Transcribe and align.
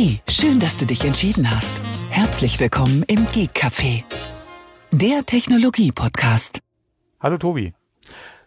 Hey, 0.00 0.20
schön, 0.28 0.60
dass 0.60 0.76
du 0.76 0.86
dich 0.86 1.04
entschieden 1.04 1.50
hast. 1.50 1.82
Herzlich 2.08 2.60
willkommen 2.60 3.02
im 3.08 3.26
Geek 3.26 3.50
Café, 3.52 4.04
der 4.92 5.26
Technologie-Podcast. 5.26 6.60
Hallo 7.18 7.36
Tobi. 7.36 7.74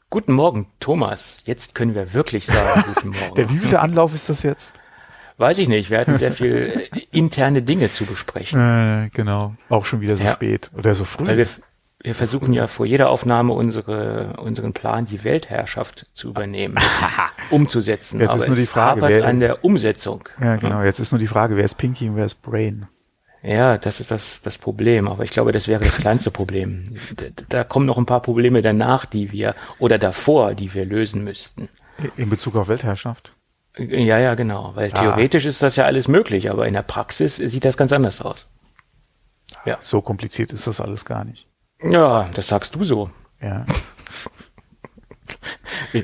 Guten 0.10 0.32
Morgen, 0.32 0.68
Thomas. 0.80 1.42
Jetzt 1.44 1.76
können 1.76 1.94
wir 1.94 2.14
wirklich 2.14 2.46
sagen, 2.46 2.86
guten 2.96 3.10
Morgen. 3.20 3.36
Der 3.36 3.50
wievielte 3.50 3.82
Anlauf 3.82 4.16
ist 4.16 4.30
das 4.30 4.44
jetzt? 4.44 4.76
Weiß 5.40 5.58
ich 5.58 5.68
nicht. 5.68 5.90
Wir 5.90 6.00
hatten 6.00 6.18
sehr 6.18 6.32
viel 6.32 6.88
äh, 6.94 7.02
interne 7.12 7.62
Dinge 7.62 7.92
zu 7.92 8.06
besprechen. 8.06 8.58
Äh, 8.58 9.10
genau. 9.14 9.54
Auch 9.68 9.84
schon 9.84 10.00
wieder 10.00 10.16
so 10.16 10.24
Ja. 10.24 10.32
spät 10.32 10.72
oder 10.78 10.96
so 10.96 11.04
früh. 11.04 11.28
Weil 11.28 11.36
wir, 11.36 11.48
wir 12.04 12.16
versuchen 12.16 12.54
ja 12.54 12.68
vor 12.68 12.86
jeder 12.86 13.10
Aufnahme 13.10 13.54
unsere, 13.54 14.34
unseren 14.38 14.74
Plan, 14.74 15.06
die 15.06 15.24
Weltherrschaft 15.24 16.08
zu 16.14 16.30
übernehmen, 16.30 16.78
umzusetzen. 17.50 18.20
Jetzt 18.20 18.32
Aber 18.32 18.40
ist 18.42 18.48
nur 18.48 18.56
die 18.58 18.64
es 18.64 18.70
Frage, 18.70 19.02
hapert 19.02 19.10
wer- 19.18 19.26
an 19.28 19.40
der 19.40 19.64
Umsetzung. 19.64 20.24
ja, 20.40 20.56
genau. 20.56 20.82
Jetzt 20.84 21.00
ist 21.00 21.12
nur 21.12 21.20
die 21.20 21.28
Frage, 21.28 21.56
wer 21.58 21.66
ist 21.66 21.76
Pinky 21.76 22.10
und 22.10 22.16
wer 22.16 22.26
ist 22.26 22.42
Brain? 22.42 22.88
Ja, 23.44 23.78
das 23.80 24.00
ist 24.00 24.12
das, 24.12 24.42
das 24.42 24.58
Problem. 24.60 25.08
Aber 25.08 25.24
ich 25.24 25.32
glaube, 25.32 25.52
das 25.52 25.68
wäre 25.68 25.84
das 25.84 25.98
kleinste 25.98 26.30
Problem. 26.30 26.84
Da, 27.16 27.26
da 27.50 27.64
kommen 27.64 27.88
noch 27.88 27.98
ein 27.98 28.06
paar 28.06 28.22
Probleme 28.22 28.62
danach, 28.62 29.06
die 29.06 29.32
wir, 29.32 29.56
oder 29.80 29.98
davor, 29.98 30.54
die 30.54 30.74
wir 30.76 30.86
lösen 30.86 31.24
müssten. 31.24 31.68
In 32.18 32.30
Bezug 32.30 32.56
auf 32.56 32.68
Weltherrschaft? 32.68 33.34
Ja, 33.78 34.20
ja, 34.20 34.36
genau. 34.36 34.72
Weil 34.76 34.92
theoretisch 34.92 35.46
ist 35.46 35.64
das 35.64 35.76
ja 35.76 35.86
alles 35.86 36.08
möglich, 36.08 36.52
aber 36.52 36.68
in 36.68 36.74
der 36.76 36.82
Praxis 36.84 37.38
sieht 37.38 37.66
das 37.66 37.78
ganz 37.78 37.92
anders 37.92 38.22
aus. 38.22 38.46
Ja. 39.66 39.78
So 39.80 40.02
kompliziert 40.02 40.52
ist 40.52 40.68
das 40.68 40.80
alles 40.80 41.06
gar 41.06 41.24
nicht. 41.24 41.48
Ja, 41.84 42.30
das 42.34 42.48
sagst 42.48 42.76
du 42.76 42.84
so. 42.84 43.10
Ja. 43.42 43.66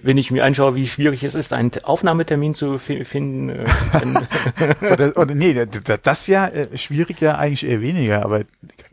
Wenn 0.04 0.18
ich 0.18 0.32
mir 0.32 0.44
anschaue, 0.44 0.76
wie 0.76 0.88
schwierig 0.88 1.24
es 1.24 1.36
ist, 1.36 1.54
einen 1.54 1.72
Aufnahmetermin 1.84 2.54
zu 2.54 2.78
fi- 2.78 3.06
finden, 3.06 3.50
äh, 3.50 3.66
Oder, 4.92 5.16
oder 5.16 5.36
nee, 5.36 5.54
da- 5.54 5.66
da- 5.66 5.98
das 5.98 6.28
ja 6.28 6.48
äh, 6.48 6.78
schwierig 6.78 7.22
ja 7.22 7.38
eigentlich 7.38 7.66
eher 7.66 7.82
weniger, 7.82 8.24
aber 8.26 8.44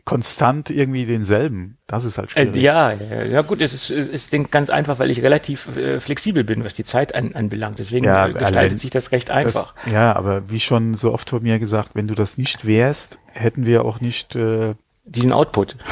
konstant 0.05 0.69
irgendwie 0.69 1.05
denselben. 1.05 1.77
Das 1.87 2.05
ist 2.05 2.17
halt 2.17 2.29
äh, 2.37 2.43
schwierig. 2.45 2.61
ja, 2.61 2.91
ja, 2.93 3.23
ja 3.23 3.41
gut, 3.41 3.61
es 3.61 3.73
ist, 3.73 3.89
es 3.89 4.07
ist 4.31 4.51
ganz 4.51 4.69
einfach, 4.69 4.99
weil 4.99 5.09
ich 5.11 5.21
relativ 5.21 5.75
äh, 5.75 5.99
flexibel 5.99 6.43
bin, 6.43 6.63
was 6.63 6.75
die 6.75 6.83
Zeit 6.85 7.13
an, 7.15 7.33
anbelangt. 7.35 7.79
Deswegen 7.79 8.05
Ja, 8.05 8.27
äh, 8.27 8.33
gestaltet 8.33 8.57
allein 8.57 8.77
sich 8.77 8.91
das 8.91 9.11
recht 9.11 9.31
einfach. 9.31 9.73
Das, 9.83 9.91
ja, 9.93 10.15
aber 10.15 10.49
wie 10.49 10.59
schon 10.59 10.95
so 10.95 11.13
oft 11.13 11.29
von 11.29 11.41
mir 11.43 11.59
gesagt, 11.59 11.91
wenn 11.93 12.07
du 12.07 12.15
das 12.15 12.37
nicht 12.37 12.65
wärst, 12.65 13.19
hätten 13.31 13.65
wir 13.65 13.83
auch 13.85 13.99
nicht, 14.01 14.35
äh, 14.35 14.75
Diesen 15.05 15.31
Output. 15.33 15.75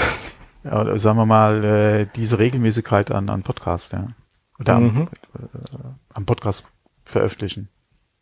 oder 0.64 0.98
sagen 0.98 1.18
wir 1.18 1.26
mal, 1.26 1.64
äh, 1.64 2.08
diese 2.16 2.40
Regelmäßigkeit 2.40 3.12
an, 3.12 3.30
an 3.30 3.44
Podcast, 3.44 3.94
ja. 3.94 4.08
Oder 4.60 4.76
am, 4.76 4.84
Mhm. 4.84 5.02
äh, 5.36 5.78
am 6.14 6.26
Podcast 6.26 6.66
veröffentlichen. 7.06 7.70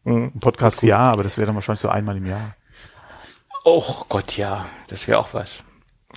Mhm. 0.03 0.31
Ein 0.35 0.39
Podcast 0.39 0.81
ja, 0.83 0.99
aber 1.03 1.23
das 1.23 1.37
wäre 1.37 1.45
dann 1.47 1.55
wahrscheinlich 1.55 1.81
so 1.81 1.89
einmal 1.89 2.17
im 2.17 2.25
Jahr. 2.25 2.55
Oh 3.63 3.83
Gott, 4.09 4.37
ja, 4.37 4.65
das 4.87 5.07
wäre 5.07 5.19
auch 5.19 5.33
was. 5.33 5.63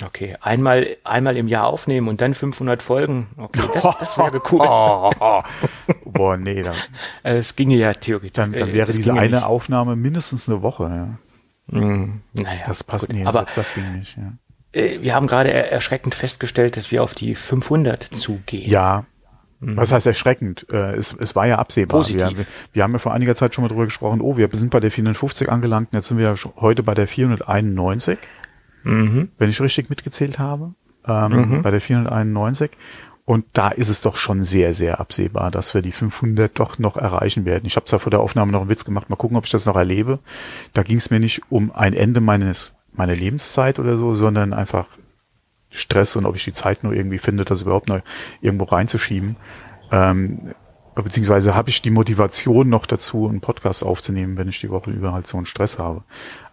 Okay, 0.04 0.36
einmal, 0.40 0.96
einmal 1.04 1.36
im 1.36 1.46
Jahr 1.46 1.66
aufnehmen 1.66 2.08
und 2.08 2.20
dann 2.20 2.34
500 2.34 2.82
Folgen. 2.82 3.28
Okay, 3.36 3.60
das, 3.74 3.82
das 4.00 4.18
wäre 4.18 4.40
cool. 4.50 4.66
Boah, 6.04 6.36
nee, 6.36 6.62
dann, 6.62 6.74
Äh, 7.22 7.36
Es 7.36 7.54
ginge 7.54 7.76
ja 7.76 7.92
theoretisch. 7.94 8.32
dann, 8.32 8.52
dann 8.52 8.70
äh, 8.70 8.74
wäre 8.74 8.92
diese 8.92 9.12
eine 9.12 9.36
nicht. 9.36 9.44
Aufnahme 9.44 9.94
mindestens 9.94 10.48
eine 10.48 10.62
Woche, 10.62 10.84
ja. 10.84 11.78
Mhm. 11.78 12.22
Naja, 12.32 12.62
Das 12.66 12.82
passt 12.82 13.06
gut. 13.06 13.14
nicht, 13.16 13.26
Aber 13.26 13.44
das 13.54 13.74
ging 13.74 13.92
nicht, 13.98 14.16
ja. 14.16 14.32
Äh, 14.74 15.00
wir 15.02 15.14
haben 15.14 15.26
gerade 15.26 15.52
er 15.52 15.72
erschreckend 15.72 16.14
festgestellt, 16.14 16.76
dass 16.76 16.90
wir 16.90 17.02
auf 17.02 17.14
die 17.14 17.34
500 17.34 18.02
zugehen. 18.02 18.70
Ja. 18.70 19.04
Was 19.60 19.92
heißt 19.92 20.06
erschreckend? 20.06 20.66
Äh, 20.70 20.92
es, 20.94 21.14
es 21.18 21.34
war 21.34 21.46
ja 21.46 21.58
absehbar. 21.58 22.00
Positiv. 22.00 22.36
Wir, 22.36 22.46
wir 22.74 22.82
haben 22.82 22.92
ja 22.92 22.98
vor 22.98 23.14
einiger 23.14 23.34
Zeit 23.34 23.54
schon 23.54 23.62
mal 23.62 23.68
drüber 23.68 23.86
gesprochen, 23.86 24.20
oh, 24.20 24.36
wir 24.36 24.48
sind 24.52 24.70
bei 24.70 24.80
der 24.80 24.90
450 24.90 25.48
angelangt 25.50 25.88
und 25.92 25.96
jetzt 25.96 26.08
sind 26.08 26.18
wir 26.18 26.34
heute 26.56 26.82
bei 26.82 26.92
der 26.94 27.06
491, 27.08 28.18
Mhm. 28.82 29.30
wenn 29.38 29.48
ich 29.48 29.60
richtig 29.62 29.88
mitgezählt 29.88 30.38
habe. 30.38 30.74
Ähm, 31.06 31.62
Bei 31.62 31.70
der 31.70 31.80
491. 31.80 32.70
Und 33.24 33.46
da 33.54 33.68
ist 33.68 33.88
es 33.88 34.02
doch 34.02 34.16
schon 34.16 34.42
sehr, 34.42 34.74
sehr 34.74 35.00
absehbar, 35.00 35.50
dass 35.50 35.72
wir 35.72 35.80
die 35.80 35.92
500 35.92 36.58
doch 36.58 36.78
noch 36.78 36.96
erreichen 36.98 37.46
werden. 37.46 37.64
Ich 37.64 37.76
habe 37.76 37.86
zwar 37.86 37.98
vor 38.00 38.10
der 38.10 38.20
Aufnahme 38.20 38.52
noch 38.52 38.60
einen 38.60 38.68
Witz 38.68 38.84
gemacht, 38.84 39.08
mal 39.08 39.16
gucken, 39.16 39.38
ob 39.38 39.46
ich 39.46 39.50
das 39.50 39.64
noch 39.64 39.76
erlebe. 39.76 40.18
Da 40.74 40.82
ging 40.82 40.98
es 40.98 41.10
mir 41.10 41.20
nicht 41.20 41.40
um 41.50 41.72
ein 41.72 41.94
Ende 41.94 42.20
meines 42.20 42.74
meiner 42.94 43.14
Lebenszeit 43.14 43.78
oder 43.78 43.96
so, 43.96 44.14
sondern 44.14 44.52
einfach 44.52 44.86
Stress 45.70 46.16
und 46.16 46.24
ob 46.24 46.36
ich 46.36 46.44
die 46.44 46.52
Zeit 46.52 46.84
nur 46.84 46.92
irgendwie 46.92 47.18
finde, 47.18 47.44
das 47.44 47.62
überhaupt 47.62 47.88
noch 47.88 48.00
irgendwo 48.40 48.64
reinzuschieben. 48.64 49.36
Ähm, 49.90 50.54
beziehungsweise 50.94 51.54
habe 51.54 51.70
ich 51.70 51.82
die 51.82 51.90
Motivation 51.90 52.68
noch 52.68 52.86
dazu, 52.86 53.28
einen 53.28 53.40
Podcast 53.40 53.82
aufzunehmen, 53.82 54.36
wenn 54.36 54.48
ich 54.48 54.60
die 54.60 54.70
Woche 54.70 54.90
über 54.90 55.12
halt 55.12 55.26
so 55.26 55.36
einen 55.36 55.46
Stress 55.46 55.78
habe. 55.78 56.04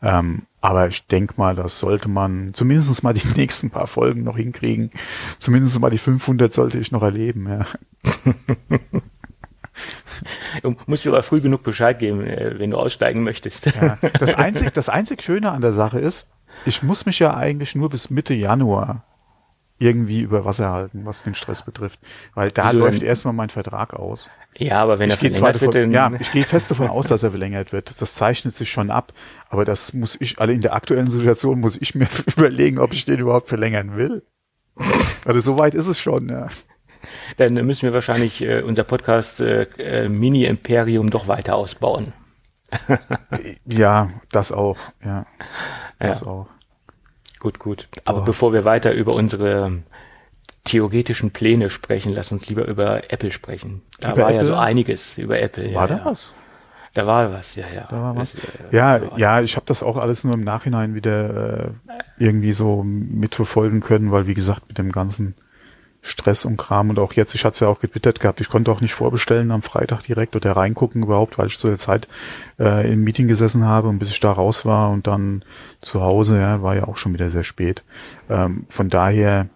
Ähm, 0.01 0.43
aber 0.61 0.87
ich 0.87 1.05
denke 1.07 1.35
mal, 1.37 1.55
das 1.55 1.79
sollte 1.79 2.09
man 2.09 2.53
zumindest 2.53 3.03
mal 3.03 3.13
die 3.13 3.27
nächsten 3.35 3.69
paar 3.69 3.87
Folgen 3.87 4.23
noch 4.23 4.37
hinkriegen. 4.37 4.89
Zumindest 5.37 5.79
mal 5.79 5.91
die 5.91 5.99
500 5.99 6.51
sollte 6.51 6.79
ich 6.79 6.91
noch 6.91 7.03
erleben. 7.03 7.47
Ja. 7.47 7.65
Du 10.61 10.75
musst 10.85 11.05
dir 11.05 11.09
aber 11.09 11.23
früh 11.23 11.41
genug 11.41 11.63
Bescheid 11.63 11.97
geben, 11.97 12.25
äh, 12.25 12.59
wenn 12.59 12.71
du 12.71 12.77
aussteigen 12.77 13.23
möchtest. 13.23 13.65
Ja. 13.67 13.97
Das 14.19 14.35
einzig, 14.35 14.71
das 14.73 14.89
einzig 14.89 15.21
Schöne 15.23 15.51
an 15.51 15.61
der 15.61 15.71
Sache 15.71 15.99
ist, 15.99 16.27
ich 16.65 16.83
muss 16.83 17.05
mich 17.05 17.19
ja 17.19 17.35
eigentlich 17.35 17.75
nur 17.75 17.89
bis 17.89 18.09
Mitte 18.09 18.33
Januar 18.33 19.03
irgendwie 19.81 20.21
über 20.21 20.45
Wasser 20.45 20.71
halten, 20.71 21.05
was 21.05 21.23
den 21.23 21.33
Stress 21.33 21.63
betrifft. 21.63 21.99
Weil 22.35 22.51
da 22.51 22.69
Wieso 22.69 22.79
läuft 22.79 23.01
denn? 23.01 23.07
erstmal 23.07 23.33
mein 23.33 23.49
Vertrag 23.49 23.95
aus. 23.95 24.29
Ja, 24.55 24.83
aber 24.83 24.99
wenn 24.99 25.09
er 25.09 25.15
ich 25.19 25.33
zwar 25.33 25.55
verlängert 25.55 25.61
wird, 25.61 25.75
davon, 25.75 25.91
dann 25.93 26.13
ja, 26.13 26.19
ich 26.19 26.31
gehe 26.31 26.43
fest 26.43 26.69
davon 26.69 26.87
aus, 26.87 27.07
dass 27.07 27.23
er 27.23 27.31
verlängert 27.31 27.73
wird. 27.73 27.99
Das 27.99 28.13
zeichnet 28.13 28.55
sich 28.55 28.69
schon 28.69 28.91
ab. 28.91 29.11
Aber 29.49 29.65
das 29.65 29.93
muss 29.93 30.15
ich, 30.19 30.39
alle 30.39 30.53
in 30.53 30.61
der 30.61 30.75
aktuellen 30.75 31.09
Situation 31.09 31.59
muss 31.59 31.77
ich 31.81 31.95
mir 31.95 32.07
überlegen, 32.37 32.77
ob 32.77 32.93
ich 32.93 33.05
den 33.05 33.19
überhaupt 33.19 33.49
verlängern 33.49 33.95
will. 33.95 34.23
Also 35.25 35.39
so 35.39 35.57
weit 35.57 35.73
ist 35.73 35.87
es 35.87 35.99
schon, 35.99 36.29
ja. 36.29 36.47
dann 37.37 37.53
müssen 37.53 37.83
wir 37.83 37.93
wahrscheinlich 37.93 38.41
äh, 38.41 38.61
unser 38.61 38.83
Podcast 38.83 39.41
äh, 39.41 39.63
äh, 39.77 40.09
Mini-Imperium 40.09 41.09
doch 41.09 41.27
weiter 41.27 41.55
ausbauen. 41.55 42.13
Ja, 43.65 44.09
das 44.31 44.51
auch, 44.51 44.77
ja. 45.03 45.25
Das 45.99 46.21
Ja. 46.21 46.27
auch. 46.27 46.47
Gut, 47.39 47.59
gut. 47.59 47.87
Aber 48.05 48.21
Oh. 48.21 48.23
bevor 48.25 48.53
wir 48.53 48.65
weiter 48.65 48.93
über 48.93 49.13
unsere 49.13 49.79
theoretischen 50.63 51.31
Pläne 51.31 51.69
sprechen, 51.69 52.13
lass 52.13 52.31
uns 52.31 52.47
lieber 52.47 52.65
über 52.67 53.11
Apple 53.11 53.31
sprechen. 53.31 53.81
Da 53.99 54.13
Über 54.13 54.23
war 54.23 54.29
ja 54.31 54.37
Apple? 54.41 54.47
so 54.47 54.55
einiges 54.55 55.17
über 55.17 55.41
Apple. 55.41 55.73
War 55.73 55.89
ja, 55.89 55.95
da 55.95 55.97
ja. 55.97 56.05
was? 56.05 56.33
Da 56.93 57.07
war 57.07 57.31
was, 57.31 57.55
ja, 57.55 57.65
ja. 57.73 57.87
Da 57.89 58.01
war 58.01 58.15
was. 58.15 58.33
Das, 58.33 58.43
äh, 58.43 58.75
Ja, 58.75 58.99
ja, 59.17 59.41
ich 59.41 59.55
habe 59.55 59.65
das 59.65 59.81
auch 59.81 59.97
alles 59.97 60.23
nur 60.23 60.33
im 60.35 60.43
Nachhinein 60.43 60.93
wieder 60.93 61.65
äh, 61.67 61.71
irgendwie 62.19 62.53
so 62.53 62.83
mitverfolgen 62.83 63.79
können, 63.79 64.11
weil 64.11 64.27
wie 64.27 64.33
gesagt, 64.33 64.67
mit 64.67 64.77
dem 64.77 64.91
ganzen 64.91 65.35
Stress 66.03 66.45
und 66.45 66.57
Kram 66.57 66.89
und 66.89 66.97
auch 66.99 67.13
jetzt, 67.13 67.35
ich 67.35 67.45
hatte 67.45 67.53
es 67.53 67.59
ja 67.59 67.67
auch 67.67 67.79
getwittert 67.79 68.19
gehabt, 68.19 68.41
ich 68.41 68.49
konnte 68.49 68.71
auch 68.71 68.81
nicht 68.81 68.93
vorbestellen 68.93 69.51
am 69.51 69.61
Freitag 69.61 70.01
direkt 70.01 70.35
oder 70.35 70.53
reingucken 70.55 71.03
überhaupt, 71.03 71.37
weil 71.37 71.47
ich 71.47 71.59
zu 71.59 71.67
der 71.67 71.77
Zeit 71.77 72.07
äh, 72.59 72.91
im 72.91 73.03
Meeting 73.03 73.27
gesessen 73.27 73.65
habe 73.65 73.87
und 73.87 73.99
bis 73.99 74.09
ich 74.09 74.19
da 74.19 74.31
raus 74.31 74.65
war 74.65 74.89
und 74.89 75.05
dann 75.05 75.43
zu 75.79 76.01
Hause, 76.01 76.39
ja, 76.39 76.63
war 76.63 76.75
ja 76.75 76.87
auch 76.87 76.97
schon 76.97 77.13
wieder 77.13 77.29
sehr 77.29 77.43
spät. 77.43 77.83
Ähm, 78.29 78.65
von 78.69 78.89
daher, 78.89 79.47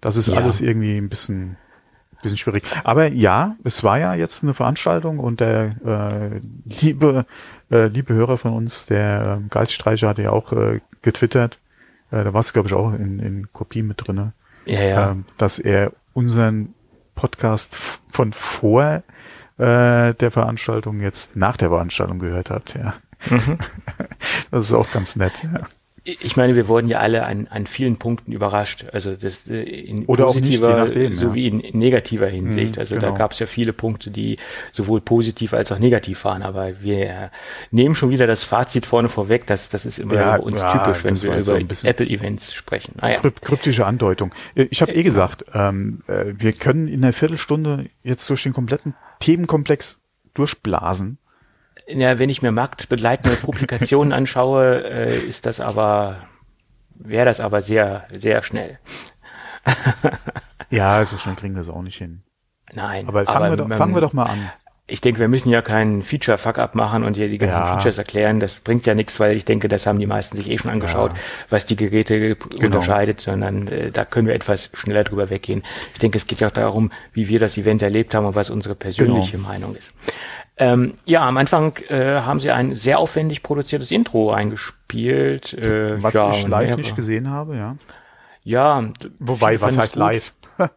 das 0.00 0.16
ist 0.16 0.28
Ja. 0.28 0.36
alles 0.36 0.60
irgendwie 0.60 0.96
ein 0.96 1.08
bisschen 1.08 1.56
bisschen 2.22 2.36
schwierig. 2.36 2.64
Aber 2.82 3.06
ja, 3.06 3.54
es 3.62 3.84
war 3.84 3.98
ja 3.98 4.12
jetzt 4.14 4.42
eine 4.42 4.52
Veranstaltung 4.52 5.20
und 5.20 5.38
der 5.38 5.76
äh, 5.86 6.40
liebe 6.80 7.26
äh, 7.70 7.86
liebe 7.86 8.12
Hörer 8.14 8.38
von 8.38 8.52
uns, 8.54 8.86
der 8.86 9.40
äh, 9.40 9.48
Geiststreicher, 9.48 10.08
hatte 10.08 10.22
ja 10.22 10.30
auch 10.30 10.52
äh, 10.52 10.80
getwittert, 11.02 11.60
äh, 12.10 12.24
da 12.24 12.32
war 12.32 12.40
es 12.40 12.52
glaube 12.52 12.68
ich 12.68 12.74
auch 12.74 12.92
in, 12.92 13.20
in 13.20 13.52
Kopie 13.52 13.82
mit 13.82 14.04
drinne, 14.04 14.32
Ja, 14.68 14.82
ja. 14.82 15.10
ähm, 15.10 15.24
dass 15.36 15.58
er 15.58 15.92
unseren 16.12 16.74
Podcast 17.14 17.76
von 18.10 18.32
vor 18.32 19.02
äh, 19.58 20.14
der 20.14 20.30
Veranstaltung 20.30 21.00
jetzt 21.00 21.36
nach 21.36 21.56
der 21.56 21.68
Veranstaltung 21.70 22.18
gehört 22.18 22.50
hat. 22.50 22.74
Ja, 22.74 22.94
Mhm. 23.30 23.58
das 24.52 24.66
ist 24.66 24.72
auch 24.72 24.90
ganz 24.92 25.16
nett. 25.16 25.42
Ja. 25.42 25.60
Ich 26.04 26.36
meine, 26.36 26.56
wir 26.56 26.68
wurden 26.68 26.88
ja 26.88 26.98
alle 27.00 27.24
an, 27.26 27.46
an 27.50 27.66
vielen 27.66 27.98
Punkten 27.98 28.32
überrascht. 28.32 28.86
Also 28.92 29.14
das 29.14 29.48
äh, 29.48 29.62
in 29.62 30.06
Oder 30.06 30.26
auch 30.26 30.34
nicht, 30.34 30.46
je 30.46 30.58
positiver 30.58 30.84
nachdem, 30.84 31.14
sowie 31.14 31.46
in, 31.48 31.78
negativer 31.78 32.26
Hinsicht. 32.28 32.76
Mhm, 32.76 32.80
also 32.80 32.94
genau. 32.96 33.10
da 33.10 33.16
gab 33.16 33.32
es 33.32 33.38
ja 33.38 33.46
viele 33.46 33.72
Punkte, 33.72 34.10
die 34.10 34.38
sowohl 34.72 35.00
positiv 35.00 35.54
als 35.54 35.70
auch 35.72 35.78
negativ 35.78 36.24
waren. 36.24 36.42
Aber 36.42 36.80
wir 36.82 37.30
nehmen 37.70 37.94
schon 37.94 38.10
wieder 38.10 38.26
das 38.26 38.44
Fazit 38.44 38.86
vorne 38.86 39.08
vorweg. 39.08 39.46
Das, 39.46 39.68
das 39.68 39.86
ist 39.86 39.98
immer 39.98 40.14
Ja, 40.14 40.36
uns 40.36 40.60
ja, 40.60 40.72
typisch, 40.72 41.04
wenn 41.04 41.20
wir 41.20 41.30
war 41.30 41.42
so 41.42 41.56
über 41.56 41.64
bisschen- 41.64 41.88
Apple-Events 41.90 42.52
sprechen. 42.54 42.94
Kryp 43.00 43.40
kryptische 43.42 43.86
Andeutung. 43.86 44.32
Äh, 44.54 44.66
Ich 44.70 44.82
habe 44.82 44.92
eh 44.92 45.02
gesagt, 45.02 45.44
ähm, 45.54 46.02
äh, 46.06 46.26
wir 46.36 46.52
können 46.52 46.88
in 46.88 47.02
einer 47.02 47.12
Viertelstunde 47.12 47.86
jetzt 48.02 48.28
durch 48.30 48.42
den 48.42 48.52
kompletten 48.52 48.94
Themenkomplex 49.20 49.98
durchblasen. 50.34 51.18
Ja, 51.88 52.18
wenn 52.18 52.28
ich 52.28 52.42
mir 52.42 52.52
marktbegleitende 52.52 53.36
Publikationen 53.42 54.12
anschaue, 54.12 54.84
äh, 54.84 55.18
ist 55.18 55.46
das 55.46 55.60
aber, 55.60 56.16
wäre 56.94 57.24
das 57.24 57.40
aber 57.40 57.62
sehr, 57.62 58.04
sehr 58.14 58.42
schnell. 58.42 58.78
Ja, 60.70 61.04
so 61.04 61.16
schnell 61.16 61.36
kriegen 61.36 61.54
wir 61.54 61.62
es 61.62 61.68
auch 61.68 61.82
nicht 61.82 61.98
hin. 61.98 62.22
Nein. 62.72 63.08
Aber 63.08 63.24
fangen, 63.24 63.50
wir, 63.50 63.56
doch, 63.56 63.76
fangen 63.76 63.94
wir 63.94 64.00
doch 64.02 64.12
mal 64.12 64.24
an. 64.24 64.50
ich 64.86 65.00
denke, 65.00 65.20
wir 65.20 65.28
müssen 65.28 65.48
ja 65.48 65.62
keinen 65.62 66.02
Feature-Fuck-up 66.02 66.74
machen 66.74 67.04
und 67.04 67.16
hier 67.16 67.28
die 67.28 67.38
ganzen 67.38 67.56
ja. 67.56 67.74
Features 67.74 67.96
erklären. 67.96 68.40
Das 68.40 68.60
bringt 68.60 68.84
ja 68.84 68.94
nichts, 68.94 69.18
weil 69.18 69.36
ich 69.36 69.46
denke, 69.46 69.68
das 69.68 69.86
haben 69.86 69.98
die 69.98 70.06
meisten 70.06 70.36
sich 70.36 70.50
eh 70.50 70.58
schon 70.58 70.70
angeschaut, 70.70 71.12
ja. 71.12 71.18
was 71.48 71.64
die 71.64 71.76
Geräte 71.76 72.36
genau. 72.36 72.66
unterscheidet, 72.66 73.20
sondern 73.20 73.68
äh, 73.68 73.90
da 73.90 74.04
können 74.04 74.26
wir 74.26 74.34
etwas 74.34 74.70
schneller 74.74 75.04
drüber 75.04 75.30
weggehen. 75.30 75.62
Ich 75.94 75.98
denke, 76.00 76.18
es 76.18 76.26
geht 76.26 76.40
ja 76.40 76.48
auch 76.48 76.52
darum, 76.52 76.92
wie 77.12 77.28
wir 77.28 77.38
das 77.38 77.56
Event 77.56 77.80
erlebt 77.80 78.14
haben 78.14 78.26
und 78.26 78.34
was 78.34 78.50
unsere 78.50 78.74
persönliche 78.74 79.38
genau. 79.38 79.48
Meinung 79.48 79.74
ist. 79.74 79.94
Ähm, 80.58 80.94
ja, 81.04 81.26
am 81.26 81.36
Anfang 81.36 81.76
äh, 81.88 82.20
haben 82.20 82.40
sie 82.40 82.50
ein 82.50 82.74
sehr 82.74 82.98
aufwendig 82.98 83.42
produziertes 83.42 83.90
Intro 83.90 84.32
eingespielt. 84.32 85.54
Äh, 85.54 86.02
was 86.02 86.14
ja, 86.14 86.30
ich 86.32 86.46
live 86.46 86.76
nicht 86.76 86.96
gesehen 86.96 87.30
habe, 87.30 87.56
ja. 87.56 87.76
Ja. 88.42 88.82
Wobei, 89.18 89.60
was 89.60 89.78
heißt 89.78 89.94
gut. 89.94 90.00
live? 90.00 90.34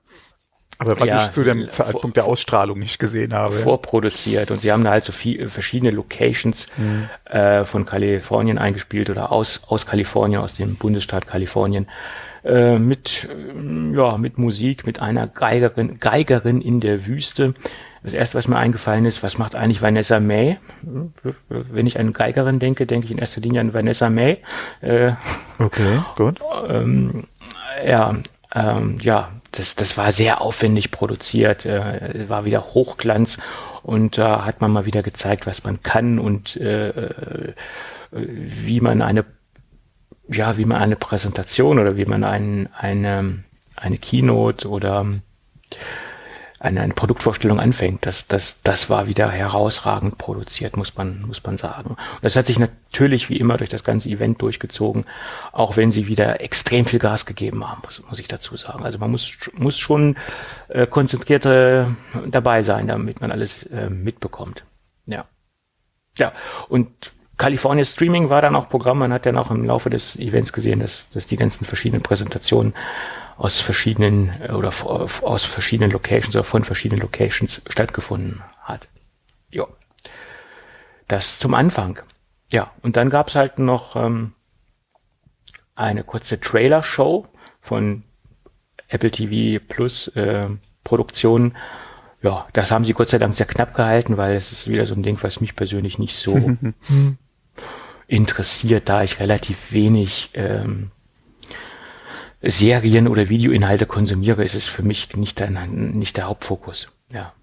Aber 0.77 0.99
was 0.99 1.09
ja, 1.09 1.23
ich 1.23 1.31
zu 1.31 1.43
dem 1.43 1.69
Zeitpunkt 1.69 2.17
der 2.17 2.25
Ausstrahlung 2.25 2.79
nicht 2.79 2.97
gesehen 2.97 3.33
habe. 3.33 3.53
Vorproduziert. 3.53 4.49
Und 4.49 4.61
sie 4.61 4.71
haben 4.71 4.83
da 4.83 4.89
halt 4.89 5.03
so 5.03 5.11
viel, 5.11 5.47
verschiedene 5.47 5.91
Locations 5.91 6.67
mhm. 6.75 7.07
äh, 7.25 7.65
von 7.65 7.85
Kalifornien 7.85 8.57
eingespielt 8.57 9.11
oder 9.11 9.31
aus, 9.31 9.61
aus 9.67 9.85
Kalifornien, 9.85 10.41
aus 10.41 10.55
dem 10.55 10.75
Bundesstaat 10.77 11.27
Kalifornien. 11.27 11.87
Äh, 12.43 12.79
mit, 12.79 13.29
äh, 13.29 13.95
ja, 13.95 14.17
mit 14.17 14.39
Musik, 14.39 14.87
mit 14.87 14.99
einer 14.99 15.27
Geigerin, 15.27 15.99
Geigerin 15.99 16.61
in 16.61 16.79
der 16.79 17.05
Wüste. 17.05 17.53
Das 18.03 18.13
erste, 18.13 18.37
was 18.37 18.47
mir 18.47 18.57
eingefallen 18.57 19.05
ist, 19.05 19.21
was 19.21 19.37
macht 19.37 19.55
eigentlich 19.55 19.81
Vanessa 19.81 20.19
May? 20.19 20.57
Wenn 21.49 21.85
ich 21.85 21.99
an 21.99 22.13
Geigerin 22.13 22.59
denke, 22.59 22.87
denke 22.87 23.05
ich 23.05 23.11
in 23.11 23.19
erster 23.19 23.41
Linie 23.41 23.61
an 23.61 23.73
Vanessa 23.73 24.09
May. 24.09 24.39
Äh, 24.81 25.13
okay, 25.59 26.01
gut. 26.15 26.39
Ähm, 26.67 27.25
ja, 27.85 28.15
ähm, 28.55 28.97
ja, 29.01 29.31
das, 29.51 29.75
das 29.75 29.97
war 29.97 30.11
sehr 30.11 30.41
aufwendig 30.41 30.91
produziert, 30.91 31.65
äh, 31.65 32.27
war 32.27 32.45
wieder 32.45 32.73
Hochglanz 32.73 33.37
und 33.83 34.17
da 34.17 34.37
äh, 34.37 34.41
hat 34.43 34.61
man 34.61 34.71
mal 34.71 34.85
wieder 34.85 35.03
gezeigt, 35.03 35.45
was 35.45 35.63
man 35.63 35.83
kann 35.83 36.19
und 36.19 36.55
äh, 36.57 36.89
äh, 36.89 37.53
wie 38.11 38.81
man 38.81 39.01
eine 39.01 39.25
ja, 40.27 40.57
wie 40.57 40.65
man 40.65 40.81
eine 40.81 40.95
Präsentation 40.95 41.79
oder 41.79 41.97
wie 41.97 42.05
man 42.05 42.23
ein, 42.23 42.69
eine, 42.73 43.43
eine 43.75 43.97
Keynote 43.97 44.69
oder 44.69 45.05
eine, 46.61 46.81
eine 46.81 46.93
Produktvorstellung 46.93 47.59
anfängt. 47.59 48.05
Das, 48.05 48.27
das, 48.27 48.61
das 48.61 48.89
war 48.89 49.07
wieder 49.07 49.29
herausragend 49.29 50.17
produziert, 50.19 50.77
muss 50.77 50.95
man, 50.95 51.23
muss 51.23 51.43
man 51.43 51.57
sagen. 51.57 51.91
Und 51.91 52.23
das 52.23 52.35
hat 52.35 52.45
sich 52.45 52.59
natürlich 52.59 53.29
wie 53.29 53.37
immer 53.37 53.57
durch 53.57 53.69
das 53.69 53.83
ganze 53.83 54.09
Event 54.09 54.41
durchgezogen, 54.41 55.05
auch 55.51 55.75
wenn 55.75 55.91
sie 55.91 56.07
wieder 56.07 56.39
extrem 56.41 56.85
viel 56.85 56.99
Gas 56.99 57.25
gegeben 57.25 57.67
haben, 57.67 57.81
muss, 57.83 58.03
muss 58.07 58.19
ich 58.19 58.27
dazu 58.27 58.55
sagen. 58.57 58.85
Also 58.85 58.99
man 58.99 59.09
muss, 59.09 59.49
muss 59.53 59.79
schon 59.79 60.17
äh, 60.67 60.85
konzentriert 60.85 61.45
äh, 61.45 61.85
dabei 62.27 62.61
sein, 62.61 62.87
damit 62.87 63.21
man 63.21 63.31
alles 63.31 63.63
äh, 63.63 63.89
mitbekommt. 63.89 64.63
Ja. 65.07 65.25
Ja, 66.19 66.33
und 66.69 67.13
California 67.37 67.85
Streaming 67.85 68.29
war 68.29 68.43
dann 68.43 68.55
auch 68.55 68.69
Programm. 68.69 68.99
Man 68.99 69.11
hat 69.11 69.25
dann 69.25 69.37
auch 69.37 69.49
im 69.49 69.65
Laufe 69.65 69.89
des 69.89 70.15
Events 70.17 70.53
gesehen, 70.53 70.79
dass, 70.79 71.09
dass 71.09 71.25
die 71.25 71.37
ganzen 71.37 71.65
verschiedenen 71.65 72.03
Präsentationen 72.03 72.75
aus 73.41 73.59
verschiedenen 73.59 74.31
äh, 74.39 74.51
oder 74.51 74.71
aus 75.23 75.45
verschiedenen 75.45 75.89
Locations 75.91 76.35
oder 76.35 76.43
von 76.43 76.63
verschiedenen 76.63 77.01
Locations 77.01 77.61
stattgefunden 77.67 78.43
hat. 78.61 78.87
Ja. 79.49 79.65
Das 81.07 81.39
zum 81.39 81.55
Anfang. 81.55 81.99
Ja, 82.51 82.71
und 82.83 82.97
dann 82.97 83.09
gab's 83.09 83.33
halt 83.33 83.57
noch 83.57 83.95
ähm, 83.95 84.33
eine 85.73 86.03
kurze 86.03 86.39
Trailer-Show 86.39 87.25
von 87.61 88.03
Apple 88.87 89.09
TV 89.09 89.63
Plus 89.67 90.09
äh, 90.09 90.47
Produktionen. 90.83 91.57
Ja, 92.21 92.47
das 92.53 92.69
haben 92.69 92.85
sie 92.85 92.93
Gott 92.93 93.09
sei 93.09 93.17
Dank 93.17 93.33
sehr 93.33 93.47
knapp 93.47 93.73
gehalten, 93.73 94.17
weil 94.17 94.35
es 94.35 94.51
ist 94.51 94.69
wieder 94.69 94.85
so 94.85 94.93
ein 94.93 95.01
Ding, 95.01 95.17
was 95.23 95.41
mich 95.41 95.55
persönlich 95.55 95.97
nicht 95.97 96.15
so 96.15 96.37
interessiert, 98.07 98.87
da 98.87 99.01
ich 99.01 99.19
relativ 99.19 99.73
wenig 99.73 100.29
ähm, 100.35 100.91
Serien 102.41 103.07
oder 103.07 103.29
Videoinhalte 103.29 103.85
konsumiere, 103.85 104.43
ist 104.43 104.55
es 104.55 104.67
für 104.67 104.83
mich 104.83 105.15
nicht 105.15 105.39
der, 105.39 105.49
nicht 105.49 106.17
der 106.17 106.27
Hauptfokus. 106.27 106.91
Ja. 107.11 107.33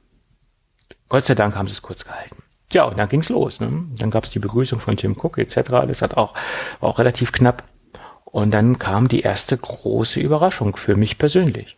Gott 1.09 1.25
sei 1.25 1.35
Dank 1.35 1.55
haben 1.55 1.67
sie 1.67 1.73
es 1.73 1.83
kurz 1.83 2.05
gehalten. 2.05 2.43
Ja, 2.73 2.85
und 2.85 2.99
dann 2.99 3.09
ging's 3.09 3.29
los. 3.29 3.61
Ne? 3.61 3.85
Dann 3.99 4.11
gab's 4.11 4.31
die 4.31 4.41
Begrüßung 4.41 4.81
von 4.81 4.97
Tim 4.97 5.17
Cook 5.17 5.39
etc. 5.39 5.56
Das 5.87 6.03
hat 6.03 6.17
auch, 6.17 6.35
war 6.81 6.91
auch 6.91 6.99
relativ 6.99 7.33
knapp. 7.33 7.65
Und 8.25 8.50
dann 8.50 8.79
kam 8.79 9.09
die 9.09 9.21
erste 9.21 9.56
große 9.56 10.21
Überraschung 10.21 10.77
für 10.77 10.97
mich 10.97 11.17
persönlich. 11.17 11.77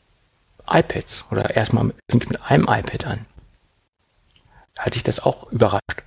iPads 0.69 1.27
oder 1.31 1.55
erstmal 1.55 1.85
mit 1.85 2.41
einem 2.43 2.65
iPad 2.65 3.07
an. 3.07 3.27
Da 4.75 4.83
hatte 4.87 4.97
ich 4.97 5.05
das 5.05 5.21
auch 5.21 5.51
überrascht. 5.53 6.03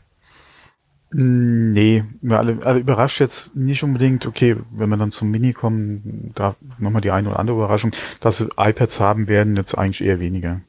Nee, 1.16 2.04
wir 2.22 2.40
alle, 2.40 2.66
alle 2.66 2.80
überrascht 2.80 3.20
jetzt 3.20 3.56
nicht 3.56 3.84
unbedingt, 3.84 4.26
okay, 4.26 4.58
wenn 4.72 4.90
wir 4.90 4.98
dann 4.98 5.12
zum 5.12 5.30
Mini 5.30 5.54
kommen, 5.54 6.32
da 6.34 6.56
nochmal 6.80 7.04
die 7.04 7.12
eine 7.12 7.30
oder 7.30 7.40
andere 7.40 7.58
Überraschung, 7.58 7.92
dass 8.20 8.38
sie 8.38 8.50
iPads 8.58 9.00
haben 9.00 9.28
werden, 9.28 9.56
jetzt 9.56 9.78
eigentlich 9.78 10.04
eher 10.04 10.20
weniger. 10.20 10.62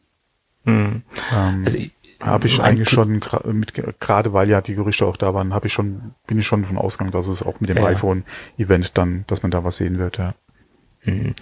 Mhm. 0.65 1.03
Ähm, 1.35 1.63
also 1.65 1.79
habe 2.21 2.47
ich 2.47 2.61
eigentlich 2.61 2.91
schon 2.91 3.21
mit 3.53 3.75
gerade 4.01 4.33
weil 4.33 4.49
ja 4.49 4.61
die 4.61 4.75
Gerüchte 4.75 5.07
auch 5.07 5.17
da 5.17 5.35
waren, 5.35 5.55
habe 5.55 5.67
ich 5.67 5.73
schon 5.73 6.15
bin 6.27 6.39
ich 6.39 6.47
schon 6.47 6.65
von 6.65 6.79
Ausgang, 6.79 7.11
dass 7.11 7.27
es 7.27 7.43
auch 7.43 7.61
mit 7.61 7.71
dem 7.71 7.79
ja. 7.79 7.87
iPhone 7.87 8.25
Event 8.59 8.97
dann, 8.99 9.25
dass 9.27 9.43
man 9.43 9.51
da 9.51 9.65
was 9.65 9.77
sehen 9.77 9.99
wird, 9.99 10.19
ja. 10.19 10.35
Mhm. 11.05 11.35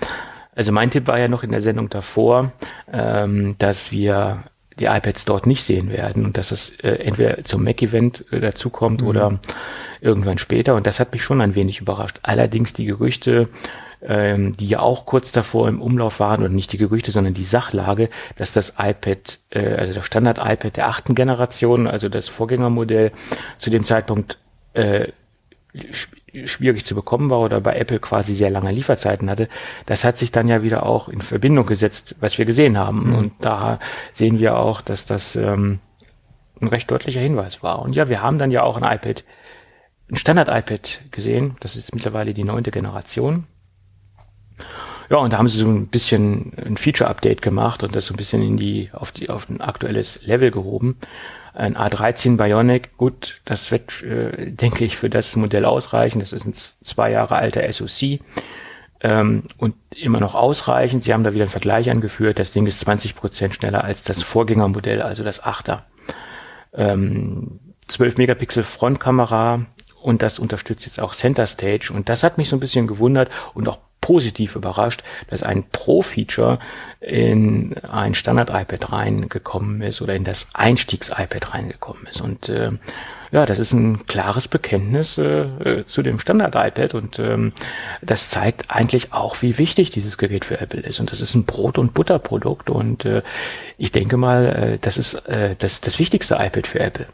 Also 0.55 0.71
mein 0.71 0.91
Tipp 0.91 1.07
war 1.07 1.19
ja 1.19 1.29
noch 1.29 1.43
in 1.43 1.51
der 1.51 1.61
Sendung 1.61 1.89
davor, 1.89 2.53
ähm, 2.93 3.57
dass 3.59 3.91
wir 3.91 4.45
die 4.79 4.87
iPads 4.87 5.25
dort 5.25 5.47
nicht 5.47 5.65
sehen 5.65 5.91
werden 5.91 6.25
und 6.25 6.37
dass 6.37 6.51
es 6.51 6.71
äh, 6.81 6.91
entweder 6.91 7.45
zum 7.45 7.65
Mac-Event 7.65 8.25
äh, 8.31 8.41
dazukommt 8.41 9.03
mhm. 9.03 9.09
oder 9.09 9.39
irgendwann 10.01 10.39
später. 10.39 10.75
Und 10.75 10.87
das 10.87 11.01
hat 11.01 11.13
mich 11.13 11.23
schon 11.23 11.41
ein 11.41 11.55
wenig 11.55 11.81
überrascht. 11.81 12.19
Allerdings 12.23 12.73
die 12.73 12.87
Gerüchte, 12.87 13.49
ähm, 14.03 14.53
die 14.53 14.69
ja 14.69 14.81
auch 14.81 15.07
kurz 15.07 15.33
davor 15.33 15.69
im 15.69 15.81
Umlauf 15.81 16.21
waren, 16.21 16.41
oder 16.41 16.49
nicht 16.49 16.73
die 16.73 16.79
Gerüchte, 16.79 17.13
sondern 17.13 17.35
die 17.35 17.45
Sachlage, 17.45 18.09
dass 18.37 18.53
das 18.53 18.75
iPad, 18.79 19.39
äh, 19.51 19.75
also 19.75 19.95
das 19.95 20.07
Standard-iPad 20.07 20.77
der 20.77 20.89
achten 20.89 21.15
Generation, 21.15 21.87
also 21.87 22.09
das 22.09 22.29
Vorgängermodell, 22.29 23.13
zu 23.59 23.71
dem 23.71 23.85
Zeitpunkt 23.85 24.39
äh, 24.75 25.09
schwierig 26.45 26.85
zu 26.85 26.95
bekommen 26.95 27.31
war 27.31 27.41
oder 27.41 27.61
bei 27.61 27.75
Apple 27.77 27.99
quasi 27.99 28.35
sehr 28.35 28.51
lange 28.51 28.73
Lieferzeiten 28.73 29.29
hatte, 29.29 29.49
das 29.87 30.05
hat 30.05 30.17
sich 30.17 30.31
dann 30.31 30.49
ja 30.49 30.63
wieder 30.63 30.87
auch 30.87 31.09
in 31.09 31.21
Verbindung 31.21 31.67
gesetzt, 31.67 32.17
was 32.21 32.39
wir 32.39 32.45
gesehen 32.45 32.79
haben. 32.79 33.09
Mhm. 33.09 33.15
Und 33.15 33.33
da 33.41 33.79
sehen 34.13 34.39
wir 34.39 34.57
auch, 34.57 34.81
dass 34.81 35.07
das 35.07 35.37
ähm, 35.37 35.81
ein 36.61 36.69
recht 36.69 36.91
deutlicher 36.91 37.21
Hinweis 37.21 37.63
war. 37.63 37.81
Und 37.81 37.97
ja, 37.97 38.09
wir 38.09 38.23
haben 38.23 38.39
dann 38.39 38.51
ja 38.51 38.63
auch 38.63 38.77
ein 38.77 38.85
iPad, 38.85 39.25
ein 40.11 40.17
Standard-iPad 40.17 41.03
gesehen. 41.11 41.57
Das 41.61 41.77
ist 41.77 41.95
mittlerweile 41.95 42.35
die 42.35 42.45
neunte 42.45 42.71
Generation. 42.71 43.47
Ja, 45.11 45.19
und 45.19 45.33
da 45.33 45.39
haben 45.39 45.49
sie 45.49 45.59
so 45.59 45.69
ein 45.69 45.89
bisschen 45.89 46.53
ein 46.57 46.77
Feature-Update 46.77 47.43
gemacht 47.43 47.83
und 47.83 47.95
das 47.95 48.07
so 48.07 48.15
ein 48.15 48.17
bisschen 48.17 48.43
in 48.43 48.57
die, 48.57 48.89
auf 48.93 49.13
die, 49.13 49.29
auf 49.29 49.49
ein 49.51 49.61
aktuelles 49.61 50.25
Level 50.25 50.51
gehoben. 50.51 50.97
Ein 51.55 51.77
A13 51.77 52.37
Bionic, 52.37 52.97
gut, 52.97 53.41
das 53.45 53.71
wird, 53.71 54.03
äh, 54.03 54.51
denke 54.51 54.85
ich, 54.85 54.97
für 54.97 55.11
das 55.11 55.37
Modell 55.37 55.65
ausreichen. 55.67 56.21
Das 56.21 56.33
ist 56.33 56.47
ein 56.47 56.55
zwei 56.55 57.11
Jahre 57.11 57.37
alter 57.37 57.71
SoC 57.71 58.21
ähm, 59.03 59.43
und 59.59 59.75
immer 59.95 60.21
noch 60.21 60.35
ausreichend. 60.35 61.05
Sie 61.05 61.13
haben 61.13 61.25
da 61.25 61.35
wieder 61.35 61.45
einen 61.45 61.51
Vergleich 61.51 61.91
angeführt. 61.91 62.39
Das 62.39 62.53
Ding 62.53 62.67
ist 62.67 62.81
20 62.81 63.17
Prozent 63.17 63.55
schneller 63.55 63.85
als 63.85 64.05
das 64.05 64.23
Vorgängermodell, 64.23 65.03
also 65.03 65.25
das 65.25 65.43
8er. 65.43 65.83
Ähm, 66.73 67.61
12 67.89 68.17
Megapixel 68.17 68.63
Frontkamera 68.63 69.67
und 70.01 70.23
das 70.23 70.39
unterstützt 70.39 70.87
jetzt 70.87 71.01
auch 71.01 71.13
Center 71.13 71.47
Stage 71.47 71.93
und 71.93 72.09
das 72.09 72.23
hat 72.23 72.39
mich 72.39 72.49
so 72.49 72.57
ein 72.57 72.61
bisschen 72.61 72.87
gewundert 72.87 73.31
und 73.55 73.69
auch 73.69 73.79
positiv 74.03 74.57
überrascht, 74.57 75.03
dass 75.29 75.43
ein 75.43 75.65
Pro-Feature 75.71 76.59
in 77.01 77.75
ein 77.79 78.15
Standard-iPad 78.15 78.93
reingekommen 78.93 79.81
ist 79.81 80.03
oder 80.03 80.15
in 80.15 80.25
das 80.25 80.49
Einstiegs-iPad 80.53 81.55
reingekommen 81.55 82.07
ist. 82.11 82.21
Und 82.21 82.51
äh, 82.51 82.73
ja, 83.31 83.47
das 83.47 83.59
ist 83.59 83.73
ein 83.73 84.07
klares 84.07 84.47
Bekenntnis 84.47 85.17
äh, 85.17 85.45
äh, 85.45 85.85
zu 85.87 86.03
dem 86.03 86.19
Standard-iPad 86.19 86.93
und 86.93 87.19
ähm, 87.19 87.53
das 88.03 88.29
zeigt 88.29 88.71
eigentlich 88.71 89.15
auch, 89.15 89.41
wie 89.41 89.57
wichtig 89.57 89.91
dieses 89.91 90.19
Gerät 90.19 90.45
für 90.45 90.61
Apple 90.61 90.83
ist. 90.83 91.01
Und 91.01 91.11
das 91.11 91.23
ist 91.23 91.35
ein 91.35 91.45
Brot- 91.45 91.79
und 91.79 91.95
Butterprodukt 91.95 92.69
und 92.69 93.07
äh, 93.07 93.23
ich 93.79 93.91
denke 93.91 94.19
mal, 94.19 94.75
äh, 94.75 94.79
das 94.79 94.99
ist 94.99 95.15
äh, 95.29 95.57
das, 95.59 95.81
das 95.81 95.99
wichtigste 95.99 96.35
iPad 96.35 96.67
für 96.67 96.81
Apple 96.81 97.07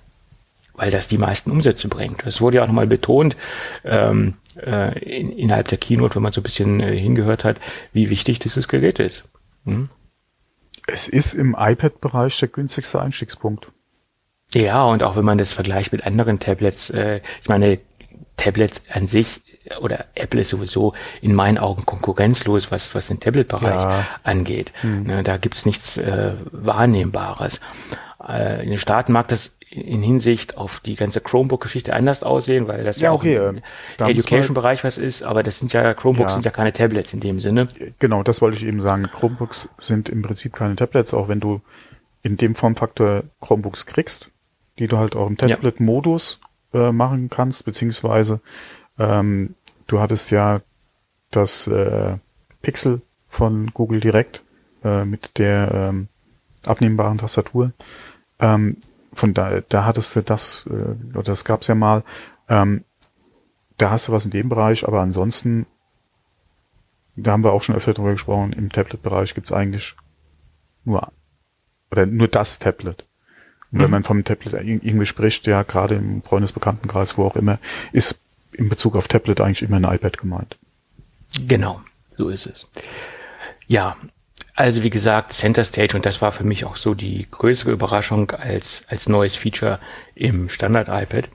weil 0.79 0.93
das 0.93 1.09
die 1.09 1.19
meisten 1.19 1.51
Umsätze 1.51 1.89
bringt. 1.89 2.25
Das 2.25 2.41
wurde 2.41 2.59
ja 2.59 2.63
auch 2.63 2.69
nochmal 2.69 2.87
betont 2.87 3.37
ähm, 3.85 4.35
äh, 4.59 4.99
in, 4.99 5.33
innerhalb 5.33 5.69
der 5.69 5.79
Keynote, 5.79 6.17
wenn 6.17 6.23
man 6.23 6.33
so 6.33 6.41
ein 6.41 6.45
bisschen 6.45 6.81
äh, 6.81 6.97
hingehört 6.97 7.45
hat, 7.45 7.59
wie 7.93 8.11
wichtig 8.11 8.39
dieses 8.39 8.69
Gerät 8.69 8.99
ist. 8.99 9.31
Hm? 9.65 9.89
Es 10.87 11.09
ist 11.09 11.35
im 11.35 11.55
iPad-Bereich 11.59 12.39
der 12.39 12.49
günstigste 12.49 13.01
Einstiegspunkt. 13.01 13.71
Ja, 14.55 14.85
und 14.85 15.03
auch 15.03 15.17
wenn 15.17 15.25
man 15.25 15.39
das 15.39 15.53
vergleicht 15.53 15.93
mit 15.93 16.07
anderen 16.07 16.39
Tablets, 16.39 16.91
äh, 16.91 17.21
ich 17.43 17.49
meine, 17.49 17.79
Tablets 18.37 18.83
an 18.93 19.07
sich 19.07 19.43
oder 19.81 20.07
Apple 20.15 20.41
ist 20.41 20.49
sowieso 20.49 20.95
in 21.21 21.35
meinen 21.35 21.59
Augen 21.59 21.85
konkurrenzlos, 21.85 22.71
was, 22.71 22.95
was 22.95 23.09
den 23.09 23.21
Tablet-Bereich 23.21 23.83
ja. 23.83 24.07
angeht. 24.23 24.73
Hm. 24.81 25.03
Ne, 25.03 25.23
da 25.23 25.37
gibt's 25.37 25.67
nichts 25.67 25.99
äh, 25.99 26.33
Wahrnehmbares. 26.51 27.61
äh, 28.27 28.63
in 28.63 28.71
den 28.71 28.79
Staaten 28.79 29.13
mag 29.13 29.29
das 29.29 29.58
in 29.71 30.03
Hinsicht 30.03 30.57
auf 30.57 30.81
die 30.81 30.95
ganze 30.95 31.21
Chromebook-Geschichte 31.21 31.95
anders 31.95 32.23
aussehen, 32.23 32.69
weil 32.69 32.85
das 32.85 33.01
ja, 33.01 33.11
ja 33.11 33.13
okay, 33.13 33.39
auch 33.39 33.49
im 33.51 33.59
äh, 33.59 34.11
Education-Bereich 34.11 34.83
was 34.85 34.99
ist, 34.99 35.23
aber 35.23 35.43
das 35.43 35.59
sind 35.59 35.73
ja, 35.73 35.95
Chromebooks 35.95 36.31
ja. 36.31 36.35
sind 36.35 36.45
ja 36.45 36.51
keine 36.51 36.73
Tablets 36.73 37.13
in 37.13 37.21
dem 37.21 37.41
Sinne. 37.41 37.69
Genau, 37.99 38.23
das 38.23 38.41
wollte 38.41 38.57
ich 38.57 38.65
eben 38.65 38.81
sagen. 38.81 39.09
Chromebooks 39.13 39.69
sind 39.79 40.09
im 40.09 40.23
Prinzip 40.23 40.55
keine 40.55 40.77
Tablets, 40.77 41.13
auch 41.13 41.29
wenn 41.29 41.41
du 41.41 41.61
in 42.23 42.37
dem 42.37 42.55
Formfaktor 42.55 43.25
Chromebooks 43.41 43.87
kriegst, 43.87 44.31
die 44.79 44.87
du 44.87 44.99
halt 44.99 45.17
auch 45.17 45.27
im 45.27 45.37
Tablet-Modus 45.37 46.41
äh, 46.73 46.91
machen 46.93 47.29
kannst, 47.29 47.65
beziehungsweise 47.65 48.41
ähm, 48.99 49.55
du 49.87 50.01
hattest 50.01 50.31
ja 50.31 50.61
das 51.31 51.67
äh, 51.67 52.17
Pixel 52.63 53.03
von 53.29 53.71
Google 53.75 54.01
Direct 54.01 54.43
äh, 54.83 55.05
mit 55.05 55.39
der 55.39 55.71
ähm, 55.73 56.09
abnehmbaren 56.67 57.19
Tastatur. 57.19 57.73
Ähm, 58.41 58.79
von 59.13 59.35
da, 59.35 59.61
da 59.69 59.85
hattest 59.85 60.17
du 60.17 60.23
das, 60.23 60.67
äh, 60.71 61.15
oder 61.15 61.23
das 61.23 61.45
gab's 61.45 61.67
ja 61.67 61.75
mal, 61.75 62.05
ähm, 62.49 62.85
da 63.77 63.91
hast 63.91 64.09
du 64.09 64.13
was 64.13 64.25
in 64.25 64.31
dem 64.31 64.49
Bereich, 64.49 64.87
aber 64.87 65.01
ansonsten, 65.01 65.67
da 67.17 67.33
haben 67.33 67.45
wir 67.45 67.53
auch 67.53 67.63
schon 67.63 67.75
öfter 67.77 67.95
drüber 67.95 68.13
gesprochen, 68.13 68.53
im 68.53 68.71
Tablet-Bereich 68.71 69.35
gibt's 69.35 69.53
eigentlich 69.53 69.97
nur, 70.85 71.11
oder 71.91 72.07
nur 72.07 72.29
das 72.29 72.59
Tablet. 72.59 73.07
Und 73.71 73.79
mhm. 73.79 73.83
wenn 73.85 73.91
man 73.91 74.03
vom 74.03 74.25
Tablet 74.25 74.55
irgendwie 74.55 75.07
spricht, 75.07 75.47
ja, 75.47 75.63
gerade 75.63 75.97
im 75.97 76.23
Freundesbekanntenkreis, 76.23 77.17
wo 77.19 77.25
auch 77.25 77.37
immer, 77.37 77.59
ist 77.93 78.21
in 78.53 78.69
Bezug 78.69 78.97
auf 78.97 79.09
Tablet 79.09 79.41
eigentlich 79.41 79.63
immer 79.63 79.77
ein 79.77 79.95
iPad 79.95 80.19
gemeint. 80.19 80.59
Genau, 81.47 81.81
so 82.17 82.29
ist 82.29 82.47
es. 82.47 82.67
Ja, 83.67 83.97
also 84.59 84.83
wie 84.83 84.91
gesagt, 84.91 85.33
Center 85.33 85.65
Stage 85.65 85.95
und 85.97 86.05
das 86.05 86.21
war 86.21 86.33
für 86.33 86.43
mich 86.43 86.65
auch 86.65 86.75
so 86.75 86.95
die 86.95 87.29
größere 87.31 87.71
Überraschung 87.71 88.33
als, 88.33 88.83
als 88.89 89.09
neues 89.09 89.37
Feature 89.37 89.79
im 90.17 90.49
Standard 90.49 90.89
iPad. 90.89 91.29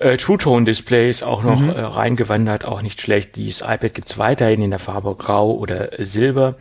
Äh, 0.00 0.16
True 0.16 0.38
Tone 0.38 0.64
Display 0.64 1.08
ist 1.08 1.22
auch 1.22 1.44
noch 1.44 1.60
mhm. 1.60 1.70
äh, 1.70 1.80
reingewandert, 1.80 2.64
auch 2.64 2.82
nicht 2.82 3.00
schlecht. 3.00 3.36
Dieses 3.36 3.60
iPad 3.60 3.94
gibt's 3.94 4.18
weiterhin 4.18 4.60
in 4.60 4.70
der 4.70 4.80
Farbe 4.80 5.14
Grau 5.14 5.52
oder 5.52 5.90
Silber. 5.98 6.56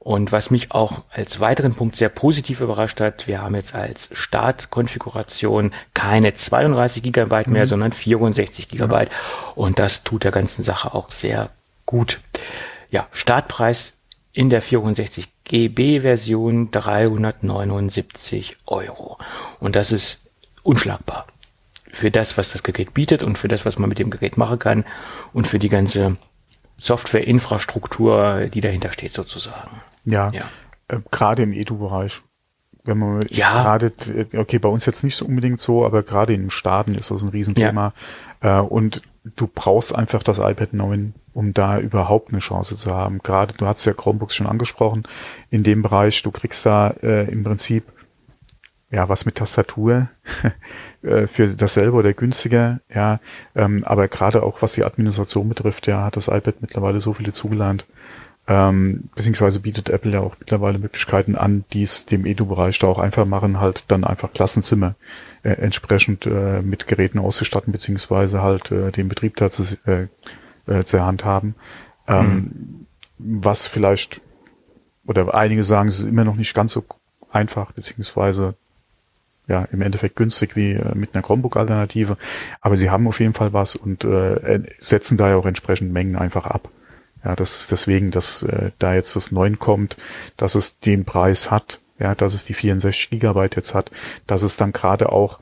Und 0.00 0.32
was 0.32 0.50
mich 0.50 0.72
auch 0.72 1.02
als 1.12 1.38
weiteren 1.38 1.74
Punkt 1.74 1.94
sehr 1.94 2.08
positiv 2.08 2.60
überrascht 2.60 3.00
hat, 3.00 3.28
wir 3.28 3.40
haben 3.40 3.54
jetzt 3.54 3.72
als 3.72 4.10
Startkonfiguration 4.12 5.72
keine 5.94 6.34
32 6.34 7.04
Gigabyte 7.04 7.50
mehr, 7.50 7.66
mhm. 7.66 7.68
sondern 7.68 7.92
64 7.92 8.68
Gigabyte. 8.68 9.12
Ja. 9.12 9.52
Und 9.54 9.78
das 9.78 10.02
tut 10.02 10.24
der 10.24 10.32
ganzen 10.32 10.64
Sache 10.64 10.92
auch 10.92 11.12
sehr 11.12 11.50
gut. 11.86 12.18
Ja, 12.90 13.06
Startpreis 13.12 13.92
in 14.32 14.50
der 14.50 14.62
64 14.62 15.28
GB 15.44 16.00
Version 16.00 16.70
379 16.70 18.56
Euro. 18.66 19.18
Und 19.58 19.76
das 19.76 19.92
ist 19.92 20.20
unschlagbar. 20.62 21.26
Für 21.92 22.10
das, 22.10 22.38
was 22.38 22.52
das 22.52 22.62
Gerät 22.62 22.94
bietet 22.94 23.24
und 23.24 23.36
für 23.36 23.48
das, 23.48 23.66
was 23.66 23.78
man 23.78 23.88
mit 23.88 23.98
dem 23.98 24.10
Gerät 24.10 24.36
machen 24.36 24.60
kann 24.60 24.84
und 25.32 25.48
für 25.48 25.58
die 25.58 25.68
ganze 25.68 26.16
Softwareinfrastruktur, 26.78 28.48
die 28.52 28.60
dahinter 28.60 28.92
steht 28.92 29.12
sozusagen. 29.12 29.82
Ja, 30.04 30.30
ja. 30.30 30.42
Äh, 30.88 31.00
gerade 31.10 31.42
im 31.42 31.52
Edu-Bereich. 31.52 32.22
Wenn 32.84 32.98
man 32.98 33.20
ja. 33.28 33.52
gerade, 33.62 33.92
äh, 34.08 34.38
okay, 34.38 34.58
bei 34.58 34.68
uns 34.68 34.86
jetzt 34.86 35.04
nicht 35.04 35.16
so 35.16 35.26
unbedingt 35.26 35.60
so, 35.60 35.84
aber 35.84 36.02
gerade 36.02 36.32
in 36.32 36.44
den 36.44 36.50
Staaten 36.50 36.94
ist 36.94 37.10
das 37.10 37.22
ein 37.22 37.28
Riesenthema. 37.28 37.92
Ja. 38.42 38.60
Äh, 38.60 38.62
und 38.62 39.02
du 39.24 39.48
brauchst 39.52 39.94
einfach 39.94 40.22
das 40.22 40.38
iPad 40.38 40.72
9 40.72 41.14
um 41.34 41.54
da 41.54 41.78
überhaupt 41.78 42.30
eine 42.30 42.40
Chance 42.40 42.76
zu 42.76 42.94
haben. 42.94 43.18
Gerade, 43.18 43.54
du 43.54 43.66
hast 43.66 43.84
ja 43.84 43.92
Chromebooks 43.92 44.34
schon 44.34 44.46
angesprochen, 44.46 45.04
in 45.50 45.62
dem 45.62 45.82
Bereich, 45.82 46.22
du 46.22 46.30
kriegst 46.30 46.66
da 46.66 46.88
äh, 47.02 47.30
im 47.30 47.44
Prinzip 47.44 47.84
ja 48.90 49.08
was 49.08 49.24
mit 49.24 49.36
Tastatur 49.36 50.08
äh, 51.02 51.26
für 51.26 51.48
dasselbe 51.48 51.96
oder 51.96 52.12
günstiger, 52.12 52.80
ja, 52.92 53.20
ähm, 53.54 53.84
aber 53.84 54.08
gerade 54.08 54.42
auch 54.42 54.62
was 54.62 54.72
die 54.72 54.84
Administration 54.84 55.48
betrifft, 55.48 55.86
ja, 55.86 56.04
hat 56.04 56.16
das 56.16 56.28
iPad 56.28 56.60
mittlerweile 56.60 57.00
so 57.00 57.12
viele 57.12 57.32
zugelernt, 57.32 57.86
ähm, 58.48 59.10
beziehungsweise 59.14 59.60
bietet 59.60 59.90
Apple 59.90 60.10
ja 60.10 60.20
auch 60.20 60.34
mittlerweile 60.40 60.78
Möglichkeiten 60.78 61.36
an, 61.36 61.64
die 61.72 61.82
es 61.82 62.06
dem 62.06 62.26
Edu-Bereich 62.26 62.80
da 62.80 62.88
auch 62.88 62.98
einfach 62.98 63.26
machen, 63.26 63.60
halt 63.60 63.84
dann 63.88 64.02
einfach 64.02 64.32
Klassenzimmer 64.32 64.96
äh, 65.44 65.50
entsprechend 65.50 66.26
äh, 66.26 66.60
mit 66.60 66.88
Geräten 66.88 67.20
auszustatten, 67.20 67.72
beziehungsweise 67.72 68.42
halt 68.42 68.72
äh, 68.72 68.90
den 68.90 69.08
Betrieb 69.08 69.36
da 69.36 69.50
zu, 69.50 69.62
äh, 69.86 70.08
äh, 70.70 70.84
zur 70.84 71.04
Hand 71.04 71.24
haben. 71.24 71.54
Ähm, 72.06 72.34
mhm. 72.34 72.86
Was 73.18 73.66
vielleicht, 73.66 74.20
oder 75.06 75.34
einige 75.34 75.64
sagen, 75.64 75.88
es 75.88 76.00
ist 76.00 76.08
immer 76.08 76.24
noch 76.24 76.36
nicht 76.36 76.54
ganz 76.54 76.72
so 76.72 76.84
einfach, 77.30 77.72
beziehungsweise 77.72 78.54
ja, 79.46 79.66
im 79.72 79.82
Endeffekt 79.82 80.16
günstig 80.16 80.54
wie 80.54 80.72
äh, 80.72 80.94
mit 80.94 81.14
einer 81.14 81.22
Chromebook-Alternative. 81.22 82.16
Aber 82.60 82.76
sie 82.76 82.88
haben 82.88 83.08
auf 83.08 83.20
jeden 83.20 83.34
Fall 83.34 83.52
was 83.52 83.74
und 83.74 84.04
äh, 84.04 84.62
setzen 84.78 85.16
da 85.18 85.28
ja 85.28 85.36
auch 85.36 85.46
entsprechend 85.46 85.92
Mengen 85.92 86.16
einfach 86.16 86.46
ab. 86.46 86.68
Ja, 87.24 87.34
das 87.34 87.66
deswegen, 87.66 88.10
dass 88.10 88.42
äh, 88.44 88.70
da 88.78 88.94
jetzt 88.94 89.16
das 89.16 89.32
9 89.32 89.58
kommt, 89.58 89.96
dass 90.36 90.54
es 90.54 90.78
den 90.78 91.04
Preis 91.04 91.50
hat, 91.50 91.80
ja, 91.98 92.14
dass 92.14 92.32
es 92.32 92.44
die 92.44 92.54
64 92.54 93.10
Gigabyte 93.10 93.56
jetzt 93.56 93.74
hat, 93.74 93.90
dass 94.26 94.42
es 94.42 94.56
dann 94.56 94.72
gerade 94.72 95.10
auch 95.10 95.40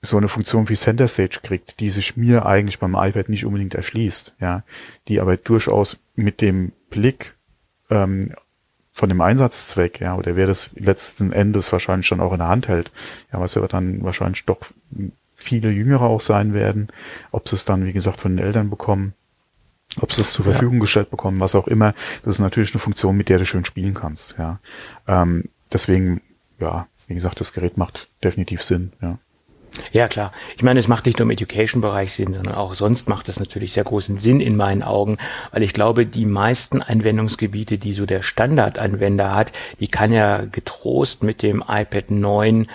so 0.00 0.16
eine 0.16 0.28
Funktion 0.28 0.68
wie 0.68 0.74
Center 0.74 1.08
Stage 1.08 1.40
kriegt, 1.42 1.80
die 1.80 1.90
sich 1.90 2.16
mir 2.16 2.46
eigentlich 2.46 2.78
beim 2.78 2.94
iPad 2.94 3.28
nicht 3.28 3.44
unbedingt 3.44 3.74
erschließt, 3.74 4.34
ja, 4.40 4.62
die 5.08 5.20
aber 5.20 5.36
durchaus 5.36 5.98
mit 6.14 6.40
dem 6.40 6.72
Blick 6.90 7.34
ähm, 7.90 8.32
von 8.92 9.08
dem 9.08 9.20
Einsatzzweck, 9.20 10.00
ja, 10.00 10.16
oder 10.16 10.36
wer 10.36 10.46
das 10.46 10.72
letzten 10.74 11.32
Endes 11.32 11.72
wahrscheinlich 11.72 12.06
schon 12.06 12.20
auch 12.20 12.32
in 12.32 12.38
der 12.38 12.48
Hand 12.48 12.68
hält, 12.68 12.92
ja, 13.32 13.40
was 13.40 13.56
aber 13.56 13.68
dann 13.68 14.02
wahrscheinlich 14.02 14.44
doch 14.44 14.58
viele 15.36 15.70
Jüngere 15.70 16.02
auch 16.02 16.20
sein 16.20 16.54
werden, 16.54 16.88
ob 17.30 17.48
sie 17.48 17.56
es 17.56 17.64
dann, 17.64 17.84
wie 17.84 17.92
gesagt, 17.92 18.20
von 18.20 18.36
den 18.36 18.44
Eltern 18.44 18.70
bekommen, 18.70 19.14
ob 20.00 20.12
sie 20.12 20.20
es 20.20 20.32
zur 20.32 20.44
Verfügung 20.44 20.74
ja. 20.74 20.80
gestellt 20.80 21.10
bekommen, 21.10 21.40
was 21.40 21.54
auch 21.54 21.66
immer, 21.66 21.94
das 22.24 22.34
ist 22.34 22.40
natürlich 22.40 22.72
eine 22.72 22.80
Funktion, 22.80 23.16
mit 23.16 23.28
der 23.28 23.38
du 23.38 23.46
schön 23.46 23.64
spielen 23.64 23.94
kannst, 23.94 24.36
ja. 24.38 24.60
Ähm, 25.06 25.44
deswegen, 25.72 26.20
ja, 26.60 26.86
wie 27.08 27.14
gesagt, 27.14 27.40
das 27.40 27.52
Gerät 27.52 27.76
macht 27.76 28.08
definitiv 28.22 28.62
Sinn, 28.62 28.92
ja. 29.00 29.18
Ja, 29.92 30.08
klar. 30.08 30.32
Ich 30.56 30.62
meine, 30.62 30.80
es 30.80 30.88
macht 30.88 31.06
nicht 31.06 31.18
nur 31.18 31.26
im 31.26 31.30
Education-Bereich 31.30 32.12
Sinn, 32.12 32.32
sondern 32.32 32.54
auch 32.54 32.74
sonst 32.74 33.08
macht 33.08 33.28
es 33.28 33.38
natürlich 33.40 33.72
sehr 33.72 33.84
großen 33.84 34.18
Sinn 34.18 34.40
in 34.40 34.56
meinen 34.56 34.82
Augen, 34.82 35.18
weil 35.52 35.62
ich 35.62 35.72
glaube, 35.72 36.06
die 36.06 36.26
meisten 36.26 36.82
Anwendungsgebiete, 36.82 37.78
die 37.78 37.92
so 37.92 38.06
der 38.06 38.22
Standardanwender 38.22 39.34
hat, 39.34 39.52
die 39.80 39.88
kann 39.88 40.12
er 40.12 40.46
getrost 40.46 41.22
mit 41.22 41.42
dem 41.42 41.62
iPad 41.66 42.10
9 42.10 42.66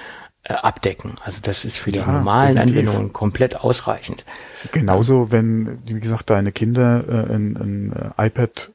äh, 0.44 0.54
abdecken. 0.54 1.14
Also 1.24 1.40
das 1.42 1.64
ist 1.64 1.78
für 1.78 1.92
die 1.92 2.00
ja, 2.00 2.06
normalen 2.06 2.56
definitiv. 2.56 2.80
Anwendungen 2.80 3.14
komplett 3.14 3.56
ausreichend. 3.56 4.26
Genauso, 4.72 5.32
wenn, 5.32 5.80
wie 5.86 6.00
gesagt, 6.00 6.30
deine 6.30 6.52
Kinder 6.52 7.04
äh, 7.08 7.34
ein, 7.34 7.58
ein 7.58 8.14
äh, 8.18 8.28
iPad 8.28 8.72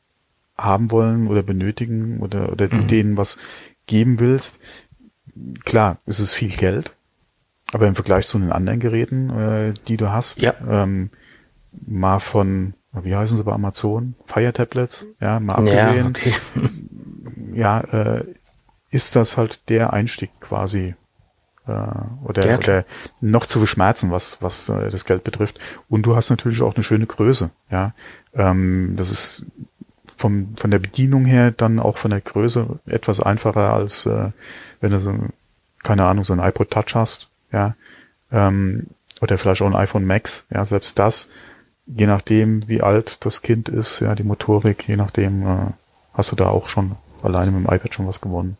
haben 0.56 0.90
wollen 0.90 1.28
oder 1.28 1.42
benötigen 1.42 2.20
oder, 2.20 2.50
oder 2.50 2.72
mhm. 2.72 2.86
denen 2.86 3.16
was 3.16 3.38
geben 3.86 4.18
willst, 4.18 4.60
klar, 5.64 5.98
es 6.06 6.20
ist 6.20 6.34
viel 6.34 6.50
Geld, 6.50 6.94
aber 7.72 7.86
im 7.86 7.94
Vergleich 7.94 8.26
zu 8.26 8.38
den 8.38 8.52
anderen 8.52 8.80
Geräten, 8.80 9.30
äh, 9.30 9.74
die 9.86 9.96
du 9.96 10.10
hast, 10.10 10.40
ja. 10.40 10.54
ähm, 10.68 11.10
mal 11.86 12.18
von, 12.18 12.74
wie 12.92 13.14
heißen 13.14 13.36
sie 13.36 13.44
bei 13.44 13.52
Amazon? 13.52 14.14
Fire 14.24 14.52
Tablets, 14.52 15.06
ja, 15.20 15.38
mal 15.40 15.56
abgesehen, 15.56 15.96
ja, 15.96 16.08
okay. 16.08 16.34
ja 17.52 17.80
äh, 17.80 18.24
ist 18.90 19.16
das 19.16 19.36
halt 19.36 19.68
der 19.68 19.92
Einstieg 19.92 20.30
quasi 20.40 20.94
äh, 21.66 21.72
oder, 22.24 22.48
ja, 22.48 22.58
oder 22.58 22.84
noch 23.20 23.44
zu 23.44 23.58
verschmerzen, 23.58 24.10
was, 24.10 24.38
was 24.40 24.68
äh, 24.70 24.88
das 24.88 25.04
Geld 25.04 25.24
betrifft. 25.24 25.60
Und 25.88 26.02
du 26.02 26.16
hast 26.16 26.30
natürlich 26.30 26.62
auch 26.62 26.74
eine 26.74 26.84
schöne 26.84 27.06
Größe, 27.06 27.50
ja. 27.70 27.92
Ähm, 28.34 28.94
das 28.96 29.10
ist 29.10 29.44
vom, 30.16 30.56
von 30.56 30.70
der 30.70 30.78
Bedienung 30.78 31.26
her 31.26 31.50
dann 31.50 31.78
auch 31.78 31.98
von 31.98 32.10
der 32.10 32.20
Größe 32.20 32.80
etwas 32.86 33.20
einfacher 33.20 33.72
als 33.72 34.06
äh, 34.06 34.30
wenn 34.80 34.90
du 34.90 35.00
so, 35.00 35.14
keine 35.82 36.06
Ahnung, 36.06 36.24
so 36.24 36.32
ein 36.32 36.40
iPod 36.40 36.70
Touch 36.70 36.94
hast 36.94 37.27
ja, 37.52 37.74
ähm, 38.32 38.88
oder 39.20 39.38
vielleicht 39.38 39.62
auch 39.62 39.66
ein 39.66 39.76
iPhone 39.76 40.04
Max, 40.04 40.44
ja, 40.50 40.64
selbst 40.64 40.98
das, 40.98 41.28
je 41.86 42.06
nachdem, 42.06 42.68
wie 42.68 42.82
alt 42.82 43.24
das 43.24 43.42
Kind 43.42 43.68
ist, 43.68 44.00
ja, 44.00 44.14
die 44.14 44.22
Motorik, 44.22 44.88
je 44.88 44.96
nachdem, 44.96 45.46
äh, 45.46 45.56
hast 46.12 46.32
du 46.32 46.36
da 46.36 46.48
auch 46.48 46.68
schon 46.68 46.96
alleine 47.22 47.50
mit 47.50 47.66
dem 47.66 47.74
iPad 47.74 47.94
schon 47.94 48.06
was 48.06 48.20
gewonnen. 48.20 48.56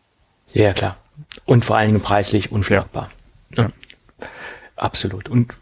Ja, 0.53 0.73
klar. 0.73 0.97
Und 1.45 1.65
vor 1.65 1.77
allen 1.77 1.89
Dingen 1.89 2.03
preislich 2.03 2.53
unschlagbar. 2.53 3.11
Ja. 3.55 3.65
ja. 3.65 3.71
Absolut. 4.77 5.29
Und 5.29 5.55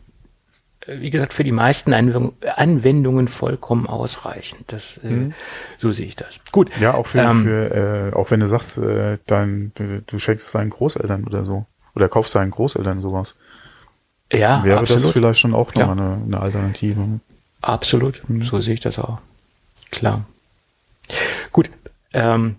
äh, 0.87 1.01
wie 1.01 1.11
gesagt, 1.11 1.33
für 1.33 1.45
die 1.45 1.53
meisten 1.53 1.93
Anwendungen 1.93 3.29
vollkommen 3.29 3.87
ausreichend. 3.87 4.73
Das, 4.73 4.99
äh, 4.99 5.09
mhm. 5.09 5.35
so 5.79 5.93
sehe 5.93 6.07
ich 6.07 6.17
das. 6.17 6.41
Gut. 6.53 6.71
Ja, 6.79 6.95
auch 6.95 7.07
für, 7.07 7.21
ähm, 7.21 7.45
für 7.45 8.11
äh, 8.13 8.15
auch 8.15 8.31
wenn 8.31 8.41
du 8.41 8.49
sagst, 8.49 8.79
äh, 8.79 9.19
dein, 9.27 9.73
du, 9.75 10.03
du 10.03 10.19
schenkst 10.19 10.55
deinen 10.55 10.71
Großeltern 10.71 11.25
oder 11.25 11.45
so. 11.45 11.67
Oder 11.97 12.09
kaufst 12.09 12.35
deinen 12.35 12.51
Großeltern 12.53 13.03
sowas. 13.03 13.35
Ja, 14.33 14.63
Wäre 14.63 14.79
absolut. 14.79 15.05
das 15.05 15.11
vielleicht 15.13 15.41
schon 15.41 15.55
auch 15.55 15.75
noch 15.75 15.81
ja. 15.81 15.91
eine, 15.91 16.21
eine 16.25 16.41
Alternative. 16.41 17.21
Absolut, 17.63 18.23
mhm. 18.29 18.43
so 18.43 18.61
sehe 18.61 18.75
ich 18.75 18.81
das 18.81 18.99
auch. 18.99 19.19
Klar. 19.91 20.25
Gut, 21.53 21.71
ähm, 22.13 22.57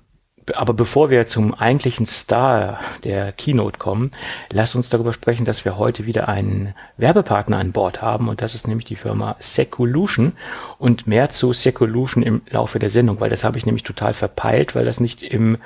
aber 0.55 0.73
bevor 0.73 1.09
wir 1.09 1.27
zum 1.27 1.53
eigentlichen 1.53 2.05
Star 2.05 2.79
der 3.03 3.31
Keynote 3.33 3.77
kommen, 3.77 4.11
lass 4.51 4.75
uns 4.75 4.89
darüber 4.89 5.11
sprechen, 5.11 5.45
dass 5.45 5.65
wir 5.65 5.77
heute 5.77 6.05
wieder 6.05 6.29
einen 6.29 6.73
Werbepartner 6.95 7.57
an 7.57 7.73
Bord 7.73 8.01
haben 8.01 8.29
und 8.29 8.41
das 8.41 8.55
ist 8.55 8.67
nämlich 8.67 8.85
die 8.85 8.95
Firma 8.95 9.35
Secolution 9.39 10.33
und 10.77 11.05
mehr 11.05 11.29
zu 11.29 11.51
Secolution 11.51 12.23
im 12.23 12.41
Laufe 12.49 12.79
der 12.79 12.89
Sendung, 12.89 13.19
weil 13.19 13.29
das 13.29 13.43
habe 13.43 13.57
ich 13.57 13.65
nämlich 13.65 13.83
total 13.83 14.13
verpeilt, 14.13 14.73
weil 14.73 14.85
das 14.85 14.99
nicht 14.99 15.21
im 15.21 15.57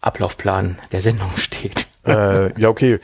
Ablaufplan 0.00 0.78
der 0.92 1.02
Sendung 1.02 1.30
steht. 1.36 1.86
Äh, 2.06 2.60
ja, 2.60 2.68
okay 2.68 3.00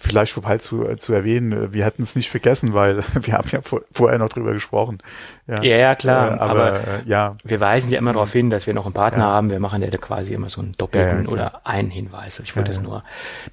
vielleicht 0.00 0.32
vorbei 0.32 0.58
zu, 0.58 0.84
zu 0.96 1.12
erwähnen, 1.12 1.72
wir 1.72 1.84
hätten 1.84 2.02
es 2.02 2.16
nicht 2.16 2.30
vergessen, 2.30 2.74
weil 2.74 3.02
wir 3.14 3.34
haben 3.34 3.48
ja 3.50 3.60
vor, 3.62 3.82
vorher 3.92 4.18
noch 4.18 4.28
drüber 4.28 4.52
gesprochen. 4.52 4.98
Ja, 5.46 5.62
ja, 5.62 5.94
klar, 5.94 6.32
äh, 6.32 6.40
aber, 6.40 6.64
aber 6.64 6.74
äh, 6.76 6.80
ja. 7.06 7.36
wir 7.44 7.60
weisen 7.60 7.90
ja 7.90 7.98
immer 7.98 8.12
darauf 8.12 8.32
hin, 8.32 8.50
dass 8.50 8.66
wir 8.66 8.74
noch 8.74 8.84
einen 8.84 8.94
Partner 8.94 9.24
ja. 9.24 9.30
haben. 9.30 9.50
Wir 9.50 9.60
machen 9.60 9.82
ja 9.82 9.90
quasi 9.90 10.34
immer 10.34 10.50
so 10.50 10.60
einen 10.60 10.72
doppelten 10.72 11.26
oder 11.26 11.66
einen 11.66 11.90
Hinweis. 11.90 12.38
Ich 12.40 12.56
wollte 12.56 12.72
das 12.72 12.82
nur 12.82 13.04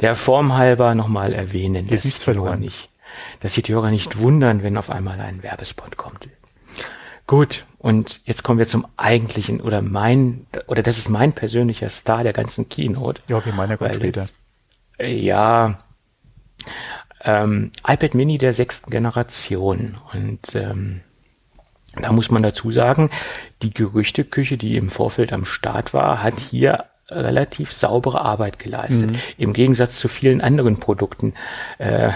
der 0.01 0.15
Form 0.15 0.55
halber 0.57 0.95
nochmal 0.95 1.33
erwähnen. 1.33 1.87
Geht 1.87 2.05
nichts 2.05 2.23
verloren. 2.23 2.59
Nicht, 2.59 2.89
dass 3.39 3.53
die 3.53 3.63
Hörer 3.67 3.91
nicht 3.91 4.19
wundern, 4.19 4.63
wenn 4.63 4.77
auf 4.77 4.89
einmal 4.89 5.19
ein 5.19 5.43
Werbespot 5.43 5.97
kommt. 5.97 6.27
Gut, 7.27 7.65
und 7.79 8.19
jetzt 8.25 8.43
kommen 8.43 8.59
wir 8.59 8.67
zum 8.67 8.85
eigentlichen 8.97 9.61
oder 9.61 9.81
mein 9.81 10.45
oder 10.67 10.83
das 10.83 10.97
ist 10.97 11.09
mein 11.09 11.33
persönlicher 11.33 11.89
Star 11.89 12.23
der 12.23 12.33
ganzen 12.33 12.67
Keynote. 12.67 13.21
Ja, 13.27 13.37
okay, 13.37 13.53
meiner 13.55 13.77
kommt 13.77 13.95
später. 13.95 14.21
Das, 14.21 14.33
äh, 14.99 15.17
ja, 15.17 15.79
ähm, 17.23 17.71
iPad 17.87 18.13
Mini 18.13 18.37
der 18.37 18.53
sechsten 18.53 18.91
Generation. 18.91 19.95
Und 20.13 20.55
ähm, 20.55 21.01
da 21.95 22.11
muss 22.11 22.31
man 22.31 22.43
dazu 22.43 22.71
sagen, 22.71 23.09
die 23.61 23.73
Gerüchteküche, 23.73 24.57
die 24.57 24.75
im 24.75 24.89
Vorfeld 24.89 25.33
am 25.33 25.45
Start 25.45 25.93
war, 25.93 26.21
hat 26.21 26.37
hier 26.37 26.85
relativ 27.11 27.71
saubere 27.71 28.21
Arbeit 28.21 28.59
geleistet. 28.59 29.11
Mhm. 29.11 29.17
Im 29.37 29.53
Gegensatz 29.53 29.99
zu 29.99 30.07
vielen 30.07 30.41
anderen 30.41 30.79
Produkten, 30.79 31.33
äh, 31.77 32.11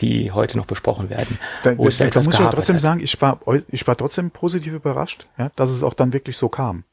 die 0.00 0.32
heute 0.32 0.56
noch 0.56 0.66
besprochen 0.66 1.10
werden. 1.10 1.38
Da, 1.62 1.70
da, 1.70 1.76
da 1.76 1.82
muss 1.82 2.00
ich 2.00 2.10
trotzdem 2.10 2.76
hat. 2.76 2.82
sagen, 2.82 3.00
ich 3.00 3.20
war, 3.20 3.40
ich 3.68 3.86
war 3.86 3.96
trotzdem 3.96 4.30
positiv 4.30 4.72
überrascht, 4.72 5.26
ja, 5.38 5.50
dass 5.56 5.70
es 5.70 5.82
auch 5.82 5.94
dann 5.94 6.12
wirklich 6.12 6.36
so 6.36 6.48
kam. 6.48 6.84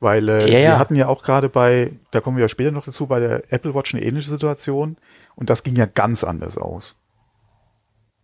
Weil 0.00 0.28
äh, 0.28 0.50
ja, 0.50 0.58
ja. 0.58 0.70
wir 0.70 0.78
hatten 0.78 0.96
ja 0.96 1.08
auch 1.08 1.22
gerade 1.22 1.48
bei, 1.48 1.92
da 2.10 2.20
kommen 2.20 2.38
wir 2.38 2.42
ja 2.42 2.48
später 2.48 2.70
noch 2.70 2.84
dazu, 2.84 3.06
bei 3.06 3.20
der 3.20 3.52
Apple 3.52 3.74
Watch 3.74 3.94
eine 3.94 4.02
ähnliche 4.02 4.30
Situation. 4.30 4.96
Und 5.36 5.50
das 5.50 5.62
ging 5.62 5.76
ja 5.76 5.86
ganz 5.86 6.24
anders 6.24 6.56
aus. 6.56 6.96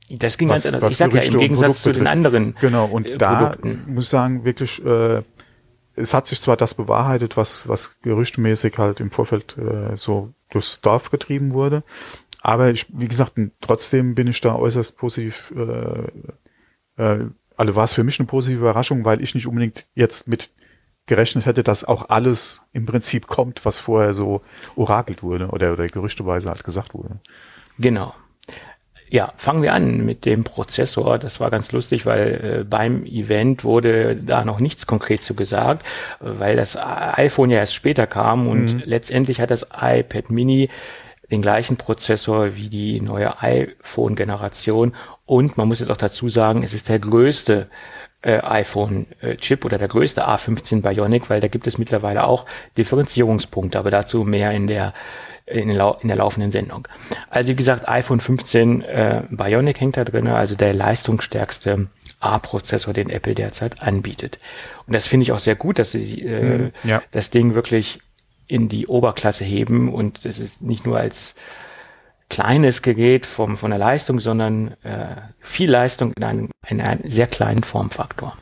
Das 0.09 0.39
ging 0.39 0.49
was, 0.49 0.63
ganz 0.63 0.75
anders. 0.75 0.93
Ich 0.93 0.99
sag 0.99 1.13
ja, 1.15 1.23
im 1.23 1.39
Gegensatz 1.39 1.83
zu 1.83 1.93
den 1.93 2.07
anderen. 2.07 2.55
Genau, 2.61 2.87
und 2.87 3.11
äh, 3.11 3.19
da 3.19 3.51
Produkten. 3.51 3.95
muss 3.95 4.05
ich 4.05 4.11
sagen, 4.11 4.45
wirklich, 4.45 4.85
äh, 4.85 5.23
es 5.97 6.15
hat 6.15 6.27
sich 6.27 6.41
zwar 6.41 6.57
das 6.57 6.75
bewahrheitet, 6.75 7.37
was, 7.37 7.69
was 7.69 8.01
gerüchtmäßig 8.01 8.79
halt 8.79 9.01
im 9.01 9.11
Vorfeld 9.11 9.57
äh, 9.59 9.97
so 9.97 10.33
durchs 10.51 10.81
Dorf 10.81 11.11
getrieben 11.11 11.53
wurde, 11.53 11.83
aber 12.43 12.71
ich, 12.71 12.87
wie 12.93 13.09
gesagt, 13.09 13.33
trotzdem 13.61 14.15
bin 14.15 14.29
ich 14.29 14.41
da 14.41 14.55
äußerst 14.55 14.97
positiv, 14.97 15.53
äh, 15.57 17.03
äh, 17.03 17.27
also 17.57 17.75
war 17.75 17.85
es 17.85 17.93
für 17.93 18.05
mich 18.05 18.21
eine 18.21 18.27
positive 18.29 18.61
Überraschung, 18.61 19.05
weil 19.05 19.23
ich 19.23 19.35
nicht 19.35 19.47
unbedingt 19.47 19.87
jetzt 19.95 20.29
mit 20.29 20.51
gerechnet 21.07 21.47
hätte, 21.47 21.63
dass 21.63 21.85
auch 21.85 22.09
alles 22.09 22.63
im 22.73 22.85
Prinzip 22.87 23.27
kommt, 23.27 23.65
was 23.65 23.79
vorher 23.79 24.13
so 24.13 24.41
orakelt 24.75 25.23
wurde 25.23 25.49
oder, 25.49 25.73
oder 25.73 25.87
gerüchteweise 25.87 26.49
halt 26.49 26.65
gesagt 26.65 26.95
wurde. 26.95 27.21
Genau. 27.79 28.15
Ja, 29.09 29.33
fangen 29.37 29.63
wir 29.63 29.73
an 29.73 30.05
mit 30.05 30.25
dem 30.25 30.43
Prozessor. 30.43 31.19
Das 31.19 31.39
war 31.39 31.51
ganz 31.51 31.71
lustig, 31.71 32.07
weil 32.07 32.61
äh, 32.61 32.65
beim 32.65 33.07
Event 33.07 33.63
wurde 33.63 34.17
da 34.17 34.45
noch 34.45 34.59
nichts 34.59 34.87
konkret 34.87 35.23
zu 35.23 35.35
gesagt, 35.35 35.87
weil 36.21 36.57
das 36.57 36.77
iPhone 36.77 37.51
ja 37.51 37.59
erst 37.59 37.75
später 37.75 38.07
kam 38.07 38.49
und 38.49 38.75
mhm. 38.75 38.83
letztendlich 38.85 39.41
hat 39.41 39.51
das 39.51 39.67
iPad 39.81 40.31
Mini 40.31 40.71
den 41.31 41.43
gleichen 41.43 41.77
Prozessor 41.77 42.57
wie 42.57 42.69
die 42.69 43.01
neue 43.01 43.41
iPhone-Generation 43.43 44.95
und 45.25 45.57
man 45.57 45.69
muss 45.69 45.81
jetzt 45.81 45.91
auch 45.91 45.97
dazu 45.97 46.29
sagen, 46.29 46.63
es 46.63 46.73
ist 46.73 46.89
der 46.89 47.01
größte 47.01 47.69
äh, 48.23 48.39
iPhone-Chip 48.39 49.65
oder 49.65 49.79
der 49.79 49.89
größte 49.89 50.27
A15 50.27 50.83
Bionic, 50.83 51.29
weil 51.29 51.41
da 51.41 51.49
gibt 51.49 51.67
es 51.67 51.79
mittlerweile 51.79 52.25
auch 52.25 52.47
Differenzierungspunkte, 52.77 53.79
aber 53.79 53.91
dazu 53.91 54.25
mehr 54.25 54.53
in 54.53 54.67
der 54.67 54.95
in 55.47 55.69
der, 55.69 55.99
in 56.03 56.09
der 56.09 56.17
laufenden 56.17 56.51
Sendung. 56.51 56.89
Also 57.31 57.53
wie 57.53 57.57
gesagt, 57.57 57.89
iPhone 57.89 58.21
15 58.21 58.83
äh, 58.83 59.23
Bionic 59.31 59.81
hängt 59.81 59.97
da 59.97 60.05
drin, 60.05 60.27
also 60.27 60.57
der 60.57 60.75
leistungsstärkste 60.75 61.87
A-Prozessor, 62.21 62.93
den 62.93 63.11
Apple 63.11 63.35
derzeit 63.35 63.83
anbietet. 63.83 64.39
Und 64.87 64.95
das 64.95 65.07
finde 65.07 65.23
ich 65.23 65.33
auch 65.33 65.39
sehr 65.39 65.55
gut, 65.55 65.79
dass 65.79 65.93
sie 65.93 66.23
äh, 66.23 66.59
mhm, 66.59 66.73
ja. 66.85 67.03
das 67.13 67.31
Ding 67.31 67.55
wirklich 67.55 68.01
in 68.49 68.69
die 68.69 68.87
Oberklasse 68.87 69.45
heben 69.45 69.93
und 69.93 70.25
es 70.25 70.39
ist 70.39 70.63
nicht 70.63 70.87
nur 70.87 70.99
als 70.99 71.35
kleines 72.29 72.83
Gerät 72.83 73.27
vom, 73.27 73.57
von 73.57 73.71
der 73.71 73.79
Leistung, 73.79 74.21
sondern 74.21 74.73
äh, 74.83 75.17
viel 75.41 75.71
Leistung 75.71 76.13
in 76.17 76.25
einem, 76.25 76.51
in 76.67 76.81
einem 76.81 77.09
sehr 77.09 77.27
kleinen 77.27 77.63
Formfaktor. 77.63 78.37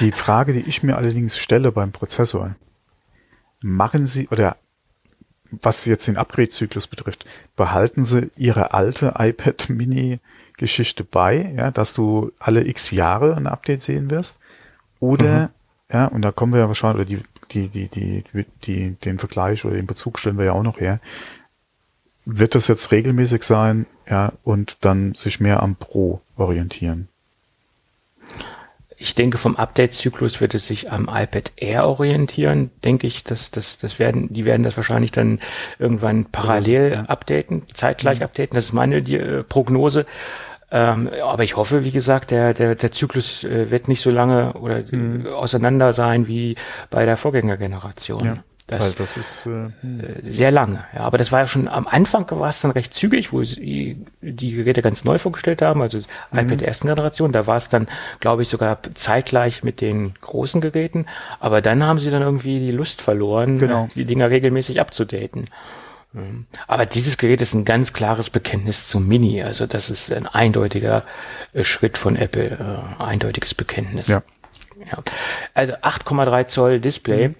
Die 0.00 0.12
Frage, 0.12 0.52
die 0.52 0.60
ich 0.60 0.82
mir 0.82 0.96
allerdings 0.96 1.38
stelle 1.38 1.72
beim 1.72 1.92
Prozessor, 1.92 2.54
machen 3.60 4.06
Sie 4.06 4.28
oder 4.28 4.56
was 5.50 5.84
jetzt 5.84 6.06
den 6.06 6.16
Upgrade-Zyklus 6.16 6.86
betrifft, 6.86 7.24
behalten 7.56 8.04
Sie 8.04 8.30
Ihre 8.36 8.74
alte 8.74 9.14
iPad 9.18 9.70
Mini 9.70 10.20
Geschichte 10.56 11.04
bei, 11.04 11.52
ja, 11.56 11.70
dass 11.70 11.92
du 11.94 12.32
alle 12.38 12.66
x 12.66 12.90
Jahre 12.90 13.36
ein 13.36 13.46
Update 13.46 13.82
sehen 13.82 14.10
wirst? 14.10 14.38
Oder, 15.00 15.50
mhm. 15.90 15.94
ja, 15.94 16.06
und 16.06 16.22
da 16.22 16.32
kommen 16.32 16.52
wir 16.52 16.60
ja 16.60 16.68
wahrscheinlich, 16.68 17.06
oder 17.08 17.22
die, 17.50 17.68
die, 17.68 17.88
die, 17.88 18.24
die, 18.32 18.46
die, 18.64 18.90
den 18.92 19.18
Vergleich 19.18 19.64
oder 19.64 19.76
den 19.76 19.86
Bezug 19.86 20.18
stellen 20.18 20.38
wir 20.38 20.46
ja 20.46 20.52
auch 20.52 20.62
noch 20.62 20.80
her, 20.80 21.00
wird 22.24 22.54
das 22.54 22.68
jetzt 22.68 22.90
regelmäßig 22.90 23.42
sein, 23.42 23.86
ja, 24.08 24.32
und 24.42 24.78
dann 24.84 25.14
sich 25.14 25.40
mehr 25.40 25.62
am 25.62 25.76
Pro 25.76 26.20
orientieren? 26.36 27.08
Ich 28.98 29.14
denke, 29.14 29.36
vom 29.36 29.56
Update-Zyklus 29.56 30.40
wird 30.40 30.54
es 30.54 30.66
sich 30.66 30.90
am 30.90 31.10
iPad 31.12 31.52
Air 31.56 31.86
orientieren, 31.86 32.70
denke 32.82 33.06
ich, 33.06 33.24
dass 33.24 33.50
das, 33.50 33.78
das 33.78 33.98
werden, 33.98 34.32
die 34.32 34.44
werden 34.44 34.62
das 34.62 34.76
wahrscheinlich 34.76 35.12
dann 35.12 35.40
irgendwann 35.78 36.24
parallel 36.26 36.92
ja. 36.92 37.02
updaten, 37.02 37.64
zeitgleich 37.74 38.20
mhm. 38.20 38.24
updaten. 38.24 38.54
Das 38.54 38.64
ist 38.64 38.72
meine 38.72 39.02
die, 39.02 39.16
äh, 39.16 39.42
Prognose. 39.42 40.06
Ähm, 40.70 41.10
aber 41.24 41.44
ich 41.44 41.56
hoffe, 41.56 41.84
wie 41.84 41.92
gesagt, 41.92 42.30
der, 42.30 42.54
der, 42.54 42.74
der 42.74 42.90
Zyklus 42.90 43.44
äh, 43.44 43.70
wird 43.70 43.86
nicht 43.88 44.00
so 44.00 44.10
lange 44.10 44.54
oder 44.54 44.82
mhm. 44.90 45.26
auseinander 45.26 45.92
sein 45.92 46.26
wie 46.26 46.56
bei 46.90 47.04
der 47.04 47.16
Vorgängergeneration. 47.16 48.24
Ja. 48.24 48.36
Das, 48.68 48.80
Weil 48.80 48.92
das 48.94 49.16
ist 49.16 49.46
äh, 49.46 49.70
hm. 49.80 50.02
sehr 50.22 50.50
lange. 50.50 50.84
Ja, 50.92 51.02
aber 51.02 51.18
das 51.18 51.30
war 51.30 51.40
ja 51.40 51.46
schon 51.46 51.68
am 51.68 51.86
Anfang 51.86 52.28
war 52.32 52.48
es 52.48 52.60
dann 52.60 52.72
recht 52.72 52.94
zügig, 52.94 53.32
wo 53.32 53.44
sie 53.44 54.04
die 54.20 54.50
Geräte 54.50 54.82
ganz 54.82 55.04
neu 55.04 55.18
vorgestellt 55.18 55.62
haben, 55.62 55.82
also 55.82 55.98
mhm. 55.98 56.38
iPad 56.38 56.60
der 56.60 56.68
ersten 56.68 56.88
Generation. 56.88 57.30
Da 57.30 57.46
war 57.46 57.58
es 57.58 57.68
dann, 57.68 57.86
glaube 58.18 58.42
ich, 58.42 58.48
sogar 58.48 58.78
zeitgleich 58.94 59.62
mit 59.62 59.80
den 59.80 60.14
großen 60.20 60.60
Geräten. 60.60 61.06
Aber 61.38 61.62
dann 61.62 61.84
haben 61.84 62.00
sie 62.00 62.10
dann 62.10 62.22
irgendwie 62.22 62.58
die 62.58 62.72
Lust 62.72 63.02
verloren, 63.02 63.58
genau. 63.58 63.88
die 63.94 64.04
Dinger 64.04 64.30
regelmäßig 64.30 64.80
abzudaten. 64.80 65.48
Mhm. 66.12 66.46
Aber 66.66 66.86
dieses 66.86 67.18
Gerät 67.18 67.40
ist 67.42 67.54
ein 67.54 67.64
ganz 67.64 67.92
klares 67.92 68.30
Bekenntnis 68.30 68.88
zum 68.88 69.06
Mini. 69.06 69.44
Also 69.44 69.68
das 69.68 69.90
ist 69.90 70.12
ein 70.12 70.26
eindeutiger 70.26 71.04
äh, 71.52 71.62
Schritt 71.62 71.98
von 71.98 72.16
Apple, 72.16 72.58
äh, 72.98 73.00
eindeutiges 73.00 73.54
Bekenntnis. 73.54 74.08
Ja. 74.08 74.24
ja. 74.90 75.04
Also 75.54 75.74
8,3 75.74 76.46
Zoll 76.48 76.80
Display. 76.80 77.28
Mhm 77.28 77.34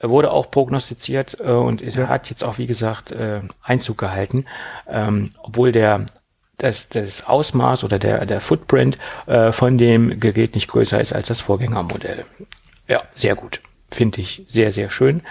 wurde 0.00 0.30
auch 0.32 0.50
prognostiziert 0.50 1.38
äh, 1.40 1.50
und 1.50 1.80
ja. 1.82 2.08
hat 2.08 2.30
jetzt 2.30 2.44
auch, 2.44 2.58
wie 2.58 2.66
gesagt, 2.66 3.12
äh, 3.12 3.40
Einzug 3.62 3.98
gehalten, 3.98 4.46
ähm, 4.88 5.30
obwohl 5.42 5.72
der 5.72 6.06
das, 6.58 6.88
das 6.90 7.26
Ausmaß 7.26 7.84
oder 7.84 7.98
der, 7.98 8.26
der 8.26 8.40
Footprint 8.40 8.98
äh, 9.26 9.52
von 9.52 9.78
dem 9.78 10.20
Gerät 10.20 10.54
nicht 10.54 10.68
größer 10.68 11.00
ist 11.00 11.12
als 11.12 11.28
das 11.28 11.40
Vorgängermodell. 11.40 12.24
Ja, 12.86 13.02
sehr 13.14 13.34
gut. 13.34 13.60
Finde 13.90 14.20
ich 14.20 14.44
sehr, 14.46 14.70
sehr 14.72 14.90
schön. 14.90 15.22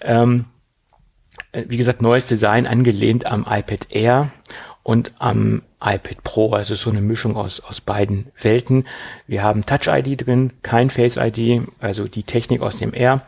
Ähm, 0.00 0.46
äh, 1.52 1.64
wie 1.68 1.76
gesagt, 1.76 2.00
neues 2.02 2.26
Design 2.26 2.66
angelehnt 2.66 3.26
am 3.26 3.42
iPad 3.48 3.88
Air 3.90 4.30
und 4.82 5.12
am 5.18 5.62
iPad 5.80 6.22
Pro, 6.24 6.52
also 6.52 6.74
so 6.74 6.90
eine 6.90 7.00
Mischung 7.00 7.36
aus, 7.36 7.60
aus 7.60 7.80
beiden 7.80 8.32
Welten. 8.40 8.86
Wir 9.26 9.42
haben 9.42 9.66
Touch 9.66 9.86
ID 9.88 10.26
drin, 10.26 10.52
kein 10.62 10.90
Face 10.90 11.16
ID, 11.16 11.62
also 11.78 12.08
die 12.08 12.22
Technik 12.22 12.62
aus 12.62 12.78
dem 12.78 12.94
Air. 12.94 13.22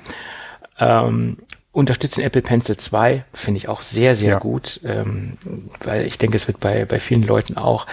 Ähm, 0.80 1.36
unterstützen 1.72 2.22
Apple 2.22 2.42
Pencil 2.42 2.76
2, 2.76 3.24
finde 3.32 3.58
ich 3.58 3.68
auch 3.68 3.80
sehr, 3.80 4.16
sehr 4.16 4.30
ja. 4.30 4.38
gut, 4.38 4.80
ähm, 4.84 5.36
weil 5.84 6.06
ich 6.06 6.18
denke, 6.18 6.36
es 6.36 6.48
wird 6.48 6.60
bei, 6.60 6.84
bei 6.84 6.98
vielen 6.98 7.22
Leuten 7.22 7.56
auch 7.56 7.86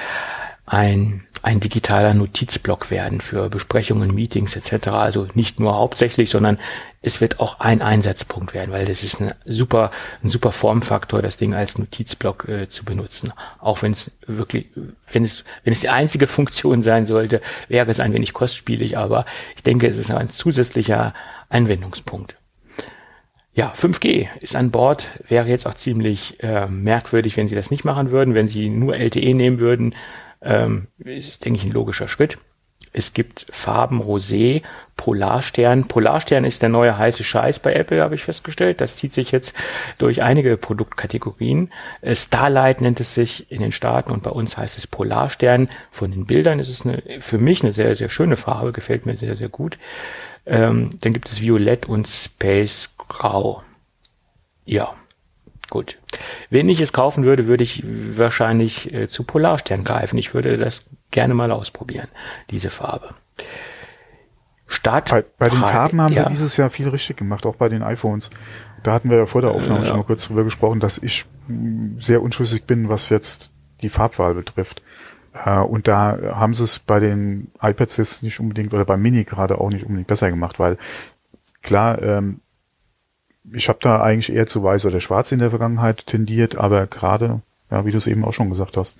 ein, 0.65 1.23
ein 1.43 1.60
digitaler 1.60 2.13
Notizblock 2.13 2.89
werden 2.89 3.21
für 3.21 3.50
Besprechungen, 3.50 4.13
Meetings 4.13 4.56
etc. 4.56 4.89
Also 4.89 5.28
nicht 5.34 5.60
nur 5.60 5.76
hauptsächlich, 5.76 6.30
sondern 6.30 6.60
es 7.02 7.21
wird 7.21 7.39
auch 7.39 7.60
ein 7.60 7.82
Einsatzpunkt 7.82 8.54
werden, 8.54 8.71
weil 8.71 8.86
das 8.86 9.04
ist 9.04 9.21
ein 9.21 9.34
super, 9.45 9.91
ein 10.23 10.30
super 10.30 10.52
Formfaktor, 10.52 11.21
das 11.21 11.38
Ding 11.38 11.54
als 11.54 11.78
Notizblock 11.78 12.50
äh, 12.50 12.67
zu 12.67 12.84
benutzen. 12.84 13.32
Auch 13.60 13.84
wenn 13.84 13.93
es 13.93 14.12
wirklich, 14.26 14.67
wenn 15.12 15.23
es, 15.23 15.45
wenn 15.63 15.71
es 15.71 15.82
die 15.82 15.89
einzige 15.89 16.28
Funktion 16.28 16.82
sein 16.82 17.06
sollte, 17.06 17.41
wäre 17.69 17.89
es 17.89 18.00
ein 18.00 18.13
wenig 18.13 18.34
kostspielig, 18.34 18.97
aber 18.97 19.26
ich 19.56 19.63
denke, 19.63 19.88
es 19.88 19.97
ist 19.97 20.12
ein 20.12 20.30
zusätzlicher 20.30 21.13
Anwendungspunkt. 21.47 22.36
Ja, 23.57 23.73
5G 23.75 24.27
ist 24.39 24.55
an 24.55 24.69
Bord, 24.69 25.09
wäre 25.27 25.47
jetzt 25.47 25.65
auch 25.65 25.73
ziemlich 25.73 26.43
äh, 26.43 26.67
merkwürdig, 26.67 27.37
wenn 27.37 27.47
sie 27.47 27.55
das 27.55 27.71
nicht 27.71 27.85
machen 27.85 28.11
würden. 28.11 28.35
Wenn 28.35 28.47
sie 28.47 28.69
nur 28.69 28.95
LTE 28.95 29.33
nehmen 29.33 29.57
würden, 29.57 29.95
ähm, 30.43 30.89
ist, 30.99 31.43
denke 31.43 31.57
ich, 31.57 31.65
ein 31.65 31.71
logischer 31.71 32.07
Schritt. 32.07 32.37
Es 32.93 33.13
gibt 33.13 33.47
Farben 33.49 33.99
Rosé, 33.99 34.61
Polarstern. 34.95 35.87
Polarstern 35.87 36.45
ist 36.45 36.61
der 36.61 36.69
neue 36.69 36.99
heiße 36.99 37.23
Scheiß 37.23 37.57
bei 37.57 37.73
Apple, 37.73 38.03
habe 38.03 38.13
ich 38.13 38.23
festgestellt. 38.23 38.79
Das 38.79 38.95
zieht 38.95 39.13
sich 39.13 39.31
jetzt 39.31 39.55
durch 39.97 40.21
einige 40.21 40.55
Produktkategorien. 40.55 41.73
Äh, 42.01 42.15
Starlight 42.15 42.81
nennt 42.81 42.99
es 42.99 43.15
sich 43.15 43.51
in 43.51 43.61
den 43.61 43.71
Staaten 43.71 44.11
und 44.11 44.21
bei 44.21 44.29
uns 44.29 44.55
heißt 44.55 44.77
es 44.77 44.85
Polarstern. 44.85 45.67
Von 45.89 46.11
den 46.11 46.27
Bildern 46.27 46.59
ist 46.59 46.69
es 46.69 46.85
eine, 46.85 47.01
für 47.21 47.39
mich 47.39 47.63
eine 47.63 47.73
sehr, 47.73 47.95
sehr 47.95 48.09
schöne 48.09 48.37
Farbe, 48.37 48.71
gefällt 48.71 49.07
mir 49.07 49.17
sehr, 49.17 49.35
sehr 49.35 49.49
gut. 49.49 49.79
Ähm, 50.47 50.89
dann 51.01 51.13
gibt 51.13 51.29
es 51.29 51.41
Violett 51.41 51.86
und 51.88 52.07
Space 52.07 52.89
Grau. 53.10 53.63
Ja, 54.65 54.93
gut. 55.69 55.99
Wenn 56.49 56.69
ich 56.69 56.79
es 56.79 56.93
kaufen 56.93 57.23
würde, 57.23 57.47
würde 57.47 57.63
ich 57.63 57.83
wahrscheinlich 57.86 58.93
äh, 58.93 59.07
zu 59.07 59.23
Polarstern 59.23 59.83
greifen. 59.83 60.17
Ich 60.17 60.33
würde 60.33 60.57
das 60.57 60.86
gerne 61.12 61.33
mal 61.33 61.51
ausprobieren, 61.51 62.07
diese 62.49 62.69
Farbe. 62.69 63.13
Start 64.67 65.10
bei, 65.10 65.25
bei 65.38 65.49
den 65.49 65.60
Farben 65.60 66.01
haben 66.01 66.13
ja. 66.13 66.23
sie 66.23 66.29
dieses 66.29 66.57
Jahr 66.57 66.69
viel 66.69 66.89
richtig 66.89 67.17
gemacht, 67.17 67.45
auch 67.45 67.55
bei 67.55 67.69
den 67.69 67.83
iPhones. 67.83 68.29
Da 68.83 68.93
hatten 68.93 69.10
wir 69.10 69.17
ja 69.17 69.25
vor 69.25 69.41
der 69.41 69.51
Aufnahme 69.51 69.81
ja. 69.81 69.86
schon 69.86 69.97
mal 69.97 70.03
kurz 70.03 70.27
drüber 70.27 70.43
gesprochen, 70.43 70.79
dass 70.79 70.97
ich 70.97 71.25
sehr 71.97 72.21
unschlüssig 72.21 72.65
bin, 72.65 72.89
was 72.89 73.10
jetzt 73.10 73.51
die 73.81 73.89
Farbwahl 73.89 74.33
betrifft. 74.33 74.81
Äh, 75.45 75.60
und 75.60 75.88
da 75.88 76.17
haben 76.36 76.54
sie 76.54 76.63
es 76.63 76.80
bei 76.80 77.00
den 77.00 77.52
iPads 77.62 77.97
jetzt 77.97 78.23
nicht 78.23 78.39
unbedingt 78.39 78.73
oder 78.73 78.86
beim 78.86 79.02
Mini 79.02 79.23
gerade 79.23 79.60
auch 79.60 79.69
nicht 79.69 79.84
unbedingt 79.84 80.08
besser 80.08 80.30
gemacht, 80.30 80.60
weil 80.60 80.78
klar, 81.62 82.02
ähm, 82.02 82.41
ich 83.52 83.69
habe 83.69 83.80
da 83.82 84.02
eigentlich 84.02 84.36
eher 84.36 84.47
zu 84.47 84.63
weiß 84.63 84.86
oder 84.86 85.00
schwarz 85.00 85.32
in 85.32 85.39
der 85.39 85.50
Vergangenheit 85.50 86.06
tendiert, 86.06 86.58
aber 86.58 86.88
gerade, 86.88 87.41
ja, 87.71 87.86
wie 87.86 87.91
du 87.91 87.97
es 87.97 88.08
eben 88.08 88.26
auch 88.26 88.34
schon 88.34 88.50
gesagt 88.50 88.78
hast, 88.78 88.97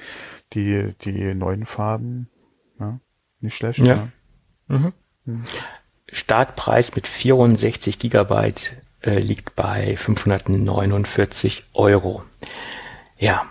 die, 0.54 0.94
die 1.02 1.34
neuen 1.34 1.66
Farben, 1.66 2.30
ja, 2.80 3.00
nicht 3.42 3.56
schlecht. 3.56 3.80
Ja. 3.80 3.86
ja. 3.96 4.08
Mhm. 4.68 4.94
Mhm. 5.26 5.44
Startpreis 6.12 6.96
mit 6.96 7.08
64 7.08 8.00
Gigabyte 8.00 8.74
äh, 9.02 9.20
liegt 9.20 9.56
bei 9.56 9.98
549 9.98 11.66
Euro. 11.74 12.24
Ja, 13.18 13.46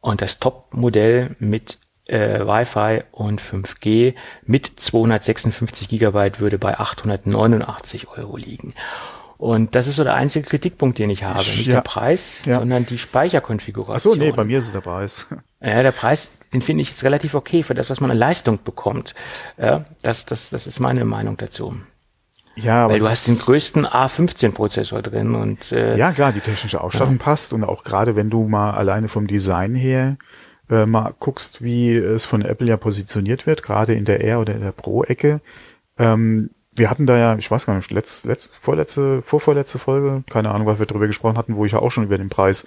und 0.00 0.20
das 0.20 0.38
Top-Modell 0.38 1.36
mit 1.38 1.78
äh, 2.06 2.40
Wi-Fi 2.40 3.04
und 3.12 3.40
5G 3.40 4.14
mit 4.44 4.70
256 4.76 5.88
Gigabyte 5.88 6.40
würde 6.40 6.58
bei 6.58 6.78
889 6.78 8.08
Euro 8.16 8.36
liegen. 8.36 8.74
Und 9.38 9.74
das 9.74 9.86
ist 9.86 9.96
so 9.96 10.04
der 10.04 10.14
einzige 10.14 10.48
Kritikpunkt, 10.48 10.98
den 10.98 11.10
ich 11.10 11.24
habe. 11.24 11.38
Nicht 11.38 11.66
ja. 11.66 11.74
der 11.74 11.80
Preis, 11.82 12.40
ja. 12.46 12.58
sondern 12.58 12.86
die 12.86 12.96
Speicherkonfiguration. 12.96 14.14
Ach 14.14 14.18
so, 14.18 14.24
nee, 14.24 14.32
bei 14.32 14.44
mir 14.44 14.60
ist 14.60 14.66
es 14.66 14.72
der 14.72 14.80
Preis. 14.80 15.26
Ja, 15.60 15.82
der 15.82 15.92
Preis, 15.92 16.30
den 16.52 16.62
finde 16.62 16.82
ich 16.82 16.90
jetzt 16.90 17.02
relativ 17.02 17.34
okay 17.34 17.62
für 17.62 17.74
das, 17.74 17.90
was 17.90 18.00
man 18.00 18.10
an 18.10 18.16
Leistung 18.16 18.60
bekommt. 18.62 19.14
Ja, 19.58 19.84
das, 20.02 20.24
das, 20.24 20.50
das 20.50 20.66
ist 20.66 20.80
meine 20.80 21.04
Meinung 21.04 21.36
dazu. 21.36 21.74
Ja, 22.54 22.84
aber 22.84 22.94
Weil 22.94 23.00
du 23.00 23.08
hast 23.08 23.26
den 23.26 23.38
größten 23.38 23.86
A15-Prozessor 23.86 25.02
drin 25.02 25.34
und 25.34 25.72
äh, 25.72 25.96
ja 25.96 26.12
klar, 26.12 26.32
die 26.32 26.40
technische 26.40 26.82
Ausstattung 26.82 27.18
ja. 27.18 27.22
passt 27.22 27.52
und 27.52 27.64
auch 27.64 27.84
gerade 27.84 28.16
wenn 28.16 28.30
du 28.30 28.48
mal 28.48 28.72
alleine 28.72 29.08
vom 29.08 29.26
Design 29.26 29.74
her 29.74 30.16
äh, 30.70 30.86
mal 30.86 31.14
guckst, 31.18 31.62
wie 31.62 31.94
es 31.96 32.24
von 32.24 32.42
Apple 32.42 32.66
ja 32.66 32.76
positioniert 32.76 33.46
wird, 33.46 33.62
gerade 33.62 33.94
in 33.94 34.04
der 34.04 34.22
R 34.24 34.40
oder 34.40 34.54
in 34.54 34.62
der 34.62 34.72
Pro-Ecke, 34.72 35.40
ähm, 35.98 36.50
wir 36.76 36.90
hatten 36.90 37.06
da 37.06 37.16
ja, 37.16 37.36
ich 37.36 37.50
weiß 37.50 37.66
gar 37.66 37.74
nicht, 37.74 37.90
letzt, 37.90 38.26
letzt, 38.26 38.50
vorletzte, 38.54 39.22
vorvorletzte 39.22 39.78
Folge, 39.78 40.22
keine 40.28 40.50
Ahnung, 40.50 40.66
was 40.66 40.78
wir 40.78 40.86
darüber 40.86 41.06
gesprochen 41.06 41.38
hatten, 41.38 41.56
wo 41.56 41.64
ich 41.64 41.72
ja 41.72 41.78
auch 41.78 41.90
schon 41.90 42.04
über 42.04 42.18
den 42.18 42.28
Preis 42.28 42.66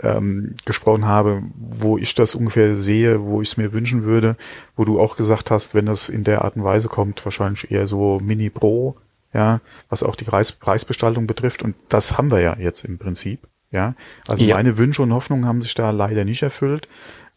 ähm, 0.00 0.56
gesprochen 0.64 1.06
habe, 1.06 1.42
wo 1.54 1.96
ich 1.96 2.14
das 2.14 2.34
ungefähr 2.34 2.76
sehe, 2.76 3.22
wo 3.22 3.40
ich 3.40 3.50
es 3.50 3.56
mir 3.56 3.72
wünschen 3.72 4.02
würde, 4.02 4.36
wo 4.74 4.84
du 4.84 5.00
auch 5.00 5.16
gesagt 5.16 5.50
hast, 5.50 5.74
wenn 5.74 5.86
das 5.86 6.08
in 6.08 6.24
der 6.24 6.42
Art 6.42 6.56
und 6.56 6.64
Weise 6.64 6.88
kommt, 6.88 7.24
wahrscheinlich 7.24 7.70
eher 7.70 7.86
so 7.86 8.20
Mini 8.20 8.50
Pro, 8.50 8.96
ja, 9.32 9.60
was 9.88 10.02
auch 10.02 10.16
die 10.16 10.24
Preis, 10.24 10.52
Preisgestaltung 10.52 11.26
betrifft. 11.26 11.62
Und 11.62 11.76
das 11.88 12.18
haben 12.18 12.30
wir 12.30 12.40
ja 12.40 12.56
jetzt 12.58 12.84
im 12.84 12.98
Prinzip, 12.98 13.46
ja. 13.70 13.94
Also 14.28 14.44
ja. 14.44 14.56
meine 14.56 14.76
Wünsche 14.76 15.02
und 15.02 15.12
Hoffnungen 15.12 15.46
haben 15.46 15.62
sich 15.62 15.74
da 15.74 15.90
leider 15.90 16.24
nicht 16.24 16.42
erfüllt. 16.42 16.88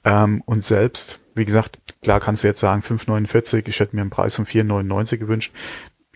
Ähm, 0.04 0.42
und 0.46 0.64
selbst, 0.64 1.20
wie 1.36 1.46
gesagt, 1.46 1.80
klar 2.02 2.20
kannst 2.20 2.44
du 2.44 2.48
jetzt 2.48 2.60
sagen 2.60 2.82
5,49, 2.82 3.68
ich 3.68 3.80
hätte 3.80 3.96
mir 3.96 4.02
einen 4.02 4.10
Preis 4.10 4.36
von 4.36 4.46
4,99 4.46 5.18
gewünscht 5.18 5.54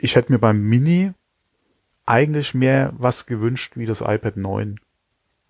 ich 0.03 0.17
hätte 0.17 0.31
mir 0.33 0.39
beim 0.39 0.61
Mini 0.61 1.13
eigentlich 2.05 2.53
mehr 2.53 2.91
was 2.97 3.25
gewünscht 3.25 3.77
wie 3.77 3.85
das 3.85 4.01
iPad 4.01 4.35
9. 4.35 4.79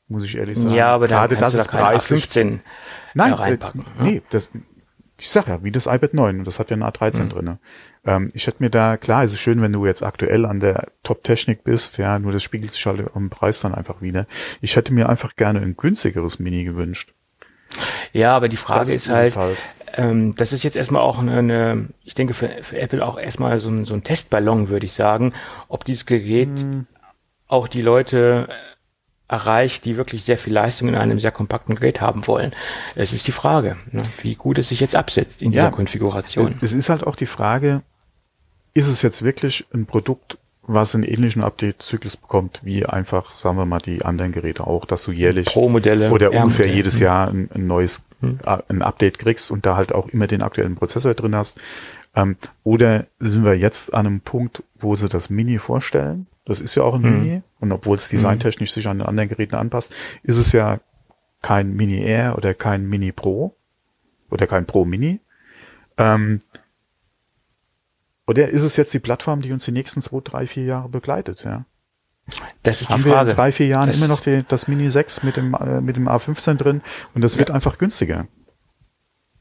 Muss 0.08 0.24
ich 0.24 0.38
ehrlich 0.38 0.60
sagen. 0.60 0.76
Ja, 0.76 0.94
aber 0.94 1.08
gerade 1.08 1.36
das 1.36 1.56
ist 1.56 1.74
da 1.74 1.98
15 1.98 2.62
Nein, 3.16 3.34
reinpacken. 3.34 3.82
Äh, 3.82 4.04
ne? 4.04 4.12
nee, 4.12 4.22
das, 4.30 4.50
ich 5.18 5.30
sag 5.30 5.48
ja, 5.48 5.64
wie 5.64 5.72
das 5.72 5.88
iPad 5.88 6.14
9 6.14 6.40
und 6.40 6.46
das 6.46 6.60
hat 6.60 6.70
ja 6.70 6.76
eine 6.76 6.88
A13 6.88 7.24
mhm. 7.24 7.30
drinne. 7.30 7.60
Ähm, 8.06 8.30
ich 8.34 8.46
hätte 8.46 8.62
mir 8.62 8.70
da, 8.70 8.98
klar, 8.98 9.24
ist 9.24 9.34
es 9.34 9.40
schön, 9.40 9.60
wenn 9.62 9.72
du 9.72 9.88
jetzt 9.88 10.04
aktuell 10.04 10.46
an 10.46 10.60
der 10.60 10.92
Top-Technik 11.02 11.64
bist, 11.64 11.98
ja, 11.98 12.20
nur 12.20 12.32
das 12.32 12.44
spiegelt 12.44 12.74
sich 12.74 12.86
halt 12.86 13.10
am 13.16 13.32
Preis 13.32 13.62
dann 13.62 13.74
einfach 13.74 14.02
wieder. 14.02 14.28
Ich 14.62 14.76
hätte 14.76 14.94
mir 14.94 15.10
einfach 15.10 15.36
gerne 15.36 15.62
ein 15.62 15.78
günstigeres 15.78 16.38
Mini 16.38 16.64
gewünscht. 16.64 17.16
Ja, 18.12 18.36
aber 18.36 18.50
die 18.50 18.58
Frage 18.58 18.80
das 18.80 18.90
ist, 18.90 19.10
halt, 19.10 19.36
halt, 19.36 19.58
ähm, 19.96 20.36
das 20.36 20.54
ist 20.54 20.64
jetzt 20.64 20.76
erstmal 20.76 21.02
auch 21.02 21.20
eine, 21.20 21.88
ich 22.04 22.16
denke 22.16 22.34
für, 22.34 22.50
für 22.62 22.80
Apple 22.80 23.06
auch 23.06 23.18
erstmal 23.18 23.60
so 23.60 23.70
ein, 23.70 23.86
so 23.86 23.94
ein 23.94 24.04
Testballon, 24.04 24.70
würde 24.70 24.86
ich 24.86 24.94
sagen, 24.94 25.34
ob 25.68 25.86
dieses 25.86 26.06
Gerät 26.06 26.60
hm. 26.60 26.88
auch 27.48 27.68
die 27.68 27.82
Leute 27.82 28.50
erreicht, 29.28 29.86
die 29.86 29.98
wirklich 29.98 30.24
sehr 30.24 30.38
viel 30.38 30.54
Leistung 30.54 30.90
in 30.90 30.96
einem 30.96 31.20
sehr 31.20 31.32
kompakten 31.32 31.76
Gerät 31.76 32.02
haben 32.02 32.28
wollen. 32.28 32.54
Es 32.96 33.14
ist 33.14 33.26
die 33.26 33.32
Frage, 33.32 33.78
ne, 33.92 34.04
wie 34.22 34.36
gut 34.36 34.60
es 34.60 34.70
sich 34.70 34.80
jetzt 34.80 34.96
absetzt 34.96 35.42
in 35.42 35.52
dieser 35.52 35.66
ja, 35.66 35.72
Konfiguration. 35.72 36.56
Es 36.62 36.74
ist 36.74 36.90
halt 36.90 37.06
auch 37.06 37.16
die 37.16 37.26
Frage, 37.26 37.82
ist 38.74 38.88
es 38.88 39.02
jetzt 39.02 39.24
wirklich 39.24 39.66
ein 39.74 39.86
Produkt, 39.86 40.38
was 40.66 40.96
einen 40.96 41.04
ähnlichen 41.04 41.44
Update-Zyklus 41.44 42.18
bekommt, 42.18 42.62
wie 42.64 42.86
einfach, 42.86 43.34
sagen 43.34 43.58
wir 43.58 43.66
mal, 43.66 43.80
die 43.80 44.06
anderen 44.06 44.32
Geräte 44.32 44.66
auch, 44.66 44.86
dass 44.86 45.04
du 45.04 45.12
jährlich 45.12 45.48
Pro-Modelle 45.48 46.12
oder 46.12 46.32
ungefähr 46.32 46.68
jedes 46.68 47.00
Jahr 47.00 47.28
ein, 47.28 47.50
ein 47.54 47.68
neues 47.68 48.04
hm. 48.22 48.40
ein 48.46 48.82
Update 48.82 49.20
kriegst 49.20 49.52
und 49.52 49.66
da 49.66 49.76
halt 49.76 49.94
auch 49.94 50.08
immer 50.10 50.28
den 50.28 50.42
aktuellen 50.42 50.76
Prozessor 50.76 51.14
drin 51.14 51.36
hast. 51.36 51.60
Ähm, 52.16 52.38
oder 52.64 53.08
sind 53.20 53.44
wir 53.44 53.58
jetzt 53.58 53.94
an 53.94 54.08
einem 54.08 54.22
Punkt, 54.22 54.64
wo 54.80 54.96
sie 54.96 55.10
das 55.10 55.30
Mini 55.30 55.60
vorstellen? 55.60 56.28
Das 56.46 56.62
ist 56.62 56.76
ja 56.76 56.84
auch 56.84 56.96
ein 56.96 57.04
hm. 57.04 57.20
Mini 57.20 57.42
und 57.60 57.72
obwohl 57.72 57.98
es 57.98 58.08
designtechnisch 58.10 58.74
sich 58.74 58.88
an 58.88 59.00
den 59.00 59.08
anderen 59.08 59.30
Geräten 59.30 59.56
anpasst, 59.56 59.94
ist 60.24 60.38
es 60.38 60.54
ja 60.54 60.80
kein 61.42 61.74
Mini 61.76 62.02
Air 62.02 62.38
oder 62.38 62.54
kein 62.54 62.88
Mini 62.88 63.12
Pro 63.12 63.56
oder 64.32 64.48
kein 64.48 64.66
Pro 64.66 64.86
Mini. 64.86 65.20
Ähm, 65.98 66.40
oder 68.28 68.48
ist 68.48 68.64
es 68.64 68.78
jetzt 68.78 68.94
die 68.94 69.00
Plattform, 69.00 69.42
die 69.42 69.52
uns 69.52 69.66
die 69.66 69.72
nächsten 69.72 70.02
zwei, 70.02 70.20
drei, 70.24 70.48
vier 70.48 70.64
Jahre 70.64 70.90
begleitet, 70.90 71.44
ja? 71.44 71.66
Das 72.64 72.82
ist 72.82 72.90
Haben 72.90 73.04
die 73.04 73.10
Frage. 73.10 73.28
wir 73.28 73.32
in 73.32 73.36
drei, 73.36 73.52
vier 73.52 73.68
Jahren 73.68 73.88
das 73.88 73.98
immer 73.98 74.08
noch 74.08 74.22
die, 74.22 74.44
das 74.48 74.70
Mini 74.70 74.90
6 74.90 75.24
mit 75.24 75.36
dem, 75.36 75.54
äh, 75.54 75.82
mit 75.82 75.98
dem 75.98 76.08
A15 76.08 76.56
drin 76.56 76.82
und 77.14 77.22
das 77.22 77.38
wird 77.38 77.50
ja. 77.50 77.56
einfach 77.56 77.78
günstiger. 77.78 78.28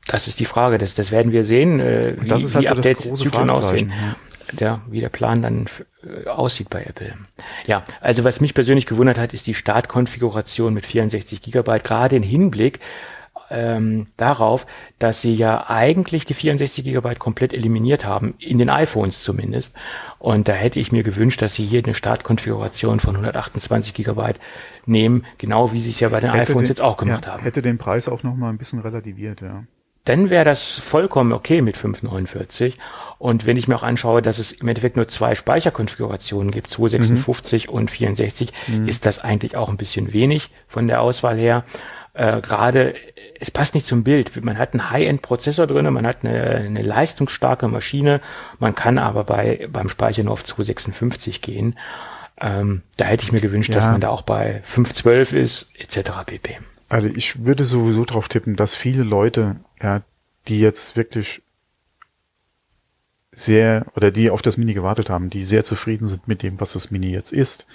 Das 0.09 0.27
ist 0.27 0.40
die 0.40 0.45
Frage, 0.45 0.79
das, 0.79 0.95
das 0.95 1.12
werden 1.12 1.31
wir 1.31 1.45
sehen, 1.45 1.79
äh, 1.79 2.16
wie, 2.21 2.29
das 2.29 2.42
ist 2.42 2.57
halt 2.57 2.64
wie 2.64 2.68
so 2.68 2.75
Update-Zyklen 2.75 3.51
aussehen. 3.51 3.90
Ja. 3.90 4.16
Der, 4.59 4.83
wie 4.90 5.01
der 5.01 5.09
Plan 5.09 5.40
dann 5.40 5.66
äh, 6.03 6.29
aussieht 6.29 6.68
bei 6.68 6.83
Apple. 6.83 7.14
Ja, 7.66 7.85
also 8.01 8.25
was 8.25 8.40
mich 8.40 8.53
persönlich 8.53 8.87
gewundert 8.87 9.16
hat, 9.16 9.33
ist 9.33 9.47
die 9.47 9.55
Startkonfiguration 9.55 10.75
mit 10.75 10.85
64 10.85 11.40
Gigabyte, 11.40 11.85
gerade 11.85 12.16
im 12.16 12.25
Hinblick 12.25 12.81
ähm, 13.53 14.07
darauf, 14.17 14.67
dass 14.99 15.21
sie 15.21 15.35
ja 15.35 15.69
eigentlich 15.69 16.25
die 16.25 16.35
64 16.35 16.85
Gigabyte 16.85 17.19
komplett 17.19 17.53
eliminiert 17.53 18.05
haben, 18.05 18.35
in 18.38 18.59
den 18.59 18.71
iPhones 18.71 19.23
zumindest. 19.23 19.77
Und 20.19 20.49
da 20.49 20.53
hätte 20.53 20.79
ich 20.79 20.93
mir 20.93 21.03
gewünscht, 21.03 21.43
dass 21.43 21.55
sie 21.55 21.67
hier 21.67 21.83
eine 21.85 21.95
Startkonfiguration 21.95 23.01
von 23.01 23.15
128 23.15 23.95
Gigabyte 23.95 24.41
nehmen, 24.87 25.25
genau 25.38 25.73
wie 25.73 25.81
sie 25.81 25.91
es 25.91 26.01
ja 26.01 26.09
bei 26.09 26.21
den 26.21 26.31
hätte 26.31 26.53
iPhones 26.53 26.69
den, 26.69 26.75
jetzt 26.75 26.81
auch 26.81 26.97
gemacht 26.97 27.27
ja, 27.27 27.33
haben. 27.33 27.43
Hätte 27.43 27.62
den 27.62 27.79
Preis 27.79 28.09
auch 28.09 28.23
noch 28.23 28.35
mal 28.35 28.51
ein 28.51 28.59
bisschen 28.59 28.81
relativiert, 28.81 29.41
ja. 29.41 29.65
Dann 30.05 30.31
wäre 30.31 30.45
das 30.45 30.79
vollkommen 30.79 31.33
okay 31.33 31.62
mit 31.62 31.77
549. 31.77 32.79
Und 33.19 33.47
wenn 33.47 33.57
ich 33.57 33.69
mir 33.69 33.77
auch 33.77 33.85
anschaue, 33.85 34.21
dass 34.21 34.38
es 34.38 34.51
im 34.51 34.67
Endeffekt 34.67 34.97
nur 34.97 35.07
zwei 35.07 35.37
Speicherkonfigurationen 35.37 36.51
gibt, 36.51 36.69
256 36.69 37.69
mhm. 37.69 37.73
und 37.73 37.91
64, 37.91 38.53
mhm. 38.67 38.88
ist 38.88 39.07
das 39.07 39.21
eigentlich 39.21 39.57
auch 39.57 39.69
ein 39.69 39.77
bisschen 39.77 40.12
wenig 40.12 40.51
von 40.67 40.88
der 40.88 41.01
Auswahl 41.01 41.38
her. 41.38 41.65
Äh, 42.14 42.40
Gerade 42.40 42.94
es 43.40 43.51
passt 43.51 43.75
nicht 43.75 43.87
zum 43.87 44.05
Bild. 44.05 44.44
Man 44.44 44.59
hat 44.59 44.75
einen 44.75 44.90
High-End-Prozessor 44.90 45.66
drin, 45.66 45.90
man 45.92 46.07
hat 46.07 46.18
eine, 46.25 46.57
eine 46.57 46.83
leistungsstarke 46.83 47.68
Maschine, 47.68 48.20
man 48.59 48.75
kann 48.75 48.98
aber 48.98 49.25
bei 49.25 49.68
beim 49.72 49.88
Speichern 49.88 50.27
nur 50.27 50.35
auf 50.35 50.44
256 50.44 51.40
gehen. 51.40 51.79
Ähm, 52.40 52.83
da 52.96 53.05
hätte 53.05 53.25
ich 53.25 53.33
mir 53.33 53.40
gewünscht, 53.40 53.70
ja. 53.70 53.77
dass 53.77 53.87
man 53.87 54.01
da 54.01 54.09
auch 54.09 54.22
bei 54.22 54.61
512 54.64 55.33
ist, 55.33 55.70
etc. 55.79 56.11
pp. 56.27 56.59
Also 56.88 57.09
ich 57.09 57.44
würde 57.44 57.64
sowieso 57.64 58.05
drauf 58.05 58.29
tippen, 58.29 58.57
dass 58.57 58.75
viele 58.75 59.03
Leute, 59.03 59.57
ja, 59.81 60.03
die 60.48 60.61
jetzt 60.61 60.96
wirklich 60.96 61.42
sehr 63.35 63.87
oder 63.96 64.11
die 64.11 64.29
auf 64.29 64.42
das 64.42 64.59
Mini 64.59 64.75
gewartet 64.75 65.09
haben, 65.09 65.31
die 65.31 65.44
sehr 65.44 65.64
zufrieden 65.64 66.07
sind 66.07 66.29
mit 66.29 66.42
dem, 66.42 66.61
was 66.61 66.75
das 66.75 66.90
Mini 66.90 67.11
jetzt 67.11 67.33
ist, 67.33 67.66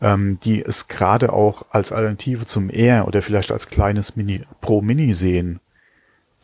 ähm, 0.00 0.38
die 0.40 0.62
es 0.62 0.88
gerade 0.88 1.32
auch 1.32 1.66
als 1.70 1.92
Alternative 1.92 2.46
zum 2.46 2.70
Air 2.70 3.06
oder 3.06 3.22
vielleicht 3.22 3.50
als 3.52 3.68
kleines 3.68 4.16
Mini 4.16 4.42
Pro 4.60 4.82
Mini 4.82 5.14
sehen 5.14 5.60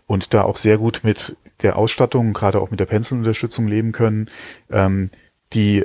und 0.06 0.34
da 0.34 0.42
auch 0.42 0.56
sehr 0.56 0.78
gut 0.78 1.00
mit 1.02 1.36
der 1.62 1.76
Ausstattung, 1.76 2.32
gerade 2.32 2.60
auch 2.60 2.70
mit 2.70 2.80
der 2.80 2.86
Pencil-Unterstützung 2.86 3.66
leben 3.68 3.92
können, 3.92 4.28
ähm, 4.70 5.10
die 5.52 5.84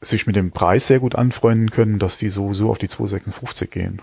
sich 0.00 0.26
mit 0.26 0.36
dem 0.36 0.50
Preis 0.50 0.86
sehr 0.86 1.00
gut 1.00 1.14
anfreunden 1.14 1.70
können, 1.70 1.98
dass 1.98 2.16
die 2.16 2.30
sowieso 2.30 2.70
auf 2.70 2.78
die 2.78 2.88
256 2.88 3.70
gehen. 3.70 4.00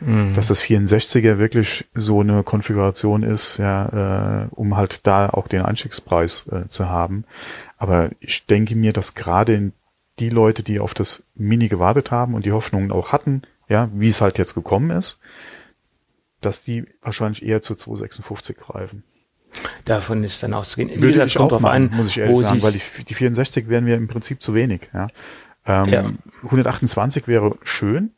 Mhm. 0.00 0.34
Dass 0.34 0.48
das 0.48 0.62
64er 0.62 1.38
wirklich 1.38 1.86
so 1.94 2.20
eine 2.20 2.42
Konfiguration 2.42 3.22
ist, 3.22 3.58
ja, 3.58 4.44
äh, 4.44 4.48
um 4.50 4.76
halt 4.76 5.06
da 5.06 5.30
auch 5.30 5.48
den 5.48 5.62
Einstiegspreis 5.62 6.46
äh, 6.48 6.66
zu 6.68 6.88
haben. 6.88 7.24
Aber 7.78 8.10
ich 8.20 8.46
denke 8.46 8.76
mir, 8.76 8.92
dass 8.92 9.14
gerade 9.14 9.72
die 10.18 10.28
Leute, 10.28 10.62
die 10.62 10.80
auf 10.80 10.94
das 10.94 11.24
Mini 11.34 11.68
gewartet 11.68 12.10
haben 12.10 12.34
und 12.34 12.44
die 12.44 12.52
Hoffnungen 12.52 12.92
auch 12.92 13.12
hatten, 13.12 13.42
ja, 13.68 13.88
wie 13.94 14.08
es 14.08 14.20
halt 14.20 14.38
jetzt 14.38 14.54
gekommen 14.54 14.90
ist, 14.90 15.18
dass 16.40 16.62
die 16.62 16.84
wahrscheinlich 17.00 17.44
eher 17.44 17.62
zu 17.62 17.74
256 17.74 18.56
greifen. 18.56 19.04
Davon 19.84 20.24
ist 20.24 20.42
dann 20.42 20.54
auszugehen. 20.54 20.90
Wie 20.90 21.02
Würde 21.02 21.24
ich 21.24 21.38
auch 21.38 21.50
machen, 21.60 21.90
an, 21.90 21.96
muss 21.96 22.08
ich 22.08 22.18
ehrlich 22.18 22.38
sagen, 22.38 22.62
weil 22.62 22.72
die, 22.72 23.04
die 23.04 23.14
64 23.14 23.68
wären 23.68 23.84
mir 23.84 23.96
im 23.96 24.08
Prinzip 24.08 24.42
zu 24.42 24.54
wenig. 24.54 24.88
Ja. 24.94 25.08
Ähm, 25.66 25.88
ja. 25.88 26.04
128 26.42 27.28
wäre 27.28 27.56
schön, 27.62 28.12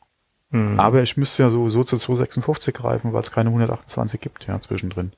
mhm. 0.49 0.79
aber 0.79 1.03
ich 1.03 1.17
müsste 1.17 1.43
ja 1.43 1.49
sowieso 1.49 1.83
zu 1.83 1.97
256 1.97 2.73
greifen, 2.73 3.13
weil 3.13 3.21
es 3.21 3.31
keine 3.31 3.49
128 3.49 4.19
gibt, 4.19 4.47
ja, 4.47 4.59
zwischendrin. 4.61 5.11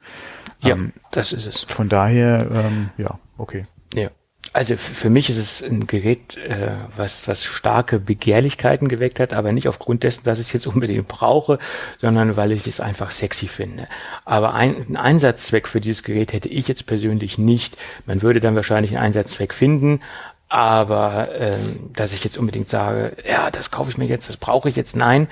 Ja, 0.59 0.75
ähm, 0.75 0.93
das 1.11 1.33
ist 1.33 1.45
es. 1.45 1.63
Von 1.63 1.87
daher, 1.87 2.49
ähm, 2.51 2.89
ja, 2.97 3.19
okay. 3.37 3.63
Ja. 3.93 4.09
Also 4.53 4.77
für 4.77 5.09
mich 5.09 5.29
ist 5.29 5.37
es 5.37 5.61
ein 5.61 5.87
Gerät, 5.87 6.37
äh, 6.37 6.71
was, 6.95 7.27
was 7.27 7.43
starke 7.43 7.99
Begehrlichkeiten 7.99 8.87
geweckt 8.87 9.19
hat, 9.19 9.33
aber 9.33 9.51
nicht 9.51 9.67
aufgrund 9.67 10.03
dessen, 10.03 10.23
dass 10.23 10.39
ich 10.39 10.47
es 10.47 10.53
jetzt 10.53 10.67
unbedingt 10.73 11.07
brauche, 11.07 11.59
sondern 11.99 12.37
weil 12.37 12.51
ich 12.51 12.65
es 12.65 12.79
einfach 12.79 13.11
sexy 13.11 13.47
finde. 13.47 13.87
Aber 14.25 14.53
ein, 14.53 14.75
einen 14.75 14.97
Einsatzzweck 14.97 15.67
für 15.67 15.81
dieses 15.81 16.03
Gerät 16.03 16.33
hätte 16.33 16.49
ich 16.49 16.67
jetzt 16.67 16.85
persönlich 16.85 17.37
nicht. 17.37 17.77
Man 18.05 18.21
würde 18.21 18.39
dann 18.39 18.55
wahrscheinlich 18.55 18.95
einen 18.95 19.05
Einsatzzweck 19.05 19.53
finden, 19.53 20.01
aber 20.49 21.29
ähm, 21.37 21.89
dass 21.93 22.13
ich 22.13 22.23
jetzt 22.23 22.37
unbedingt 22.37 22.69
sage, 22.69 23.17
ja, 23.29 23.51
das 23.51 23.69
kaufe 23.69 23.91
ich 23.91 23.97
mir 23.97 24.05
jetzt, 24.05 24.29
das 24.29 24.37
brauche 24.37 24.69
ich 24.69 24.75
jetzt, 24.75 24.95
nein. 24.95 25.27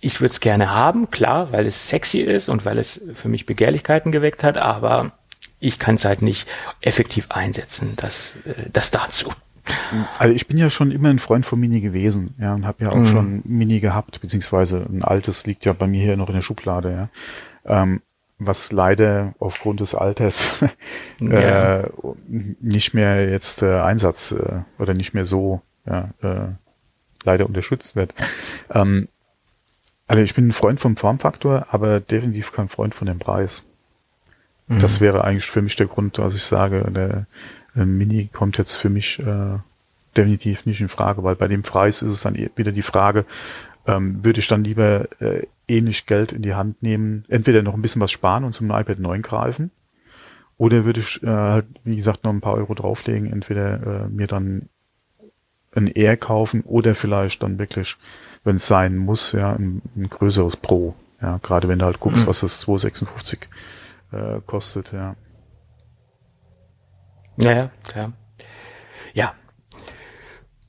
Ich 0.00 0.20
würde 0.20 0.32
es 0.32 0.40
gerne 0.40 0.72
haben, 0.72 1.10
klar, 1.10 1.52
weil 1.52 1.66
es 1.66 1.88
sexy 1.88 2.20
ist 2.20 2.48
und 2.48 2.64
weil 2.64 2.78
es 2.78 3.00
für 3.14 3.28
mich 3.28 3.46
Begehrlichkeiten 3.46 4.12
geweckt 4.12 4.44
hat, 4.44 4.56
aber 4.56 5.12
ich 5.60 5.78
kann 5.78 5.96
es 5.96 6.04
halt 6.04 6.22
nicht 6.22 6.46
effektiv 6.80 7.30
einsetzen. 7.30 7.94
Das, 7.96 8.34
äh, 8.44 8.70
das 8.72 8.90
dazu. 8.90 9.32
Also 10.18 10.34
ich 10.34 10.46
bin 10.46 10.56
ja 10.56 10.70
schon 10.70 10.90
immer 10.90 11.10
ein 11.10 11.18
Freund 11.18 11.44
von 11.44 11.60
Mini 11.60 11.80
gewesen, 11.80 12.34
ja, 12.38 12.54
und 12.54 12.66
habe 12.66 12.84
ja 12.84 12.90
auch 12.90 12.96
mhm. 12.96 13.06
schon 13.06 13.42
Mini 13.44 13.80
gehabt, 13.80 14.20
beziehungsweise 14.20 14.86
ein 14.88 15.04
altes 15.04 15.46
liegt 15.46 15.64
ja 15.64 15.74
bei 15.74 15.86
mir 15.86 16.02
hier 16.02 16.16
noch 16.16 16.28
in 16.28 16.34
der 16.34 16.40
Schublade, 16.40 16.90
ja. 16.90 17.82
Ähm, 17.82 18.00
was 18.38 18.70
leider 18.70 19.34
aufgrund 19.40 19.80
des 19.80 19.94
Alters 19.94 20.64
ja. 21.20 21.80
äh, 21.80 21.90
nicht 22.28 22.94
mehr 22.94 23.28
jetzt 23.28 23.62
äh, 23.62 23.80
Einsatz 23.80 24.32
äh, 24.32 24.62
oder 24.78 24.94
nicht 24.94 25.12
mehr 25.12 25.24
so 25.24 25.60
ja, 25.86 26.10
äh, 26.22 26.52
leider 27.24 27.46
unterstützt 27.46 27.96
wird. 27.96 28.14
Ähm, 28.72 29.08
also 30.06 30.22
ich 30.22 30.34
bin 30.34 30.48
ein 30.48 30.52
Freund 30.52 30.80
vom 30.80 30.96
Formfaktor, 30.96 31.66
aber 31.70 32.00
definitiv 32.00 32.52
kein 32.52 32.68
Freund 32.68 32.94
von 32.94 33.06
dem 33.06 33.18
Preis. 33.18 33.64
Mhm. 34.68 34.78
Das 34.78 35.00
wäre 35.00 35.24
eigentlich 35.24 35.46
für 35.46 35.62
mich 35.62 35.76
der 35.76 35.86
Grund, 35.86 36.18
dass 36.18 36.34
ich 36.34 36.44
sage, 36.44 36.90
der 36.90 37.26
äh, 37.76 37.84
Mini 37.84 38.28
kommt 38.32 38.58
jetzt 38.58 38.74
für 38.74 38.90
mich 38.90 39.18
äh, 39.18 39.58
definitiv 40.16 40.66
nicht 40.66 40.80
in 40.80 40.88
Frage, 40.88 41.24
weil 41.24 41.36
bei 41.36 41.48
dem 41.48 41.62
Preis 41.62 42.02
ist 42.02 42.12
es 42.12 42.20
dann 42.20 42.34
e-, 42.34 42.50
wieder 42.56 42.72
die 42.72 42.82
Frage, 42.82 43.24
ähm, 43.86 44.24
würde 44.24 44.40
ich 44.40 44.48
dann 44.48 44.64
lieber 44.64 45.08
äh, 45.20 45.46
ähnlich 45.66 46.06
Geld 46.06 46.32
in 46.32 46.42
die 46.42 46.54
Hand 46.54 46.82
nehmen, 46.82 47.24
entweder 47.28 47.62
noch 47.62 47.74
ein 47.74 47.82
bisschen 47.82 48.02
was 48.02 48.10
sparen 48.10 48.44
und 48.44 48.52
zum 48.52 48.70
iPad 48.70 48.98
9 48.98 49.22
greifen, 49.22 49.70
oder 50.58 50.84
würde 50.84 51.00
ich 51.00 51.22
äh, 51.22 51.26
halt, 51.26 51.66
wie 51.84 51.96
gesagt, 51.96 52.24
noch 52.24 52.32
ein 52.32 52.40
paar 52.40 52.54
Euro 52.54 52.74
drauflegen, 52.74 53.32
entweder 53.32 54.04
äh, 54.04 54.08
mir 54.08 54.26
dann 54.26 54.68
ein 55.74 55.86
Air 55.86 56.16
kaufen 56.16 56.62
oder 56.62 56.94
vielleicht 56.94 57.42
dann 57.42 57.58
wirklich, 57.58 57.96
wenn 58.42 58.56
es 58.56 58.66
sein 58.66 58.96
muss, 58.96 59.32
ja, 59.32 59.52
ein, 59.52 59.82
ein 59.96 60.08
größeres 60.08 60.56
Pro. 60.56 60.94
Ja, 61.22 61.38
gerade 61.42 61.68
wenn 61.68 61.78
du 61.78 61.84
halt 61.84 62.00
guckst, 62.00 62.24
mhm. 62.24 62.28
was 62.28 62.40
das 62.40 62.60
256 62.60 63.48
äh, 64.12 64.40
kostet, 64.46 64.92
ja. 64.92 65.16
Naja, 67.36 67.70
klar. 67.86 68.12
Ja. 69.14 69.34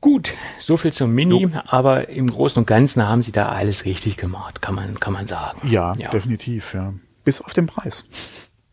Gut, 0.02 0.34
so 0.60 0.78
viel 0.78 0.94
zum 0.94 1.14
Mini, 1.14 1.42
jo. 1.42 1.50
aber 1.66 2.10
im 2.10 2.28
Großen 2.28 2.60
und 2.60 2.68
Ganzen 2.68 3.06
haben 3.08 3.22
sie 3.22 3.32
da 3.32 3.50
alles 3.50 3.86
richtig 3.86 4.18
gemacht, 4.18 4.62
kann 4.62 4.76
man, 4.76 5.00
kann 5.00 5.14
man 5.14 5.28
sagen. 5.28 5.68
Ja, 5.68 5.94
ja. 5.98 6.10
definitiv, 6.10 6.74
ja. 6.74 6.94
Bis 7.26 7.42
auf 7.42 7.54
den 7.54 7.68
Preis. 7.68 8.06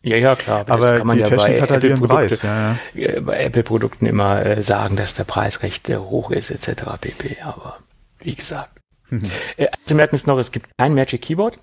Ja, 0.03 0.15
ja, 0.15 0.35
klar. 0.35 0.61
Aber, 0.61 0.73
aber 0.73 0.97
kann 0.99 1.07
man 1.07 1.17
die 1.17 1.23
ja 1.23 1.29
bei 1.29 1.57
Apple 1.57 1.95
Preis. 1.95 2.41
Ja, 2.41 2.77
ja. 2.93 3.09
Äh, 3.09 3.21
bei 3.21 3.39
Apple-Produkten 3.39 4.05
immer 4.05 4.45
äh, 4.45 4.63
sagen, 4.63 4.95
dass 4.95 5.15
der 5.15 5.25
Preis 5.25 5.63
recht 5.63 5.89
äh, 5.89 5.97
hoch 5.97 6.31
ist, 6.31 6.49
etc. 6.49 6.83
pp. 7.01 7.37
Aber 7.41 7.79
wie 8.19 8.35
gesagt. 8.35 8.79
Mhm. 9.09 9.29
Äh, 9.57 9.67
zu 9.85 9.95
merken 9.95 10.15
ist 10.15 10.27
noch, 10.27 10.37
es 10.37 10.51
gibt 10.51 10.69
kein 10.77 10.93
Magic 10.93 11.23
Keyboard. 11.23 11.59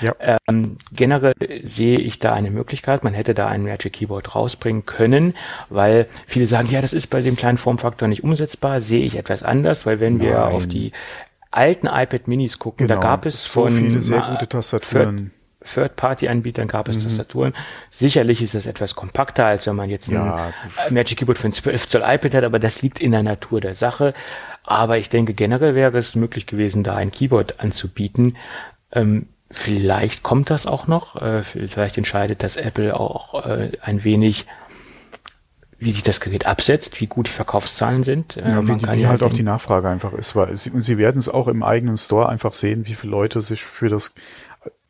Ja. 0.00 0.14
Ähm, 0.48 0.76
generell 0.92 1.34
sehe 1.64 1.98
ich 1.98 2.18
da 2.18 2.32
eine 2.32 2.50
Möglichkeit, 2.50 3.04
man 3.04 3.14
hätte 3.14 3.32
da 3.32 3.46
ein 3.46 3.62
Magic 3.62 3.92
Keyboard 3.92 4.34
rausbringen 4.34 4.86
können, 4.86 5.34
weil 5.68 6.08
viele 6.26 6.46
sagen, 6.46 6.68
ja, 6.70 6.80
das 6.80 6.92
ist 6.92 7.08
bei 7.08 7.20
dem 7.20 7.36
kleinen 7.36 7.58
Formfaktor 7.58 8.08
nicht 8.08 8.24
umsetzbar, 8.24 8.80
sehe 8.80 9.04
ich 9.04 9.16
etwas 9.16 9.42
anders, 9.42 9.86
weil 9.86 10.00
wenn 10.00 10.16
Nein. 10.16 10.26
wir 10.26 10.46
auf 10.46 10.66
die 10.66 10.92
alten 11.52 11.86
iPad 11.86 12.26
Minis 12.26 12.58
gucken, 12.58 12.88
genau. 12.88 13.00
da 13.00 13.06
gab 13.06 13.26
es 13.26 13.44
so 13.44 13.62
von 13.62 13.72
viele 13.72 14.02
sehr 14.02 14.22
gute 14.22 14.48
Tastaturen. 14.48 15.32
Third-Party-Anbietern 15.64 16.66
gab 16.66 16.88
es 16.88 16.98
mhm. 16.98 17.04
Tastaturen. 17.04 17.54
Sicherlich 17.88 18.42
ist 18.42 18.56
es 18.56 18.66
etwas 18.66 18.96
kompakter, 18.96 19.46
als 19.46 19.68
wenn 19.68 19.76
man 19.76 19.90
jetzt 19.90 20.08
ja. 20.08 20.52
ein 20.86 20.94
Magic 20.94 21.18
Keyboard 21.18 21.38
für 21.38 21.46
ein 21.46 21.52
12 21.52 21.88
Zoll 21.88 22.02
iPad 22.04 22.34
hat, 22.34 22.44
aber 22.44 22.58
das 22.58 22.82
liegt 22.82 22.98
in 22.98 23.12
der 23.12 23.22
Natur 23.22 23.60
der 23.60 23.76
Sache. 23.76 24.12
Aber 24.64 24.98
ich 24.98 25.08
denke, 25.08 25.34
generell 25.34 25.76
wäre 25.76 25.96
es 25.98 26.16
möglich 26.16 26.46
gewesen, 26.46 26.82
da 26.82 26.96
ein 26.96 27.12
Keyboard 27.12 27.60
anzubieten, 27.60 28.36
ähm, 28.92 29.28
Vielleicht 29.52 30.22
kommt 30.22 30.48
das 30.48 30.66
auch 30.66 30.86
noch. 30.86 31.20
Äh, 31.20 31.42
vielleicht 31.42 31.98
entscheidet 31.98 32.42
das 32.42 32.56
Apple 32.56 32.98
auch 32.98 33.44
äh, 33.44 33.72
ein 33.82 34.02
wenig, 34.02 34.46
wie 35.78 35.92
sich 35.92 36.02
das 36.02 36.20
Gerät 36.20 36.46
absetzt, 36.46 37.02
wie 37.02 37.06
gut 37.06 37.26
die 37.26 37.32
Verkaufszahlen 37.32 38.02
sind. 38.02 38.38
Äh, 38.38 38.48
ja, 38.48 38.66
wie, 38.66 38.76
die, 38.76 38.86
wie 38.86 39.06
halt 39.06 39.22
auch 39.22 39.32
die 39.32 39.42
Nachfrage 39.42 39.90
einfach 39.90 40.14
ist. 40.14 40.34
Weil 40.34 40.56
sie, 40.56 40.70
und 40.70 40.82
sie 40.82 40.96
werden 40.96 41.18
es 41.18 41.28
auch 41.28 41.48
im 41.48 41.62
eigenen 41.62 41.98
Store 41.98 42.30
einfach 42.30 42.54
sehen, 42.54 42.86
wie 42.86 42.94
viele 42.94 43.10
Leute 43.10 43.42
sich 43.42 43.62
für 43.62 43.90
das. 43.90 44.14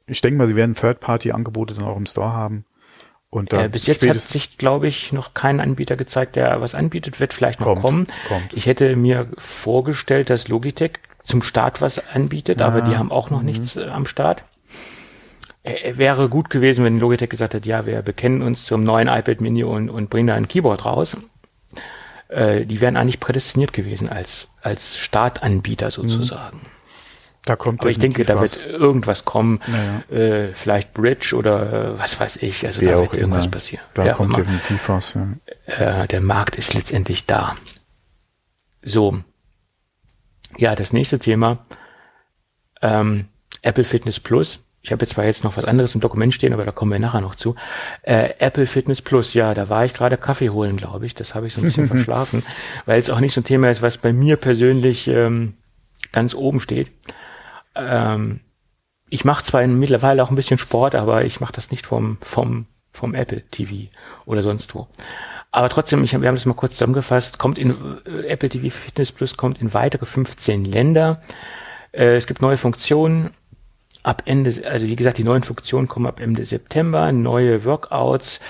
Ich 0.07 0.21
denke 0.21 0.39
mal, 0.39 0.47
sie 0.47 0.55
werden 0.55 0.77
Third-Party-Angebote 0.77 1.75
dann 1.75 1.85
auch 1.85 1.97
im 1.97 2.07
Store 2.07 2.33
haben. 2.33 2.65
Und 3.31 3.53
dann 3.53 3.65
äh, 3.65 3.69
bis 3.69 3.87
jetzt 3.87 4.07
hat 4.07 4.21
sich, 4.21 4.59
glaube 4.59 4.87
ich, 4.87 5.13
noch 5.13 5.35
kein 5.35 5.59
Anbieter 5.59 5.97
gezeigt, 5.97 6.37
der 6.37 6.61
was 6.61 6.77
anbietet, 6.77 7.19
wird 7.19 7.33
vielleicht 7.33 7.59
noch 7.59 7.67
kommt, 7.67 7.83
kommen. 7.83 8.07
Kommt. 8.29 8.55
Ich 8.55 8.67
hätte 8.67 8.95
mir 8.95 9.27
vorgestellt, 9.39 10.31
dass 10.31 10.47
Logitech 10.47 11.01
zum 11.21 11.43
Start 11.43 11.81
was 11.81 11.99
anbietet, 12.15 12.61
ja, 12.61 12.67
aber 12.67 12.83
die 12.83 12.97
haben 12.97 13.11
auch 13.11 13.31
noch 13.31 13.41
mhm. 13.41 13.47
nichts 13.47 13.77
äh, 13.77 13.87
am 13.87 14.07
Start 14.07 14.45
äh, 15.63 15.97
wäre 15.97 16.29
gut 16.29 16.51
gewesen, 16.51 16.85
wenn 16.85 16.99
Logitech 16.99 17.31
gesagt 17.31 17.55
hat, 17.55 17.67
ja, 17.67 17.87
wir 17.87 18.03
bekennen 18.03 18.43
uns 18.43 18.65
zum 18.65 18.83
neuen 18.83 19.09
iPad 19.09 19.41
Mini 19.41 19.65
und, 19.65 19.91
und 19.91 20.11
bringen 20.11 20.29
da 20.29 20.35
ein 20.35 20.49
Keyboard 20.49 20.85
raus. 20.85 21.17
Äh, 22.29 22.67
die 22.67 22.81
wären 22.81 22.97
eigentlich 22.97 23.21
prädestiniert 23.21 23.73
gewesen 23.73 24.09
als, 24.09 24.55
als 24.63 24.99
Startanbieter 24.99 25.91
sozusagen. 25.91 26.59
Mhm. 26.59 26.67
Da 27.45 27.57
kommt 27.57 27.81
Aber 27.81 27.91
ich 27.91 27.99
denke, 27.99 28.25
da 28.25 28.41
wird 28.41 28.65
irgendwas 28.67 29.25
kommen, 29.25 29.61
naja. 29.67 30.03
äh, 30.11 30.55
vielleicht 30.55 30.95
Bridge 30.95 31.35
oder 31.37 31.95
äh, 31.95 31.99
was 31.99 32.21
weiß 32.21 32.37
ich. 32.37 32.65
Also 32.65 32.81
Wer 32.83 32.95
da 32.95 33.01
wird 33.01 33.15
irgendwas 33.15 33.47
immer. 33.47 33.53
passieren. 33.53 33.85
Da 33.95 34.05
Wer 34.05 34.15
kommt 34.15 34.37
definitiv 34.37 34.89
was. 34.89 35.15
Ja. 35.15 36.03
Äh, 36.03 36.07
der 36.07 36.21
Markt 36.21 36.57
ist 36.57 36.73
letztendlich 36.75 37.27
da. 37.27 37.57
So. 38.83 39.19
Ja, 40.57 40.77
das 40.77 40.93
nächste 40.93 41.19
Thema. 41.19 41.67
Ähm, 42.81 43.27
Apple 43.63 43.85
Fitness 43.85 44.21
Plus 44.21 44.61
ich 44.83 44.91
habe 44.91 45.03
jetzt 45.05 45.15
zwar 45.15 45.25
jetzt 45.25 45.45
noch 45.45 45.57
was 45.57 45.65
anderes 45.65 45.95
im 45.95 46.01
Dokument 46.01 46.35
stehen, 46.35 46.53
aber 46.53 46.65
da 46.65 46.73
kommen 46.73 46.91
wir 46.91 46.99
nachher 46.99 47.21
noch 47.21 47.37
zu. 47.37 47.55
Äh, 48.03 48.31
Apple 48.39 48.67
Fitness 48.67 49.01
Plus, 49.01 49.33
ja, 49.33 49.55
da 49.55 49.69
war 49.69 49.85
ich 49.85 49.95
gerade 49.95 50.17
Kaffee 50.17 50.51
holen, 50.51 50.77
glaube 50.77 51.07
ich. 51.07 51.15
Das 51.15 51.35
habe 51.35 51.47
ich 51.47 51.55
so 51.55 51.61
ein 51.61 51.65
bisschen 51.65 51.87
verschlafen, 51.89 52.43
weil 52.85 53.01
es 53.01 53.09
auch 53.09 53.21
nicht 53.21 53.33
so 53.33 53.41
ein 53.41 53.45
Thema 53.45 53.71
ist, 53.71 53.81
was 53.81 53.99
bei 53.99 54.13
mir 54.13 54.37
persönlich 54.37 55.07
ähm, 55.07 55.55
ganz 56.11 56.35
oben 56.35 56.59
steht. 56.59 56.91
Ähm, 57.77 58.41
ich 59.09 59.25
mache 59.25 59.45
zwar 59.45 59.65
mittlerweile 59.67 60.23
auch 60.25 60.31
ein 60.31 60.37
bisschen 60.37 60.59
Sport, 60.59 60.97
aber 60.97 61.25
ich 61.25 61.39
mache 61.39 61.53
das 61.53 61.71
nicht 61.71 61.87
vom, 61.87 62.19
vom, 62.21 62.67
vom 62.93 63.15
Apple 63.15 63.43
TV 63.51 63.89
oder 64.25 64.43
sonst 64.43 64.75
wo. 64.75 64.89
Aber 65.53 65.69
trotzdem, 65.69 66.03
ich, 66.03 66.19
wir 66.19 66.27
haben 66.27 66.35
das 66.35 66.47
mal 66.47 66.55
kurz 66.55 66.73
zusammengefasst, 66.73 67.39
kommt 67.39 67.59
in 67.59 67.71
äh, 68.05 68.27
Apple 68.27 68.49
TV 68.49 68.75
Fitness 68.75 69.13
Plus 69.13 69.37
kommt 69.37 69.61
in 69.61 69.75
weitere 69.75 70.07
15 70.07 70.65
Länder. 70.65 71.21
Äh, 71.93 72.17
es 72.17 72.27
gibt 72.27 72.43
neue 72.43 72.57
Funktionen 72.57 73.31
ab 74.03 74.23
Ende, 74.27 74.69
also 74.69 74.87
wie 74.87 74.97
gesagt, 74.97 75.19
die 75.19 75.25
neuen 75.25 75.43
Funktionen 75.43 75.89
kommen 75.89 76.07
ab 76.07 76.21
Ende 76.21 76.45
September, 76.45 77.13
neue 77.13 77.65
Workouts, 77.65 78.41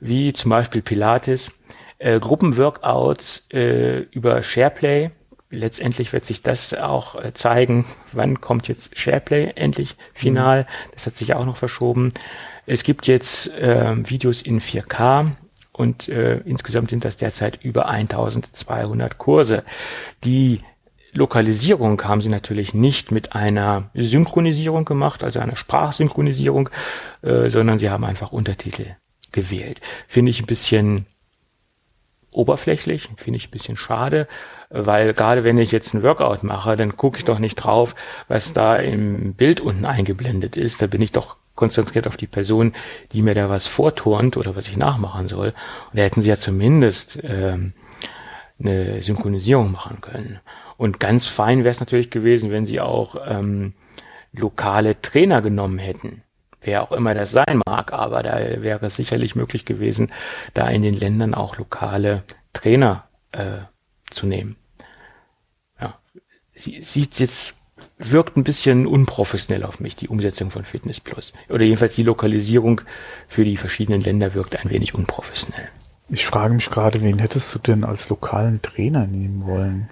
wie 0.00 0.32
zum 0.32 0.50
Beispiel 0.50 0.82
Pilates, 0.82 1.52
äh, 1.98 2.18
Gruppenworkouts 2.18 3.46
äh, 3.52 4.00
über 4.10 4.42
SharePlay, 4.42 5.10
letztendlich 5.52 6.12
wird 6.12 6.24
sich 6.24 6.42
das 6.42 6.74
auch 6.74 7.14
äh, 7.14 7.32
zeigen, 7.34 7.84
wann 8.12 8.40
kommt 8.40 8.68
jetzt 8.68 8.98
SharePlay 8.98 9.52
endlich 9.54 9.96
final. 10.14 10.62
Mhm. 10.62 10.66
Das 10.94 11.06
hat 11.06 11.14
sich 11.14 11.34
auch 11.34 11.44
noch 11.44 11.56
verschoben. 11.56 12.12
Es 12.66 12.82
gibt 12.82 13.06
jetzt 13.06 13.56
äh, 13.58 13.94
Videos 14.08 14.42
in 14.42 14.60
4K 14.60 15.32
und 15.72 16.08
äh, 16.08 16.38
insgesamt 16.44 16.90
sind 16.90 17.04
das 17.04 17.16
derzeit 17.16 17.62
über 17.62 17.88
1200 17.88 19.18
Kurse. 19.18 19.62
Die 20.24 20.60
Lokalisierung 21.12 22.02
haben 22.04 22.22
sie 22.22 22.30
natürlich 22.30 22.72
nicht 22.72 23.12
mit 23.12 23.34
einer 23.34 23.90
Synchronisierung 23.94 24.84
gemacht, 24.84 25.22
also 25.22 25.40
einer 25.40 25.56
Sprachsynchronisierung, 25.56 26.70
äh, 27.22 27.48
sondern 27.50 27.78
sie 27.78 27.90
haben 27.90 28.04
einfach 28.04 28.32
Untertitel 28.32 28.86
gewählt. 29.30 29.80
Finde 30.08 30.30
ich 30.30 30.40
ein 30.40 30.46
bisschen 30.46 31.06
oberflächlich, 32.30 33.10
finde 33.16 33.36
ich 33.36 33.48
ein 33.48 33.50
bisschen 33.50 33.76
schade, 33.76 34.26
weil 34.70 35.12
gerade 35.12 35.44
wenn 35.44 35.58
ich 35.58 35.70
jetzt 35.70 35.92
ein 35.92 36.02
Workout 36.02 36.42
mache, 36.44 36.76
dann 36.76 36.96
gucke 36.96 37.18
ich 37.18 37.24
doch 37.24 37.38
nicht 37.38 37.56
drauf, 37.56 37.94
was 38.28 38.54
da 38.54 38.76
im 38.76 39.34
Bild 39.34 39.60
unten 39.60 39.84
eingeblendet 39.84 40.56
ist. 40.56 40.80
Da 40.80 40.86
bin 40.86 41.02
ich 41.02 41.12
doch 41.12 41.36
konzentriert 41.54 42.06
auf 42.06 42.16
die 42.16 42.26
Person, 42.26 42.74
die 43.12 43.20
mir 43.20 43.34
da 43.34 43.50
was 43.50 43.66
vorturnt 43.66 44.38
oder 44.38 44.56
was 44.56 44.68
ich 44.68 44.78
nachmachen 44.78 45.28
soll. 45.28 45.48
Und 45.48 45.98
da 45.98 46.02
hätten 46.02 46.22
sie 46.22 46.30
ja 46.30 46.36
zumindest 46.36 47.18
ähm, 47.22 47.74
eine 48.58 49.02
Synchronisierung 49.02 49.70
machen 49.70 50.00
können. 50.00 50.40
Und 50.82 50.98
ganz 50.98 51.28
fein 51.28 51.60
wäre 51.60 51.70
es 51.70 51.78
natürlich 51.78 52.10
gewesen, 52.10 52.50
wenn 52.50 52.66
sie 52.66 52.80
auch 52.80 53.14
ähm, 53.24 53.72
lokale 54.32 55.00
Trainer 55.00 55.40
genommen 55.40 55.78
hätten. 55.78 56.24
Wer 56.60 56.82
auch 56.82 56.90
immer 56.90 57.14
das 57.14 57.30
sein 57.30 57.62
mag, 57.64 57.92
aber 57.92 58.24
da 58.24 58.60
wäre 58.62 58.86
es 58.86 58.96
sicherlich 58.96 59.36
möglich 59.36 59.64
gewesen, 59.64 60.10
da 60.54 60.66
in 60.68 60.82
den 60.82 60.94
Ländern 60.94 61.34
auch 61.34 61.56
lokale 61.56 62.24
Trainer 62.52 63.04
äh, 63.30 63.58
zu 64.10 64.26
nehmen. 64.26 64.56
Ja, 65.80 66.00
sie 66.52 66.82
sieht 66.82 67.20
jetzt 67.20 67.62
wirkt 67.98 68.36
ein 68.36 68.42
bisschen 68.42 68.88
unprofessionell 68.88 69.62
auf 69.62 69.78
mich, 69.78 69.94
die 69.94 70.08
Umsetzung 70.08 70.50
von 70.50 70.64
Fitness 70.64 70.98
Plus. 70.98 71.32
Oder 71.48 71.62
jedenfalls 71.62 71.94
die 71.94 72.02
Lokalisierung 72.02 72.80
für 73.28 73.44
die 73.44 73.56
verschiedenen 73.56 74.00
Länder 74.00 74.34
wirkt 74.34 74.56
ein 74.56 74.68
wenig 74.68 74.96
unprofessionell. 74.96 75.68
Ich 76.08 76.26
frage 76.26 76.54
mich 76.54 76.68
gerade, 76.70 77.00
wen 77.02 77.20
hättest 77.20 77.54
du 77.54 77.60
denn 77.60 77.84
als 77.84 78.08
lokalen 78.08 78.60
Trainer 78.62 79.06
nehmen 79.06 79.46
wollen? 79.46 79.88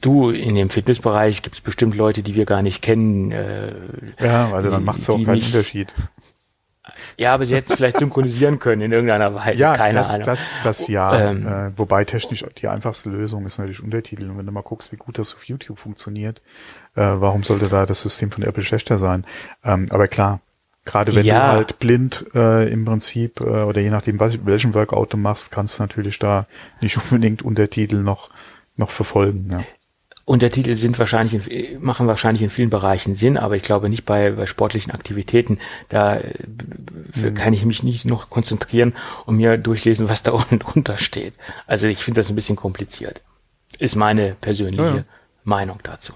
Du, 0.00 0.30
in 0.30 0.54
dem 0.54 0.70
Fitnessbereich 0.70 1.42
gibt 1.42 1.56
es 1.56 1.60
bestimmt 1.60 1.96
Leute, 1.96 2.22
die 2.22 2.34
wir 2.34 2.46
gar 2.46 2.62
nicht 2.62 2.82
kennen. 2.82 3.32
Äh, 3.32 3.72
ja, 4.20 4.52
also 4.52 4.70
dann 4.70 4.84
macht 4.84 4.98
es 4.98 5.10
auch 5.10 5.16
keinen 5.16 5.34
nicht, 5.34 5.46
Unterschied. 5.46 5.94
Ja, 7.16 7.34
aber 7.34 7.46
sie 7.46 7.54
hätten 7.54 7.72
es 7.72 7.76
vielleicht 7.76 7.98
synchronisieren 7.98 8.58
können 8.58 8.82
in 8.82 8.92
irgendeiner 8.92 9.34
Weise. 9.34 9.58
Ja, 9.58 9.76
keine 9.76 9.98
das, 9.98 10.10
Ahnung. 10.10 10.26
Das, 10.26 10.50
das 10.62 10.88
ja. 10.88 11.30
Ähm, 11.30 11.46
äh, 11.46 11.78
wobei 11.78 12.04
technisch 12.04 12.44
die 12.58 12.68
einfachste 12.68 13.10
Lösung 13.10 13.44
ist 13.44 13.58
natürlich 13.58 13.82
Untertitel. 13.82 14.28
Und 14.28 14.38
wenn 14.38 14.46
du 14.46 14.52
mal 14.52 14.62
guckst, 14.62 14.92
wie 14.92 14.96
gut 14.96 15.18
das 15.18 15.34
auf 15.34 15.44
YouTube 15.44 15.78
funktioniert, 15.78 16.40
äh, 16.94 17.00
warum 17.02 17.42
sollte 17.42 17.68
da 17.68 17.86
das 17.86 18.00
System 18.00 18.30
von 18.30 18.44
Apple 18.44 18.64
schlechter 18.64 18.98
sein? 18.98 19.24
Ähm, 19.64 19.86
aber 19.90 20.08
klar, 20.08 20.40
gerade 20.84 21.14
wenn 21.14 21.26
ja. 21.26 21.52
du 21.52 21.56
halt 21.56 21.78
blind 21.78 22.26
äh, 22.34 22.70
im 22.70 22.84
Prinzip 22.84 23.40
äh, 23.40 23.44
oder 23.44 23.80
je 23.80 23.90
nachdem, 23.90 24.20
was, 24.20 24.44
welchen 24.46 24.74
Workout 24.74 25.12
du 25.12 25.16
machst, 25.16 25.50
kannst 25.50 25.78
du 25.78 25.82
natürlich 25.82 26.18
da 26.18 26.46
nicht 26.80 26.96
unbedingt 27.10 27.42
Untertitel 27.42 27.96
noch 27.96 28.30
noch 28.76 28.90
verfolgen. 28.90 29.48
Ja. 29.50 29.64
Untertitel 30.24 30.74
sind 30.74 30.98
wahrscheinlich 30.98 31.48
in, 31.48 31.82
machen 31.82 32.06
wahrscheinlich 32.06 32.42
in 32.42 32.50
vielen 32.50 32.70
Bereichen 32.70 33.14
Sinn, 33.14 33.36
aber 33.36 33.56
ich 33.56 33.62
glaube 33.62 33.88
nicht 33.88 34.04
bei, 34.04 34.30
bei 34.30 34.46
sportlichen 34.46 34.92
Aktivitäten. 34.92 35.58
Da 35.88 36.20
mhm. 37.14 37.34
kann 37.34 37.52
ich 37.52 37.64
mich 37.64 37.82
nicht 37.82 38.04
noch 38.04 38.30
konzentrieren 38.30 38.94
und 39.26 39.36
mir 39.36 39.58
durchlesen, 39.58 40.08
was 40.08 40.22
da 40.22 40.32
unten 40.32 40.58
drunter 40.58 40.98
steht. 40.98 41.34
Also 41.66 41.86
ich 41.86 41.98
finde 41.98 42.20
das 42.20 42.30
ein 42.30 42.36
bisschen 42.36 42.56
kompliziert. 42.56 43.20
Ist 43.78 43.96
meine 43.96 44.36
persönliche 44.40 44.82
ja, 44.82 44.96
ja. 44.96 45.04
Meinung 45.44 45.78
dazu. 45.82 46.14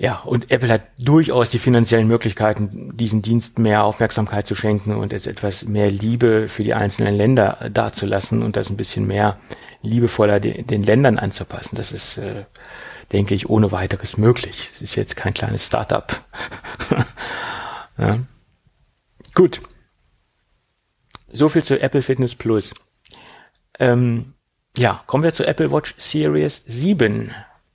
Ja, 0.00 0.20
und 0.20 0.50
Apple 0.50 0.70
hat 0.70 0.84
durchaus 0.98 1.50
die 1.50 1.58
finanziellen 1.58 2.08
Möglichkeiten, 2.08 2.96
diesen 2.96 3.20
Dienst 3.20 3.58
mehr 3.58 3.84
Aufmerksamkeit 3.84 4.46
zu 4.46 4.54
schenken 4.54 4.96
und 4.96 5.12
jetzt 5.12 5.26
etwas 5.26 5.66
mehr 5.66 5.90
Liebe 5.90 6.48
für 6.48 6.64
die 6.64 6.72
einzelnen 6.72 7.14
Länder 7.14 7.68
dazulassen 7.70 8.42
und 8.42 8.56
das 8.56 8.70
ein 8.70 8.78
bisschen 8.78 9.06
mehr 9.06 9.36
liebevoller 9.82 10.40
den, 10.40 10.66
den 10.66 10.84
Ländern 10.84 11.18
anzupassen. 11.18 11.76
Das 11.76 11.92
ist, 11.92 12.16
äh, 12.16 12.46
denke 13.12 13.34
ich, 13.34 13.50
ohne 13.50 13.72
weiteres 13.72 14.16
möglich. 14.16 14.70
Es 14.72 14.80
ist 14.80 14.94
jetzt 14.94 15.16
kein 15.16 15.34
kleines 15.34 15.66
Startup. 15.66 16.10
ja. 17.98 18.20
Gut. 19.34 19.60
So 21.30 21.50
viel 21.50 21.62
zu 21.62 21.78
Apple 21.78 22.00
Fitness 22.00 22.34
Plus. 22.34 22.72
Ähm, 23.78 24.32
ja, 24.78 25.02
kommen 25.06 25.24
wir 25.24 25.34
zu 25.34 25.46
Apple 25.46 25.70
Watch 25.70 25.94
Series 25.98 26.62
7. 26.64 27.34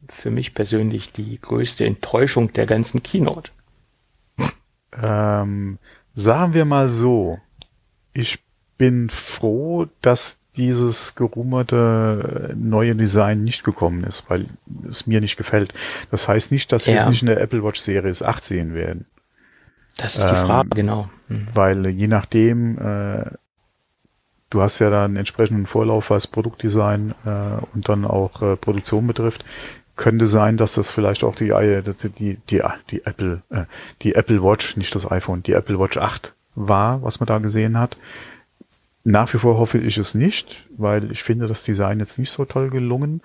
Für 0.09 0.31
mich 0.31 0.53
persönlich 0.53 1.11
die 1.11 1.39
größte 1.39 1.85
Enttäuschung 1.85 2.53
der 2.53 2.65
ganzen 2.65 3.03
Keynote. 3.03 3.51
Ähm, 5.01 5.77
sagen 6.13 6.53
wir 6.53 6.65
mal 6.65 6.89
so, 6.89 7.39
ich 8.13 8.39
bin 8.77 9.09
froh, 9.09 9.87
dass 10.01 10.39
dieses 10.55 11.15
gerumerte 11.15 12.53
neue 12.57 12.95
Design 12.95 13.43
nicht 13.43 13.63
gekommen 13.63 14.03
ist, 14.03 14.23
weil 14.29 14.45
es 14.87 15.05
mir 15.05 15.19
nicht 15.21 15.37
gefällt. 15.37 15.73
Das 16.11 16.27
heißt 16.27 16.51
nicht, 16.51 16.71
dass 16.71 16.87
wir 16.87 16.95
ja. 16.95 17.01
es 17.01 17.07
nicht 17.07 17.21
in 17.21 17.27
der 17.27 17.41
Apple 17.41 17.63
Watch 17.63 17.81
Series 17.81 18.21
8 18.21 18.43
sehen 18.43 18.73
werden. 18.73 19.05
Das 19.97 20.17
ist 20.17 20.29
die 20.29 20.35
Frage, 20.35 20.69
ähm, 20.71 20.75
genau. 20.75 21.09
Mhm. 21.27 21.47
Weil 21.53 21.87
je 21.87 22.07
nachdem, 22.07 22.77
äh, 22.77 23.31
du 24.49 24.61
hast 24.61 24.79
ja 24.79 24.89
dann 24.89 25.15
entsprechenden 25.15 25.67
Vorlauf, 25.67 26.09
was 26.09 26.27
Produktdesign 26.27 27.13
äh, 27.25 27.65
und 27.73 27.87
dann 27.89 28.05
auch 28.05 28.41
äh, 28.41 28.55
Produktion 28.55 29.07
betrifft, 29.07 29.45
könnte 29.95 30.27
sein, 30.27 30.57
dass 30.57 30.73
das 30.73 30.89
vielleicht 30.89 31.23
auch 31.23 31.35
die 31.35 31.53
die 32.19 32.37
die 32.47 32.59
die 32.89 33.05
Apple 33.05 33.41
äh, 33.49 33.65
die 34.01 34.15
Apple 34.15 34.43
Watch, 34.43 34.77
nicht 34.77 34.93
das 34.95 35.09
iPhone, 35.09 35.43
die 35.43 35.53
Apple 35.53 35.79
Watch 35.79 35.97
8 35.97 36.33
war, 36.55 37.03
was 37.03 37.19
man 37.19 37.27
da 37.27 37.39
gesehen 37.39 37.77
hat. 37.79 37.97
Nach 39.03 39.31
wie 39.33 39.37
vor 39.37 39.57
hoffe 39.57 39.77
ich 39.77 39.97
es 39.97 40.15
nicht, 40.15 40.67
weil 40.77 41.11
ich 41.11 41.23
finde 41.23 41.47
das 41.47 41.63
Design 41.63 41.99
jetzt 41.99 42.17
nicht 42.17 42.31
so 42.31 42.45
toll 42.45 42.69
gelungen. 42.69 43.21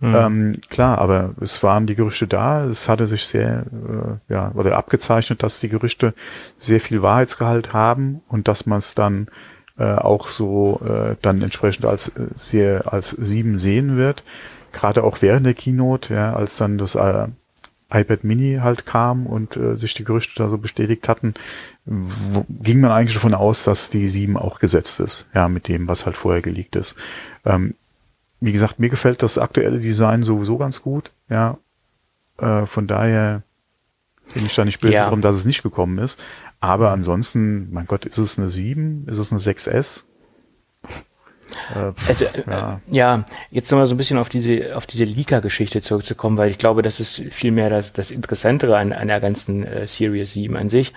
Mhm. 0.00 0.14
Ähm, 0.14 0.60
klar, 0.68 0.98
aber 0.98 1.34
es 1.40 1.62
waren 1.62 1.86
die 1.86 1.94
Gerüchte 1.94 2.26
da. 2.26 2.64
Es 2.64 2.88
hatte 2.88 3.06
sich 3.06 3.26
sehr, 3.26 3.64
äh, 4.28 4.32
ja, 4.32 4.52
oder 4.54 4.76
abgezeichnet, 4.76 5.42
dass 5.42 5.60
die 5.60 5.68
Gerüchte 5.68 6.14
sehr 6.58 6.80
viel 6.80 7.00
Wahrheitsgehalt 7.00 7.72
haben 7.72 8.20
und 8.28 8.48
dass 8.48 8.66
man 8.66 8.78
es 8.78 8.94
dann 8.94 9.28
äh, 9.78 9.94
auch 9.94 10.28
so 10.28 10.80
äh, 10.84 11.16
dann 11.22 11.40
entsprechend 11.40 11.86
als 11.86 12.08
äh, 12.08 12.26
sehr 12.34 12.92
als 12.92 13.10
sieben 13.10 13.56
sehen 13.56 13.96
wird. 13.96 14.24
Gerade 14.74 15.04
auch 15.04 15.22
während 15.22 15.46
der 15.46 15.54
Keynote, 15.54 16.14
ja, 16.14 16.34
als 16.34 16.56
dann 16.56 16.78
das 16.78 16.94
äh, 16.96 17.28
iPad 17.90 18.24
Mini 18.24 18.58
halt 18.60 18.86
kam 18.86 19.26
und 19.26 19.56
äh, 19.56 19.76
sich 19.76 19.94
die 19.94 20.04
Gerüchte 20.04 20.34
da 20.36 20.48
so 20.48 20.58
bestätigt 20.58 21.08
hatten, 21.08 21.34
ging 21.86 22.80
man 22.80 22.90
eigentlich 22.90 23.14
davon 23.14 23.34
aus, 23.34 23.64
dass 23.64 23.88
die 23.88 24.08
7 24.08 24.36
auch 24.36 24.58
gesetzt 24.58 25.00
ist, 25.00 25.26
ja, 25.34 25.48
mit 25.48 25.68
dem, 25.68 25.86
was 25.86 26.06
halt 26.06 26.16
vorher 26.16 26.42
geleakt 26.42 26.76
ist. 26.76 26.96
Ähm, 27.44 27.74
wie 28.40 28.52
gesagt, 28.52 28.78
mir 28.78 28.88
gefällt 28.88 29.22
das 29.22 29.38
aktuelle 29.38 29.78
Design 29.78 30.22
sowieso 30.22 30.58
ganz 30.58 30.82
gut, 30.82 31.12
ja. 31.30 31.56
Äh, 32.38 32.66
von 32.66 32.86
daher 32.86 33.42
bin 34.34 34.44
ich 34.44 34.54
da 34.54 34.64
nicht 34.64 34.80
böse 34.80 34.94
ja. 34.94 35.04
darum, 35.04 35.20
dass 35.20 35.36
es 35.36 35.44
nicht 35.44 35.62
gekommen 35.62 35.98
ist. 35.98 36.20
Aber 36.60 36.90
ansonsten, 36.90 37.72
mein 37.72 37.86
Gott, 37.86 38.06
ist 38.06 38.18
es 38.18 38.38
eine 38.38 38.48
7? 38.48 39.06
Ist 39.06 39.18
es 39.18 39.30
eine 39.30 39.40
6S? 39.40 40.04
Äh, 41.74 41.92
also, 42.08 42.24
äh, 42.24 42.42
ja. 42.48 42.80
ja, 42.90 43.24
jetzt 43.50 43.70
nochmal 43.70 43.86
so 43.86 43.94
ein 43.94 43.98
bisschen 43.98 44.18
auf 44.18 44.28
diese, 44.28 44.76
auf 44.76 44.86
diese 44.86 45.04
Leaker-Geschichte 45.04 45.80
zurückzukommen, 45.80 46.36
weil 46.38 46.50
ich 46.50 46.58
glaube, 46.58 46.82
das 46.82 47.00
ist 47.00 47.22
vielmehr 47.30 47.70
das, 47.70 47.92
das 47.92 48.10
Interessantere 48.10 48.76
an, 48.76 48.92
an 48.92 49.08
der 49.08 49.20
ganzen 49.20 49.66
äh, 49.66 49.86
Series 49.86 50.32
7 50.32 50.56
an 50.56 50.68
sich 50.68 50.92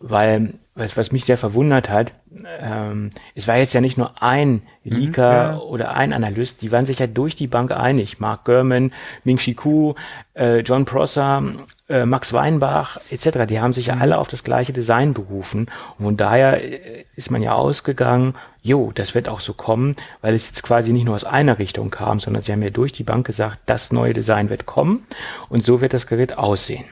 weil 0.00 0.54
was, 0.74 0.96
was 0.96 1.12
mich 1.12 1.26
sehr 1.26 1.36
verwundert 1.36 1.90
hat, 1.90 2.12
ähm, 2.60 3.10
es 3.34 3.48
war 3.48 3.56
jetzt 3.56 3.72
ja 3.72 3.80
nicht 3.80 3.98
nur 3.98 4.22
ein 4.22 4.62
mhm, 4.84 4.92
Leaker 4.92 5.32
ja. 5.32 5.58
oder 5.58 5.94
ein 5.94 6.12
Analyst, 6.12 6.62
die 6.62 6.70
waren 6.70 6.86
sich 6.86 7.00
ja 7.00 7.06
durch 7.06 7.34
die 7.34 7.48
Bank 7.48 7.72
einig. 7.72 8.20
Mark 8.20 8.44
Gurman, 8.44 8.92
Ming 9.24 9.38
Chi 9.38 9.54
Ku, 9.54 9.94
äh, 10.34 10.60
John 10.60 10.84
Prosser, 10.84 11.42
äh, 11.88 12.06
Max 12.06 12.32
Weinbach 12.32 12.98
etc., 13.10 13.46
die 13.48 13.60
haben 13.60 13.72
sich 13.72 13.86
ja 13.86 13.96
mhm. 13.96 14.02
alle 14.02 14.18
auf 14.18 14.28
das 14.28 14.44
gleiche 14.44 14.72
Design 14.72 15.12
berufen. 15.12 15.66
Und 15.98 16.04
von 16.04 16.16
daher 16.16 16.62
äh, 16.62 17.04
ist 17.16 17.30
man 17.30 17.42
ja 17.42 17.54
ausgegangen, 17.54 18.34
jo, 18.62 18.92
das 18.94 19.14
wird 19.14 19.28
auch 19.28 19.40
so 19.40 19.54
kommen, 19.54 19.96
weil 20.20 20.34
es 20.34 20.46
jetzt 20.46 20.62
quasi 20.62 20.92
nicht 20.92 21.04
nur 21.04 21.16
aus 21.16 21.24
einer 21.24 21.58
Richtung 21.58 21.90
kam, 21.90 22.20
sondern 22.20 22.42
sie 22.42 22.52
haben 22.52 22.62
ja 22.62 22.70
durch 22.70 22.92
die 22.92 23.04
Bank 23.04 23.26
gesagt, 23.26 23.58
das 23.66 23.90
neue 23.90 24.12
Design 24.12 24.50
wird 24.50 24.66
kommen 24.66 25.04
und 25.48 25.64
so 25.64 25.80
wird 25.80 25.94
das 25.94 26.06
Gerät 26.06 26.38
aussehen. 26.38 26.84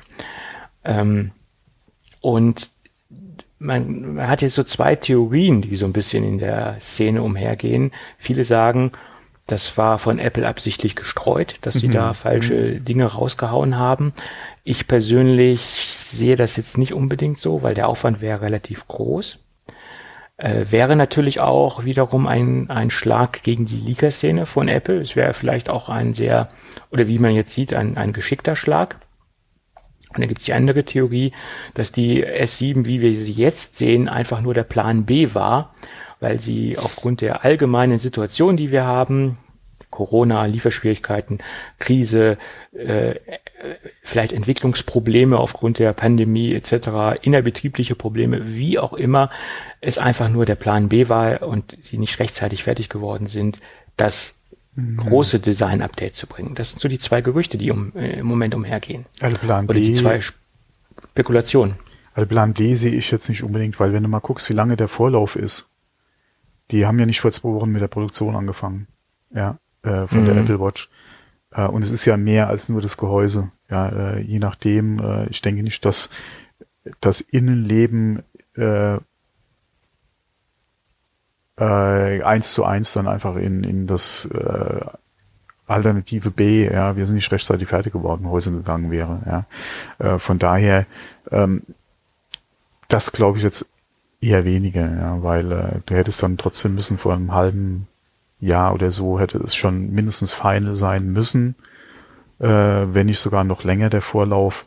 Ähm, 0.84 1.30
und 2.20 2.70
man, 3.58 4.14
man 4.14 4.28
hat 4.28 4.42
jetzt 4.42 4.54
so 4.54 4.62
zwei 4.62 4.94
Theorien, 4.96 5.62
die 5.62 5.74
so 5.74 5.86
ein 5.86 5.92
bisschen 5.92 6.24
in 6.24 6.38
der 6.38 6.76
Szene 6.80 7.22
umhergehen. 7.22 7.92
Viele 8.18 8.44
sagen, 8.44 8.92
das 9.46 9.78
war 9.78 9.98
von 9.98 10.18
Apple 10.18 10.46
absichtlich 10.46 10.94
gestreut, 10.94 11.56
dass 11.62 11.76
sie 11.76 11.88
mhm. 11.88 11.92
da 11.92 12.12
falsche 12.12 12.54
mhm. 12.54 12.84
Dinge 12.84 13.06
rausgehauen 13.06 13.76
haben. 13.76 14.12
Ich 14.62 14.86
persönlich 14.86 15.96
sehe 16.02 16.36
das 16.36 16.56
jetzt 16.56 16.76
nicht 16.76 16.92
unbedingt 16.92 17.38
so, 17.38 17.62
weil 17.62 17.74
der 17.74 17.88
Aufwand 17.88 18.20
wäre 18.20 18.42
relativ 18.42 18.86
groß. 18.86 19.38
Äh, 20.36 20.66
wäre 20.70 20.96
natürlich 20.96 21.40
auch 21.40 21.84
wiederum 21.84 22.26
ein, 22.26 22.70
ein 22.70 22.90
Schlag 22.90 23.42
gegen 23.42 23.64
die 23.66 23.80
Leaker-Szene 23.80 24.46
von 24.46 24.68
Apple. 24.68 25.00
Es 25.00 25.16
wäre 25.16 25.34
vielleicht 25.34 25.70
auch 25.70 25.88
ein 25.88 26.14
sehr, 26.14 26.48
oder 26.92 27.08
wie 27.08 27.18
man 27.18 27.34
jetzt 27.34 27.54
sieht, 27.54 27.72
ein, 27.72 27.96
ein 27.96 28.12
geschickter 28.12 28.54
Schlag. 28.54 29.00
Und 30.14 30.20
dann 30.20 30.28
gibt 30.28 30.40
es 30.40 30.46
die 30.46 30.54
andere 30.54 30.84
Theorie, 30.84 31.32
dass 31.74 31.92
die 31.92 32.24
S7, 32.24 32.86
wie 32.86 33.00
wir 33.00 33.14
sie 33.16 33.32
jetzt 33.32 33.76
sehen, 33.76 34.08
einfach 34.08 34.40
nur 34.40 34.54
der 34.54 34.64
Plan 34.64 35.04
B 35.04 35.34
war, 35.34 35.74
weil 36.20 36.40
sie 36.40 36.78
aufgrund 36.78 37.20
der 37.20 37.44
allgemeinen 37.44 37.98
Situation, 37.98 38.56
die 38.56 38.72
wir 38.72 38.84
haben, 38.84 39.38
Corona, 39.90 40.44
Lieferschwierigkeiten, 40.44 41.38
Krise, 41.78 42.36
äh, 42.72 43.14
vielleicht 44.02 44.32
Entwicklungsprobleme 44.32 45.38
aufgrund 45.38 45.78
der 45.78 45.92
Pandemie 45.92 46.54
etc., 46.54 47.22
innerbetriebliche 47.22 47.94
Probleme, 47.94 48.54
wie 48.54 48.78
auch 48.78 48.92
immer, 48.92 49.30
es 49.80 49.98
einfach 49.98 50.28
nur 50.28 50.44
der 50.44 50.56
Plan 50.56 50.88
B 50.88 51.08
war 51.08 51.42
und 51.42 51.76
sie 51.80 51.98
nicht 51.98 52.18
rechtzeitig 52.20 52.64
fertig 52.64 52.88
geworden 52.88 53.26
sind, 53.26 53.60
das. 53.96 54.37
Große 54.96 55.40
Design-Update 55.40 56.14
zu 56.14 56.26
bringen. 56.26 56.54
Das 56.54 56.70
sind 56.70 56.80
so 56.80 56.88
die 56.88 56.98
zwei 56.98 57.20
Gerüchte, 57.20 57.58
die 57.58 57.70
um, 57.70 57.92
äh, 57.96 58.18
im 58.18 58.26
Moment 58.26 58.54
umhergehen. 58.54 59.06
Also 59.20 59.38
Plan 59.38 59.66
Oder 59.66 59.78
die 59.78 59.92
zwei 59.92 60.20
Spekulationen. 60.20 61.74
Also 62.14 62.28
Plan 62.28 62.52
B 62.52 62.74
sehe 62.74 62.92
ich 62.92 63.10
jetzt 63.10 63.28
nicht 63.28 63.42
unbedingt, 63.42 63.78
weil 63.80 63.92
wenn 63.92 64.02
du 64.02 64.08
mal 64.08 64.20
guckst, 64.20 64.48
wie 64.48 64.54
lange 64.54 64.76
der 64.76 64.88
Vorlauf 64.88 65.36
ist, 65.36 65.68
die 66.70 66.86
haben 66.86 66.98
ja 66.98 67.06
nicht 67.06 67.20
vor 67.20 67.32
zwei 67.32 67.50
Wochen 67.50 67.70
mit 67.70 67.82
der 67.82 67.88
Produktion 67.88 68.36
angefangen. 68.36 68.86
Ja, 69.34 69.58
äh, 69.82 70.06
von 70.06 70.22
mhm. 70.22 70.26
der 70.26 70.36
Apple 70.36 70.60
Watch. 70.60 70.88
Äh, 71.50 71.66
und 71.66 71.82
es 71.82 71.90
ist 71.90 72.04
ja 72.04 72.16
mehr 72.16 72.48
als 72.48 72.68
nur 72.68 72.80
das 72.80 72.96
Gehäuse. 72.96 73.50
Ja, 73.70 73.88
äh, 73.88 74.20
je 74.20 74.38
nachdem, 74.38 74.98
äh, 75.00 75.28
ich 75.28 75.42
denke 75.42 75.62
nicht, 75.62 75.84
dass 75.84 76.10
das 77.00 77.20
Innenleben 77.20 78.22
äh, 81.58 82.22
eins 82.22 82.52
zu 82.52 82.64
eins 82.64 82.92
dann 82.92 83.08
einfach 83.08 83.36
in, 83.36 83.64
in 83.64 83.86
das 83.86 84.26
äh, 84.26 84.80
Alternative 85.66 86.30
B, 86.30 86.64
ja, 86.64 86.96
wir 86.96 87.06
sind 87.06 87.16
nicht 87.16 87.30
rechtzeitig 87.30 87.68
fertig 87.68 87.92
geworden, 87.92 88.28
Häuser 88.28 88.50
gegangen 88.50 88.90
wäre. 88.90 89.20
Ja. 89.26 90.14
Äh, 90.14 90.18
von 90.18 90.38
daher, 90.38 90.86
ähm, 91.30 91.62
das 92.88 93.12
glaube 93.12 93.36
ich 93.38 93.44
jetzt 93.44 93.66
eher 94.20 94.44
weniger, 94.44 94.98
ja, 94.98 95.22
weil 95.22 95.52
äh, 95.52 95.80
du 95.84 95.94
hättest 95.94 96.22
dann 96.22 96.38
trotzdem 96.38 96.74
müssen 96.74 96.96
vor 96.96 97.12
einem 97.12 97.34
halben 97.34 97.86
Jahr 98.40 98.72
oder 98.72 98.90
so 98.90 99.18
hätte 99.20 99.38
es 99.38 99.54
schon 99.54 99.90
mindestens 99.92 100.32
Final 100.32 100.74
sein 100.74 101.12
müssen, 101.12 101.54
äh, 102.38 102.46
wenn 102.46 103.06
nicht 103.06 103.18
sogar 103.18 103.44
noch 103.44 103.64
länger 103.64 103.90
der 103.90 104.02
Vorlauf. 104.02 104.66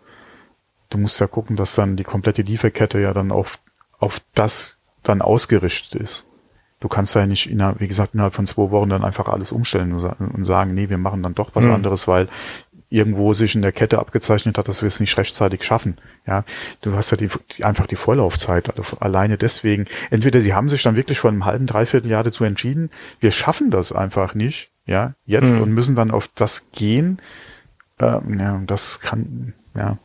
Du 0.89 0.97
musst 0.97 1.19
ja 1.19 1.27
gucken, 1.27 1.55
dass 1.55 1.75
dann 1.75 1.95
die 1.95 2.03
komplette 2.03 2.41
Lieferkette 2.41 2.99
ja 2.99 3.13
dann 3.13 3.31
auf, 3.31 3.59
auf 3.99 4.21
das 4.35 4.77
dann 5.03 5.21
ausgerichtet 5.21 5.99
ist. 5.99 6.25
Du 6.81 6.87
kannst 6.87 7.15
ja 7.15 7.25
nicht 7.25 7.49
innerhalb, 7.49 7.79
wie 7.79 7.87
gesagt, 7.87 8.15
innerhalb 8.15 8.33
von 8.33 8.47
zwei 8.47 8.71
Wochen 8.71 8.89
dann 8.89 9.03
einfach 9.03 9.29
alles 9.29 9.51
umstellen 9.51 9.93
und 9.93 10.43
sagen, 10.43 10.73
nee, 10.73 10.89
wir 10.89 10.97
machen 10.97 11.23
dann 11.23 11.35
doch 11.35 11.51
was 11.53 11.65
mhm. 11.65 11.75
anderes, 11.75 12.07
weil 12.07 12.27
irgendwo 12.91 13.33
sich 13.33 13.55
in 13.55 13.61
der 13.61 13.71
Kette 13.71 13.99
abgezeichnet 13.99 14.57
hat, 14.57 14.67
dass 14.67 14.81
wir 14.81 14.87
es 14.87 14.99
nicht 14.99 15.17
rechtzeitig 15.17 15.63
schaffen. 15.63 15.97
Ja, 16.27 16.43
du 16.81 16.93
hast 16.93 17.11
ja 17.11 17.17
die, 17.17 17.29
die 17.55 17.63
einfach 17.63 17.87
die 17.87 17.95
Vorlaufzeit. 17.95 18.77
Also 18.77 18.97
alleine 18.99 19.37
deswegen. 19.37 19.85
Entweder 20.09 20.41
sie 20.41 20.53
haben 20.53 20.69
sich 20.69 20.83
dann 20.83 20.97
wirklich 20.97 21.19
vor 21.19 21.29
einem 21.29 21.45
halben, 21.45 21.67
dreiviertel 21.67 22.11
Jahr 22.11 22.23
dazu 22.23 22.43
entschieden, 22.43 22.89
wir 23.21 23.31
schaffen 23.31 23.71
das 23.71 23.93
einfach 23.93 24.35
nicht, 24.35 24.71
ja, 24.85 25.13
jetzt 25.25 25.53
mhm. 25.53 25.61
und 25.61 25.71
müssen 25.71 25.95
dann 25.95 26.11
auf 26.11 26.29
das 26.35 26.67
gehen. 26.73 27.21
Ähm, 27.99 28.39
ja, 28.39 28.61
das 28.67 28.99
kann, 28.99 29.53
ja, 29.73 29.97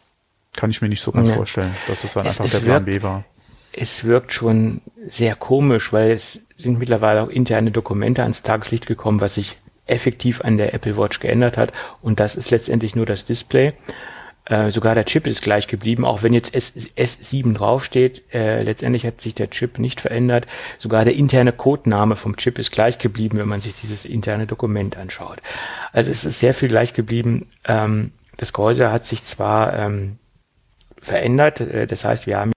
kann 0.55 0.71
ich 0.71 0.81
mir 0.81 0.89
nicht 0.89 1.03
so 1.03 1.11
ganz 1.11 1.29
ja. 1.29 1.35
vorstellen, 1.35 1.75
dass 1.89 2.05
es 2.05 2.13
dann 2.13 2.27
es, 2.27 2.33
einfach 2.33 2.45
es 2.45 2.53
der 2.53 2.67
Plan 2.67 2.85
B 2.85 3.03
war. 3.03 3.25
Es 3.79 4.05
wirkt 4.05 4.33
schon 4.33 4.81
sehr 5.07 5.35
komisch, 5.35 5.93
weil 5.93 6.13
es 6.13 6.43
sind 6.57 6.79
mittlerweile 6.79 7.23
auch 7.23 7.29
interne 7.29 7.71
Dokumente 7.71 8.23
ans 8.23 8.43
Tageslicht 8.43 8.87
gekommen, 8.87 9.21
was 9.21 9.35
sich 9.35 9.59
effektiv 9.87 10.41
an 10.41 10.57
der 10.57 10.75
Apple 10.75 10.97
Watch 10.97 11.21
geändert 11.21 11.57
hat. 11.57 11.73
Und 12.03 12.19
das 12.19 12.37
ist 12.37 12.51
letztendlich 12.51 12.97
nur 12.97 13.07
das 13.07 13.25
Display. 13.25 13.75
Äh, 14.47 14.71
sogar 14.71 14.95
der 14.95 15.05
Chip 15.05 15.27
ist 15.27 15.43
gleich 15.43 15.67
geblieben, 15.67 16.05
auch 16.05 16.23
wenn 16.23 16.33
jetzt 16.33 16.55
S, 16.55 16.89
S7 16.97 17.55
draufsteht. 17.55 18.23
Äh, 18.33 18.63
letztendlich 18.63 19.05
hat 19.05 19.21
sich 19.21 19.35
der 19.35 19.51
Chip 19.51 19.79
nicht 19.79 20.01
verändert. 20.01 20.47
Sogar 20.79 21.05
der 21.05 21.15
interne 21.15 21.53
Codename 21.53 22.15
vom 22.15 22.37
Chip 22.37 22.59
ist 22.59 22.71
gleich 22.71 22.99
geblieben, 22.99 23.39
wenn 23.39 23.49
man 23.49 23.61
sich 23.61 23.75
dieses 23.75 24.05
interne 24.05 24.47
Dokument 24.47 24.97
anschaut. 24.97 25.39
Also 25.93 26.11
es 26.11 26.25
ist 26.25 26.39
sehr 26.39 26.55
viel 26.55 26.69
gleich 26.69 26.95
geblieben. 26.95 27.49
Ähm, 27.65 28.13
das 28.37 28.53
Gehäuse 28.53 28.93
hat 28.93 29.05
sich 29.05 29.25
zwar 29.25 29.77
ähm, 29.77 30.17
verändert, 31.01 31.61
äh, 31.61 31.87
das 31.89 32.05
heißt, 32.05 32.27
wir 32.27 32.39
haben 32.39 32.53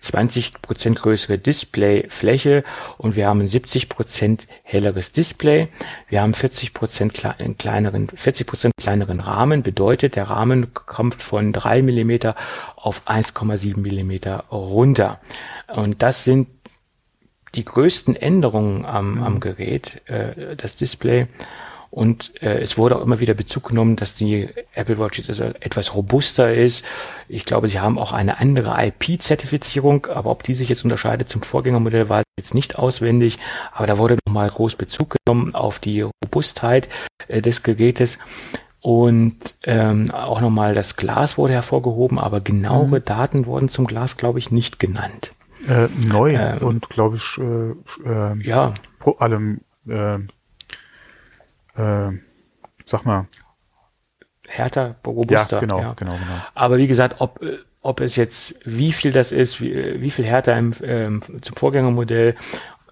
20 0.00 0.62
Prozent 0.62 1.00
größere 1.00 1.38
Displayfläche 1.38 2.64
und 2.98 3.16
wir 3.16 3.26
haben 3.28 3.40
ein 3.40 3.48
70 3.48 3.88
Prozent 3.88 4.46
helleres 4.62 5.12
Display. 5.12 5.68
Wir 6.08 6.22
haben 6.22 6.34
40 6.34 6.74
Prozent 6.74 7.12
kleineren, 7.58 8.08
40 8.08 8.46
Prozent 8.46 8.74
kleineren 8.78 9.20
Rahmen. 9.20 9.62
Bedeutet, 9.62 10.16
der 10.16 10.30
Rahmen 10.30 10.74
kommt 10.74 11.22
von 11.22 11.52
3 11.52 11.82
Millimeter 11.82 12.36
auf 12.76 13.02
1,7 13.06 13.78
Millimeter 13.78 14.44
runter. 14.50 15.20
Und 15.74 16.02
das 16.02 16.24
sind 16.24 16.48
die 17.54 17.64
größten 17.64 18.14
Änderungen 18.14 18.84
am, 18.84 19.22
am 19.22 19.40
Gerät, 19.40 20.02
äh, 20.06 20.56
das 20.56 20.76
Display. 20.76 21.26
Und 21.90 22.32
äh, 22.42 22.58
es 22.60 22.76
wurde 22.76 22.96
auch 22.96 23.02
immer 23.02 23.20
wieder 23.20 23.34
Bezug 23.34 23.68
genommen, 23.68 23.96
dass 23.96 24.14
die 24.14 24.48
Apple 24.74 24.98
Watch 24.98 25.18
jetzt 25.18 25.28
also 25.28 25.44
etwas 25.44 25.94
robuster 25.94 26.52
ist. 26.54 26.84
Ich 27.28 27.44
glaube, 27.44 27.68
sie 27.68 27.80
haben 27.80 27.98
auch 27.98 28.12
eine 28.12 28.38
andere 28.40 28.76
IP-Zertifizierung, 28.78 30.06
aber 30.06 30.30
ob 30.30 30.42
die 30.42 30.54
sich 30.54 30.68
jetzt 30.68 30.84
unterscheidet 30.84 31.28
zum 31.28 31.42
Vorgängermodell, 31.42 32.08
war 32.08 32.22
jetzt 32.38 32.54
nicht 32.54 32.78
auswendig. 32.78 33.38
Aber 33.72 33.86
da 33.86 33.98
wurde 33.98 34.18
nochmal 34.26 34.50
groß 34.50 34.76
Bezug 34.76 35.16
genommen 35.24 35.54
auf 35.54 35.78
die 35.78 36.02
Robustheit 36.02 36.88
äh, 37.28 37.40
des 37.40 37.62
Gerätes. 37.62 38.18
Und 38.80 39.36
ähm, 39.64 40.12
auch 40.12 40.40
nochmal 40.40 40.74
das 40.74 40.96
Glas 40.96 41.36
wurde 41.38 41.54
hervorgehoben, 41.54 42.20
aber 42.20 42.40
genauere 42.40 43.00
mhm. 43.00 43.04
Daten 43.04 43.46
wurden 43.46 43.68
zum 43.68 43.86
Glas, 43.86 44.16
glaube 44.16 44.38
ich, 44.38 44.52
nicht 44.52 44.78
genannt. 44.78 45.32
Äh, 45.66 45.88
neu 46.06 46.34
ähm, 46.34 46.58
und 46.58 46.88
glaube 46.88 47.16
ich 47.16 47.38
äh, 47.38 48.08
äh, 48.08 48.38
ja. 48.42 48.74
pro 49.00 49.12
allem 49.12 49.62
äh, 49.88 50.18
äh, 51.76 52.12
sag 52.84 53.04
mal. 53.04 53.26
Härter, 54.48 54.96
robuster. 55.04 55.56
Ja, 55.56 55.60
genau, 55.60 55.80
ja. 55.80 55.94
genau, 55.94 56.12
genau. 56.12 56.42
Aber 56.54 56.78
wie 56.78 56.86
gesagt, 56.86 57.16
ob, 57.18 57.40
ob 57.82 58.00
es 58.00 58.16
jetzt, 58.16 58.60
wie 58.64 58.92
viel 58.92 59.12
das 59.12 59.32
ist, 59.32 59.60
wie, 59.60 60.00
wie 60.00 60.10
viel 60.10 60.24
härter 60.24 60.56
im, 60.56 60.72
ähm, 60.82 61.22
zum 61.40 61.56
Vorgängermodell, 61.56 62.36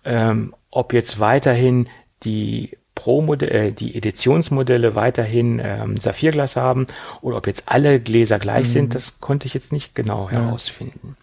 ähm, 0.05 0.55
ob 0.70 0.93
jetzt 0.93 1.20
weiterhin 1.20 1.89
die 2.24 2.76
Pro-Modell, 2.95 3.51
äh, 3.51 3.72
die 3.72 3.97
Editionsmodelle 3.97 4.95
weiterhin 4.95 5.61
ähm, 5.62 5.97
Saphirglas 5.97 6.57
haben 6.57 6.87
oder 7.20 7.37
ob 7.37 7.47
jetzt 7.47 7.64
alle 7.66 8.01
Gläser 8.01 8.39
gleich 8.39 8.68
mhm. 8.68 8.72
sind, 8.72 8.95
das 8.95 9.20
konnte 9.20 9.47
ich 9.47 9.55
jetzt 9.55 9.72
nicht 9.72 9.95
genau 9.95 10.30
herausfinden. 10.30 11.16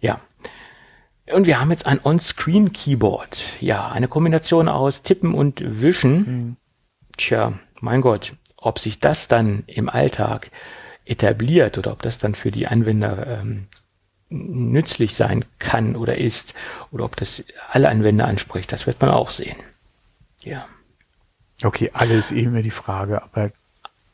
Ja. 0.00 0.20
Und 1.32 1.46
wir 1.46 1.60
haben 1.60 1.70
jetzt 1.70 1.86
ein 1.86 2.00
On-Screen-Keyboard. 2.02 3.60
Ja, 3.60 3.90
eine 3.90 4.08
Kombination 4.08 4.68
aus 4.68 5.02
Tippen 5.02 5.34
und 5.34 5.62
Wischen. 5.64 6.16
Mhm. 6.16 6.56
Tja, 7.16 7.52
mein 7.80 8.00
Gott, 8.00 8.34
ob 8.56 8.78
sich 8.78 9.00
das 9.00 9.28
dann 9.28 9.64
im 9.66 9.88
Alltag 9.88 10.50
etabliert 11.04 11.78
oder 11.78 11.92
ob 11.92 12.02
das 12.02 12.18
dann 12.18 12.34
für 12.34 12.50
die 12.50 12.66
Anwender 12.66 13.26
ähm, 13.26 13.66
nützlich 14.28 15.14
sein 15.14 15.44
kann 15.58 15.96
oder 15.96 16.16
ist 16.16 16.54
oder 16.90 17.04
ob 17.04 17.16
das 17.16 17.44
alle 17.70 17.88
Anwender 17.88 18.26
anspricht, 18.26 18.72
das 18.72 18.86
wird 18.86 19.00
man 19.00 19.10
auch 19.10 19.30
sehen. 19.30 19.56
Ja. 20.40 20.66
Okay, 21.62 21.90
alles 21.92 22.32
eben 22.32 22.60
die 22.62 22.70
Frage, 22.70 23.22
aber 23.22 23.50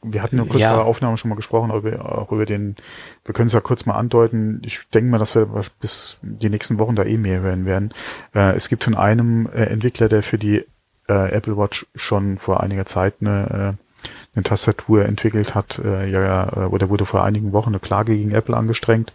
wir 0.03 0.23
hatten 0.23 0.39
ja 0.39 0.45
kurz 0.45 0.63
ja. 0.63 0.69
vor 0.71 0.79
der 0.79 0.87
Aufnahme 0.87 1.17
schon 1.17 1.29
mal 1.29 1.35
gesprochen, 1.35 1.71
auch 1.71 1.79
über, 1.79 2.19
auch 2.19 2.31
über 2.31 2.47
den, 2.47 2.77
wir 3.25 3.35
können 3.35 3.49
es 3.49 3.53
ja 3.53 3.61
kurz 3.61 3.85
mal 3.85 3.95
andeuten. 3.95 4.63
Ich 4.65 4.81
denke 4.95 5.11
mal, 5.11 5.19
dass 5.19 5.35
wir 5.35 5.47
bis 5.81 6.19
die 6.23 6.51
nächsten 6.51 6.79
Wochen 6.79 6.95
da 6.95 7.05
eh 7.05 7.17
mehr 7.17 7.41
hören 7.41 7.65
werden. 7.65 7.93
Äh, 8.35 8.55
es 8.55 8.69
gibt 8.69 8.85
von 8.85 8.95
einem 8.95 9.47
äh, 9.47 9.65
Entwickler, 9.65 10.09
der 10.09 10.23
für 10.23 10.39
die 10.39 10.65
äh, 11.09 11.33
Apple 11.33 11.57
Watch 11.57 11.87
schon 11.95 12.39
vor 12.39 12.61
einiger 12.63 12.87
Zeit 12.87 13.15
eine, 13.21 13.77
äh, 13.79 14.09
eine 14.35 14.43
Tastatur 14.45 15.05
entwickelt 15.05 15.55
hat, 15.55 15.81
äh, 15.85 16.09
ja, 16.09 16.65
äh, 16.65 16.67
oder 16.67 16.89
wurde 16.89 17.07
vor 17.07 17.25
einigen 17.25 17.53
Wochen 17.53 17.71
eine 17.71 17.81
Klage 17.81 18.17
gegen 18.17 18.33
Apple 18.33 18.57
angestrengt, 18.57 19.13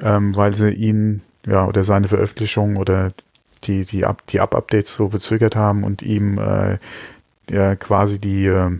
ähm, 0.00 0.36
weil 0.36 0.54
sie 0.54 0.70
ihn, 0.70 1.22
ja, 1.46 1.66
oder 1.66 1.84
seine 1.84 2.08
Veröffentlichung 2.08 2.76
oder 2.76 3.12
die, 3.64 3.84
die, 3.84 4.04
Up, 4.04 4.26
die 4.28 4.40
Up-Updates 4.40 4.94
so 4.94 5.08
bezögert 5.08 5.56
haben 5.56 5.84
und 5.84 6.02
ihm 6.02 6.38
äh, 6.38 6.78
ja, 7.50 7.76
quasi 7.76 8.18
die 8.18 8.46
äh, 8.46 8.78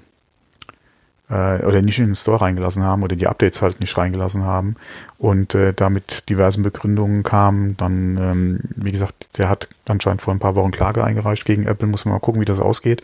äh, 1.30 1.64
oder 1.64 1.80
nicht 1.82 1.98
in 1.98 2.06
den 2.06 2.14
Store 2.14 2.40
reingelassen 2.40 2.82
haben 2.82 3.02
oder 3.02 3.16
die 3.16 3.26
Updates 3.26 3.62
halt 3.62 3.80
nicht 3.80 3.96
reingelassen 3.96 4.44
haben 4.44 4.76
und 5.18 5.54
äh, 5.54 5.72
damit 5.72 6.28
diversen 6.28 6.62
Begründungen 6.62 7.22
kamen. 7.22 7.76
Dann, 7.76 8.18
ähm, 8.18 8.60
wie 8.76 8.92
gesagt, 8.92 9.28
der 9.38 9.48
hat 9.48 9.68
anscheinend 9.86 10.22
vor 10.22 10.34
ein 10.34 10.40
paar 10.40 10.56
Wochen 10.56 10.72
Klage 10.72 11.04
eingereicht 11.04 11.44
gegen 11.44 11.66
Apple, 11.66 11.88
muss 11.88 12.04
man 12.04 12.14
mal 12.14 12.20
gucken, 12.20 12.40
wie 12.40 12.46
das 12.46 12.58
ausgeht. 12.58 13.02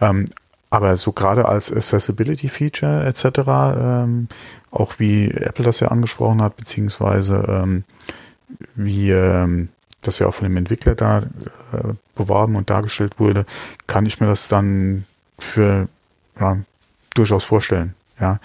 Ähm, 0.00 0.26
aber 0.70 0.96
so 0.96 1.12
gerade 1.12 1.46
als 1.46 1.72
Accessibility 1.72 2.48
Feature 2.48 3.04
etc., 3.04 3.26
ähm, 3.76 4.28
auch 4.70 4.98
wie 4.98 5.30
Apple 5.30 5.64
das 5.64 5.80
ja 5.80 5.88
angesprochen 5.88 6.40
hat, 6.40 6.56
beziehungsweise 6.56 7.44
ähm, 7.48 7.84
wie 8.74 9.10
ähm, 9.10 9.68
das 10.00 10.18
ja 10.18 10.26
auch 10.26 10.34
von 10.34 10.48
dem 10.48 10.56
Entwickler 10.56 10.94
da 10.94 11.18
äh, 11.18 11.94
beworben 12.14 12.56
und 12.56 12.70
dargestellt 12.70 13.18
wurde, 13.18 13.44
kann 13.86 14.06
ich 14.06 14.20
mir 14.20 14.26
das 14.26 14.48
dann 14.48 15.04
für 15.38 15.88
ja, 16.40 16.56
durchaus 17.14 17.44
vorstellen. 17.44 17.94
Ja, 18.20 18.38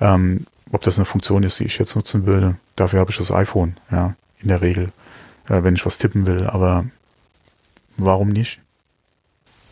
ähm, 0.00 0.46
ob 0.70 0.82
das 0.82 0.98
eine 0.98 1.04
Funktion 1.04 1.42
ist, 1.42 1.60
die 1.60 1.64
ich 1.64 1.78
jetzt 1.78 1.96
nutzen 1.96 2.26
würde. 2.26 2.56
Dafür 2.76 3.00
habe 3.00 3.10
ich 3.10 3.18
das 3.18 3.30
iPhone. 3.30 3.76
Ja, 3.90 4.14
in 4.40 4.48
der 4.48 4.62
Regel, 4.62 4.92
äh, 5.48 5.62
wenn 5.62 5.74
ich 5.74 5.86
was 5.86 5.98
tippen 5.98 6.26
will. 6.26 6.46
Aber 6.46 6.86
warum 7.96 8.28
nicht? 8.28 8.60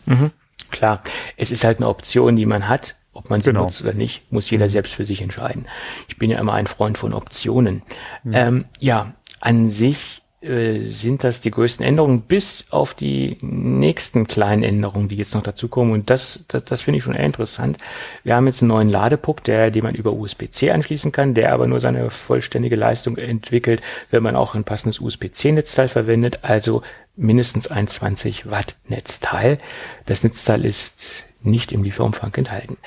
Mhm. 0.05 0.31
Klar, 0.69 1.01
es 1.37 1.51
ist 1.51 1.63
halt 1.63 1.77
eine 1.77 1.87
Option, 1.87 2.35
die 2.35 2.45
man 2.45 2.69
hat. 2.69 2.95
Ob 3.13 3.29
man 3.29 3.41
sie 3.41 3.49
genau. 3.49 3.63
nutzt 3.63 3.81
oder 3.81 3.93
nicht, 3.93 4.31
muss 4.31 4.49
jeder 4.49 4.67
mhm. 4.67 4.71
selbst 4.71 4.93
für 4.93 5.05
sich 5.05 5.21
entscheiden. 5.21 5.65
Ich 6.07 6.17
bin 6.17 6.29
ja 6.29 6.39
immer 6.39 6.53
ein 6.53 6.67
Freund 6.67 6.97
von 6.97 7.13
Optionen. 7.13 7.81
Mhm. 8.23 8.33
Ähm, 8.33 8.65
ja, 8.79 9.13
an 9.41 9.67
sich 9.67 10.20
sind 10.43 11.23
das 11.23 11.39
die 11.39 11.51
größten 11.51 11.85
Änderungen, 11.85 12.23
bis 12.23 12.65
auf 12.71 12.95
die 12.95 13.37
nächsten 13.41 14.25
kleinen 14.25 14.63
Änderungen, 14.63 15.07
die 15.07 15.17
jetzt 15.17 15.35
noch 15.35 15.43
dazukommen. 15.43 15.93
Und 15.93 16.09
das, 16.09 16.45
das, 16.47 16.65
das 16.65 16.81
finde 16.81 16.97
ich 16.97 17.03
schon 17.03 17.13
interessant. 17.13 17.77
Wir 18.23 18.35
haben 18.35 18.47
jetzt 18.47 18.63
einen 18.63 18.69
neuen 18.69 18.89
Ladepuck, 18.89 19.43
der, 19.43 19.69
den 19.69 19.83
man 19.83 19.93
über 19.93 20.13
USB-C 20.13 20.71
anschließen 20.71 21.11
kann, 21.11 21.35
der 21.35 21.53
aber 21.53 21.67
nur 21.67 21.79
seine 21.79 22.09
vollständige 22.09 22.75
Leistung 22.75 23.17
entwickelt, 23.17 23.83
wenn 24.09 24.23
man 24.23 24.35
auch 24.35 24.55
ein 24.55 24.63
passendes 24.63 24.99
USB-C-Netzteil 24.99 25.89
verwendet, 25.89 26.39
also 26.41 26.81
mindestens 27.15 27.67
ein 27.67 27.87
20 27.87 28.49
Watt 28.49 28.75
Netzteil. 28.87 29.59
Das 30.07 30.23
Netzteil 30.23 30.65
ist 30.65 31.23
nicht 31.43 31.71
im 31.71 31.83
Lieferumfang 31.83 32.33
enthalten. 32.33 32.77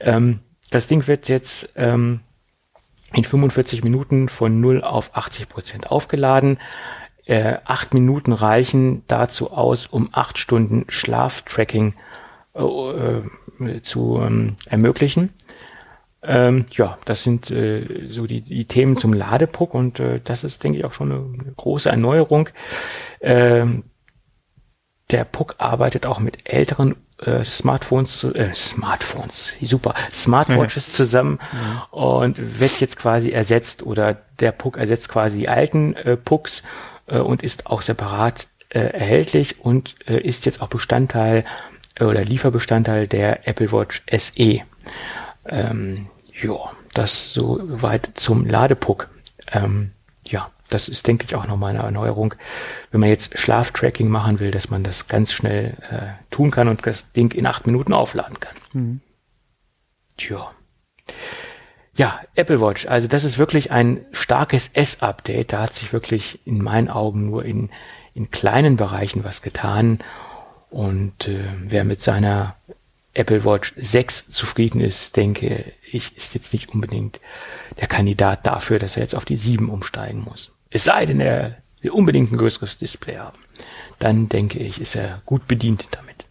Ähm, 0.00 0.40
das 0.70 0.88
Ding 0.88 1.06
wird 1.06 1.28
jetzt 1.28 1.72
ähm, 1.76 2.20
in 3.12 3.24
45 3.24 3.84
Minuten 3.84 4.28
von 4.28 4.60
0 4.60 4.82
auf 4.82 5.16
80 5.16 5.48
Prozent 5.48 5.90
aufgeladen. 5.90 6.58
Äh, 7.26 7.58
acht 7.64 7.94
Minuten 7.94 8.32
reichen 8.32 9.04
dazu 9.06 9.52
aus, 9.52 9.86
um 9.86 10.08
acht 10.12 10.38
Stunden 10.38 10.84
Schlaftracking 10.88 11.94
äh, 12.54 12.62
äh, 12.62 13.82
zu 13.82 14.20
ähm, 14.20 14.56
ermöglichen. 14.66 15.30
Ähm, 16.22 16.66
ja, 16.72 16.98
das 17.04 17.22
sind 17.22 17.50
äh, 17.50 18.08
so 18.10 18.26
die, 18.26 18.42
die 18.42 18.66
Themen 18.66 18.96
zum 18.96 19.12
Ladepuck 19.12 19.74
und 19.74 20.00
äh, 20.00 20.20
das 20.22 20.44
ist, 20.44 20.62
denke 20.64 20.78
ich, 20.78 20.84
auch 20.84 20.92
schon 20.92 21.12
eine, 21.12 21.20
eine 21.20 21.52
große 21.56 21.88
Erneuerung. 21.88 22.50
Ähm, 23.20 23.84
der 25.10 25.24
Puck 25.24 25.56
arbeitet 25.58 26.06
auch 26.06 26.18
mit 26.18 26.50
älteren 26.50 26.96
äh, 27.20 27.44
Smartphones, 27.44 28.24
äh, 28.24 28.54
Smartphones, 28.54 29.52
super, 29.62 29.94
Smartwatches 30.12 30.92
zusammen 30.92 31.38
ja. 31.52 31.86
und 31.90 32.60
wird 32.60 32.80
jetzt 32.80 32.96
quasi 32.96 33.30
ersetzt 33.30 33.82
oder 33.82 34.16
der 34.40 34.52
Puck 34.52 34.78
ersetzt 34.78 35.08
quasi 35.08 35.38
die 35.38 35.48
alten 35.48 35.94
äh, 35.94 36.16
Pucks 36.16 36.62
äh, 37.06 37.18
und 37.18 37.42
ist 37.42 37.66
auch 37.66 37.82
separat 37.82 38.46
äh, 38.70 38.80
erhältlich 38.80 39.60
und 39.60 39.96
äh, 40.06 40.18
ist 40.20 40.46
jetzt 40.46 40.62
auch 40.62 40.68
Bestandteil 40.68 41.44
äh, 41.96 42.04
oder 42.04 42.24
Lieferbestandteil 42.24 43.06
der 43.06 43.46
Apple 43.48 43.72
Watch 43.72 44.02
SE. 44.10 44.60
Ähm, 45.46 46.08
ja, 46.40 46.56
das 46.94 47.34
soweit 47.34 48.10
zum 48.14 48.46
Ladepuck. 48.46 49.08
Ähm, 49.52 49.92
ja, 50.28 50.50
das 50.70 50.88
ist, 50.88 51.06
denke 51.06 51.26
ich, 51.26 51.34
auch 51.34 51.46
nochmal 51.46 51.70
eine 51.70 51.84
Erneuerung. 51.84 52.34
Wenn 52.90 53.00
man 53.00 53.08
jetzt 53.08 53.38
Schlaftracking 53.38 54.08
machen 54.08 54.40
will, 54.40 54.50
dass 54.50 54.70
man 54.70 54.82
das 54.82 55.08
ganz 55.08 55.32
schnell 55.32 55.76
äh, 55.90 56.32
tun 56.32 56.50
kann 56.50 56.68
und 56.68 56.86
das 56.86 57.12
Ding 57.12 57.32
in 57.32 57.46
acht 57.46 57.66
Minuten 57.66 57.92
aufladen 57.92 58.40
kann. 58.40 58.56
Mhm. 58.72 59.00
Tja. 60.16 60.50
Ja, 61.94 62.20
Apple 62.34 62.60
Watch. 62.60 62.86
Also 62.86 63.08
das 63.08 63.24
ist 63.24 63.38
wirklich 63.38 63.72
ein 63.72 64.04
starkes 64.12 64.68
S-Update. 64.68 65.52
Da 65.52 65.62
hat 65.62 65.74
sich 65.74 65.92
wirklich 65.92 66.40
in 66.46 66.62
meinen 66.62 66.88
Augen 66.88 67.26
nur 67.26 67.44
in, 67.44 67.70
in 68.14 68.30
kleinen 68.30 68.76
Bereichen 68.76 69.24
was 69.24 69.42
getan. 69.42 69.98
Und 70.70 71.28
äh, 71.28 71.44
wer 71.64 71.84
mit 71.84 72.00
seiner 72.00 72.56
Apple 73.12 73.44
Watch 73.44 73.74
6 73.76 74.30
zufrieden 74.30 74.80
ist, 74.80 75.16
denke 75.16 75.72
ich, 75.90 76.16
ist 76.16 76.34
jetzt 76.34 76.52
nicht 76.52 76.70
unbedingt 76.70 77.20
der 77.80 77.88
Kandidat 77.88 78.46
dafür, 78.46 78.78
dass 78.78 78.96
er 78.96 79.02
jetzt 79.02 79.14
auf 79.14 79.24
die 79.24 79.36
7 79.36 79.68
umsteigen 79.68 80.22
muss. 80.22 80.52
Es 80.72 80.84
sei 80.84 81.04
denn, 81.04 81.20
er 81.20 81.56
will 81.80 81.90
unbedingt 81.90 82.30
ein 82.30 82.38
größeres 82.38 82.78
Display 82.78 83.16
haben. 83.16 83.38
Dann 83.98 84.28
denke 84.28 84.60
ich, 84.60 84.80
ist 84.80 84.94
er 84.94 85.20
gut 85.26 85.48
bedient 85.48 85.88
damit. 85.90 86.24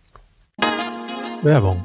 Werbung. 1.43 1.83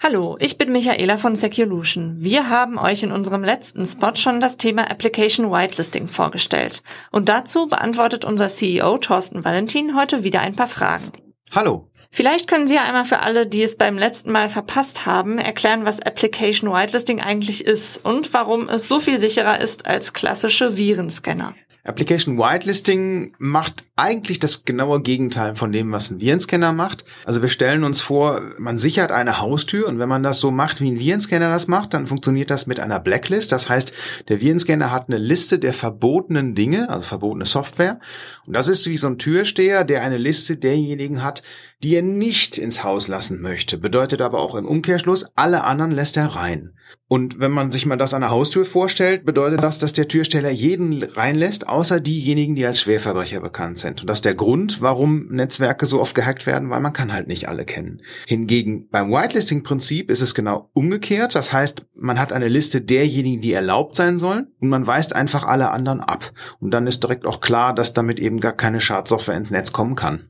Hallo, 0.00 0.38
ich 0.40 0.56
bin 0.56 0.72
Michaela 0.72 1.18
von 1.18 1.36
Seculution. 1.36 2.16
Wir 2.20 2.48
haben 2.48 2.78
euch 2.78 3.02
in 3.02 3.12
unserem 3.12 3.44
letzten 3.44 3.84
Spot 3.84 4.16
schon 4.16 4.40
das 4.40 4.56
Thema 4.56 4.90
Application 4.90 5.50
Whitelisting 5.50 6.08
vorgestellt. 6.08 6.82
Und 7.10 7.28
dazu 7.28 7.66
beantwortet 7.66 8.24
unser 8.24 8.48
CEO 8.48 8.96
Thorsten 8.96 9.44
Valentin 9.44 9.94
heute 9.94 10.24
wieder 10.24 10.40
ein 10.40 10.56
paar 10.56 10.68
Fragen. 10.68 11.12
Hallo. 11.50 11.90
Vielleicht 12.10 12.48
können 12.48 12.66
Sie 12.66 12.74
ja 12.74 12.84
einmal 12.84 13.04
für 13.04 13.20
alle, 13.20 13.46
die 13.46 13.62
es 13.62 13.76
beim 13.76 13.98
letzten 13.98 14.32
Mal 14.32 14.48
verpasst 14.48 15.06
haben, 15.06 15.38
erklären, 15.38 15.84
was 15.84 16.00
Application 16.00 16.72
Whitelisting 16.72 17.20
eigentlich 17.20 17.64
ist 17.64 18.04
und 18.04 18.32
warum 18.32 18.68
es 18.68 18.88
so 18.88 18.98
viel 18.98 19.18
sicherer 19.18 19.60
ist 19.60 19.86
als 19.86 20.12
klassische 20.12 20.76
Virenscanner. 20.76 21.54
Application 21.88 22.36
Whitelisting 22.36 23.34
macht 23.38 23.84
eigentlich 23.96 24.38
das 24.38 24.66
genaue 24.66 25.00
Gegenteil 25.00 25.56
von 25.56 25.72
dem, 25.72 25.90
was 25.90 26.10
ein 26.10 26.20
Virenscanner 26.20 26.72
macht. 26.72 27.04
Also 27.24 27.40
wir 27.40 27.48
stellen 27.48 27.82
uns 27.82 28.02
vor, 28.02 28.42
man 28.58 28.78
sichert 28.78 29.10
eine 29.10 29.40
Haustür 29.40 29.88
und 29.88 29.98
wenn 29.98 30.08
man 30.08 30.22
das 30.22 30.38
so 30.38 30.50
macht, 30.50 30.82
wie 30.82 30.90
ein 30.90 30.98
Virenscanner 30.98 31.48
das 31.48 31.66
macht, 31.66 31.94
dann 31.94 32.06
funktioniert 32.06 32.50
das 32.50 32.66
mit 32.66 32.78
einer 32.78 33.00
Blacklist. 33.00 33.52
Das 33.52 33.70
heißt, 33.70 33.94
der 34.28 34.40
Virenscanner 34.42 34.92
hat 34.92 35.08
eine 35.08 35.16
Liste 35.16 35.58
der 35.58 35.72
verbotenen 35.72 36.54
Dinge, 36.54 36.90
also 36.90 37.02
verbotene 37.02 37.46
Software. 37.46 38.00
Und 38.46 38.52
das 38.52 38.68
ist 38.68 38.86
wie 38.86 38.98
so 38.98 39.06
ein 39.06 39.18
Türsteher, 39.18 39.84
der 39.84 40.02
eine 40.02 40.18
Liste 40.18 40.58
derjenigen 40.58 41.22
hat, 41.22 41.42
die 41.82 41.94
er 41.94 42.02
nicht 42.02 42.58
ins 42.58 42.82
Haus 42.82 43.08
lassen 43.08 43.40
möchte. 43.40 43.78
Bedeutet 43.78 44.20
aber 44.20 44.40
auch 44.40 44.54
im 44.54 44.66
Umkehrschluss, 44.66 45.26
alle 45.36 45.64
anderen 45.64 45.92
lässt 45.92 46.16
er 46.16 46.26
rein. 46.26 46.72
Und 47.10 47.40
wenn 47.40 47.52
man 47.52 47.70
sich 47.70 47.86
mal 47.86 47.96
das 47.96 48.12
an 48.12 48.20
der 48.20 48.30
Haustür 48.30 48.66
vorstellt, 48.66 49.24
bedeutet 49.24 49.62
das, 49.62 49.78
dass 49.78 49.94
der 49.94 50.08
Türsteller 50.08 50.50
jeden 50.50 51.02
reinlässt, 51.02 51.66
außer 51.66 52.00
diejenigen, 52.00 52.54
die 52.54 52.66
als 52.66 52.82
Schwerverbrecher 52.82 53.40
bekannt 53.40 53.78
sind. 53.78 54.02
Und 54.02 54.08
das 54.08 54.18
ist 54.18 54.24
der 54.26 54.34
Grund, 54.34 54.82
warum 54.82 55.26
Netzwerke 55.28 55.86
so 55.86 56.00
oft 56.00 56.14
gehackt 56.14 56.46
werden, 56.46 56.68
weil 56.68 56.80
man 56.80 56.92
kann 56.92 57.12
halt 57.12 57.26
nicht 57.26 57.48
alle 57.48 57.64
kennen. 57.64 58.02
Hingegen 58.26 58.88
beim 58.90 59.10
Whitelisting-Prinzip 59.10 60.10
ist 60.10 60.20
es 60.20 60.34
genau 60.34 60.70
umgekehrt. 60.74 61.34
Das 61.34 61.52
heißt, 61.52 61.86
man 61.94 62.18
hat 62.18 62.32
eine 62.32 62.48
Liste 62.48 62.82
derjenigen, 62.82 63.40
die 63.40 63.52
erlaubt 63.52 63.96
sein 63.96 64.18
sollen 64.18 64.48
und 64.60 64.68
man 64.68 64.86
weist 64.86 65.14
einfach 65.14 65.46
alle 65.46 65.70
anderen 65.70 66.00
ab. 66.00 66.32
Und 66.60 66.72
dann 66.72 66.86
ist 66.86 67.02
direkt 67.02 67.24
auch 67.24 67.40
klar, 67.40 67.74
dass 67.74 67.94
damit 67.94 68.20
eben 68.20 68.40
gar 68.40 68.52
keine 68.52 68.82
Schadsoftware 68.82 69.36
ins 69.36 69.50
Netz 69.50 69.72
kommen 69.72 69.94
kann. 69.94 70.28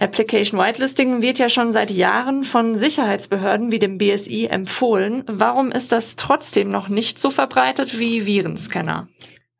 Application 0.00 0.58
Whitelisting 0.58 1.22
wird 1.22 1.38
ja 1.38 1.48
schon 1.48 1.70
seit 1.70 1.90
Jahren 1.90 2.42
von 2.42 2.74
Sicherheitsbehörden 2.74 3.70
wie 3.70 3.78
dem 3.78 3.98
BSI 3.98 4.46
empfohlen. 4.46 5.22
Warum 5.26 5.70
ist 5.70 5.92
das 5.92 6.16
trotzdem 6.16 6.70
noch 6.70 6.88
nicht 6.88 7.18
so 7.18 7.30
verbreitet 7.30 7.98
wie 7.98 8.26
Virenscanner? 8.26 9.08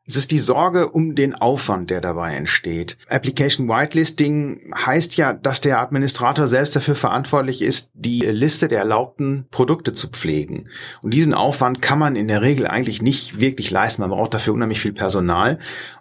Es 0.07 0.15
ist 0.15 0.29
die 0.29 0.39
Sorge 0.39 0.89
um 0.89 1.15
den 1.15 1.33
Aufwand, 1.33 1.89
der 1.89 1.99
dabei 1.99 2.35
entsteht. 2.35 2.99
Application 3.09 3.67
Whitelisting 3.67 4.71
heißt 4.85 5.17
ja, 5.17 5.33
dass 5.33 5.61
der 5.61 5.79
Administrator 5.79 6.47
selbst 6.47 6.75
dafür 6.75 6.93
verantwortlich 6.93 7.63
ist, 7.63 7.89
die 7.95 8.19
Liste 8.19 8.67
der 8.67 8.79
erlaubten 8.79 9.47
Produkte 9.49 9.93
zu 9.93 10.09
pflegen. 10.09 10.69
Und 11.01 11.11
diesen 11.11 11.33
Aufwand 11.33 11.81
kann 11.81 11.97
man 11.97 12.15
in 12.15 12.27
der 12.27 12.43
Regel 12.43 12.67
eigentlich 12.67 13.01
nicht 13.01 13.39
wirklich 13.39 13.71
leisten. 13.71 14.03
Man 14.03 14.11
braucht 14.11 14.35
dafür 14.35 14.53
unheimlich 14.53 14.79
viel 14.79 14.93
Personal. 14.93 15.57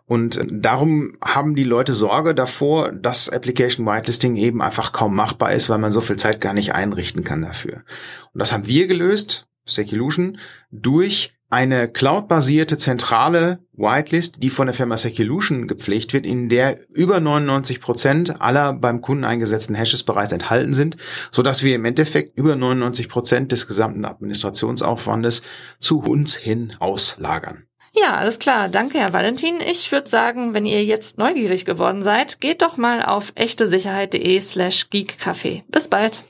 Und 0.06 0.38
darum 0.50 1.12
haben 1.22 1.54
die 1.54 1.64
Leute 1.64 1.94
Sorge 1.94 2.34
davor, 2.34 2.92
dass 2.92 3.30
Application 3.30 3.86
Whitelisting 3.86 4.36
eben 4.36 4.60
einfach 4.60 4.92
kaum 4.92 5.14
machbar 5.14 5.52
ist, 5.52 5.70
weil 5.70 5.78
man 5.78 5.92
so 5.92 6.02
viel 6.02 6.16
Zeit 6.16 6.40
gar 6.40 6.52
nicht 6.52 6.74
einrichten 6.74 7.24
kann 7.24 7.40
dafür. 7.40 7.84
Und 8.32 8.40
das 8.40 8.52
haben 8.52 8.66
wir 8.66 8.86
gelöst, 8.86 9.46
Seculution, 9.64 10.38
durch 10.70 11.34
eine 11.54 11.88
cloud-basierte 11.88 12.78
zentrale 12.78 13.60
Whitelist, 13.72 14.42
die 14.42 14.50
von 14.50 14.66
der 14.66 14.74
Firma 14.74 14.96
Seculution 14.96 15.68
gepflegt 15.68 16.12
wird, 16.12 16.26
in 16.26 16.48
der 16.48 16.80
über 16.90 17.20
99 17.20 17.80
Prozent 17.80 18.40
aller 18.40 18.72
beim 18.72 19.00
Kunden 19.00 19.24
eingesetzten 19.24 19.76
Hashes 19.76 20.02
bereits 20.02 20.32
enthalten 20.32 20.74
sind, 20.74 20.96
so 21.30 21.42
dass 21.42 21.62
wir 21.62 21.76
im 21.76 21.84
Endeffekt 21.84 22.36
über 22.36 22.56
99 22.56 23.08
Prozent 23.08 23.52
des 23.52 23.68
gesamten 23.68 24.04
Administrationsaufwandes 24.04 25.42
zu 25.78 26.00
uns 26.00 26.34
hin 26.34 26.74
auslagern. 26.80 27.66
Ja, 27.96 28.16
alles 28.16 28.40
klar. 28.40 28.68
Danke, 28.68 28.98
Herr 28.98 29.12
Valentin. 29.12 29.60
Ich 29.60 29.92
würde 29.92 30.08
sagen, 30.08 30.52
wenn 30.52 30.66
ihr 30.66 30.84
jetzt 30.84 31.16
neugierig 31.16 31.64
geworden 31.64 32.02
seid, 32.02 32.40
geht 32.40 32.60
doch 32.60 32.76
mal 32.76 33.04
auf 33.04 33.32
echtesicherheit.de 33.36 34.40
slash 34.40 34.88
geekcafé. 34.90 35.62
Bis 35.68 35.88
bald. 35.88 36.24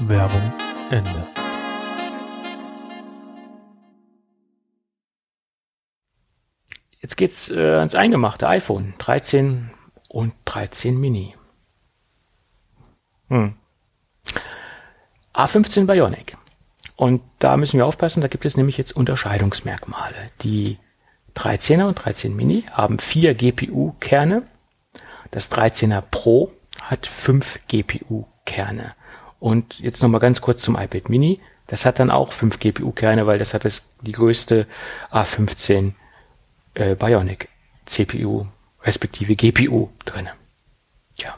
Werbung 0.00 0.52
Ende. 0.90 1.28
Jetzt 7.00 7.16
geht's 7.16 7.50
äh, 7.50 7.76
ans 7.76 7.94
eingemachte 7.94 8.48
iPhone 8.48 8.94
13 8.98 9.70
und 10.08 10.34
13 10.44 10.98
Mini. 10.98 11.36
Hm. 13.28 13.54
A15 15.34 15.86
Bionic. 15.86 16.36
Und 17.02 17.20
da 17.40 17.56
müssen 17.56 17.78
wir 17.78 17.86
aufpassen, 17.86 18.20
da 18.20 18.28
gibt 18.28 18.44
es 18.44 18.56
nämlich 18.56 18.78
jetzt 18.78 18.94
Unterscheidungsmerkmale. 18.94 20.14
Die 20.42 20.78
13er 21.34 21.88
und 21.88 21.96
13 21.96 22.36
Mini 22.36 22.62
haben 22.70 23.00
vier 23.00 23.34
GPU-Kerne. 23.34 24.44
Das 25.32 25.50
13er 25.50 26.00
Pro 26.00 26.52
hat 26.80 27.08
fünf 27.08 27.58
GPU-Kerne. 27.66 28.94
Und 29.40 29.80
jetzt 29.80 30.00
nochmal 30.00 30.20
ganz 30.20 30.40
kurz 30.42 30.62
zum 30.62 30.76
iPad 30.76 31.08
Mini. 31.08 31.40
Das 31.66 31.86
hat 31.86 31.98
dann 31.98 32.12
auch 32.12 32.32
fünf 32.32 32.60
GPU-Kerne, 32.60 33.26
weil 33.26 33.40
das 33.40 33.52
hat 33.52 33.64
das, 33.64 33.82
die 34.02 34.12
größte 34.12 34.68
A15 35.10 35.94
äh, 36.74 36.94
Bionic 36.94 37.48
CPU 37.84 38.46
respektive 38.84 39.34
GPU 39.34 39.88
drinne. 40.04 40.34
Ja. 41.16 41.34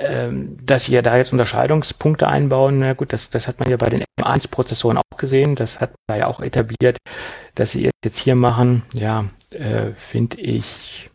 Ähm, 0.00 0.58
dass 0.64 0.84
sie 0.84 0.92
ja 0.92 1.02
da 1.02 1.16
jetzt 1.16 1.32
Unterscheidungspunkte 1.32 2.28
einbauen, 2.28 2.80
na 2.80 2.92
gut, 2.92 3.12
das, 3.12 3.30
das 3.30 3.48
hat 3.48 3.60
man 3.60 3.70
ja 3.70 3.76
bei 3.76 3.88
den 3.88 4.04
M1-Prozessoren 4.20 4.98
auch 4.98 5.16
gesehen, 5.16 5.54
das 5.54 5.80
hat 5.80 5.94
man 6.08 6.18
ja 6.18 6.26
auch 6.26 6.40
etabliert, 6.40 6.98
dass 7.54 7.72
sie 7.72 7.90
jetzt 8.04 8.18
hier 8.18 8.34
machen, 8.34 8.82
ja, 8.92 9.26
äh, 9.50 9.92
finde 9.94 10.40
ich, 10.40 11.10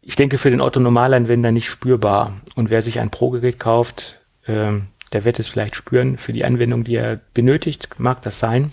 ich 0.00 0.14
denke 0.14 0.38
für 0.38 0.50
den 0.50 0.60
Otto 0.60 0.78
Normalanwender 0.78 1.50
nicht 1.50 1.68
spürbar. 1.68 2.40
Und 2.54 2.70
wer 2.70 2.80
sich 2.80 3.00
ein 3.00 3.10
Pro-Gerät 3.10 3.58
kauft, 3.58 4.20
äh, 4.46 4.72
der 5.12 5.24
wird 5.24 5.40
es 5.40 5.48
vielleicht 5.48 5.74
spüren. 5.74 6.16
Für 6.16 6.32
die 6.32 6.44
Anwendung, 6.44 6.84
die 6.84 6.94
er 6.94 7.20
benötigt, 7.34 7.88
mag 7.98 8.22
das 8.22 8.38
sein. 8.38 8.72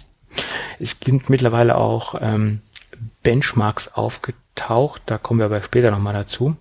Es 0.80 0.98
sind 1.04 1.30
mittlerweile 1.30 1.76
auch 1.76 2.16
ähm, 2.22 2.62
Benchmarks 3.24 3.88
aufgetaucht, 3.88 5.02
da 5.06 5.18
kommen 5.18 5.40
wir 5.40 5.48
aber 5.48 5.64
später 5.64 5.92
nochmal 5.92 6.14
dazu. 6.14 6.56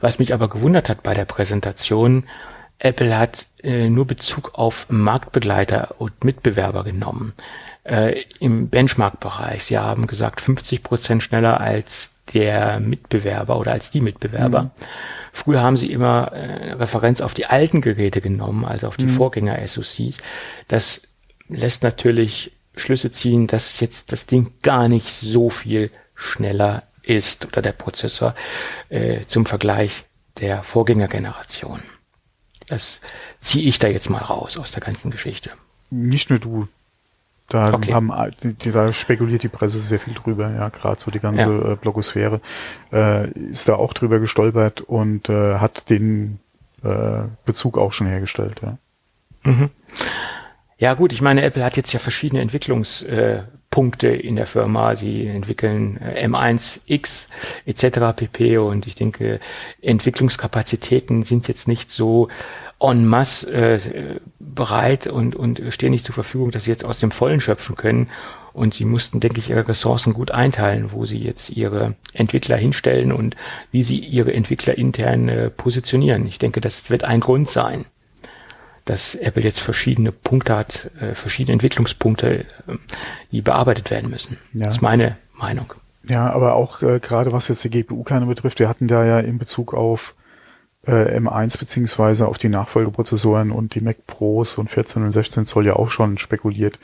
Was 0.00 0.18
mich 0.18 0.34
aber 0.34 0.48
gewundert 0.48 0.88
hat 0.88 1.02
bei 1.02 1.14
der 1.14 1.24
Präsentation, 1.24 2.24
Apple 2.78 3.16
hat 3.16 3.46
äh, 3.62 3.88
nur 3.88 4.06
Bezug 4.06 4.50
auf 4.54 4.86
Marktbegleiter 4.90 5.94
und 5.98 6.24
Mitbewerber 6.24 6.82
genommen. 6.82 7.32
Äh, 7.84 8.22
Im 8.40 8.68
Benchmark-Bereich. 8.68 9.64
Sie 9.64 9.78
haben 9.78 10.08
gesagt 10.08 10.40
50 10.40 10.82
Prozent 10.82 11.22
schneller 11.22 11.60
als 11.60 12.16
der 12.34 12.80
Mitbewerber 12.80 13.58
oder 13.58 13.72
als 13.72 13.90
die 13.90 14.00
Mitbewerber. 14.00 14.64
Mhm. 14.64 14.70
Früher 15.32 15.62
haben 15.62 15.76
sie 15.76 15.92
immer 15.92 16.32
äh, 16.32 16.72
Referenz 16.72 17.20
auf 17.20 17.34
die 17.34 17.46
alten 17.46 17.80
Geräte 17.80 18.20
genommen, 18.20 18.64
also 18.64 18.88
auf 18.88 18.96
die 18.96 19.06
mhm. 19.06 19.10
Vorgänger-SoCs. 19.10 20.18
Das 20.68 21.02
lässt 21.48 21.82
natürlich 21.82 22.52
Schlüsse 22.76 23.10
ziehen, 23.10 23.46
dass 23.46 23.80
jetzt 23.80 24.12
das 24.12 24.26
Ding 24.26 24.52
gar 24.62 24.88
nicht 24.88 25.08
so 25.08 25.50
viel 25.50 25.90
schneller 26.14 26.82
ist 27.02 27.46
oder 27.46 27.62
der 27.62 27.72
Prozessor 27.72 28.34
äh, 28.88 29.24
zum 29.26 29.46
Vergleich 29.46 30.04
der 30.38 30.62
Vorgängergeneration. 30.62 31.80
Das 32.68 33.00
ziehe 33.38 33.68
ich 33.68 33.78
da 33.78 33.88
jetzt 33.88 34.08
mal 34.08 34.22
raus 34.22 34.56
aus 34.56 34.72
der 34.72 34.82
ganzen 34.82 35.10
Geschichte. 35.10 35.50
Nicht 35.90 36.30
nur 36.30 36.38
du. 36.38 36.68
Da, 37.48 37.74
okay. 37.74 37.92
haben, 37.92 38.10
da 38.64 38.92
spekuliert 38.94 39.42
die 39.42 39.48
Presse 39.48 39.78
sehr 39.80 40.00
viel 40.00 40.14
drüber, 40.14 40.50
ja, 40.50 40.70
gerade 40.70 40.98
so 40.98 41.10
die 41.10 41.20
ganze 41.20 41.42
ja. 41.42 41.72
Äh, 41.72 41.76
Blogosphäre 41.76 42.40
äh, 42.92 43.30
ist 43.30 43.68
da 43.68 43.74
auch 43.74 43.92
drüber 43.92 44.20
gestolpert 44.20 44.80
und 44.80 45.28
äh, 45.28 45.56
hat 45.56 45.90
den 45.90 46.38
äh, 46.82 47.24
Bezug 47.44 47.76
auch 47.76 47.92
schon 47.92 48.06
hergestellt, 48.06 48.62
ja. 48.62 48.78
Mhm. 49.42 49.70
Ja 50.78 50.94
gut, 50.94 51.12
ich 51.12 51.20
meine, 51.20 51.42
Apple 51.42 51.62
hat 51.62 51.76
jetzt 51.76 51.92
ja 51.92 51.98
verschiedene 51.98 52.40
Entwicklungspunkte 52.40 53.46
äh, 53.48 53.61
in 54.02 54.36
der 54.36 54.46
Firma. 54.46 54.94
Sie 54.94 55.26
entwickeln 55.26 55.98
äh, 55.98 56.26
M1X 56.26 57.28
etc. 57.66 58.16
pp. 58.16 58.58
Und 58.58 58.86
ich 58.86 58.94
denke, 58.94 59.40
Entwicklungskapazitäten 59.80 61.22
sind 61.22 61.48
jetzt 61.48 61.68
nicht 61.68 61.90
so 61.90 62.28
en 62.80 63.06
masse 63.06 63.52
äh, 63.52 63.80
bereit 64.38 65.06
und, 65.06 65.36
und 65.36 65.62
stehen 65.70 65.92
nicht 65.92 66.04
zur 66.04 66.14
Verfügung, 66.14 66.50
dass 66.50 66.64
sie 66.64 66.70
jetzt 66.70 66.84
aus 66.84 67.00
dem 67.00 67.10
Vollen 67.10 67.40
schöpfen 67.40 67.76
können. 67.76 68.06
Und 68.52 68.74
sie 68.74 68.84
mussten, 68.84 69.20
denke 69.20 69.38
ich, 69.38 69.48
ihre 69.48 69.66
Ressourcen 69.66 70.12
gut 70.12 70.30
einteilen, 70.30 70.92
wo 70.92 71.06
sie 71.06 71.18
jetzt 71.18 71.50
ihre 71.50 71.94
Entwickler 72.12 72.56
hinstellen 72.56 73.10
und 73.10 73.34
wie 73.70 73.82
sie 73.82 73.98
ihre 73.98 74.34
Entwickler 74.34 74.76
intern 74.76 75.28
äh, 75.28 75.48
positionieren. 75.48 76.26
Ich 76.26 76.38
denke, 76.38 76.60
das 76.60 76.90
wird 76.90 77.04
ein 77.04 77.20
Grund 77.20 77.48
sein 77.48 77.86
dass 78.84 79.14
Apple 79.14 79.42
jetzt 79.42 79.60
verschiedene 79.60 80.12
Punkte 80.12 80.56
hat, 80.56 80.90
äh, 81.00 81.14
verschiedene 81.14 81.54
Entwicklungspunkte, 81.54 82.40
äh, 82.40 82.44
die 83.30 83.42
bearbeitet 83.42 83.90
werden 83.90 84.10
müssen. 84.10 84.38
Ja. 84.52 84.66
Das 84.66 84.76
ist 84.76 84.82
meine 84.82 85.16
Meinung. 85.36 85.72
Ja, 86.08 86.30
aber 86.30 86.54
auch 86.54 86.82
äh, 86.82 86.98
gerade 86.98 87.32
was 87.32 87.48
jetzt 87.48 87.62
die 87.64 87.70
GPU-Kerne 87.70 88.26
betrifft, 88.26 88.58
wir 88.58 88.68
hatten 88.68 88.88
da 88.88 89.04
ja 89.04 89.20
in 89.20 89.38
Bezug 89.38 89.72
auf 89.72 90.14
äh, 90.86 91.18
M1 91.18 91.58
beziehungsweise 91.58 92.26
auf 92.26 92.38
die 92.38 92.48
Nachfolgeprozessoren 92.48 93.52
und 93.52 93.74
die 93.74 93.80
Mac 93.80 94.06
Pros 94.06 94.58
und 94.58 94.70
14 94.70 95.02
und 95.02 95.12
16 95.12 95.46
Zoll 95.46 95.66
ja 95.66 95.76
auch 95.76 95.90
schon 95.90 96.18
spekuliert, 96.18 96.80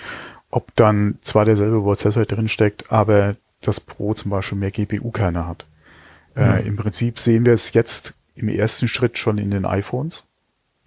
ob 0.50 0.74
dann 0.76 1.18
zwar 1.22 1.44
derselbe 1.44 1.80
Prozessor 1.80 2.24
drin 2.24 2.48
steckt, 2.48 2.92
aber 2.92 3.36
das 3.60 3.80
Pro 3.80 4.14
zum 4.14 4.30
Beispiel 4.30 4.58
mehr 4.58 4.70
GPU-Kerne 4.70 5.46
hat. 5.46 5.66
Äh, 6.36 6.60
mhm. 6.60 6.66
Im 6.66 6.76
Prinzip 6.76 7.18
sehen 7.18 7.44
wir 7.44 7.54
es 7.54 7.72
jetzt 7.72 8.14
im 8.36 8.48
ersten 8.48 8.86
Schritt 8.86 9.18
schon 9.18 9.38
in 9.38 9.50
den 9.50 9.64
iPhones. 9.64 10.24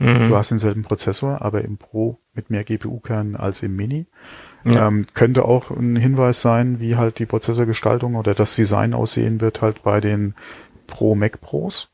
Mhm. 0.01 0.29
Du 0.29 0.35
hast 0.35 0.49
denselben 0.49 0.81
Prozessor, 0.81 1.43
aber 1.43 1.63
im 1.63 1.77
Pro 1.77 2.17
mit 2.33 2.49
mehr 2.49 2.63
GPU-Kernen 2.63 3.35
als 3.35 3.61
im 3.61 3.75
Mini. 3.75 4.07
Ja. 4.63 4.87
Ähm, 4.87 5.05
könnte 5.13 5.45
auch 5.45 5.69
ein 5.69 5.95
Hinweis 5.95 6.41
sein, 6.41 6.79
wie 6.79 6.95
halt 6.95 7.19
die 7.19 7.27
Prozessorgestaltung 7.27 8.15
oder 8.15 8.33
das 8.33 8.55
Design 8.55 8.95
aussehen 8.95 9.41
wird 9.41 9.61
halt 9.61 9.83
bei 9.83 10.01
den 10.01 10.33
Pro 10.87 11.13
Mac 11.13 11.39
Pros. 11.39 11.89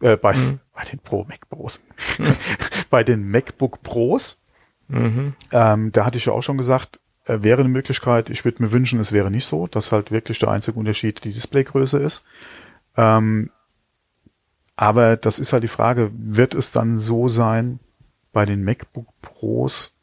Äh, 0.00 0.16
bei, 0.16 0.34
mhm. 0.34 0.60
bei 0.74 0.84
den 0.84 1.00
Pro 1.00 1.24
Mac 1.24 1.50
Pros. 1.50 1.82
bei 2.90 3.04
den 3.04 3.28
MacBook 3.30 3.82
Pros. 3.82 4.38
Mhm. 4.88 5.34
Ähm, 5.52 5.92
da 5.92 6.06
hatte 6.06 6.16
ich 6.16 6.24
ja 6.24 6.32
auch 6.32 6.42
schon 6.42 6.56
gesagt, 6.56 6.98
äh, 7.26 7.42
wäre 7.42 7.60
eine 7.60 7.68
Möglichkeit, 7.68 8.30
ich 8.30 8.46
würde 8.46 8.62
mir 8.62 8.72
wünschen, 8.72 9.00
es 9.00 9.12
wäre 9.12 9.30
nicht 9.30 9.44
so, 9.44 9.66
dass 9.66 9.92
halt 9.92 10.10
wirklich 10.10 10.38
der 10.38 10.50
einzige 10.50 10.78
Unterschied 10.78 11.24
die 11.24 11.32
Displaygröße 11.32 11.98
ist. 11.98 12.24
Ähm, 12.96 13.50
aber 14.80 15.18
das 15.18 15.38
ist 15.38 15.52
halt 15.52 15.62
die 15.62 15.68
Frage, 15.68 16.10
wird 16.14 16.54
es 16.54 16.72
dann 16.72 16.96
so 16.96 17.28
sein 17.28 17.80
bei 18.32 18.46
den 18.46 18.64
MacBook 18.64 19.08
Pros 19.20 19.94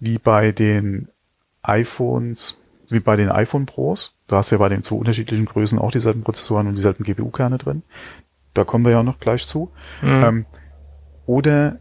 wie 0.00 0.18
bei 0.18 0.50
den 0.50 1.06
iPhones, 1.62 2.58
wie 2.88 2.98
bei 2.98 3.14
den 3.14 3.30
iPhone 3.30 3.66
Pros? 3.66 4.16
Da 4.26 4.38
hast 4.38 4.50
du 4.50 4.56
ja 4.56 4.58
bei 4.58 4.70
den 4.70 4.82
zwei 4.82 4.96
unterschiedlichen 4.96 5.46
Größen 5.46 5.78
auch 5.78 5.92
dieselben 5.92 6.24
Prozessoren 6.24 6.66
und 6.66 6.74
dieselben 6.74 7.04
GPU-Kerne 7.04 7.58
drin. 7.58 7.84
Da 8.54 8.64
kommen 8.64 8.84
wir 8.84 8.90
ja 8.90 9.00
auch 9.00 9.04
noch 9.04 9.20
gleich 9.20 9.46
zu. 9.46 9.70
Mhm. 10.02 10.24
Ähm, 10.24 10.46
oder, 11.26 11.78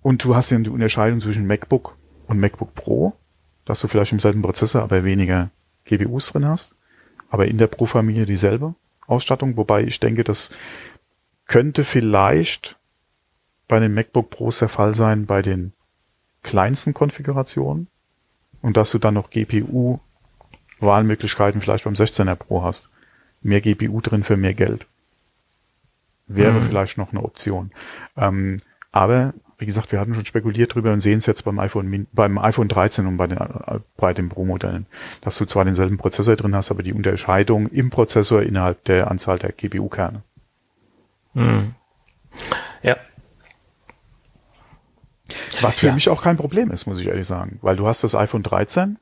und 0.00 0.24
du 0.24 0.34
hast 0.34 0.48
ja 0.48 0.58
die 0.58 0.70
Unterscheidung 0.70 1.20
zwischen 1.20 1.46
MacBook 1.46 1.98
und 2.28 2.40
MacBook 2.40 2.74
Pro, 2.74 3.12
dass 3.66 3.78
du 3.82 3.88
vielleicht 3.88 4.12
im 4.12 4.20
selben 4.20 4.40
Prozessor, 4.40 4.80
aber 4.80 5.04
weniger 5.04 5.50
GPUs 5.84 6.32
drin 6.32 6.46
hast, 6.46 6.76
aber 7.28 7.46
in 7.46 7.58
der 7.58 7.66
Pro-Familie 7.66 8.24
dieselbe 8.24 8.74
Ausstattung, 9.06 9.58
wobei 9.58 9.84
ich 9.84 10.00
denke, 10.00 10.24
dass 10.24 10.50
könnte 11.46 11.84
vielleicht 11.84 12.78
bei 13.68 13.80
den 13.80 13.94
MacBook 13.94 14.30
Pros 14.30 14.58
der 14.58 14.68
Fall 14.68 14.94
sein 14.94 15.26
bei 15.26 15.42
den 15.42 15.72
kleinsten 16.42 16.94
Konfigurationen 16.94 17.88
und 18.60 18.76
dass 18.76 18.90
du 18.90 18.98
dann 18.98 19.14
noch 19.14 19.30
GPU 19.30 20.00
Wahlmöglichkeiten 20.80 21.60
vielleicht 21.60 21.84
beim 21.84 21.94
16er 21.94 22.34
Pro 22.34 22.62
hast. 22.62 22.90
Mehr 23.40 23.60
GPU 23.60 24.00
drin 24.00 24.24
für 24.24 24.36
mehr 24.36 24.54
Geld. 24.54 24.86
Wäre 26.26 26.60
mhm. 26.60 26.64
vielleicht 26.64 26.98
noch 26.98 27.12
eine 27.12 27.22
Option. 27.22 27.72
Ähm, 28.16 28.58
aber 28.90 29.34
wie 29.58 29.66
gesagt, 29.66 29.92
wir 29.92 30.00
hatten 30.00 30.14
schon 30.14 30.24
spekuliert 30.24 30.74
drüber 30.74 30.92
und 30.92 31.00
sehen 31.00 31.18
es 31.18 31.26
jetzt 31.26 31.44
beim 31.44 31.58
iPhone, 31.58 32.06
beim 32.12 32.38
iPhone 32.38 32.68
13 32.68 33.06
und 33.06 33.16
bei 33.16 33.28
den, 33.28 33.38
äh, 33.38 33.80
bei 33.96 34.12
den 34.12 34.28
Pro-Modellen, 34.28 34.86
dass 35.20 35.38
du 35.38 35.44
zwar 35.44 35.64
denselben 35.64 35.98
Prozessor 35.98 36.36
drin 36.36 36.54
hast, 36.54 36.70
aber 36.70 36.82
die 36.82 36.92
Unterscheidung 36.92 37.68
im 37.68 37.90
Prozessor 37.90 38.42
innerhalb 38.42 38.84
der 38.84 39.10
Anzahl 39.10 39.38
der 39.38 39.52
GPU-Kerne. 39.52 40.22
Hm. 41.34 41.74
Ja. 42.82 42.96
Was 45.60 45.78
für 45.78 45.88
ja. 45.88 45.94
mich 45.94 46.08
auch 46.08 46.22
kein 46.22 46.36
Problem 46.36 46.70
ist, 46.70 46.86
muss 46.86 47.00
ich 47.00 47.06
ehrlich 47.06 47.26
sagen, 47.26 47.58
weil 47.62 47.76
du 47.76 47.86
hast 47.86 48.04
das 48.04 48.14
iPhone 48.14 48.42
13 48.42 48.98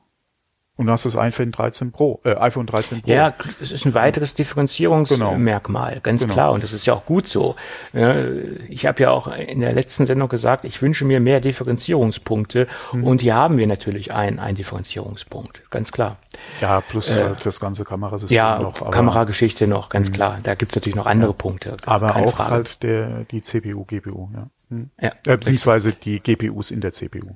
und 0.77 0.87
du 0.87 0.91
hast 0.91 1.05
das 1.05 1.17
iPhone 1.17 1.51
13 1.51 1.91
Pro, 1.91 2.21
äh, 2.23 2.35
iPhone 2.35 2.65
13 2.65 3.01
Pro. 3.01 3.11
Ja, 3.11 3.35
es 3.59 3.71
ist 3.71 3.85
ein 3.85 3.93
weiteres 3.93 4.33
Differenzierungsmerkmal, 4.33 5.91
genau. 5.91 6.01
ganz 6.01 6.21
genau. 6.21 6.33
klar. 6.33 6.51
Und 6.53 6.63
das 6.63 6.73
ist 6.73 6.85
ja 6.85 6.93
auch 6.93 7.05
gut 7.05 7.27
so. 7.27 7.55
Ich 7.93 8.85
habe 8.85 9.03
ja 9.03 9.11
auch 9.11 9.27
in 9.27 9.59
der 9.59 9.73
letzten 9.73 10.05
Sendung 10.05 10.29
gesagt, 10.29 10.65
ich 10.65 10.81
wünsche 10.81 11.05
mir 11.05 11.19
mehr 11.19 11.41
Differenzierungspunkte. 11.41 12.67
Hm. 12.91 13.03
Und 13.03 13.21
hier 13.21 13.35
haben 13.35 13.57
wir 13.57 13.67
natürlich 13.67 14.11
einen, 14.13 14.39
einen 14.39 14.55
Differenzierungspunkt, 14.55 15.69
ganz 15.69 15.91
klar. 15.91 16.17
Ja, 16.61 16.81
plus 16.81 17.15
äh, 17.15 17.31
das 17.43 17.59
ganze 17.59 17.83
Kamerasystem 17.83 18.35
ja, 18.35 18.57
noch. 18.57 18.81
Ja, 18.81 18.89
Kamerageschichte 18.89 19.67
noch, 19.67 19.89
ganz 19.89 20.07
hm. 20.07 20.13
klar. 20.13 20.39
Da 20.41 20.55
gibt's 20.55 20.75
natürlich 20.75 20.95
noch 20.95 21.05
andere 21.05 21.31
ja. 21.31 21.37
Punkte. 21.37 21.77
Aber 21.85 22.15
auch 22.15 22.37
Frage. 22.37 22.51
halt 22.51 22.83
der, 22.83 23.25
die 23.25 23.41
CPU, 23.41 23.83
GPU, 23.85 24.29
ja. 24.33 24.49
Hm. 24.69 24.89
ja 24.99 25.11
äh, 25.25 25.37
beziehungsweise 25.37 25.93
die 25.93 26.21
GPUs 26.21 26.71
in 26.71 26.81
der 26.81 26.93
CPU. 26.93 27.35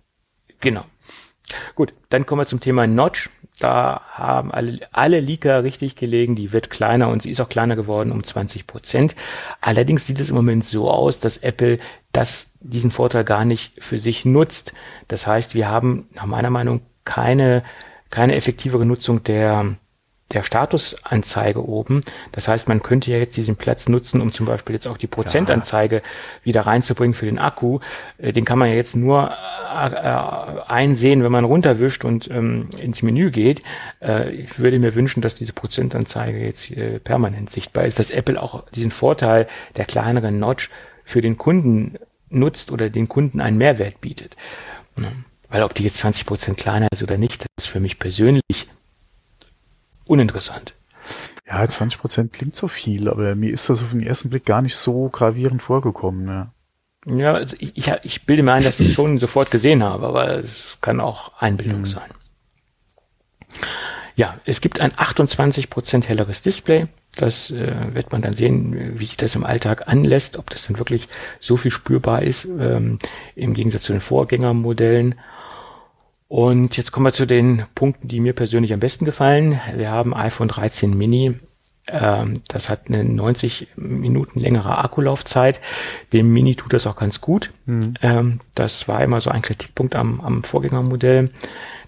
Genau. 0.62 0.86
Gut, 1.76 1.94
dann 2.10 2.26
kommen 2.26 2.42
wir 2.42 2.46
zum 2.46 2.60
Thema 2.60 2.88
Notch. 2.88 3.30
Da 3.60 4.02
haben 4.12 4.52
alle, 4.52 4.80
alle 4.92 5.20
Leaker 5.20 5.64
richtig 5.64 5.96
gelegen. 5.96 6.36
Die 6.36 6.52
wird 6.52 6.70
kleiner 6.70 7.08
und 7.10 7.22
sie 7.22 7.32
ist 7.32 7.40
auch 7.40 7.50
kleiner 7.50 7.76
geworden 7.76 8.12
um 8.12 8.24
20 8.24 8.68
Prozent. 8.68 9.16
Allerdings 9.62 10.06
sieht 10.06 10.20
es 10.20 10.30
im 10.30 10.36
Moment 10.36 10.66
so 10.66 10.90
aus, 10.92 11.20
dass 11.20 11.38
Apple 11.38 11.80
das, 12.12 12.52
diesen 12.60 12.92
Vorteil 12.92 13.24
gar 13.24 13.46
nicht 13.46 13.84
für 13.84 14.00
sich 14.00 14.26
nutzt. 14.26 14.74
Das 15.08 15.26
heißt, 15.26 15.56
wir 15.56 15.70
haben 15.70 16.10
nach 16.14 16.26
meiner 16.26 16.50
Meinung 16.50 16.82
keine, 17.06 17.64
keine 18.10 18.36
effektivere 18.36 18.86
Nutzung 18.86 19.24
der, 19.24 19.76
der 20.32 20.42
Statusanzeige 20.42 21.64
oben. 21.64 22.02
Das 22.32 22.48
heißt, 22.48 22.68
man 22.68 22.82
könnte 22.82 23.12
ja 23.12 23.18
jetzt 23.18 23.38
diesen 23.38 23.56
Platz 23.56 23.88
nutzen, 23.88 24.22
um 24.22 24.32
zum 24.32 24.46
Beispiel 24.46 24.74
jetzt 24.74 24.88
auch 24.88 24.98
die 24.98 25.08
Prozentanzeige 25.08 25.98
ja. 25.98 26.02
wieder 26.44 26.62
reinzubringen 26.62 27.14
für 27.14 27.28
den 27.28 27.38
Akku. 27.38 27.80
Äh, 28.18 28.34
den 28.34 28.44
kann 28.44 28.58
man 28.58 28.70
ja 28.70 28.76
jetzt 28.76 28.96
nur 28.96 29.32
äh, 29.32 29.88
äh, 29.88 30.62
einsehen, 30.68 31.24
wenn 31.24 31.32
man 31.32 31.46
runterwischt 31.46 32.06
und 32.06 32.30
ähm, 32.32 32.70
ins 32.80 33.04
Menü 33.04 33.30
geht. 33.30 33.62
Äh, 34.02 34.32
ich 34.32 34.58
würde 34.58 34.80
mir 34.80 34.96
wünschen, 34.96 35.22
dass 35.22 35.36
diese 35.36 35.54
Prozentanzeige 35.54 36.44
jetzt 36.44 36.72
äh, 36.72 37.00
permanent 37.00 37.52
sichtbar 37.52 37.86
ist, 37.86 38.00
dass 38.00 38.10
Apple 38.10 38.42
auch 38.42 38.68
diesen 38.72 38.92
Vorteil 38.92 39.48
der 39.78 39.86
kleineren 39.86 40.40
Notch 40.40 40.72
für 41.04 41.22
den 41.22 41.38
Kunden 41.38 41.98
nutzt 42.30 42.72
oder 42.72 42.90
den 42.90 43.08
Kunden 43.08 43.42
einen 43.42 43.58
Mehrwert 43.60 44.02
bietet. 44.02 44.36
Weil 45.50 45.64
ob 45.64 45.74
die 45.76 45.84
jetzt 45.84 45.98
20 45.98 46.26
Prozent 46.26 46.58
kleiner 46.58 46.88
ist 46.92 47.04
oder 47.04 47.18
nicht, 47.18 47.42
das 47.42 47.66
ist 47.66 47.72
für 47.72 47.80
mich 47.80 48.00
persönlich 48.00 48.68
uninteressant. 50.06 50.74
Ja, 51.48 51.68
20 51.68 52.00
Prozent 52.00 52.34
klingt 52.34 52.56
so 52.56 52.68
viel, 52.68 53.08
aber 53.08 53.36
mir 53.36 53.52
ist 53.52 53.70
das 53.70 53.84
auf 53.84 53.92
den 53.92 54.02
ersten 54.02 54.30
Blick 54.30 54.46
gar 54.46 54.62
nicht 54.62 54.76
so 54.76 55.10
gravierend 55.10 55.62
vorgekommen. 55.62 56.28
Ja, 56.28 56.52
ja 57.06 57.34
also 57.34 57.56
ich, 57.60 57.78
ich, 57.78 57.92
ich 58.04 58.26
bilde 58.26 58.42
mir 58.44 58.54
ein, 58.54 58.64
dass 58.64 58.80
ich 58.80 58.88
es 58.88 58.94
schon 58.94 59.20
sofort 59.20 59.52
gesehen 59.52 59.84
habe, 59.84 60.08
aber 60.08 60.40
es 60.40 60.80
kann 60.82 61.00
auch 61.00 61.34
Einbildung 61.40 61.82
mhm. 61.82 61.86
sein. 61.86 62.10
Ja, 64.16 64.40
es 64.46 64.62
gibt 64.62 64.80
ein 64.80 64.94
28 64.96 65.70
Prozent 65.70 66.08
helleres 66.08 66.42
Display. 66.42 66.88
Das 67.16 67.52
äh, 67.52 67.94
wird 67.94 68.12
man 68.12 68.22
dann 68.22 68.34
sehen, 68.34 69.00
wie 69.00 69.06
sich 69.06 69.18
das 69.18 69.36
im 69.36 69.46
Alltag 69.46 69.88
anlässt, 69.88 70.38
ob 70.38 70.50
das 70.50 70.68
dann 70.68 70.80
wirklich 70.80 71.08
so 71.40 71.58
viel 71.58 71.72
spürbar 71.72 72.24
ist, 72.24 72.46
ähm, 72.46 72.98
im 73.36 73.54
Gegensatz 73.54 73.84
zu 73.84 73.94
den 73.94 74.02
Vorgängermodellen. 74.02 75.16
Und 76.28 76.76
jetzt 76.78 76.92
kommen 76.92 77.06
wir 77.06 77.14
zu 77.14 77.28
den 77.28 77.66
Punkten, 77.76 78.08
die 78.08 78.20
mir 78.20 78.34
persönlich 78.34 78.74
am 78.74 78.80
besten 78.80 79.06
gefallen. 79.06 79.60
Wir 79.76 79.92
haben 79.92 80.14
iPhone 80.16 80.48
13 80.48 80.98
Mini. 80.98 81.36
Ähm, 81.88 82.42
das 82.48 82.70
hat 82.70 82.88
eine 82.88 83.04
90 83.04 83.68
Minuten 83.76 84.40
längere 84.40 84.80
Akkulaufzeit. 84.80 85.62
Dem 86.14 86.34
Mini 86.34 86.56
tut 86.56 86.74
das 86.74 86.88
auch 86.88 86.96
ganz 86.96 87.22
gut. 87.22 87.54
Mhm. 87.66 87.94
Ähm, 88.02 88.40
das 88.56 88.88
war 88.88 89.04
immer 89.04 89.22
so 89.22 89.30
ein 89.30 89.44
Kritikpunkt 89.44 89.96
am, 89.96 90.20
am 90.20 90.44
Vorgängermodell. 90.44 91.30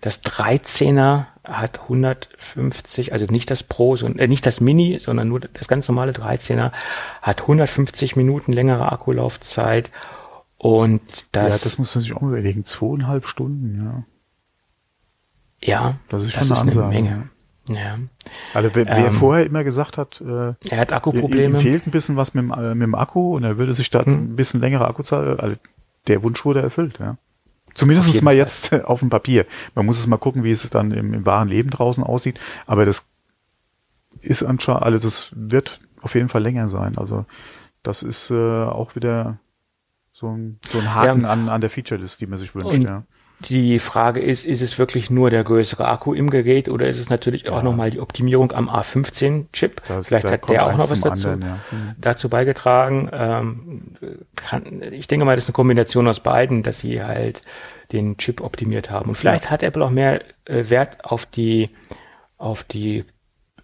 Das 0.02 0.24
13er 0.24 1.26
hat 1.44 1.82
150, 1.84 3.14
also 3.14 3.26
nicht 3.26 3.50
das 3.50 3.64
Pro, 3.64 3.96
sondern, 3.96 4.20
äh, 4.20 4.28
nicht 4.28 4.46
das 4.46 4.62
Mini, 4.62 5.00
sondern 5.00 5.30
nur 5.30 5.40
das 5.40 5.68
ganz 5.68 5.88
normale 5.88 6.12
13er 6.12 6.72
hat 7.24 7.42
150 7.42 8.16
Minuten 8.16 8.54
längere 8.54 8.92
Akkulaufzeit. 8.92 9.90
Und 10.60 11.02
das. 11.32 11.58
Ja, 11.58 11.64
das 11.64 11.78
muss 11.80 11.96
man 11.96 12.04
sich 12.04 12.16
auch 12.16 12.22
überlegen. 12.22 12.66
Zweieinhalb 12.66 13.26
Stunden, 13.26 13.84
ja. 13.84 14.04
Ja, 15.64 15.98
das 16.10 16.24
ist 16.24 16.34
schon 16.34 16.48
das 16.48 16.62
eine, 16.62 16.72
ist 16.72 16.78
eine 16.78 16.88
Menge. 16.88 17.30
Ja. 17.70 17.98
Also 18.54 18.70
wer, 18.74 18.86
wer 18.86 18.98
ähm, 18.98 19.12
vorher 19.12 19.46
immer 19.46 19.64
gesagt 19.64 19.98
hat, 19.98 20.22
äh, 20.22 20.54
er 20.70 20.78
hat 20.78 20.94
Akkuprobleme. 20.94 21.58
Ihm 21.58 21.62
fehlt 21.62 21.88
ein 21.88 21.92
bisschen 21.92 22.16
was 22.16 22.34
mit 22.34 22.44
dem, 22.44 22.52
äh, 22.52 22.76
mit 22.76 22.84
dem 22.84 22.96
Akku 22.96 23.36
und 23.36 23.44
er 23.44 23.58
würde 23.58 23.74
sich 23.74 23.90
da 23.90 24.06
hm. 24.06 24.14
ein 24.14 24.36
bisschen 24.36 24.62
längere 24.62 24.88
Akkuzahl, 24.88 25.40
also 25.40 25.56
der 26.08 26.24
Wunsch 26.24 26.44
wurde 26.46 26.62
erfüllt, 26.62 27.00
ja. 27.00 27.18
Zumindest 27.74 28.24
mal 28.24 28.32
Fall. 28.32 28.38
jetzt 28.38 28.74
auf 28.86 29.02
dem 29.02 29.10
Papier. 29.10 29.46
Man 29.76 29.86
muss 29.86 30.00
es 30.00 30.08
mal 30.08 30.18
gucken, 30.18 30.44
wie 30.44 30.52
es 30.52 30.68
dann 30.70 30.92
im, 30.92 31.14
im 31.14 31.26
wahren 31.28 31.48
Leben 31.48 31.70
draußen 31.70 32.04
aussieht. 32.04 32.40
Aber 32.66 32.86
das 32.86 33.10
ist 34.20 34.42
anscheinend, 34.42 34.82
also 34.82 34.98
das 34.98 35.30
wird 35.36 35.80
auf 36.02 36.16
jeden 36.16 36.28
Fall 36.28 36.42
länger 36.42 36.70
sein. 36.70 36.98
Also 36.98 37.26
das 37.84 38.02
ist 38.02 38.32
äh, 38.32 38.64
auch 38.64 38.96
wieder 38.96 39.38
so 40.12 40.28
ein, 40.28 40.60
so 40.68 40.80
ein 40.80 40.96
Haken 40.96 41.22
ja. 41.22 41.30
an, 41.30 41.50
an 41.50 41.62
der 41.62 41.70
Feature-List, 41.70 42.20
die 42.20 42.26
man 42.26 42.40
sich 42.40 42.56
wünscht. 42.56 42.74
Und 42.74 42.82
ja. 42.82 43.04
Die 43.42 43.78
Frage 43.78 44.20
ist, 44.20 44.46
ist 44.46 44.62
es 44.62 44.80
wirklich 44.80 45.12
nur 45.12 45.30
der 45.30 45.44
größere 45.44 45.88
Akku 45.88 46.14
im 46.14 46.32
Gerät 46.32 46.70
oder 46.70 46.88
ist 46.88 47.00
es 47.00 47.10
natürlich 47.10 47.44
ja. 47.44 47.52
auch 47.52 47.62
nochmal 47.62 47.92
die 47.92 48.00
Optimierung 48.00 48.52
am 48.52 48.68
A15-Chip? 48.68 49.82
Vielleicht 50.02 50.26
hat 50.26 50.50
der 50.50 50.66
auch 50.66 50.76
noch 50.76 50.90
was 50.90 51.02
dazu, 51.02 51.30
anderen, 51.30 51.42
ja. 51.42 51.60
mhm. 51.72 51.96
dazu 52.00 52.30
beigetragen. 52.30 53.10
Ähm, 53.14 53.82
kann, 54.36 54.82
ich 54.92 55.06
denke 55.06 55.26
mal, 55.26 55.36
das 55.36 55.44
ist 55.44 55.50
eine 55.50 55.54
Kombination 55.54 56.08
aus 56.08 56.20
beiden, 56.20 56.64
dass 56.64 56.80
sie 56.80 57.04
halt 57.04 57.44
den 57.92 58.18
Chip 58.18 58.42
optimiert 58.42 58.90
haben. 58.90 59.10
Und 59.10 59.16
vielleicht 59.16 59.46
ja. 59.46 59.52
hat 59.52 59.62
Apple 59.62 59.86
auch 59.86 59.92
mehr 59.92 60.22
äh, 60.46 60.70
Wert 60.70 61.06
auf 61.06 61.28
die, 61.28 61.70
auf 62.40 62.64
die 62.64 63.06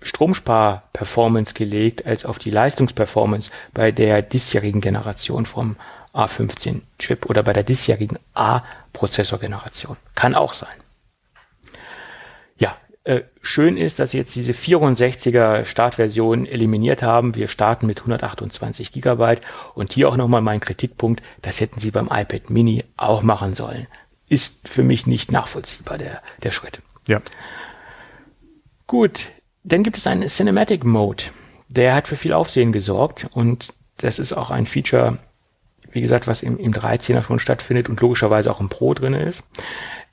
Stromspar-Performance 0.01 1.55
gelegt 1.55 2.05
als 2.05 2.25
auf 2.25 2.37
die 2.37 2.51
Leistungsperformance 2.51 3.49
bei 3.73 3.91
der 3.91 4.21
diesjährigen 4.21 4.81
Generation 4.81 5.45
vom 5.45 5.77
A15-Chip 6.13 7.25
oder 7.25 7.43
bei 7.43 7.53
der 7.53 7.63
diesjährigen 7.63 8.19
A-Prozessorgeneration. 8.33 9.97
Kann 10.15 10.35
auch 10.35 10.53
sein. 10.53 10.69
Ja, 12.57 12.77
äh, 13.03 13.21
schön 13.41 13.77
ist, 13.77 13.99
dass 13.99 14.11
sie 14.11 14.17
jetzt 14.17 14.35
diese 14.35 14.53
64er 14.53 15.65
Startversion 15.65 16.45
eliminiert 16.45 17.03
haben. 17.03 17.35
Wir 17.35 17.47
starten 17.47 17.87
mit 17.87 17.99
128 17.99 18.91
Gigabyte 18.91 19.41
und 19.73 19.93
hier 19.93 20.09
auch 20.09 20.17
nochmal 20.17 20.41
mein 20.41 20.59
Kritikpunkt, 20.59 21.23
das 21.41 21.59
hätten 21.59 21.79
sie 21.79 21.91
beim 21.91 22.09
iPad 22.11 22.49
Mini 22.49 22.83
auch 22.95 23.23
machen 23.23 23.55
sollen. 23.55 23.87
Ist 24.29 24.67
für 24.67 24.83
mich 24.83 25.07
nicht 25.07 25.31
nachvollziehbar, 25.31 25.97
der, 25.97 26.21
der 26.43 26.51
Schritt. 26.51 26.81
Ja. 27.07 27.21
Gut, 28.87 29.29
dann 29.63 29.83
gibt 29.83 29.97
es 29.97 30.07
einen 30.07 30.27
Cinematic 30.27 30.83
Mode. 30.83 31.23
Der 31.67 31.95
hat 31.95 32.07
für 32.07 32.15
viel 32.15 32.33
Aufsehen 32.33 32.71
gesorgt 32.71 33.27
und 33.31 33.73
das 33.97 34.19
ist 34.19 34.33
auch 34.33 34.51
ein 34.51 34.65
Feature, 34.65 35.17
wie 35.93 36.01
gesagt, 36.01 36.27
was 36.27 36.43
im, 36.43 36.57
im 36.57 36.73
13er 36.73 37.23
schon 37.23 37.39
stattfindet 37.39 37.89
und 37.89 38.01
logischerweise 38.01 38.51
auch 38.51 38.59
im 38.59 38.69
Pro 38.69 38.93
drinne 38.93 39.23
ist. 39.23 39.43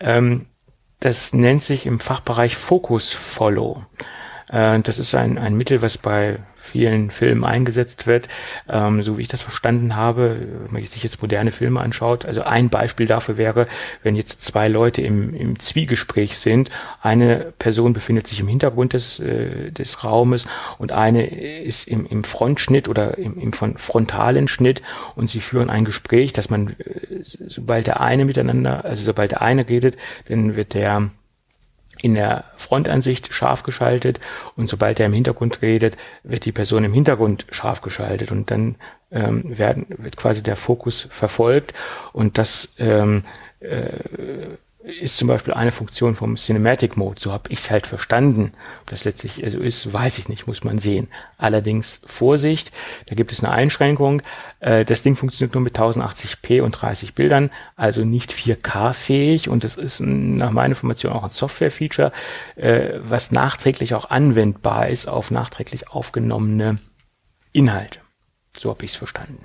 Ähm, 0.00 0.46
das 1.00 1.32
nennt 1.32 1.62
sich 1.62 1.86
im 1.86 1.98
Fachbereich 1.98 2.56
Focus 2.56 3.10
Follow. 3.10 3.84
Äh, 4.50 4.80
das 4.80 4.98
ist 4.98 5.14
ein, 5.14 5.38
ein 5.38 5.54
Mittel, 5.56 5.82
was 5.82 5.98
bei 5.98 6.38
vielen 6.56 7.10
Filmen 7.10 7.44
eingesetzt 7.44 8.06
wird, 8.06 8.28
ähm, 8.68 9.02
so 9.02 9.16
wie 9.16 9.22
ich 9.22 9.28
das 9.28 9.40
verstanden 9.40 9.96
habe, 9.96 10.36
wenn 10.64 10.72
man 10.72 10.84
sich 10.84 11.02
jetzt 11.02 11.22
moderne 11.22 11.52
Filme 11.52 11.80
anschaut. 11.80 12.26
Also 12.26 12.42
ein 12.42 12.68
Beispiel 12.68 13.06
dafür 13.06 13.38
wäre, 13.38 13.66
wenn 14.02 14.14
jetzt 14.14 14.42
zwei 14.42 14.68
Leute 14.68 15.00
im, 15.00 15.34
im 15.34 15.58
Zwiegespräch 15.58 16.36
sind, 16.38 16.70
eine 17.00 17.52
Person 17.58 17.92
befindet 17.92 18.26
sich 18.26 18.40
im 18.40 18.48
Hintergrund 18.48 18.92
des, 18.92 19.20
äh, 19.20 19.70
des 19.70 20.04
Raumes 20.04 20.46
und 20.78 20.92
eine 20.92 21.26
ist 21.26 21.88
im, 21.88 22.06
im 22.06 22.24
Frontschnitt 22.24 22.88
oder 22.88 23.16
im, 23.16 23.38
im 23.38 23.52
frontalen 23.52 24.48
Schnitt 24.48 24.82
und 25.16 25.28
sie 25.28 25.40
führen 25.40 25.70
ein 25.70 25.84
Gespräch, 25.84 26.32
dass 26.32 26.50
man, 26.50 26.70
äh, 26.78 27.22
sobald 27.22 27.86
der 27.86 28.00
eine 28.00 28.24
miteinander, 28.24 28.84
also 28.84 29.02
sobald 29.02 29.30
der 29.30 29.42
eine 29.42 29.68
redet, 29.68 29.96
dann 30.28 30.56
wird 30.56 30.74
der 30.74 31.10
in 32.02 32.14
der 32.14 32.44
Frontansicht 32.56 33.32
scharf 33.32 33.62
geschaltet 33.62 34.20
und 34.56 34.68
sobald 34.68 35.00
er 35.00 35.06
im 35.06 35.12
Hintergrund 35.12 35.62
redet, 35.62 35.96
wird 36.22 36.44
die 36.44 36.52
Person 36.52 36.84
im 36.84 36.92
Hintergrund 36.92 37.46
scharf 37.50 37.80
geschaltet 37.80 38.32
und 38.32 38.50
dann 38.50 38.76
ähm, 39.10 39.58
werden, 39.58 39.86
wird 39.88 40.16
quasi 40.16 40.42
der 40.42 40.56
Fokus 40.56 41.06
verfolgt 41.10 41.74
und 42.12 42.38
das 42.38 42.74
ähm, 42.78 43.24
äh, 43.60 43.90
ist 45.00 45.16
zum 45.16 45.28
Beispiel 45.28 45.54
eine 45.54 45.72
Funktion 45.72 46.14
vom 46.14 46.36
Cinematic 46.36 46.96
Mode. 46.96 47.20
So 47.20 47.32
habe 47.32 47.50
ich 47.50 47.60
es 47.60 47.70
halt 47.70 47.86
verstanden. 47.86 48.52
Ob 48.82 48.90
das 48.90 49.04
letztlich 49.04 49.42
so 49.48 49.58
ist, 49.60 49.92
weiß 49.92 50.18
ich 50.18 50.28
nicht, 50.28 50.46
muss 50.46 50.64
man 50.64 50.78
sehen. 50.78 51.08
Allerdings 51.38 52.00
Vorsicht, 52.04 52.72
da 53.06 53.14
gibt 53.14 53.32
es 53.32 53.42
eine 53.42 53.52
Einschränkung. 53.52 54.22
Äh, 54.60 54.84
das 54.84 55.02
Ding 55.02 55.16
funktioniert 55.16 55.54
nur 55.54 55.62
mit 55.62 55.78
1080p 55.78 56.62
und 56.62 56.72
30 56.72 57.14
Bildern, 57.14 57.50
also 57.76 58.04
nicht 58.04 58.32
4K-fähig 58.32 59.48
und 59.48 59.64
das 59.64 59.76
ist 59.76 60.00
nach 60.00 60.50
meiner 60.50 60.70
Information 60.70 61.12
auch 61.12 61.24
ein 61.24 61.30
Software-Feature, 61.30 62.12
äh, 62.56 62.98
was 63.02 63.32
nachträglich 63.32 63.94
auch 63.94 64.10
anwendbar 64.10 64.88
ist 64.88 65.08
auf 65.08 65.30
nachträglich 65.30 65.88
aufgenommene 65.90 66.78
Inhalte. 67.52 68.00
So 68.56 68.70
habe 68.70 68.84
ich 68.84 68.92
es 68.92 68.96
verstanden. 68.96 69.44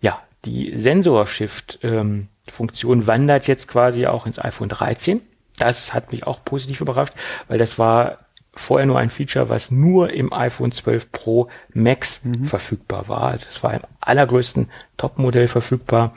Ja, 0.00 0.22
die 0.44 0.76
Sensor-Shift 0.76 1.80
ähm, 1.82 2.28
Funktion 2.50 3.06
wandert 3.06 3.46
jetzt 3.46 3.68
quasi 3.68 4.06
auch 4.06 4.26
ins 4.26 4.38
iPhone 4.38 4.68
13. 4.68 5.20
Das 5.58 5.92
hat 5.92 6.12
mich 6.12 6.26
auch 6.26 6.44
positiv 6.44 6.80
überrascht, 6.80 7.14
weil 7.48 7.58
das 7.58 7.78
war 7.78 8.18
vorher 8.54 8.86
nur 8.86 8.98
ein 8.98 9.10
Feature, 9.10 9.48
was 9.48 9.70
nur 9.70 10.12
im 10.12 10.32
iPhone 10.32 10.72
12 10.72 11.12
Pro 11.12 11.48
Max 11.72 12.24
mhm. 12.24 12.44
verfügbar 12.44 13.08
war. 13.08 13.22
Also 13.24 13.46
es 13.48 13.62
war 13.62 13.74
im 13.74 13.82
allergrößten 14.00 14.68
Top-Modell 14.96 15.48
verfügbar 15.48 16.12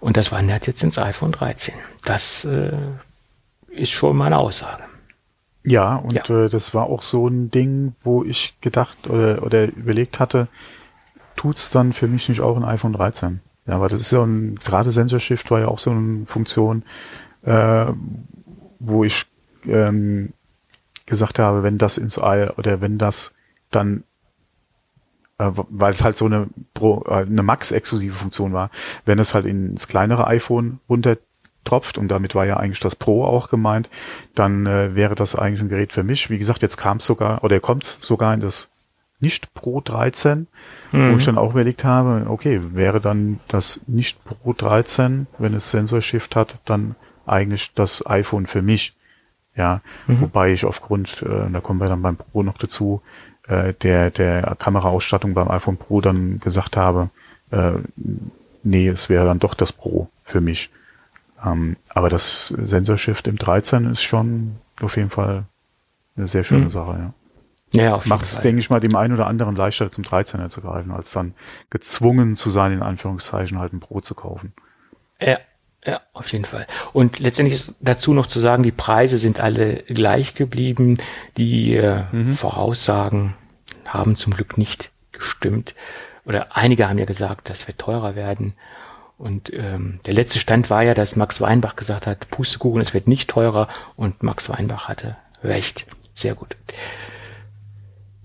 und 0.00 0.16
das 0.16 0.32
wandert 0.32 0.66
jetzt 0.66 0.82
ins 0.82 0.98
iPhone 0.98 1.32
13. 1.32 1.74
Das 2.04 2.44
äh, 2.44 2.72
ist 3.68 3.90
schon 3.90 4.16
meine 4.16 4.38
Aussage. 4.38 4.84
Ja, 5.64 5.96
und 5.96 6.28
ja. 6.28 6.44
Äh, 6.44 6.48
das 6.48 6.74
war 6.74 6.84
auch 6.86 7.02
so 7.02 7.28
ein 7.28 7.50
Ding, 7.50 7.94
wo 8.02 8.24
ich 8.24 8.54
gedacht 8.60 9.08
oder, 9.08 9.42
oder 9.42 9.66
überlegt 9.66 10.20
hatte, 10.20 10.48
tut's 11.34 11.70
dann 11.70 11.92
für 11.92 12.06
mich 12.06 12.28
nicht 12.28 12.40
auch 12.40 12.56
ein 12.56 12.64
iPhone 12.64 12.92
13? 12.92 13.40
Ja, 13.66 13.74
aber 13.74 13.88
das 13.88 14.00
ist 14.00 14.12
ja 14.12 14.22
ein, 14.22 14.56
gerade 14.56 14.90
Sensor 14.90 15.20
Shift 15.20 15.50
war 15.50 15.60
ja 15.60 15.68
auch 15.68 15.78
so 15.78 15.90
eine 15.90 16.26
Funktion, 16.26 16.84
äh, 17.42 17.86
wo 18.78 19.04
ich 19.04 19.26
ähm, 19.66 20.32
gesagt 21.06 21.38
habe, 21.38 21.62
wenn 21.62 21.78
das 21.78 21.98
ins 21.98 22.18
All 22.18 22.50
oder 22.56 22.80
wenn 22.80 22.98
das 22.98 23.34
dann 23.70 24.04
äh, 25.38 25.50
weil 25.52 25.92
es 25.92 26.02
halt 26.02 26.16
so 26.16 26.26
eine 26.26 26.48
Pro, 26.74 27.04
äh, 27.06 27.22
eine 27.22 27.42
Max-exklusive 27.42 28.14
Funktion 28.14 28.52
war, 28.52 28.70
wenn 29.04 29.18
es 29.18 29.34
halt 29.34 29.46
ins 29.46 29.88
kleinere 29.88 30.26
iPhone 30.26 30.80
runtertropft 30.88 31.98
und 31.98 32.08
damit 32.08 32.34
war 32.34 32.46
ja 32.46 32.56
eigentlich 32.56 32.80
das 32.80 32.96
Pro 32.96 33.24
auch 33.24 33.48
gemeint, 33.48 33.90
dann 34.34 34.66
äh, 34.66 34.94
wäre 34.94 35.14
das 35.14 35.34
eigentlich 35.34 35.60
ein 35.60 35.68
Gerät 35.68 35.92
für 35.92 36.04
mich. 36.04 36.30
Wie 36.30 36.38
gesagt, 36.38 36.62
jetzt 36.62 36.76
kam 36.76 36.98
es 36.98 37.06
sogar 37.06 37.44
oder 37.44 37.60
kommt 37.60 37.84
sogar 37.84 38.32
in 38.32 38.40
das 38.40 38.70
nicht 39.20 39.54
Pro 39.54 39.80
13, 39.80 40.46
mhm. 40.92 41.12
wo 41.12 41.16
ich 41.16 41.24
dann 41.24 41.38
auch 41.38 41.52
überlegt 41.52 41.84
habe, 41.84 42.26
okay, 42.28 42.60
wäre 42.72 43.00
dann 43.00 43.40
das 43.48 43.80
nicht 43.86 44.22
Pro 44.24 44.52
13, 44.52 45.26
wenn 45.38 45.54
es 45.54 45.70
Sensor 45.70 46.02
Shift 46.02 46.36
hat, 46.36 46.56
dann 46.64 46.96
eigentlich 47.24 47.72
das 47.74 48.06
iPhone 48.06 48.46
für 48.46 48.62
mich. 48.62 48.94
Ja, 49.56 49.80
mhm. 50.06 50.20
wobei 50.20 50.52
ich 50.52 50.66
aufgrund, 50.66 51.22
äh, 51.22 51.50
da 51.50 51.60
kommen 51.60 51.80
wir 51.80 51.88
dann 51.88 52.02
beim 52.02 52.16
Pro 52.16 52.42
noch 52.42 52.58
dazu, 52.58 53.00
äh, 53.48 53.72
der, 53.72 54.10
der 54.10 54.54
Kameraausstattung 54.58 55.32
beim 55.32 55.50
iPhone 55.50 55.78
Pro 55.78 56.02
dann 56.02 56.40
gesagt 56.40 56.76
habe, 56.76 57.08
äh, 57.50 57.72
nee, 58.62 58.88
es 58.88 59.08
wäre 59.08 59.24
dann 59.24 59.38
doch 59.38 59.54
das 59.54 59.72
Pro 59.72 60.10
für 60.24 60.42
mich. 60.42 60.70
Ähm, 61.44 61.76
aber 61.90 62.10
das 62.10 62.48
Sensorshift 62.48 63.26
im 63.28 63.38
13 63.38 63.92
ist 63.92 64.02
schon 64.02 64.56
auf 64.80 64.96
jeden 64.96 65.10
Fall 65.10 65.44
eine 66.16 66.28
sehr 66.28 66.44
schöne 66.44 66.64
mhm. 66.64 66.70
Sache, 66.70 66.92
ja. 66.98 67.14
Ja, 67.76 68.00
Macht 68.04 68.24
es, 68.24 68.40
denke 68.40 68.60
ich 68.60 68.70
mal, 68.70 68.80
dem 68.80 68.96
einen 68.96 69.14
oder 69.14 69.26
anderen 69.26 69.56
leichter 69.56 69.90
zum 69.90 70.04
13er 70.04 70.48
zu 70.48 70.60
greifen, 70.60 70.90
als 70.90 71.12
dann 71.12 71.34
gezwungen 71.70 72.36
zu 72.36 72.50
sein, 72.50 72.72
in 72.72 72.82
Anführungszeichen 72.82 73.58
halt 73.58 73.72
ein 73.72 73.80
Pro 73.80 74.00
zu 74.00 74.14
kaufen. 74.14 74.52
Ja, 75.20 75.38
ja, 75.84 76.00
auf 76.12 76.32
jeden 76.32 76.44
Fall. 76.44 76.66
Und 76.92 77.20
letztendlich 77.20 77.60
ist 77.60 77.72
dazu 77.80 78.12
noch 78.12 78.26
zu 78.26 78.40
sagen, 78.40 78.64
die 78.64 78.72
Preise 78.72 79.18
sind 79.18 79.38
alle 79.38 79.84
gleich 79.84 80.34
geblieben. 80.34 80.98
Die 81.36 81.76
äh, 81.76 82.02
mhm. 82.10 82.32
Voraussagen 82.32 83.34
haben 83.84 84.16
zum 84.16 84.34
Glück 84.34 84.58
nicht 84.58 84.90
gestimmt. 85.12 85.74
Oder 86.24 86.56
einige 86.56 86.88
haben 86.88 86.98
ja 86.98 87.04
gesagt, 87.04 87.48
das 87.48 87.68
wird 87.68 87.78
teurer 87.78 88.16
werden. 88.16 88.54
Und 89.16 89.52
ähm, 89.52 90.00
der 90.06 90.14
letzte 90.14 90.40
Stand 90.40 90.70
war 90.70 90.82
ja, 90.82 90.92
dass 90.92 91.14
Max 91.14 91.40
Weinbach 91.40 91.76
gesagt 91.76 92.06
hat, 92.06 92.28
Pustekuchen, 92.30 92.80
es 92.80 92.92
wird 92.92 93.06
nicht 93.06 93.30
teurer. 93.30 93.68
Und 93.94 94.24
Max 94.24 94.48
Weinbach 94.48 94.88
hatte 94.88 95.16
recht. 95.44 95.86
Sehr 96.14 96.34
gut. 96.34 96.56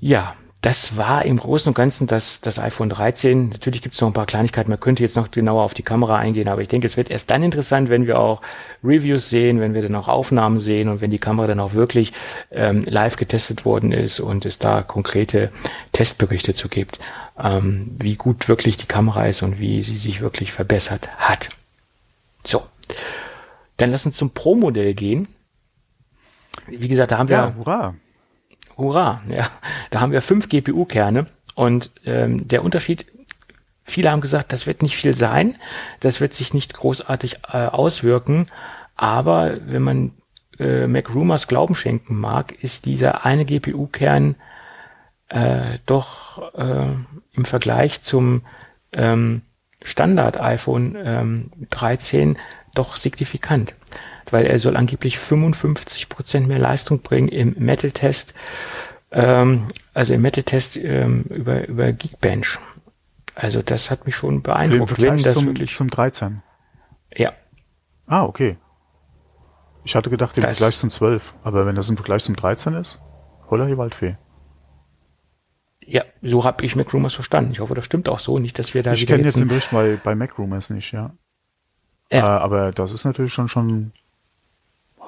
Ja, 0.01 0.35
das 0.61 0.97
war 0.97 1.25
im 1.25 1.37
Großen 1.37 1.69
und 1.69 1.73
Ganzen 1.75 2.07
das, 2.07 2.41
das 2.41 2.59
iPhone 2.59 2.89
13. 2.89 3.49
Natürlich 3.49 3.83
gibt 3.83 3.95
es 3.95 4.01
noch 4.01 4.09
ein 4.09 4.13
paar 4.13 4.25
Kleinigkeiten. 4.25 4.69
Man 4.69 4.79
könnte 4.79 5.03
jetzt 5.03 5.15
noch 5.15 5.29
genauer 5.29 5.63
auf 5.63 5.75
die 5.75 5.83
Kamera 5.83 6.17
eingehen, 6.17 6.47
aber 6.47 6.61
ich 6.61 6.67
denke, 6.67 6.87
es 6.87 6.97
wird 6.97 7.09
erst 7.09 7.29
dann 7.29 7.43
interessant, 7.43 7.89
wenn 7.89 8.07
wir 8.07 8.19
auch 8.19 8.41
Reviews 8.83 9.29
sehen, 9.29 9.59
wenn 9.59 9.75
wir 9.75 9.81
dann 9.83 9.95
auch 9.95 10.07
Aufnahmen 10.07 10.59
sehen 10.59 10.89
und 10.89 11.01
wenn 11.01 11.11
die 11.11 11.19
Kamera 11.19 11.47
dann 11.47 11.59
auch 11.59 11.73
wirklich 11.73 12.13
ähm, 12.51 12.81
live 12.81 13.15
getestet 13.15 13.63
worden 13.63 13.91
ist 13.91 14.19
und 14.19 14.45
es 14.45 14.57
da 14.57 14.81
konkrete 14.81 15.51
Testberichte 15.93 16.55
zu 16.55 16.67
gibt, 16.67 16.99
ähm, 17.39 17.95
wie 17.99 18.15
gut 18.15 18.47
wirklich 18.47 18.77
die 18.77 18.87
Kamera 18.87 19.27
ist 19.27 19.43
und 19.43 19.59
wie 19.59 19.83
sie 19.83 19.97
sich 19.97 20.21
wirklich 20.21 20.51
verbessert 20.51 21.09
hat. 21.17 21.49
So, 22.43 22.63
dann 23.77 23.91
lass 23.91 24.05
uns 24.05 24.17
zum 24.17 24.31
Pro-Modell 24.31 24.95
gehen. 24.95 25.27
Wie 26.67 26.87
gesagt, 26.87 27.11
da 27.11 27.19
haben 27.19 27.27
ja, 27.29 27.47
wir. 27.47 27.55
Hurra 27.55 27.95
Hurra, 28.77 29.21
ja. 29.27 29.49
Da 29.89 30.01
haben 30.01 30.11
wir 30.11 30.21
fünf 30.21 30.49
GPU-Kerne 30.49 31.25
und 31.55 31.91
ähm, 32.05 32.47
der 32.47 32.63
Unterschied, 32.63 33.05
viele 33.83 34.11
haben 34.11 34.21
gesagt, 34.21 34.53
das 34.53 34.67
wird 34.67 34.81
nicht 34.81 34.95
viel 34.95 35.15
sein, 35.15 35.57
das 35.99 36.21
wird 36.21 36.33
sich 36.33 36.53
nicht 36.53 36.73
großartig 36.73 37.39
äh, 37.51 37.65
auswirken, 37.65 38.47
aber 38.95 39.57
wenn 39.65 39.81
man 39.81 40.11
äh, 40.59 40.87
Mac 40.87 41.13
Rumors 41.13 41.47
Glauben 41.47 41.75
schenken 41.75 42.15
mag, 42.15 42.53
ist 42.63 42.85
dieser 42.85 43.25
eine 43.25 43.45
GPU-Kern 43.45 44.35
äh, 45.29 45.79
doch 45.85 46.53
äh, 46.55 46.93
im 47.33 47.45
Vergleich 47.45 48.01
zum 48.01 48.43
ähm, 48.91 49.41
Standard 49.81 50.39
iPhone 50.39 50.95
ähm, 51.03 51.51
13 51.69 52.37
doch 52.75 52.95
signifikant 52.95 53.75
weil 54.31 54.45
er 54.45 54.59
soll 54.59 54.77
angeblich 54.77 55.17
55 55.17 56.09
Prozent 56.09 56.47
mehr 56.47 56.59
Leistung 56.59 57.01
bringen 57.01 57.27
im 57.27 57.55
Metal-Test, 57.57 58.33
ähm, 59.11 59.67
also 59.93 60.13
im 60.13 60.21
Metal-Test 60.21 60.77
ähm, 60.77 61.23
über, 61.29 61.67
über 61.67 61.91
Geekbench. 61.91 62.59
Also 63.35 63.61
das 63.61 63.89
hat 63.91 64.05
mich 64.05 64.15
schon 64.15 64.41
beeindruckt. 64.41 64.91
Im 64.91 64.95
Vergleich 64.95 65.33
zum, 65.33 65.45
wirklich, 65.45 65.75
zum 65.75 65.89
13? 65.89 66.41
Ja. 67.15 67.33
Ah, 68.07 68.23
okay. 68.23 68.57
Ich 69.83 69.95
hatte 69.95 70.09
gedacht 70.09 70.37
im 70.37 70.43
das 70.43 70.57
Vergleich 70.57 70.77
zum 70.77 70.91
12, 70.91 71.35
aber 71.43 71.65
wenn 71.65 71.75
das 71.75 71.89
im 71.89 71.97
Vergleich 71.97 72.23
zum 72.23 72.35
13 72.35 72.73
ist, 72.75 72.99
holla 73.49 73.65
die 73.65 73.77
Waldfee. 73.77 74.17
Ja, 75.83 76.03
so 76.21 76.43
habe 76.43 76.63
ich 76.63 76.75
MacRumors 76.75 77.15
verstanden. 77.15 77.51
Ich 77.51 77.59
hoffe, 77.59 77.73
das 77.73 77.85
stimmt 77.85 78.07
auch 78.07 78.19
so. 78.19 78.37
Nicht, 78.37 78.59
dass 78.59 78.73
wir 78.73 78.83
da 78.83 78.93
Ich 78.93 79.07
kenne 79.07 79.23
jetzt 79.23 79.39
den 79.39 79.47
Bericht 79.47 79.71
bei, 79.71 79.99
bei 80.01 80.15
MacRumors 80.15 80.69
nicht, 80.69 80.91
ja. 80.91 81.11
ja. 82.11 82.37
Äh, 82.37 82.41
aber 82.41 82.71
das 82.71 82.93
ist 82.93 83.03
natürlich 83.03 83.33
schon 83.33 83.47
schon 83.47 83.91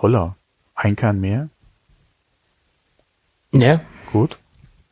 Holla. 0.04 0.36
Ein 0.76 0.98
Kern 0.98 1.22
mehr? 1.22 1.48
Ja. 3.54 3.80
Gut, 4.12 4.38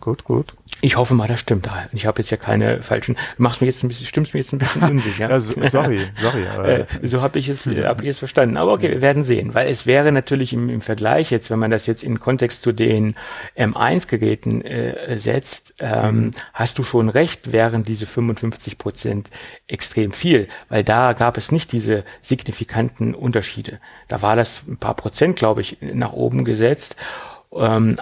gut, 0.01 0.23
gut. 0.25 0.53
Ich 0.83 0.97
hoffe 0.97 1.13
mal, 1.13 1.27
das 1.27 1.39
stimmt. 1.39 1.69
Ich 1.93 2.07
habe 2.07 2.19
jetzt 2.21 2.31
ja 2.31 2.37
keine 2.37 2.81
falschen. 2.81 3.15
Du 3.37 3.43
machst 3.43 3.61
mir 3.61 3.67
jetzt 3.67 3.83
ein 3.83 3.87
bisschen, 3.87 4.07
stimmst 4.07 4.33
mir 4.33 4.39
jetzt 4.39 4.51
ein 4.51 4.57
bisschen 4.57 4.81
unsicher. 4.89 5.29
ja, 5.29 5.39
sorry, 5.39 6.07
sorry. 6.15 6.43
äh, 6.43 6.85
so 7.03 7.21
habe 7.21 7.37
ich 7.37 7.49
es, 7.49 7.67
hab 7.67 8.01
ich 8.01 8.07
es 8.07 8.19
verstanden. 8.19 8.57
Aber 8.57 8.73
okay, 8.73 8.89
wir 8.89 9.01
werden 9.01 9.23
sehen, 9.23 9.53
weil 9.53 9.69
es 9.69 9.85
wäre 9.85 10.11
natürlich 10.11 10.53
im, 10.53 10.69
im 10.69 10.81
Vergleich 10.81 11.29
jetzt, 11.29 11.51
wenn 11.51 11.59
man 11.59 11.69
das 11.69 11.85
jetzt 11.85 12.03
in 12.03 12.19
Kontext 12.19 12.63
zu 12.63 12.71
den 12.71 13.15
M1-Geräten 13.55 14.63
äh, 14.63 15.19
setzt, 15.19 15.75
ähm, 15.79 16.15
mhm. 16.15 16.31
hast 16.53 16.79
du 16.79 16.83
schon 16.83 17.09
recht, 17.09 17.51
wären 17.51 17.83
diese 17.83 18.07
55 18.07 18.79
Prozent 18.79 19.29
extrem 19.67 20.11
viel, 20.11 20.47
weil 20.69 20.83
da 20.83 21.13
gab 21.13 21.37
es 21.37 21.51
nicht 21.51 21.71
diese 21.71 22.03
signifikanten 22.23 23.13
Unterschiede. 23.13 23.79
Da 24.07 24.23
war 24.23 24.35
das 24.35 24.63
ein 24.67 24.77
paar 24.77 24.95
Prozent, 24.95 25.35
glaube 25.35 25.61
ich, 25.61 25.77
nach 25.81 26.13
oben 26.13 26.43
gesetzt. 26.43 26.95
Ähm, 27.53 27.97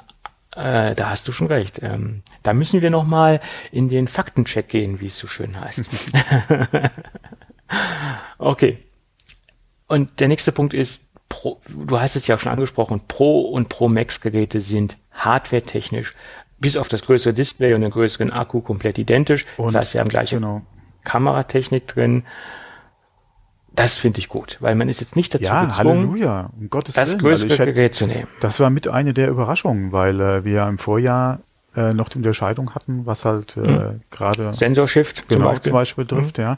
äh, 0.55 0.95
da 0.95 1.09
hast 1.09 1.27
du 1.27 1.31
schon 1.31 1.47
recht. 1.47 1.79
Ähm, 1.81 2.23
da 2.43 2.53
müssen 2.53 2.81
wir 2.81 2.89
noch 2.89 3.05
mal 3.05 3.39
in 3.71 3.89
den 3.89 4.07
Faktencheck 4.07 4.69
gehen, 4.69 4.99
wie 4.99 5.07
es 5.07 5.19
so 5.19 5.27
schön 5.27 5.59
heißt. 5.59 6.09
okay. 8.37 8.79
Und 9.87 10.19
der 10.19 10.27
nächste 10.27 10.51
Punkt 10.51 10.73
ist, 10.73 11.09
Pro, 11.29 11.59
du 11.67 11.99
hast 11.99 12.15
es 12.15 12.27
ja 12.27 12.37
schon 12.37 12.51
angesprochen, 12.51 13.01
Pro 13.07 13.41
und 13.41 13.69
Pro 13.69 13.87
Max 13.87 14.21
Geräte 14.21 14.61
sind 14.61 14.97
hardware-technisch 15.11 16.15
bis 16.59 16.77
auf 16.77 16.87
das 16.87 17.03
größere 17.03 17.33
Display 17.33 17.73
und 17.73 17.81
den 17.81 17.91
größeren 17.91 18.31
Akku 18.31 18.61
komplett 18.61 18.97
identisch. 18.97 19.45
Und, 19.57 19.67
das 19.67 19.75
heißt, 19.75 19.93
wir 19.93 20.01
haben 20.01 20.09
gleiche 20.09 20.35
genau. 20.35 20.61
Kameratechnik 21.03 21.87
drin. 21.87 22.23
Das 23.75 23.97
finde 23.97 24.19
ich 24.19 24.29
gut, 24.29 24.57
weil 24.59 24.75
man 24.75 24.89
ist 24.89 24.99
jetzt 24.99 25.15
nicht 25.15 25.33
dazu 25.33 25.45
ja, 25.45 25.65
gezwungen, 25.65 26.09
Halleluja, 26.09 26.49
um 26.59 26.69
Gottes 26.69 26.95
das 26.95 27.09
Willen. 27.09 27.19
größere 27.19 27.51
also 27.51 27.65
Gerät 27.65 27.95
zu 27.95 28.07
nehmen. 28.07 28.27
Das 28.41 28.59
war 28.59 28.69
mit 28.69 28.87
eine 28.87 29.13
der 29.13 29.29
Überraschungen, 29.29 29.91
weil 29.91 30.19
äh, 30.19 30.43
wir 30.43 30.67
im 30.67 30.77
Vorjahr 30.77 31.39
äh, 31.75 31.93
noch 31.93 32.09
die 32.09 32.17
Unterscheidung 32.17 32.73
hatten, 32.75 33.05
was 33.05 33.25
halt 33.25 33.57
äh, 33.57 33.61
hm. 33.61 34.01
gerade 34.11 34.53
Sensorshift 34.53 35.27
genau, 35.27 35.39
zum 35.39 35.43
Beispiel, 35.45 35.63
zum 35.63 35.73
Beispiel 35.73 36.05
trifft, 36.05 36.37
hm. 36.37 36.43
ja. 36.43 36.57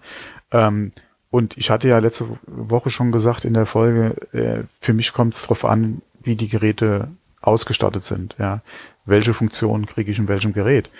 Ähm, 0.52 0.92
und 1.30 1.58
ich 1.58 1.70
hatte 1.70 1.88
ja 1.88 2.00
letzte 2.00 2.28
Woche 2.46 2.90
schon 2.90 3.12
gesagt 3.12 3.46
in 3.46 3.54
der 3.54 3.66
Folge, 3.66 4.16
äh, 4.34 4.64
für 4.80 4.94
mich 4.94 5.14
kommt 5.14 5.36
es 5.36 5.44
darauf 5.44 5.66
an, 5.66 6.02
wie 6.22 6.36
die 6.36 6.50
Geräte 6.50 7.08
ausgestattet 7.42 8.04
sind, 8.04 8.36
ja. 8.40 8.62
Welche 9.06 9.34
Funktionen 9.34 9.88
kriege 9.88 10.12
ich 10.12 10.20
in 10.20 10.28
welchem 10.28 10.54
Gerät? 10.54 10.92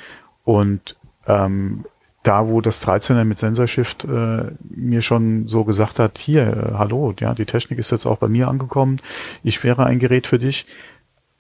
Und 0.44 0.96
ähm, 1.28 1.86
da, 2.24 2.48
wo 2.48 2.62
das 2.62 2.86
13er 2.86 3.24
mit 3.24 3.40
Sensorshift 3.40 4.04
äh, 4.06 4.52
mir 4.70 5.02
schon 5.02 5.48
so 5.48 5.64
gesagt 5.64 6.00
hat, 6.00 6.18
hier, 6.18 6.44
äh, 6.44 6.74
hallo, 6.78 7.14
ja, 7.20 7.34
die 7.34 7.46
Technik 7.46 7.80
ist 7.80 7.92
jetzt 7.92 8.06
auch 8.06 8.18
bei 8.18 8.28
mir 8.28 8.48
angekommen, 8.48 9.00
ich 9.44 9.64
wäre 9.64 9.86
ein 9.86 10.00
Gerät 10.00 10.28
für 10.28 10.40
dich, 10.40 10.68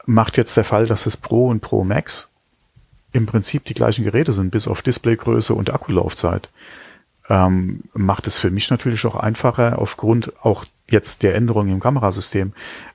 macht 0.06 0.38
jetzt 0.38 0.58
der 0.58 0.64
Fall, 0.64 0.88
dass 0.88 1.06
es 1.06 1.18
Pro 1.18 1.48
und 1.48 1.62
Pro 1.62 1.84
Max 1.84 2.30
im 3.12 3.26
Prinzip 3.26 3.66
die 3.66 3.74
gleichen 3.74 4.06
Geräte 4.06 4.34
sind, 4.34 4.52
bis 4.52 4.68
auf 4.68 4.82
Displaygröße 4.82 5.54
und 5.54 5.72
Akkulaufzeit. 5.72 6.50
Ähm, 7.30 7.84
macht 7.94 8.26
es 8.26 8.38
für 8.38 8.50
mich 8.50 8.70
natürlich 8.72 9.06
auch 9.06 9.16
einfacher, 9.16 9.78
aufgrund 9.80 10.34
auch 10.44 10.66
jetzt 10.90 11.24
der 11.24 11.36
Änderungen 11.36 11.74
im 11.74 11.80
Kamerasystem. 11.80 12.54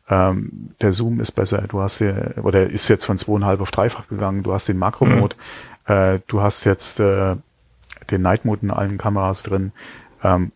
Ähm, 0.09 0.71
der 0.81 0.93
Zoom 0.93 1.21
ist 1.21 1.33
besser, 1.33 1.65
du 1.69 1.81
hast 1.81 2.01
ja, 2.01 2.15
oder 2.43 2.67
ist 2.67 2.89
jetzt 2.89 3.05
von 3.05 3.19
zweieinhalb 3.19 3.61
auf 3.61 3.71
dreifach 3.71 4.09
gegangen, 4.09 4.43
du 4.43 4.53
hast 4.53 4.69
den 4.69 4.79
Makro-Mode, 4.79 5.37
mhm. 5.87 5.95
äh, 5.95 6.21
du 6.27 6.41
hast 6.41 6.65
jetzt 6.65 6.99
äh, 7.01 7.37
den 8.11 8.23
Night 8.23 8.45
Mode 8.45 8.63
in 8.63 8.71
allen 8.71 8.99
Kameras 8.99 9.43
drin. 9.43 9.73
Ähm, 10.23 10.53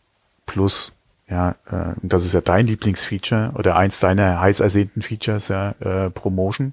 plus, 0.47 0.93
ja, 1.29 1.57
äh, 1.71 1.95
das 2.03 2.25
ist 2.25 2.35
ja 2.35 2.41
dein 2.41 2.67
Lieblingsfeature 2.67 3.53
oder 3.57 3.77
eins 3.77 4.01
deiner 4.01 4.41
heiß 4.41 4.61
ersehnten 4.61 5.03
Features, 5.03 5.49
ja, 5.49 5.75
äh, 5.81 6.11
Promotion. 6.11 6.73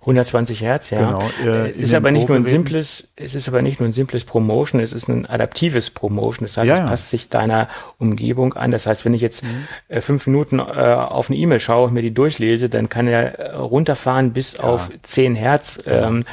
120 0.00 0.62
Hertz, 0.62 0.90
ja. 0.90 0.98
Genau, 0.98 1.30
äh, 1.44 1.70
ist 1.70 1.90
in 1.90 1.96
aber 1.96 2.10
nicht 2.10 2.28
nur 2.28 2.36
ein 2.36 2.44
simples, 2.44 3.08
es 3.16 3.34
ist 3.34 3.48
aber 3.48 3.62
nicht 3.62 3.80
nur 3.80 3.88
ein 3.88 3.92
simples 3.92 4.24
Promotion, 4.24 4.80
es 4.80 4.92
ist 4.92 5.08
ein 5.08 5.26
adaptives 5.26 5.90
Promotion. 5.90 6.46
Das 6.46 6.56
heißt, 6.56 6.68
Ja, 6.68 6.74
es 6.74 6.80
ja. 6.80 6.86
passt 6.86 7.10
sich 7.10 7.28
deiner 7.28 7.68
Umgebung 7.98 8.54
an. 8.54 8.70
Das 8.70 8.86
heißt, 8.86 9.04
wenn 9.04 9.14
ich 9.14 9.22
jetzt 9.22 9.44
äh, 9.88 10.00
fünf 10.00 10.26
Minuten 10.26 10.58
äh, 10.58 10.62
auf 10.62 11.30
eine 11.30 11.38
E-Mail 11.38 11.60
schaue 11.60 11.88
und 11.88 11.94
mir 11.94 12.02
die 12.02 12.14
durchlese, 12.14 12.68
dann 12.68 12.88
kann 12.88 13.08
er 13.08 13.38
äh, 13.38 13.56
runterfahren 13.56 14.32
bis 14.32 14.58
auf 14.58 14.90
10 15.02 15.34
Hertz. 15.34 15.82
Ähm, 15.86 16.24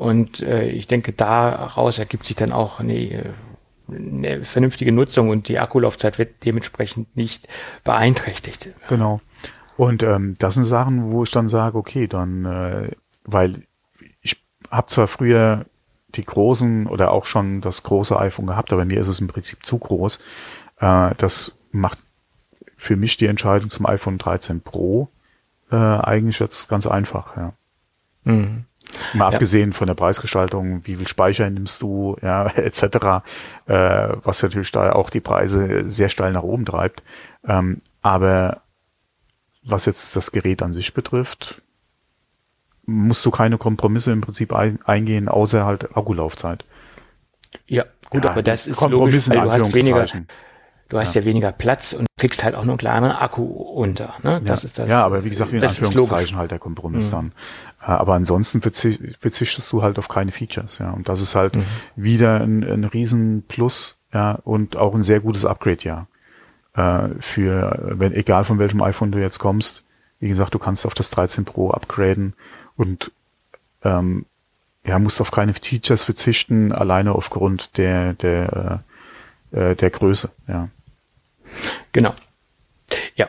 und 0.00 0.40
äh, 0.40 0.64
ich 0.64 0.86
denke, 0.86 1.12
daraus 1.12 1.98
ergibt 1.98 2.24
sich 2.24 2.34
dann 2.34 2.52
auch 2.52 2.80
eine, 2.80 2.94
äh, 2.94 3.24
eine 3.86 4.44
vernünftige 4.46 4.92
Nutzung 4.92 5.28
und 5.28 5.46
die 5.48 5.58
Akkulaufzeit 5.58 6.18
wird 6.18 6.42
dementsprechend 6.42 7.14
nicht 7.18 7.46
beeinträchtigt. 7.84 8.70
Genau. 8.88 9.20
Und 9.76 10.02
ähm, 10.02 10.36
das 10.38 10.54
sind 10.54 10.64
Sachen, 10.64 11.12
wo 11.12 11.24
ich 11.24 11.30
dann 11.32 11.48
sage, 11.48 11.76
okay, 11.76 12.06
dann, 12.06 12.46
äh, 12.46 12.92
weil 13.24 13.64
ich 14.22 14.42
habe 14.70 14.86
zwar 14.88 15.06
früher 15.06 15.66
die 16.14 16.24
großen 16.24 16.86
oder 16.86 17.10
auch 17.10 17.26
schon 17.26 17.60
das 17.60 17.82
große 17.82 18.18
iPhone 18.18 18.46
gehabt, 18.46 18.72
aber 18.72 18.86
mir 18.86 19.00
ist 19.00 19.08
es 19.08 19.20
im 19.20 19.28
Prinzip 19.28 19.66
zu 19.66 19.76
groß. 19.76 20.18
Äh, 20.78 21.10
das 21.18 21.54
macht 21.72 21.98
für 22.74 22.96
mich 22.96 23.18
die 23.18 23.26
Entscheidung 23.26 23.68
zum 23.68 23.84
iPhone 23.84 24.16
13 24.16 24.62
Pro 24.62 25.10
äh, 25.70 25.76
eigentlich 25.76 26.38
jetzt 26.38 26.70
ganz 26.70 26.86
einfach, 26.86 27.36
ja. 27.36 27.52
Mhm. 28.24 28.64
Mal 29.14 29.28
abgesehen 29.28 29.72
von 29.72 29.86
der 29.86 29.94
Preisgestaltung, 29.94 30.86
wie 30.86 30.96
viel 30.96 31.08
Speicher 31.08 31.48
nimmst 31.48 31.82
du, 31.82 32.16
ja, 32.22 32.46
etc., 32.56 32.82
äh, 33.66 34.08
was 34.22 34.42
natürlich 34.42 34.72
da 34.72 34.92
auch 34.92 35.10
die 35.10 35.20
Preise 35.20 35.88
sehr 35.88 36.08
steil 36.08 36.32
nach 36.32 36.42
oben 36.42 36.64
treibt. 36.64 37.02
Ähm, 37.46 37.78
aber 38.02 38.62
was 39.62 39.86
jetzt 39.86 40.16
das 40.16 40.32
Gerät 40.32 40.62
an 40.62 40.72
sich 40.72 40.94
betrifft, 40.94 41.62
musst 42.86 43.24
du 43.24 43.30
keine 43.30 43.58
Kompromisse 43.58 44.12
im 44.12 44.20
Prinzip 44.20 44.52
ein, 44.52 44.80
eingehen, 44.84 45.28
außer 45.28 45.64
halt 45.64 45.96
Akkulaufzeit. 45.96 46.64
Ja, 47.66 47.84
gut, 48.08 48.24
Ja, 48.24 48.30
aber 48.30 48.42
das 48.42 48.66
ist 48.66 48.76
Kompromiss 48.76 49.26
logisch, 49.26 49.38
weil 49.38 49.44
du 49.44 49.52
hast 49.52 49.74
weniger, 49.74 50.00
Anführungszeichen. 50.00 50.28
Du 50.90 50.98
hast 50.98 51.14
ja. 51.14 51.24
weniger 51.24 51.52
Platz 51.52 51.94
und 51.94 52.06
kriegst 52.18 52.44
halt 52.44 52.54
auch 52.54 52.64
nur 52.64 52.72
einen 52.72 52.78
kleineren 52.78 53.16
Akku 53.16 53.44
unter. 53.44 54.14
Ne? 54.22 54.42
Das 54.44 54.62
ja, 54.62 54.66
ist 54.66 54.78
das. 54.78 54.90
ja, 54.90 55.04
aber 55.04 55.24
wie 55.24 55.30
gesagt, 55.30 55.52
in 55.54 55.62
Anführungszeichen 55.62 56.36
halt 56.36 56.50
der 56.50 56.58
Kompromiss 56.58 57.10
dann. 57.10 57.32
Äh, 57.80 57.86
Aber 57.86 58.14
ansonsten 58.14 58.60
verzi 58.60 59.14
verzichtest 59.18 59.72
du 59.72 59.82
halt 59.82 59.98
auf 59.98 60.08
keine 60.08 60.32
Features, 60.32 60.78
ja. 60.78 60.90
Und 60.90 61.08
das 61.08 61.22
ist 61.22 61.34
halt 61.34 61.56
Mhm. 61.56 61.64
wieder 61.96 62.40
ein, 62.40 62.62
ein 62.62 62.84
riesen 62.84 63.44
Plus, 63.48 63.96
ja, 64.12 64.38
und 64.44 64.76
auch 64.76 64.94
ein 64.94 65.02
sehr 65.02 65.20
gutes 65.20 65.46
Upgrade, 65.46 65.82
ja. 65.84 66.06
Äh, 66.74 67.08
für, 67.20 67.78
wenn, 67.96 68.12
egal 68.12 68.44
von 68.44 68.58
welchem 68.58 68.82
iPhone 68.82 69.12
du 69.12 69.18
jetzt 69.18 69.38
kommst, 69.38 69.84
wie 70.18 70.28
gesagt, 70.28 70.52
du 70.52 70.58
kannst 70.58 70.84
auf 70.84 70.94
das 70.94 71.08
13 71.10 71.46
Pro 71.46 71.70
upgraden 71.70 72.34
und 72.76 73.10
ähm, 73.82 74.26
ja, 74.84 74.98
musst 74.98 75.20
auf 75.20 75.30
keine 75.30 75.54
Features 75.54 76.02
verzichten, 76.02 76.72
alleine 76.72 77.12
aufgrund 77.14 77.78
der, 77.78 78.12
der, 78.14 78.82
äh, 79.52 79.70
äh, 79.70 79.74
der 79.74 79.90
Größe, 79.90 80.30
ja. 80.48 80.68
Genau. 81.92 82.14
Ja. 83.16 83.28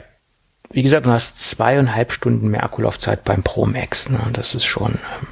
Wie 0.71 0.83
gesagt, 0.83 1.05
du 1.05 1.11
hast 1.11 1.41
zweieinhalb 1.41 2.11
Stunden 2.11 2.49
mehr 2.49 2.63
Akkulaufzeit 2.63 3.23
beim 3.23 3.43
Pro 3.43 3.65
Max. 3.65 4.09
Ne? 4.09 4.19
Das 4.33 4.55
ist 4.55 4.65
schon 4.65 4.93
ähm, 4.93 5.27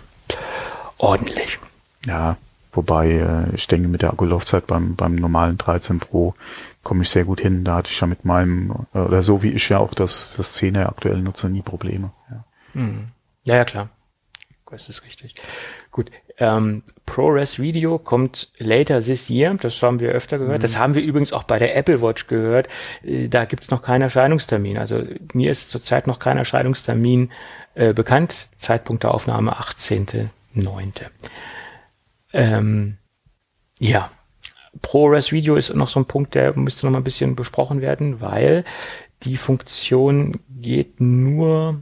ordentlich. 0.97 1.59
Ja, 2.05 2.37
wobei 2.73 3.11
äh, 3.11 3.55
ich 3.55 3.67
denke, 3.67 3.87
mit 3.87 4.01
der 4.01 4.11
Akkulaufzeit 4.11 4.67
beim, 4.67 4.95
beim 4.95 5.15
normalen 5.15 5.57
13 5.57 5.99
Pro 5.99 6.35
komme 6.83 7.03
ich 7.03 7.09
sehr 7.09 7.23
gut 7.23 7.39
hin. 7.39 7.63
Da 7.63 7.75
hatte 7.75 7.91
ich 7.91 7.99
ja 7.99 8.07
mit 8.07 8.25
meinem, 8.25 8.85
äh, 8.93 8.99
oder 8.99 9.21
so 9.21 9.41
wie 9.41 9.51
ich 9.51 9.69
ja 9.69 9.79
auch 9.79 9.93
das, 9.93 10.35
das 10.35 10.57
10er 10.57 10.87
aktuell 10.87 11.21
nutze, 11.21 11.49
nie 11.49 11.61
Probleme. 11.61 12.11
Ja. 12.29 12.43
Ja, 13.43 13.55
ja, 13.55 13.65
klar. 13.65 13.89
Das 14.69 14.89
ist 14.89 15.03
richtig. 15.03 15.35
Gut. 15.91 16.11
Ähm, 16.39 16.83
ProRes 17.05 17.59
Video 17.59 17.99
kommt 17.99 18.49
later 18.59 19.01
this 19.01 19.29
year. 19.29 19.53
Das 19.55 19.81
haben 19.83 19.99
wir 19.99 20.09
öfter 20.11 20.37
gehört. 20.39 20.63
Das 20.63 20.77
haben 20.77 20.95
wir 20.95 21.01
übrigens 21.01 21.33
auch 21.33 21.43
bei 21.43 21.59
der 21.59 21.75
Apple 21.75 22.01
Watch 22.01 22.27
gehört. 22.27 22.69
Äh, 23.03 23.27
da 23.27 23.45
gibt's 23.45 23.69
noch 23.71 23.81
keinen 23.81 24.03
Erscheinungstermin. 24.03 24.77
Also 24.77 25.03
mir 25.33 25.51
ist 25.51 25.69
zurzeit 25.69 26.07
noch 26.07 26.19
kein 26.19 26.37
Erscheinungstermin 26.37 27.31
äh, 27.75 27.93
bekannt. 27.93 28.49
Zeitpunkt 28.55 29.03
der 29.03 29.13
Aufnahme 29.13 29.57
18.09. 29.59 30.29
Ähm, 32.31 32.97
ja. 33.79 34.11
ProRes 34.81 35.31
Video 35.31 35.55
ist 35.55 35.73
noch 35.73 35.89
so 35.89 35.99
ein 35.99 36.05
Punkt, 36.05 36.35
der 36.35 36.57
müsste 36.57 36.85
noch 36.85 36.91
mal 36.91 36.99
ein 36.99 37.03
bisschen 37.03 37.35
besprochen 37.35 37.81
werden, 37.81 38.21
weil 38.21 38.63
die 39.23 39.35
Funktion 39.35 40.39
geht 40.47 41.01
nur 41.01 41.81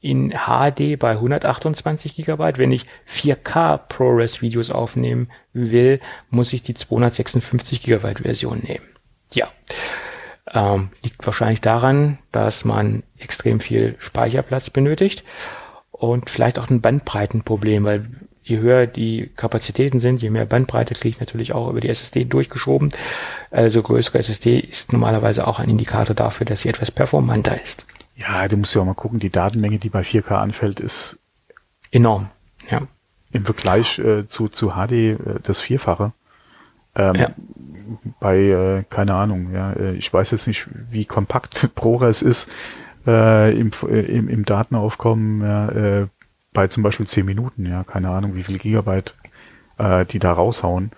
in 0.00 0.30
HD 0.30 0.98
bei 0.98 1.12
128 1.12 2.14
Gigabyte. 2.14 2.58
Wenn 2.58 2.72
ich 2.72 2.86
4K 3.08 3.78
ProRes 3.78 4.42
Videos 4.42 4.70
aufnehmen 4.70 5.28
will, 5.52 6.00
muss 6.30 6.52
ich 6.52 6.62
die 6.62 6.74
256 6.74 7.82
Gigabyte 7.82 8.20
Version 8.20 8.58
nehmen. 8.58 8.86
Ja. 9.34 9.48
Ähm, 10.52 10.90
liegt 11.02 11.26
wahrscheinlich 11.26 11.60
daran, 11.60 12.18
dass 12.30 12.64
man 12.64 13.02
extrem 13.18 13.58
viel 13.58 13.96
Speicherplatz 13.98 14.70
benötigt 14.70 15.24
und 15.90 16.30
vielleicht 16.30 16.58
auch 16.58 16.70
ein 16.70 16.80
Bandbreitenproblem, 16.80 17.84
weil 17.84 18.06
je 18.44 18.58
höher 18.58 18.86
die 18.86 19.30
Kapazitäten 19.34 19.98
sind, 19.98 20.22
je 20.22 20.30
mehr 20.30 20.46
Bandbreite 20.46 20.94
kriege 20.94 21.16
ich 21.16 21.20
natürlich 21.20 21.52
auch 21.52 21.68
über 21.68 21.80
die 21.80 21.88
SSD 21.88 22.24
durchgeschoben. 22.24 22.92
Also 23.50 23.82
größere 23.82 24.18
SSD 24.18 24.60
ist 24.60 24.92
normalerweise 24.92 25.46
auch 25.46 25.58
ein 25.58 25.68
Indikator 25.68 26.14
dafür, 26.14 26.46
dass 26.46 26.60
sie 26.60 26.68
etwas 26.68 26.92
performanter 26.92 27.60
ist. 27.60 27.86
Ja, 28.16 28.48
du 28.48 28.56
musst 28.56 28.74
ja 28.74 28.80
auch 28.80 28.86
mal 28.86 28.94
gucken, 28.94 29.18
die 29.18 29.30
Datenmenge, 29.30 29.78
die 29.78 29.90
bei 29.90 30.00
4K 30.00 30.36
anfällt, 30.36 30.80
ist 30.80 31.18
Enorm. 31.90 32.30
Ja. 32.70 32.82
im 33.30 33.44
Vergleich 33.44 33.98
äh, 33.98 34.26
zu, 34.26 34.48
zu 34.48 34.72
HD 34.72 34.92
äh, 34.92 35.16
das 35.42 35.60
Vierfache. 35.60 36.12
Ähm, 36.94 37.14
Ja. 37.14 37.30
Bei, 38.18 38.38
äh, 38.38 38.84
keine 38.90 39.14
Ahnung, 39.14 39.52
ja, 39.52 39.72
äh, 39.72 39.94
ich 39.94 40.12
weiß 40.12 40.32
jetzt 40.32 40.48
nicht, 40.48 40.66
wie 40.90 41.04
kompakt 41.04 41.70
ProRes 41.76 42.20
ist 42.20 42.50
äh, 43.06 43.56
im, 43.56 43.70
äh, 43.88 44.00
im, 44.00 44.28
im 44.28 44.44
Datenaufkommen 44.44 45.42
ja, 45.42 46.08
bei 46.52 46.66
zum 46.68 46.82
Beispiel 46.82 47.06
10 47.06 47.24
Minuten, 47.26 47.66
ja, 47.66 47.84
keine 47.84 48.10
Ahnung, 48.10 48.34
wie 48.34 48.42
viel 48.42 48.58
Gigabyte 48.58 49.14
die 50.10 50.18
da 50.18 50.32
raushauen. 50.32 50.90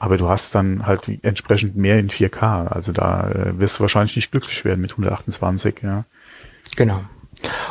Aber 0.00 0.18
du 0.18 0.28
hast 0.28 0.56
dann 0.56 0.86
halt 0.86 1.08
entsprechend 1.22 1.76
mehr 1.76 2.00
in 2.00 2.10
4K. 2.10 2.66
Also 2.66 2.90
da 2.90 3.30
wirst 3.32 3.78
du 3.78 3.82
wahrscheinlich 3.82 4.16
nicht 4.16 4.32
glücklich 4.32 4.64
werden 4.64 4.80
mit 4.80 4.90
128, 4.90 5.76
ja. 5.84 6.04
Genau. 6.76 7.00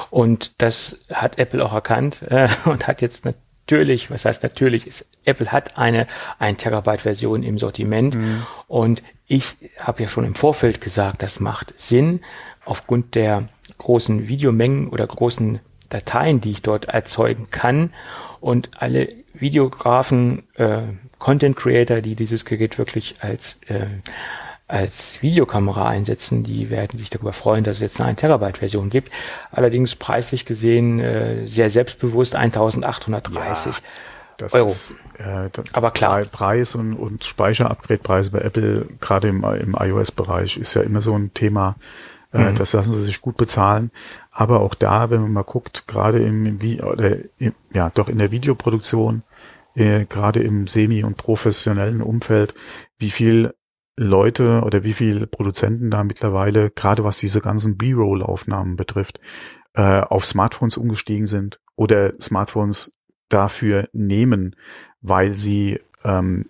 Und 0.10 0.62
das 0.62 1.00
hat 1.12 1.40
Apple 1.40 1.64
auch 1.66 1.74
erkannt 1.74 2.22
äh, 2.30 2.48
und 2.66 2.88
hat 2.88 3.02
jetzt 3.02 3.26
natürlich, 3.26 4.12
was 4.12 4.26
heißt 4.26 4.44
natürlich, 4.44 4.88
ist, 4.88 5.06
Apple 5.26 5.52
hat 5.52 5.78
eine 5.78 6.08
1 6.40 6.62
Terabyte 6.62 7.02
Version 7.02 7.44
im 7.44 7.58
Sortiment. 7.58 8.16
Und 8.68 9.02
ich 9.26 9.56
habe 9.80 10.04
ja 10.04 10.10
schon 10.10 10.26
im 10.26 10.36
Vorfeld 10.36 10.82
gesagt, 10.82 11.24
das 11.24 11.40
macht 11.40 11.74
Sinn 11.80 12.22
aufgrund 12.66 13.16
der 13.16 13.48
großen 13.78 14.28
Videomengen 14.28 14.90
oder 14.90 15.08
großen 15.08 15.60
Dateien, 15.90 16.42
die 16.42 16.52
ich 16.52 16.62
dort 16.62 16.86
erzeugen 16.86 17.48
kann. 17.50 17.94
Und 18.40 18.70
alle 18.78 19.10
Videografen, 19.34 20.44
äh, 20.56 20.82
Content 21.18 21.56
Creator, 21.56 22.02
die 22.02 22.16
dieses 22.16 22.46
Gerät 22.46 22.78
wirklich 22.78 23.16
als 23.22 23.62
äh, 23.68 23.88
als 24.74 25.22
Videokamera 25.22 25.88
einsetzen, 25.88 26.44
die 26.44 26.70
werden 26.72 26.98
sich 26.98 27.10
darüber 27.12 27.32
freuen, 27.32 27.64
dass 27.64 27.78
es 27.78 27.82
jetzt 27.82 28.00
eine 28.02 28.10
1 28.10 28.20
Terabyte 28.22 28.58
Version 28.58 28.90
gibt. 28.90 29.12
Allerdings 29.52 29.96
preislich 29.96 30.46
gesehen 30.46 31.00
äh, 31.00 31.46
sehr 31.46 31.70
selbstbewusst 31.70 32.36
1830. 32.36 33.76
Das 34.38 34.54
Euro. 34.56 34.66
ist 34.66 34.96
äh, 35.20 35.50
das 35.52 35.74
Aber 35.74 35.92
klar. 35.92 36.22
Pre- 36.22 36.26
Preis 36.26 36.74
und, 36.74 36.94
und 36.96 37.24
Speicherupgrade-Preise 37.24 38.32
bei 38.32 38.40
Apple, 38.40 38.88
gerade 39.00 39.28
im, 39.28 39.44
im 39.44 39.76
iOS-Bereich, 39.80 40.58
ist 40.58 40.74
ja 40.74 40.82
immer 40.82 41.02
so 41.02 41.16
ein 41.16 41.34
Thema. 41.34 41.76
Äh, 42.34 42.52
Mhm. 42.52 42.56
Das 42.56 42.74
lassen 42.74 42.94
sie 42.96 43.04
sich 43.04 43.22
gut 43.22 43.38
bezahlen. 43.38 43.92
Aber 44.32 44.62
auch 44.62 44.74
da, 44.74 45.12
wenn 45.12 45.22
man 45.22 45.34
mal 45.34 45.44
guckt, 45.44 45.88
gerade 45.88 46.18
im, 46.24 46.48
im 46.48 46.60
im, 47.38 47.54
ja 47.72 47.92
doch 47.94 48.10
in 48.10 48.18
der 48.18 48.32
Videoproduktion, 48.32 49.22
äh, 49.76 50.06
gerade 50.06 50.42
im 50.42 50.66
semi- 50.66 51.04
und 51.04 51.16
professionellen 51.16 52.02
Umfeld, 52.02 52.56
wie 52.98 53.12
viel 53.12 53.54
Leute 53.96 54.62
oder 54.62 54.84
wie 54.84 54.94
viele 54.94 55.28
Produzenten 55.28 55.92
da 55.92 56.04
mittlerweile, 56.04 56.72
gerade 56.72 57.04
was 57.04 57.18
diese 57.18 57.42
ganzen 57.42 57.78
B-Roll-Aufnahmen 57.78 58.76
betrifft, 58.76 59.20
äh, 59.74 60.02
auf 60.02 60.26
Smartphones 60.26 60.78
umgestiegen 60.78 61.28
sind 61.28 61.60
oder 61.76 62.14
Smartphones 62.20 62.94
dafür 63.30 63.90
nehmen, 63.94 64.56
weil 65.02 65.36
sie 65.36 65.80
ähm, 66.04 66.46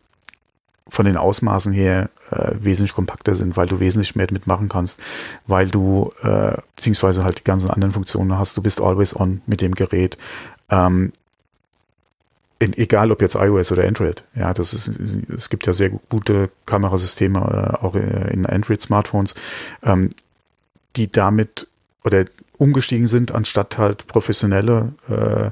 von 0.88 1.06
den 1.06 1.18
Ausmaßen 1.18 1.74
her 1.74 2.10
äh, 2.30 2.52
wesentlich 2.60 2.94
kompakter 2.94 3.36
sind, 3.36 3.56
weil 3.58 3.68
du 3.68 3.80
wesentlich 3.80 4.16
mehr 4.16 4.28
mitmachen 4.32 4.70
kannst, 4.70 5.02
weil 5.48 5.70
du 5.70 6.12
äh, 6.22 6.58
beziehungsweise 6.76 7.24
halt 7.24 7.40
die 7.40 7.44
ganzen 7.44 7.70
anderen 7.70 7.94
Funktionen 7.94 8.38
hast. 8.38 8.58
Du 8.58 8.62
bist 8.62 8.82
always 8.82 9.16
on 9.16 9.42
mit 9.46 9.62
dem 9.62 9.76
Gerät. 9.76 10.18
Ähm, 10.70 11.12
egal 12.64 13.12
ob 13.12 13.22
jetzt 13.22 13.36
iOS 13.36 13.72
oder 13.72 13.88
Android. 13.88 14.24
Ja, 14.36 14.54
das 14.54 14.74
ist, 14.74 14.88
es 15.30 15.50
gibt 15.50 15.66
ja 15.68 15.74
sehr 15.74 15.90
gute 15.90 16.50
Kamerasysteme 16.66 17.40
äh, 17.40 17.84
auch 17.84 17.96
äh, 17.96 18.34
in 18.34 18.46
Android-Smartphones, 18.46 19.36
ähm, 19.84 20.10
die 20.96 21.12
damit 21.12 21.68
oder 22.04 22.26
umgestiegen 22.58 23.08
sind, 23.08 23.34
anstatt 23.34 23.78
halt 23.78 24.08
professionelle 24.08 24.94
äh, 25.08 25.52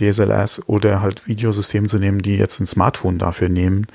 DSLRs 0.00 0.68
oder 0.68 1.02
halt 1.02 1.26
Videosysteme 1.26 1.88
zu 1.88 1.98
nehmen, 1.98 2.20
die 2.20 2.36
jetzt 2.36 2.60
ein 2.60 2.66
Smartphone 2.66 3.18
dafür 3.18 3.48
nehmen. 3.48 3.86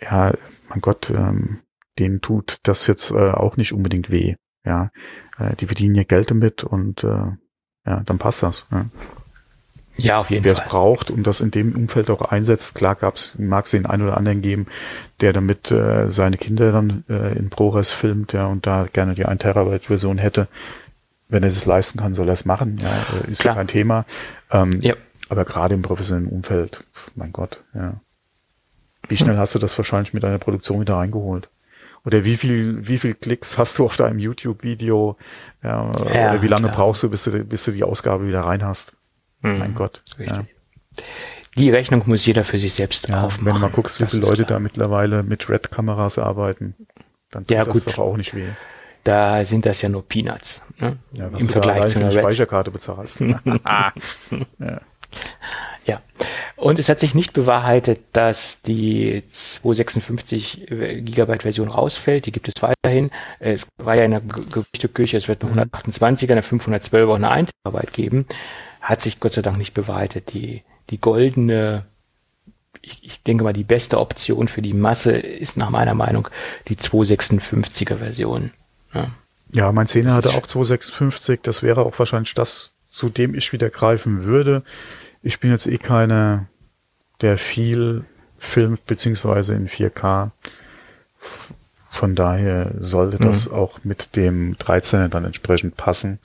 Ja, 0.00 0.32
mein 0.68 0.80
Gott, 0.80 1.10
ähm, 1.10 1.58
denen 1.98 2.20
tut 2.20 2.58
das 2.62 2.86
jetzt 2.86 3.10
äh, 3.10 3.30
auch 3.30 3.56
nicht 3.56 3.72
unbedingt 3.72 4.10
weh. 4.10 4.36
Ja, 4.64 4.90
äh, 5.38 5.54
die 5.56 5.66
verdienen 5.66 5.94
ihr 5.94 6.04
Geld 6.04 6.30
damit 6.30 6.64
und 6.64 7.04
äh, 7.04 7.26
ja, 7.86 8.00
dann 8.04 8.18
passt 8.18 8.42
das. 8.42 8.66
Ja. 8.70 8.86
Ja, 9.98 10.18
auf 10.18 10.30
jeden 10.30 10.44
Wer 10.44 10.56
Fall. 10.56 10.64
es 10.64 10.70
braucht 10.70 11.10
und 11.10 11.26
das 11.26 11.40
in 11.40 11.50
dem 11.50 11.76
Umfeld 11.76 12.08
auch 12.10 12.22
einsetzt, 12.22 12.74
klar 12.74 12.94
gab's, 12.94 13.34
mag 13.38 13.66
es 13.66 13.72
den 13.72 13.84
einen 13.86 14.02
oder 14.04 14.16
anderen 14.16 14.40
geben, 14.42 14.66
der 15.20 15.32
damit 15.32 15.70
äh, 15.70 16.08
seine 16.08 16.38
Kinder 16.38 16.72
dann 16.72 17.04
äh, 17.10 17.36
in 17.36 17.50
ProRes 17.50 17.90
filmt, 17.90 18.32
ja, 18.32 18.46
und 18.46 18.66
da 18.66 18.86
gerne 18.92 19.14
die 19.14 19.26
1 19.26 19.40
Terabyte 19.42 19.84
Version 19.86 20.18
hätte. 20.18 20.48
Wenn 21.28 21.42
er 21.42 21.48
es 21.50 21.66
leisten 21.66 21.98
kann, 21.98 22.14
soll 22.14 22.28
er 22.28 22.34
es 22.34 22.44
machen, 22.46 22.78
ja, 22.82 22.88
äh, 22.88 23.30
ist 23.30 23.40
ja 23.44 23.52
Klar. 23.52 23.56
kein 23.56 23.68
Thema. 23.68 24.04
Ähm, 24.50 24.70
Ja. 24.80 24.94
Aber 25.28 25.44
gerade 25.44 25.74
im 25.74 25.82
professionellen 25.82 26.28
Umfeld, 26.28 26.84
mein 27.14 27.32
Gott, 27.32 27.62
ja. 27.74 27.94
Wie 29.08 29.16
schnell 29.16 29.36
hast 29.36 29.54
du 29.54 29.58
das 29.58 29.76
wahrscheinlich 29.78 30.14
mit 30.14 30.22
deiner 30.22 30.38
Produktion 30.38 30.80
wieder 30.80 30.94
reingeholt? 30.96 31.48
Oder 32.04 32.24
wie 32.24 32.36
viel, 32.36 32.86
wie 32.88 32.98
viel 32.98 33.14
Klicks 33.14 33.58
hast 33.58 33.78
du 33.78 33.84
auf 33.84 33.96
deinem 33.96 34.18
YouTube-Video? 34.18 35.16
Ja, 35.62 35.90
Ja, 36.12 36.30
oder 36.32 36.42
wie 36.42 36.48
lange 36.48 36.64
klar. 36.68 36.74
brauchst 36.76 37.02
du, 37.02 37.10
bis 37.10 37.24
du, 37.24 37.30
bis 37.44 37.64
du 37.64 37.72
die 37.72 37.84
Ausgabe 37.84 38.26
wieder 38.26 38.40
rein 38.42 38.62
hast? 38.64 38.92
Mein 39.42 39.74
Gott. 39.74 40.02
Mhm. 40.18 40.24
Ja. 40.24 40.44
Die 41.58 41.70
Rechnung 41.70 42.02
muss 42.06 42.24
jeder 42.24 42.44
für 42.44 42.58
sich 42.58 42.72
selbst 42.74 43.08
Ja, 43.10 43.24
aufmachen. 43.24 43.46
wenn 43.46 43.54
du 43.54 43.60
mal 43.60 43.70
guckst, 43.70 44.00
wie 44.00 44.06
viele 44.06 44.22
Leute 44.22 44.44
klar. 44.44 44.58
da 44.58 44.60
mittlerweile 44.60 45.22
mit 45.22 45.48
Red-Kameras 45.50 46.18
arbeiten, 46.18 46.74
dann 47.30 47.42
tut 47.42 47.50
Ja, 47.50 47.64
das 47.64 47.84
gut. 47.84 47.94
doch 47.94 47.98
auch 47.98 48.16
nicht 48.16 48.34
weh. 48.34 48.48
Da 49.04 49.44
sind 49.44 49.66
das 49.66 49.82
ja 49.82 49.88
nur 49.88 50.06
Peanuts. 50.06 50.62
Ne? 50.78 50.96
Ja, 51.12 51.26
Im 51.26 51.48
Vergleich 51.48 51.86
zu 51.88 51.98
einer 51.98 52.08
eine. 52.10 52.18
Speicherkarte 52.20 52.70
bezahlst. 52.70 53.18
Ja. 55.84 56.00
Und 56.56 56.78
es 56.78 56.88
hat 56.88 57.00
sich 57.00 57.14
nicht 57.14 57.32
bewahrheitet, 57.32 58.00
dass 58.12 58.62
die 58.62 59.24
256 59.26 60.66
Gigabyte 61.04 61.42
Version 61.42 61.68
rausfällt. 61.68 62.24
Die 62.26 62.32
gibt 62.32 62.46
es 62.48 62.54
weiterhin. 62.62 63.10
Es 63.40 63.66
war 63.78 63.96
ja 63.96 64.04
in 64.04 64.12
der 64.12 64.20
Ge- 64.20 64.44
Gerüchteküche, 64.50 65.16
es 65.16 65.26
wird 65.28 65.44
eine 65.44 65.64
128er, 65.66 66.30
eine 66.32 66.40
512er 66.42 67.04
und 67.06 67.24
eine 67.24 67.30
1 67.30 67.50
Terabyte 67.64 67.92
geben. 67.92 68.26
Hat 68.82 69.00
sich 69.00 69.18
Gott 69.20 69.32
sei 69.32 69.40
Dank 69.42 69.56
nicht 69.56 69.72
bewahrheitet. 69.72 70.34
Die, 70.34 70.62
die 70.90 70.98
goldene, 71.00 71.86
ich, 72.82 72.98
ich 73.02 73.22
denke 73.22 73.44
mal, 73.44 73.52
die 73.54 73.64
beste 73.64 73.98
Option 73.98 74.48
für 74.48 74.60
die 74.60 74.74
Masse 74.74 75.12
ist 75.16 75.56
nach 75.56 75.70
meiner 75.70 75.94
Meinung 75.94 76.28
die 76.68 76.76
256er 76.76 77.96
Version. 77.96 78.50
Ja. 78.92 79.06
Ja, 79.52 79.70
mein 79.72 79.86
Zehner 79.86 80.14
hatte 80.14 80.30
auch 80.30 80.46
256. 80.46 81.40
Das 81.42 81.62
wäre 81.62 81.82
auch 81.86 81.98
wahrscheinlich 81.98 82.34
das, 82.34 82.72
zu 82.90 83.08
dem 83.08 83.34
ich 83.34 83.52
wieder 83.52 83.70
greifen 83.70 84.24
würde. 84.24 84.62
Ich 85.22 85.40
bin 85.40 85.50
jetzt 85.50 85.66
eh 85.66 85.78
keiner, 85.78 86.46
der 87.20 87.38
viel 87.38 88.04
filmt, 88.38 88.84
beziehungsweise 88.86 89.54
in 89.54 89.68
4K. 89.68 90.30
Von 91.88 92.14
daher 92.14 92.72
sollte 92.78 93.18
das 93.18 93.48
Mhm. 93.48 93.54
auch 93.54 93.84
mit 93.84 94.16
dem 94.16 94.56
13er 94.56 95.08
dann 95.08 95.24
entsprechend 95.26 95.76
passen. 95.76 96.18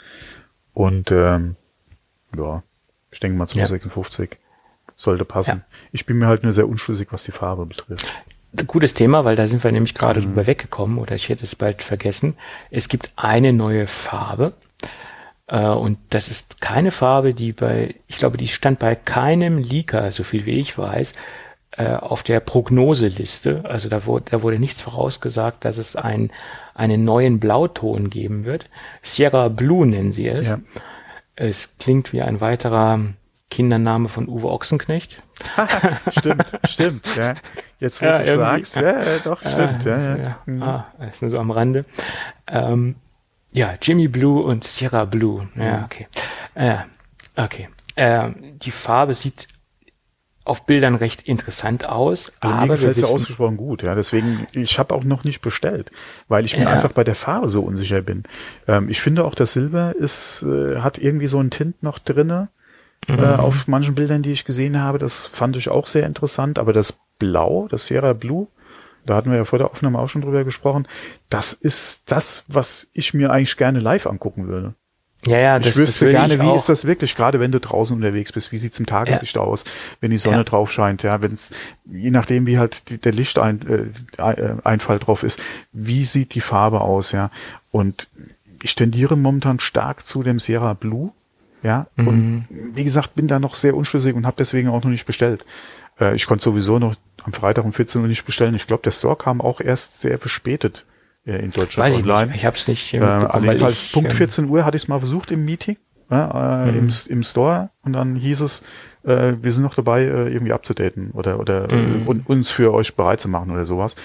Und 0.74 1.12
ähm, 1.12 1.56
ja, 2.36 2.64
ich 3.12 3.20
denke 3.20 3.38
mal 3.38 3.48
256 3.48 4.38
sollte 4.96 5.26
passen. 5.26 5.64
Ich 5.92 6.06
bin 6.06 6.18
mir 6.18 6.28
halt 6.28 6.44
nur 6.44 6.54
sehr 6.54 6.68
unschlüssig, 6.68 7.10
was 7.12 7.24
die 7.24 7.32
Farbe 7.32 7.66
betrifft. 7.66 8.08
Gutes 8.66 8.94
Thema, 8.94 9.26
weil 9.26 9.36
da 9.36 9.48
sind 9.48 9.64
wir 9.64 9.72
nämlich 9.72 9.94
gerade 9.94 10.22
drüber 10.22 10.48
weggekommen 10.48 10.98
oder 10.98 11.14
ich 11.16 11.30
hätte 11.30 11.44
es 11.44 11.56
bald 11.56 11.84
vergessen. 11.84 12.36
Es 12.72 12.90
gibt 12.90 13.12
eine 13.16 13.54
neue 13.54 13.86
Farbe 13.86 14.54
äh, 15.48 15.68
und 15.68 16.00
das 16.10 16.30
ist 16.30 16.62
keine 16.62 16.92
Farbe, 16.92 17.34
die 17.34 17.54
bei, 17.54 17.96
ich 18.08 18.18
glaube, 18.18 18.38
die 18.38 18.48
stand 18.48 18.80
bei 18.80 18.96
keinem 18.96 19.58
Leaker, 19.58 20.12
so 20.12 20.24
viel 20.24 20.46
wie 20.46 20.60
ich 20.60 20.78
weiß, 20.78 21.14
äh, 21.78 21.94
auf 21.94 22.24
der 22.24 22.40
Prognoseliste. 22.40 23.64
Also 23.66 23.90
da 23.90 24.06
wurde, 24.06 24.26
da 24.32 24.42
wurde 24.42 24.60
nichts 24.60 24.82
vorausgesagt, 24.82 25.64
dass 25.64 25.78
es 25.78 25.96
ein, 25.96 26.32
einen 26.74 27.06
neuen 27.06 27.40
Blauton 27.40 28.10
geben 28.10 28.46
wird. 28.46 28.70
Sierra 29.02 29.50
Blue 29.50 29.86
nennen 29.86 30.12
sie 30.12 30.28
es. 30.28 30.50
Ja. 30.50 30.60
Es 31.40 31.78
klingt 31.78 32.12
wie 32.14 32.22
ein 32.22 32.42
weiterer 32.42 33.00
Kindername 33.50 34.10
von 34.10 34.28
Uwe 34.28 34.50
Ochsenknecht. 34.50 35.22
stimmt, 36.18 36.52
stimmt. 36.68 37.16
Ja. 37.16 37.36
Jetzt, 37.80 38.02
wo 38.02 38.06
Ja, 38.08 38.18
du 38.20 38.26
sagst, 38.36 38.76
ja, 38.76 38.82
ja, 39.04 39.20
doch, 39.24 39.40
stimmt. 39.40 39.86
Ja, 39.86 39.98
ja. 40.00 40.18
Ja, 40.18 40.40
Mhm. 40.46 40.64
ah, 40.64 40.88
ist 41.10 41.22
nur 41.22 41.32
so 41.32 41.40
am 41.40 41.52
Rande. 41.52 41.86
Ähm, 42.48 42.96
ja, 43.54 43.76
Jimmy 43.82 44.08
Blue 44.08 44.44
und 44.44 44.64
Sierra 44.64 45.06
Blue. 45.06 45.48
Mhm. 45.54 45.62
Ja, 45.62 45.86
okay. 45.86 46.08
Äh, 46.56 46.78
okay. 47.36 47.70
Ähm, 47.96 48.58
die 48.60 48.72
Farbe 48.72 49.14
sieht 49.14 49.48
auf 50.48 50.66
Bildern 50.66 50.96
recht 50.96 51.24
interessant 51.24 51.86
aus, 51.86 52.32
Also 52.40 52.56
mir 52.56 52.62
aber 52.62 52.68
wir 52.70 52.76
gefällt 52.76 52.96
sie 52.98 53.04
wissen, 53.04 53.14
ausgesprochen 53.16 53.58
gut, 53.58 53.84
ja. 53.84 53.96
Deswegen, 53.96 54.48
ich 54.54 54.80
habe 54.80 54.94
auch 54.96 55.04
noch 55.04 55.24
nicht 55.24 55.42
bestellt, 55.42 55.92
weil 56.28 56.46
ich 56.46 56.58
mir 56.58 56.64
Ja. 56.64 56.70
einfach 56.72 56.92
bei 56.92 57.04
der 57.04 57.16
Farbe 57.16 57.50
so 57.50 57.62
unsicher 57.64 58.02
bin. 58.02 58.24
Ähm, 58.68 58.90
ich 58.90 59.02
finde 59.02 59.26
auch, 59.26 59.36
das 59.36 59.54
Silber 59.54 59.96
ist, 59.96 60.44
äh, 60.44 60.80
hat 60.80 60.98
irgendwie 60.98 61.28
so 61.28 61.40
einen 61.40 61.52
Tint 61.52 61.84
noch 61.84 62.00
drinne. 62.00 62.50
Mhm. 63.08 63.20
Äh, 63.20 63.36
auf 63.36 63.68
manchen 63.68 63.96
Bildern, 63.96 64.24
die 64.24 64.32
ich 64.32 64.44
gesehen 64.46 64.82
habe, 64.82 64.98
das 64.98 65.26
fand 65.28 65.56
ich 65.56 65.70
auch 65.70 65.88
sehr 65.88 66.06
interessant. 66.06 66.60
Aber 66.60 66.74
das 66.74 66.98
Blau, 67.20 67.68
das 67.70 67.86
Sierra 67.86 68.14
Blue, 68.14 68.48
da 69.06 69.16
hatten 69.16 69.30
wir 69.32 69.38
ja 69.38 69.46
vor 69.46 69.60
der 69.60 69.72
Aufnahme 69.72 70.00
auch 70.00 70.10
schon 70.10 70.22
drüber 70.22 70.44
gesprochen, 70.44 70.88
das 71.30 71.54
ist 71.54 72.02
das, 72.06 72.44
was 72.48 72.88
ich 72.94 73.14
mir 73.14 73.32
eigentlich 73.32 73.56
gerne 73.58 73.80
live 73.80 74.08
angucken 74.08 74.48
würde. 74.48 74.76
Ja, 75.26 75.38
ja, 75.40 75.60
das, 75.60 75.70
ich 75.70 75.78
wüsste 75.78 76.06
das 76.06 76.12
gerne, 76.12 76.40
wie 76.40 76.56
ist 76.56 76.70
das 76.70 76.86
wirklich, 76.86 77.16
gerade 77.16 77.40
wenn 77.40 77.52
du 77.52 77.60
draußen 77.60 77.96
unterwegs 77.96 78.32
bist, 78.32 78.52
wie 78.52 78.58
sieht's 78.58 78.80
im 78.80 78.86
Tageslicht 78.86 79.38
aus, 79.38 79.66
wenn 80.00 80.12
die 80.12 80.18
Sonne 80.18 80.38
Ja. 80.38 80.44
drauf 80.44 80.72
scheint, 80.72 81.04
ja, 81.04 81.22
wenn's, 81.22 81.52
je 81.92 82.12
nachdem, 82.12 82.46
wie 82.46 82.58
halt 82.60 82.90
die, 82.90 82.98
der 82.98 83.14
Lichteinfall 83.14 83.90
äh, 84.18 84.56
Einfall 84.68 85.00
drauf 85.00 85.24
ist, 85.24 85.40
wie 85.74 86.04
sieht 86.04 86.36
die 86.36 86.42
Farbe 86.42 86.82
aus, 86.82 87.12
ja. 87.12 87.30
Und 87.72 88.08
ich 88.64 88.76
tendiere 88.76 89.18
momentan 89.18 89.60
stark 89.60 90.06
zu 90.06 90.24
dem 90.24 90.40
Sierra 90.40 90.74
Blue, 90.74 91.12
ja, 91.64 91.88
Mhm. 91.96 92.08
und 92.08 92.46
wie 92.76 92.84
gesagt, 92.84 93.16
bin 93.16 93.28
da 93.28 93.40
noch 93.40 93.56
sehr 93.56 93.76
unschlüssig 93.76 94.16
und 94.16 94.26
habe 94.26 94.38
deswegen 94.38 94.70
auch 94.70 94.84
noch 94.84 94.92
nicht 94.92 95.06
bestellt. 95.08 95.44
Äh, 96.00 96.16
ich 96.16 96.28
konnte 96.28 96.44
sowieso 96.44 96.78
noch 96.80 96.96
am 97.24 97.34
Freitag 97.34 97.66
um 97.66 97.74
14 97.74 98.02
Uhr 98.02 98.08
nicht 98.08 98.26
bestellen. 98.26 98.54
Ich 98.56 98.68
glaube, 98.68 98.84
der 98.84 98.92
Store 98.92 99.16
kam 99.16 99.42
auch 99.42 99.60
erst 99.60 100.00
sehr 100.00 100.20
verspätet 100.20 100.86
äh, 100.86 100.92
in 101.36 101.52
Deutschland 101.52 101.78
Weiß 101.90 101.98
ich 102.00 102.04
online. 102.04 102.28
nicht. 102.28 102.36
Ich 102.38 102.46
habe 102.46 102.56
es 102.56 102.68
nicht 102.68 102.94
Äh, 102.94 102.98
jedenfalls 103.40 103.84
ich, 103.84 103.92
Punkt 103.92 104.12
ähm, 104.12 104.16
14 104.18 104.50
Uhr 104.50 104.66
hatte 104.66 104.78
ich 104.78 104.84
es 104.84 104.88
mal 104.88 105.00
versucht 105.00 105.32
im 105.32 105.44
Meeting, 105.46 105.78
ja, 106.10 106.66
äh, 106.66 106.78
im, 106.78 106.90
im 107.10 107.24
Store 107.24 107.70
und 107.84 107.94
dann 107.94 108.16
hieß 108.16 108.42
es, 108.42 108.64
äh, 109.04 109.34
wir 109.42 109.52
sind 109.52 109.64
noch 109.64 109.74
dabei, 109.76 110.04
äh, 110.04 110.32
irgendwie 110.34 110.54
abzudaten 110.54 111.12
oder, 111.12 111.40
oder 111.40 111.70
äh, 111.70 111.76
un- 112.08 112.24
uns 112.26 112.50
für 112.50 112.74
euch 112.74 112.96
bereit 112.96 113.20
zu 113.20 113.28
machen 113.30 113.52
oder 113.52 113.66
sowas. 113.66 113.96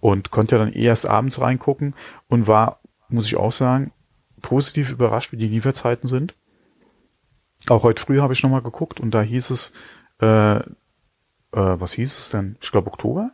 Und 0.00 0.30
konnte 0.30 0.56
dann 0.56 0.72
erst 0.72 1.06
abends 1.06 1.40
reingucken 1.40 1.94
und 2.28 2.46
war, 2.46 2.80
muss 3.10 3.26
ich 3.26 3.36
auch 3.36 3.52
sagen, 3.52 3.92
positiv 4.40 4.90
überrascht, 4.90 5.32
wie 5.32 5.36
die 5.36 5.48
Lieferzeiten 5.48 6.08
sind. 6.08 6.34
Auch 7.68 7.82
heute 7.82 8.00
früh 8.02 8.20
habe 8.20 8.32
ich 8.32 8.42
nochmal 8.42 8.62
geguckt 8.62 9.00
und 9.00 9.10
da 9.10 9.20
hieß 9.20 9.50
es, 9.50 9.72
äh, 10.22 10.56
äh, 10.56 10.62
was 11.52 11.92
hieß 11.92 12.18
es 12.18 12.30
denn? 12.30 12.56
Ich 12.62 12.70
glaube 12.72 12.88
Oktober. 12.90 13.32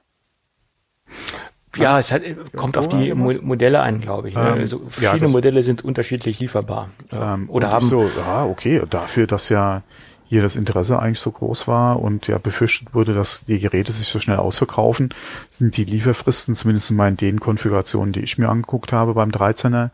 Ja, 1.79 1.99
es 1.99 2.13
hat, 2.13 2.23
kommt 2.55 2.77
auf 2.79 2.89
die 2.89 3.13
Mo? 3.15 3.33
Modelle 3.43 3.81
an, 3.81 4.01
glaube 4.01 4.29
ich. 4.29 4.35
Ne? 4.35 4.41
Ähm, 4.49 4.59
also 4.61 4.77
ja, 4.83 4.89
verschiedene 4.89 5.21
das- 5.23 5.33
Modelle 5.33 5.63
sind 5.63 5.85
unterschiedlich 5.85 6.41
lieferbar. 6.41 6.89
Ja. 7.13 7.35
Ähm, 7.35 7.49
Oder 7.51 7.71
haben 7.71 7.85
so, 7.87 8.11
ja, 8.17 8.45
okay, 8.45 8.83
dafür, 8.89 9.27
dass 9.27 9.49
ja 9.49 9.83
hier 10.29 10.43
das 10.43 10.57
Interesse 10.57 10.99
eigentlich 10.99 11.21
so 11.21 11.31
groß 11.31 11.69
war 11.69 12.01
und 12.01 12.27
ja 12.27 12.39
befürchtet 12.39 12.95
wurde, 12.95 13.15
dass 13.15 13.45
die 13.45 13.61
Geräte 13.61 13.93
sich 13.93 14.09
so 14.09 14.19
schnell 14.19 14.39
ausverkaufen, 14.39 15.15
sind 15.51 15.77
die 15.77 15.85
Lieferfristen, 15.85 16.55
zumindest 16.57 16.91
in 16.91 16.97
meinen 16.97 17.17
den 17.17 17.39
Konfigurationen, 17.39 18.13
die 18.13 18.21
ich 18.23 18.37
mir 18.37 18.49
angeguckt 18.49 18.93
habe 18.93 19.15
beim 19.15 19.31
13er, 19.31 19.91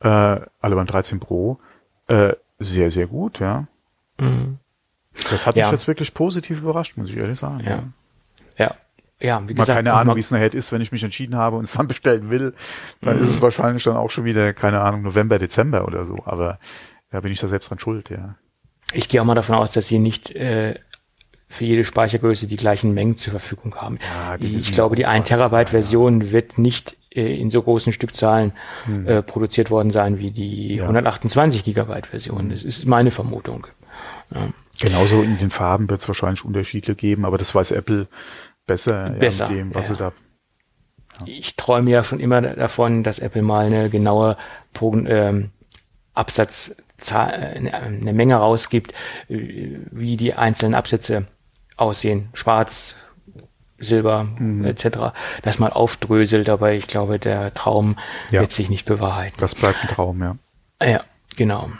äh, 0.00 0.08
alle 0.60 0.74
beim 0.74 0.86
13 0.86 1.20
Pro, 1.20 1.58
äh, 2.08 2.32
sehr, 2.58 2.90
sehr 2.90 3.06
gut, 3.06 3.38
ja. 3.38 3.68
Das 5.30 5.46
hat 5.46 5.54
Ja. 5.54 5.66
mich 5.66 5.72
jetzt 5.72 5.86
wirklich 5.86 6.12
positiv 6.12 6.60
überrascht, 6.60 6.96
muss 6.96 7.10
ich 7.10 7.16
ehrlich 7.16 7.38
sagen. 7.38 7.60
Ja. 7.64 7.70
ja. 7.70 7.82
Ja, 8.58 8.74
wie 9.48 9.54
Mal 9.54 9.62
gesagt, 9.62 9.76
keine 9.78 9.90
noch 9.90 9.96
Ahnung, 9.96 10.06
mal- 10.08 10.16
wie 10.16 10.20
es 10.20 10.30
nachher 10.30 10.52
ist, 10.54 10.70
wenn 10.72 10.80
ich 10.80 10.92
mich 10.92 11.02
entschieden 11.02 11.34
habe 11.36 11.56
und 11.56 11.64
es 11.64 11.72
dann 11.72 11.86
bestellen 11.88 12.30
will, 12.30 12.54
dann 13.00 13.18
ist 13.18 13.28
es 13.28 13.42
wahrscheinlich 13.42 13.82
dann 13.84 13.96
auch 13.96 14.10
schon 14.10 14.24
wieder, 14.24 14.52
keine 14.52 14.80
Ahnung, 14.80 15.02
November, 15.02 15.38
Dezember 15.38 15.86
oder 15.86 16.04
so. 16.04 16.18
Aber 16.24 16.58
da 17.10 17.20
bin 17.20 17.32
ich 17.32 17.40
da 17.40 17.48
selbst 17.48 17.70
dran 17.70 17.78
schuld, 17.78 18.10
ja. 18.10 18.36
Ich 18.92 19.08
gehe 19.08 19.20
auch 19.20 19.26
mal 19.26 19.34
davon 19.34 19.56
aus, 19.56 19.72
dass 19.72 19.86
sie 19.88 19.98
nicht 19.98 20.30
äh, 20.30 20.74
für 21.48 21.64
jede 21.64 21.84
Speichergröße 21.84 22.46
die 22.46 22.56
gleichen 22.56 22.94
Mengen 22.94 23.16
zur 23.16 23.32
Verfügung 23.32 23.74
haben. 23.76 23.98
Ja, 24.02 24.36
die 24.36 24.56
ich 24.56 24.72
glaube, 24.72 24.96
die 24.96 25.06
auch 25.06 25.10
1 25.10 25.22
was, 25.24 25.28
Terabyte 25.28 25.68
ja, 25.68 25.72
Version 25.72 26.30
wird 26.30 26.58
nicht 26.58 26.96
äh, 27.10 27.38
in 27.38 27.50
so 27.50 27.62
großen 27.62 27.92
Stückzahlen 27.92 28.52
äh, 29.06 29.22
produziert 29.22 29.70
worden 29.70 29.90
sein 29.90 30.18
wie 30.18 30.30
die 30.30 30.70
Hm. 30.70 30.76
Ja. 30.76 30.82
128 30.84 31.64
Gigabyte 31.64 32.06
Version. 32.06 32.50
Das 32.50 32.62
ist 32.64 32.86
meine 32.86 33.10
Vermutung. 33.10 33.66
Genauso 34.80 35.22
in 35.22 35.38
den 35.38 35.50
Farben 35.50 35.88
wird 35.90 36.00
es 36.00 36.08
wahrscheinlich 36.08 36.44
Unterschiede 36.44 36.94
geben, 36.94 37.24
aber 37.24 37.36
das 37.38 37.54
weiß 37.54 37.72
Apple 37.72 38.06
besser, 38.68 39.10
Besser, 39.10 39.48
dem, 39.48 39.74
was 39.74 39.88
ja. 39.88 39.94
sie 39.94 39.98
da. 39.98 40.12
Ich 41.26 41.56
träume 41.56 41.90
ja 41.90 42.04
schon 42.04 42.20
immer 42.20 42.40
davon, 42.40 43.02
dass 43.02 43.18
Apple 43.18 43.42
mal 43.42 43.66
eine 43.66 43.90
genaue 43.90 44.36
ähm, 44.80 45.50
Absatz 46.14 46.76
Zahl, 46.96 47.32
eine, 47.32 47.74
eine 47.74 48.12
Menge 48.12 48.36
rausgibt, 48.36 48.92
wie 49.28 50.16
die 50.16 50.34
einzelnen 50.34 50.74
Absätze 50.74 51.26
aussehen. 51.76 52.28
Schwarz, 52.34 52.96
Silber 53.78 54.24
mhm. 54.24 54.64
etc. 54.64 55.14
Das 55.42 55.58
mal 55.58 55.72
aufdröselt, 55.72 56.48
aber 56.48 56.72
ich 56.72 56.88
glaube, 56.88 57.18
der 57.18 57.54
Traum 57.54 57.96
ja. 58.30 58.40
wird 58.40 58.52
sich 58.52 58.68
nicht 58.68 58.84
bewahrheiten. 58.86 59.36
Das 59.38 59.54
bleibt 59.54 59.82
ein 59.82 59.88
Traum, 59.88 60.20
ja. 60.20 60.36
Ja, 60.84 61.04
genau. 61.36 61.70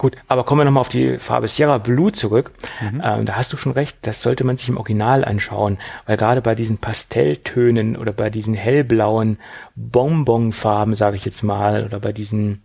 Gut, 0.00 0.16
aber 0.28 0.44
kommen 0.44 0.62
wir 0.62 0.64
nochmal 0.64 0.80
auf 0.80 0.88
die 0.88 1.18
Farbe 1.18 1.46
Sierra 1.46 1.76
Blue 1.76 2.10
zurück. 2.10 2.52
Mhm. 2.80 3.02
Ähm, 3.04 3.26
da 3.26 3.36
hast 3.36 3.52
du 3.52 3.58
schon 3.58 3.72
recht, 3.72 3.98
das 4.00 4.22
sollte 4.22 4.44
man 4.44 4.56
sich 4.56 4.70
im 4.70 4.78
Original 4.78 5.26
anschauen, 5.26 5.76
weil 6.06 6.16
gerade 6.16 6.40
bei 6.40 6.54
diesen 6.54 6.78
Pastelltönen 6.78 7.98
oder 7.98 8.14
bei 8.14 8.30
diesen 8.30 8.54
hellblauen 8.54 9.36
Bonbonfarben, 9.76 10.94
sage 10.94 11.18
ich 11.18 11.26
jetzt 11.26 11.42
mal, 11.42 11.84
oder 11.84 12.00
bei 12.00 12.14
diesen 12.14 12.62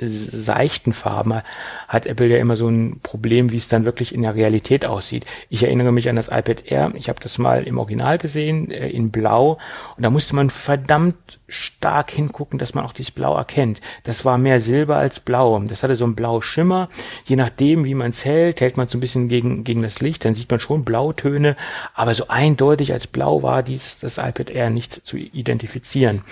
seichten 0.00 0.92
Farben 0.92 1.42
hat 1.88 2.06
Apple 2.06 2.26
ja 2.28 2.38
immer 2.38 2.56
so 2.56 2.68
ein 2.68 3.00
Problem, 3.02 3.50
wie 3.50 3.56
es 3.56 3.68
dann 3.68 3.84
wirklich 3.84 4.14
in 4.14 4.22
der 4.22 4.34
Realität 4.34 4.86
aussieht. 4.86 5.26
Ich 5.48 5.64
erinnere 5.64 5.92
mich 5.92 6.08
an 6.08 6.16
das 6.16 6.28
iPad 6.28 6.64
Air. 6.66 6.92
Ich 6.94 7.08
habe 7.08 7.20
das 7.20 7.38
mal 7.38 7.64
im 7.64 7.78
Original 7.78 8.18
gesehen, 8.18 8.70
äh, 8.70 8.88
in 8.88 9.10
Blau. 9.10 9.58
Und 9.96 10.02
da 10.04 10.10
musste 10.10 10.36
man 10.36 10.50
verdammt 10.50 11.40
stark 11.48 12.10
hingucken, 12.12 12.58
dass 12.58 12.74
man 12.74 12.84
auch 12.84 12.92
dieses 12.92 13.10
Blau 13.10 13.36
erkennt. 13.36 13.80
Das 14.04 14.24
war 14.24 14.38
mehr 14.38 14.60
Silber 14.60 14.96
als 14.96 15.20
Blau. 15.20 15.58
Das 15.60 15.82
hatte 15.82 15.96
so 15.96 16.04
einen 16.04 16.14
blauen 16.14 16.42
Schimmer. 16.42 16.88
Je 17.24 17.36
nachdem, 17.36 17.84
wie 17.84 17.94
man 17.94 18.10
es 18.10 18.24
hält, 18.24 18.60
hält 18.60 18.76
man 18.76 18.86
es 18.86 18.92
so 18.92 18.98
ein 18.98 19.00
bisschen 19.00 19.28
gegen, 19.28 19.64
gegen 19.64 19.82
das 19.82 20.00
Licht. 20.00 20.24
Dann 20.24 20.34
sieht 20.34 20.50
man 20.50 20.60
schon 20.60 20.84
Blautöne. 20.84 21.56
Aber 21.94 22.14
so 22.14 22.28
eindeutig 22.28 22.92
als 22.92 23.06
Blau 23.06 23.42
war 23.42 23.62
dies, 23.62 23.98
das 23.98 24.18
iPad 24.18 24.50
Air 24.50 24.70
nicht 24.70 25.06
zu 25.06 25.16
identifizieren. 25.16 26.22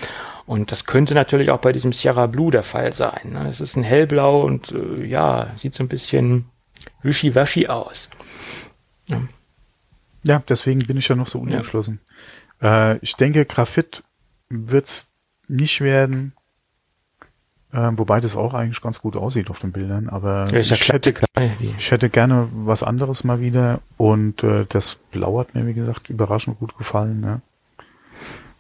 Und 0.47 0.71
das 0.71 0.87
könnte 0.87 1.15
natürlich 1.15 1.51
auch 1.51 1.61
bei 1.61 1.73
diesem 1.73 1.93
Sierra 1.93 2.27
Blue 2.27 2.53
der 2.53 2.63
Fall 2.63 2.93
sein. 2.93 3.33
Ne? 3.33 3.49
Es 3.49 3.61
ist 3.61 3.77
ein 3.77 3.83
hellblau 3.83 4.43
und 4.43 4.73
äh, 4.73 5.05
ja, 5.05 5.53
sieht 5.57 5.75
so 5.75 5.83
ein 5.83 5.89
bisschen 5.89 6.47
wischiwaschi 7.03 7.67
aus. 7.67 8.11
Ja. 9.07 9.23
ja. 10.23 10.43
deswegen 10.49 10.81
bin 10.81 10.97
ich 10.97 11.09
ja 11.09 11.17
noch 11.17 11.27
so 11.27 11.41
unentschlossen. 11.41 12.01
Ja. 12.63 12.93
Äh, 12.93 12.99
ich 13.03 13.17
denke, 13.17 13.45
Graphit 13.45 14.05
wird's 14.49 15.09
nicht 15.49 15.81
werden. 15.81 16.33
Äh, 17.73 17.91
wobei 17.93 18.21
das 18.21 18.37
auch 18.37 18.55
eigentlich 18.55 18.81
ganz 18.81 19.01
gut 19.01 19.17
aussieht 19.17 19.51
auf 19.51 19.59
den 19.59 19.73
Bildern, 19.73 20.09
aber 20.09 20.47
ja, 20.51 20.61
ich, 20.61 20.89
hätte, 20.89 21.13
ich 21.77 21.91
hätte 21.91 22.09
gerne 22.09 22.49
was 22.53 22.85
anderes 22.85 23.25
mal 23.25 23.41
wieder 23.41 23.81
und 23.97 24.45
äh, 24.45 24.65
das 24.69 24.95
Blau 25.11 25.41
hat 25.41 25.55
mir, 25.55 25.67
wie 25.67 25.75
gesagt, 25.75 26.09
überraschend 26.09 26.61
gut 26.61 26.79
gefallen. 26.79 27.21
Ne? 27.21 27.43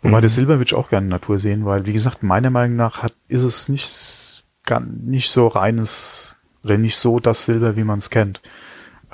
Wobei 0.07 0.19
mhm. 0.19 0.23
das 0.23 0.37
Silber 0.37 0.55
würde 0.55 0.69
ich 0.69 0.75
auch 0.75 0.89
gerne 0.89 1.07
in 1.07 1.11
Natur 1.11 1.39
sehen, 1.39 1.65
weil, 1.65 1.85
wie 1.85 1.93
gesagt, 1.93 2.23
meiner 2.23 2.51
Meinung 2.51 2.77
nach 2.77 3.03
hat, 3.03 3.13
ist 3.27 3.43
es 3.43 3.69
nicht, 3.69 4.45
gar, 4.65 4.81
nicht 4.81 5.31
so 5.33 5.49
reines, 5.49 6.37
oder 6.63 6.79
nicht 6.79 6.97
so 6.97 7.19
das 7.19 7.45
Silber, 7.45 7.77
wie 7.77 7.83
man 7.83 7.99
es 7.99 8.09
kennt. 8.09 8.41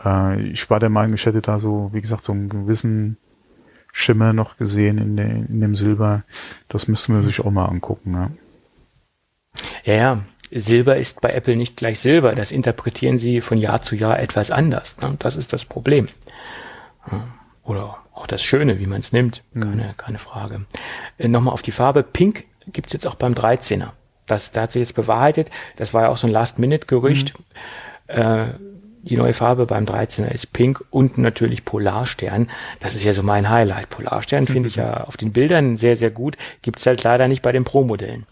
Äh, 0.05 0.43
ich 0.43 0.69
war 0.69 0.81
der 0.81 0.90
Meinung, 0.90 1.14
ich 1.14 1.24
hätte 1.24 1.40
da 1.40 1.59
so, 1.59 1.89
wie 1.94 2.02
gesagt, 2.02 2.24
so 2.24 2.32
einen 2.32 2.51
gewissen 2.51 3.16
Schimmer 3.90 4.35
noch 4.35 4.59
gesehen 4.59 4.98
in, 4.98 5.16
de, 5.16 5.27
in 5.27 5.62
dem 5.62 5.74
Silber. 5.74 6.24
Das 6.69 6.89
müssten 6.89 7.14
wir 7.14 7.23
sich 7.23 7.40
auch 7.40 7.51
mal 7.51 7.66
angucken. 7.66 8.12
Ne? 8.12 8.31
Ja, 9.85 9.94
ja. 9.94 10.20
Silber 10.55 10.98
ist 10.98 11.23
bei 11.23 11.32
Apple 11.32 11.56
nicht 11.56 11.78
gleich 11.78 12.01
Silber. 12.01 12.35
Das 12.35 12.52
interpretieren 12.52 13.16
sie 13.16 13.40
von 13.40 13.56
Jahr 13.56 13.81
zu 13.81 13.97
Jahr 13.97 14.20
etwas 14.20 14.51
anders. 14.51 15.01
Ne? 15.01 15.16
Das 15.19 15.36
ist 15.36 15.55
das 15.55 15.64
Problem. 15.64 16.09
Oder 17.62 18.01
auch 18.23 18.27
das 18.27 18.43
Schöne, 18.43 18.78
wie 18.78 18.86
man 18.86 19.01
es 19.01 19.12
nimmt, 19.12 19.43
mhm. 19.53 19.61
keine, 19.61 19.82
mhm. 19.82 19.97
keine 19.97 20.19
Frage. 20.19 20.65
Äh, 21.19 21.28
Nochmal 21.28 21.53
auf 21.53 21.62
die 21.62 21.73
Farbe. 21.73 22.03
Pink 22.03 22.44
gibt's 22.73 22.93
jetzt 22.93 23.07
auch 23.07 23.16
beim 23.16 23.35
13er. 23.35 23.90
Das, 24.27 24.53
da 24.53 24.62
hat 24.62 24.73
sich 24.73 24.81
jetzt 24.81 24.94
bewahrheitet. 24.94 25.51
Das 25.77 25.93
war 25.93 26.03
ja 26.03 26.09
auch 26.09 26.16
so 26.16 26.27
ein 26.27 26.32
Last-Minute-Gerücht. 26.32 27.35
Mhm. 28.09 28.15
Äh, 28.15 28.47
die 29.03 29.16
neue 29.16 29.35
Farbe 29.35 29.66
beim 29.66 29.85
13er 29.85 30.31
ist 30.31 30.53
Pink 30.53 30.85
und 30.90 31.19
natürlich 31.19 31.65
Polarstern. 31.65 32.49
Das 32.78 32.94
ist 32.94 33.03
ja 33.03 33.12
so 33.12 33.24
mein 33.24 33.51
Highlight. 33.51 33.90
Polarstern 33.90 34.47
finde 34.47 34.69
ich 34.69 34.77
ja 34.77 35.03
auf 35.05 35.16
den 35.16 35.32
Bildern 35.32 35.77
sehr, 35.77 35.97
sehr 35.97 36.12
gut. 36.12 36.36
Gibt's 36.62 36.86
halt 36.86 37.03
leider 37.03 37.27
nicht 37.27 37.43
bei 37.43 37.51
den 37.51 37.65
Pro-Modellen. 37.65 38.27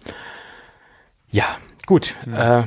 Ja, 1.32 1.56
gut. 1.86 2.14
Ja. 2.26 2.60
Äh, 2.60 2.64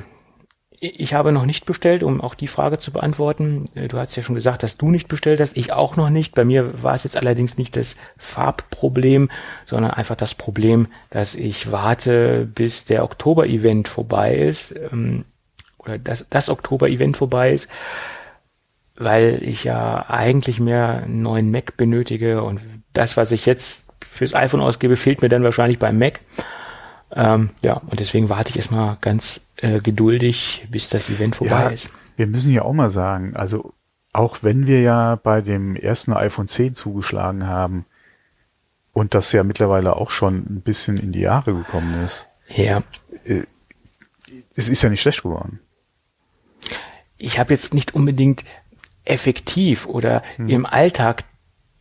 ich 0.83 1.13
habe 1.13 1.31
noch 1.31 1.45
nicht 1.45 1.65
bestellt, 1.65 2.03
um 2.03 2.19
auch 2.19 2.35
die 2.35 2.47
Frage 2.47 2.77
zu 2.77 2.91
beantworten. 2.91 3.63
Äh, 3.73 3.87
du 3.87 3.97
hast 3.97 4.15
ja 4.15 4.23
schon 4.23 4.35
gesagt, 4.35 4.63
dass 4.63 4.77
du 4.77 4.89
nicht 4.91 5.07
bestellt 5.07 5.39
hast. 5.39 5.55
Ich 5.55 5.71
auch 5.71 5.95
noch 5.95 6.09
nicht. 6.09 6.35
Bei 6.35 6.43
mir 6.43 6.83
war 6.83 6.93
es 6.93 7.05
jetzt 7.05 7.15
allerdings 7.15 7.57
nicht 7.57 7.77
das 7.77 7.95
Farbproblem, 8.17 9.29
sondern 9.65 9.91
einfach 9.91 10.15
das 10.15 10.35
Problem, 10.35 10.87
dass 11.09 11.35
ich 11.35 11.71
warte, 11.71 12.45
bis 12.53 12.85
der 12.85 13.03
Oktober-Event 13.03 13.87
vorbei 13.87 14.35
ist. 14.35 14.75
Ähm, 14.91 15.25
oder 15.77 15.97
dass 15.97 16.25
das 16.29 16.49
Oktober-Event 16.49 17.17
vorbei 17.17 17.53
ist, 17.53 17.69
weil 18.95 19.41
ich 19.41 19.63
ja 19.63 20.09
eigentlich 20.09 20.59
mehr 20.59 21.03
einen 21.03 21.21
neuen 21.21 21.49
Mac 21.51 21.77
benötige 21.77 22.43
und 22.43 22.61
das, 22.93 23.17
was 23.17 23.31
ich 23.31 23.45
jetzt 23.45 23.87
fürs 24.09 24.35
iPhone 24.35 24.61
ausgebe, 24.61 24.95
fehlt 24.95 25.21
mir 25.21 25.29
dann 25.29 25.43
wahrscheinlich 25.43 25.79
beim 25.79 25.97
Mac. 25.97 26.19
Ähm, 27.15 27.51
ja, 27.61 27.73
und 27.75 27.99
deswegen 27.99 28.29
warte 28.29 28.49
ich 28.49 28.57
erstmal 28.57 28.97
ganz 29.01 29.51
äh, 29.57 29.79
geduldig, 29.79 30.67
bis 30.69 30.89
das 30.89 31.09
Event 31.09 31.35
vorbei 31.35 31.63
ja, 31.63 31.69
ist. 31.69 31.89
Wir 32.15 32.27
müssen 32.27 32.51
ja 32.51 32.63
auch 32.63 32.73
mal 32.73 32.89
sagen, 32.89 33.35
also 33.35 33.73
auch 34.13 34.39
wenn 34.41 34.67
wir 34.67 34.81
ja 34.81 35.15
bei 35.15 35.41
dem 35.41 35.75
ersten 35.75 36.13
iPhone 36.13 36.47
10 36.47 36.75
zugeschlagen 36.75 37.47
haben 37.47 37.85
und 38.93 39.13
das 39.15 39.31
ja 39.31 39.43
mittlerweile 39.43 39.95
auch 39.95 40.11
schon 40.11 40.37
ein 40.37 40.61
bisschen 40.61 40.97
in 40.97 41.11
die 41.11 41.21
Jahre 41.21 41.53
gekommen 41.53 42.03
ist. 42.03 42.27
Ja. 42.47 42.83
Äh, 43.25 43.43
es 44.55 44.69
ist 44.69 44.81
ja 44.83 44.89
nicht 44.89 45.01
schlecht 45.01 45.23
geworden. 45.23 45.59
Ich 47.17 47.39
habe 47.39 47.53
jetzt 47.53 47.73
nicht 47.73 47.95
unbedingt 47.95 48.43
effektiv 49.05 49.85
oder 49.85 50.23
hm. 50.35 50.49
im 50.49 50.65
Alltag 50.65 51.23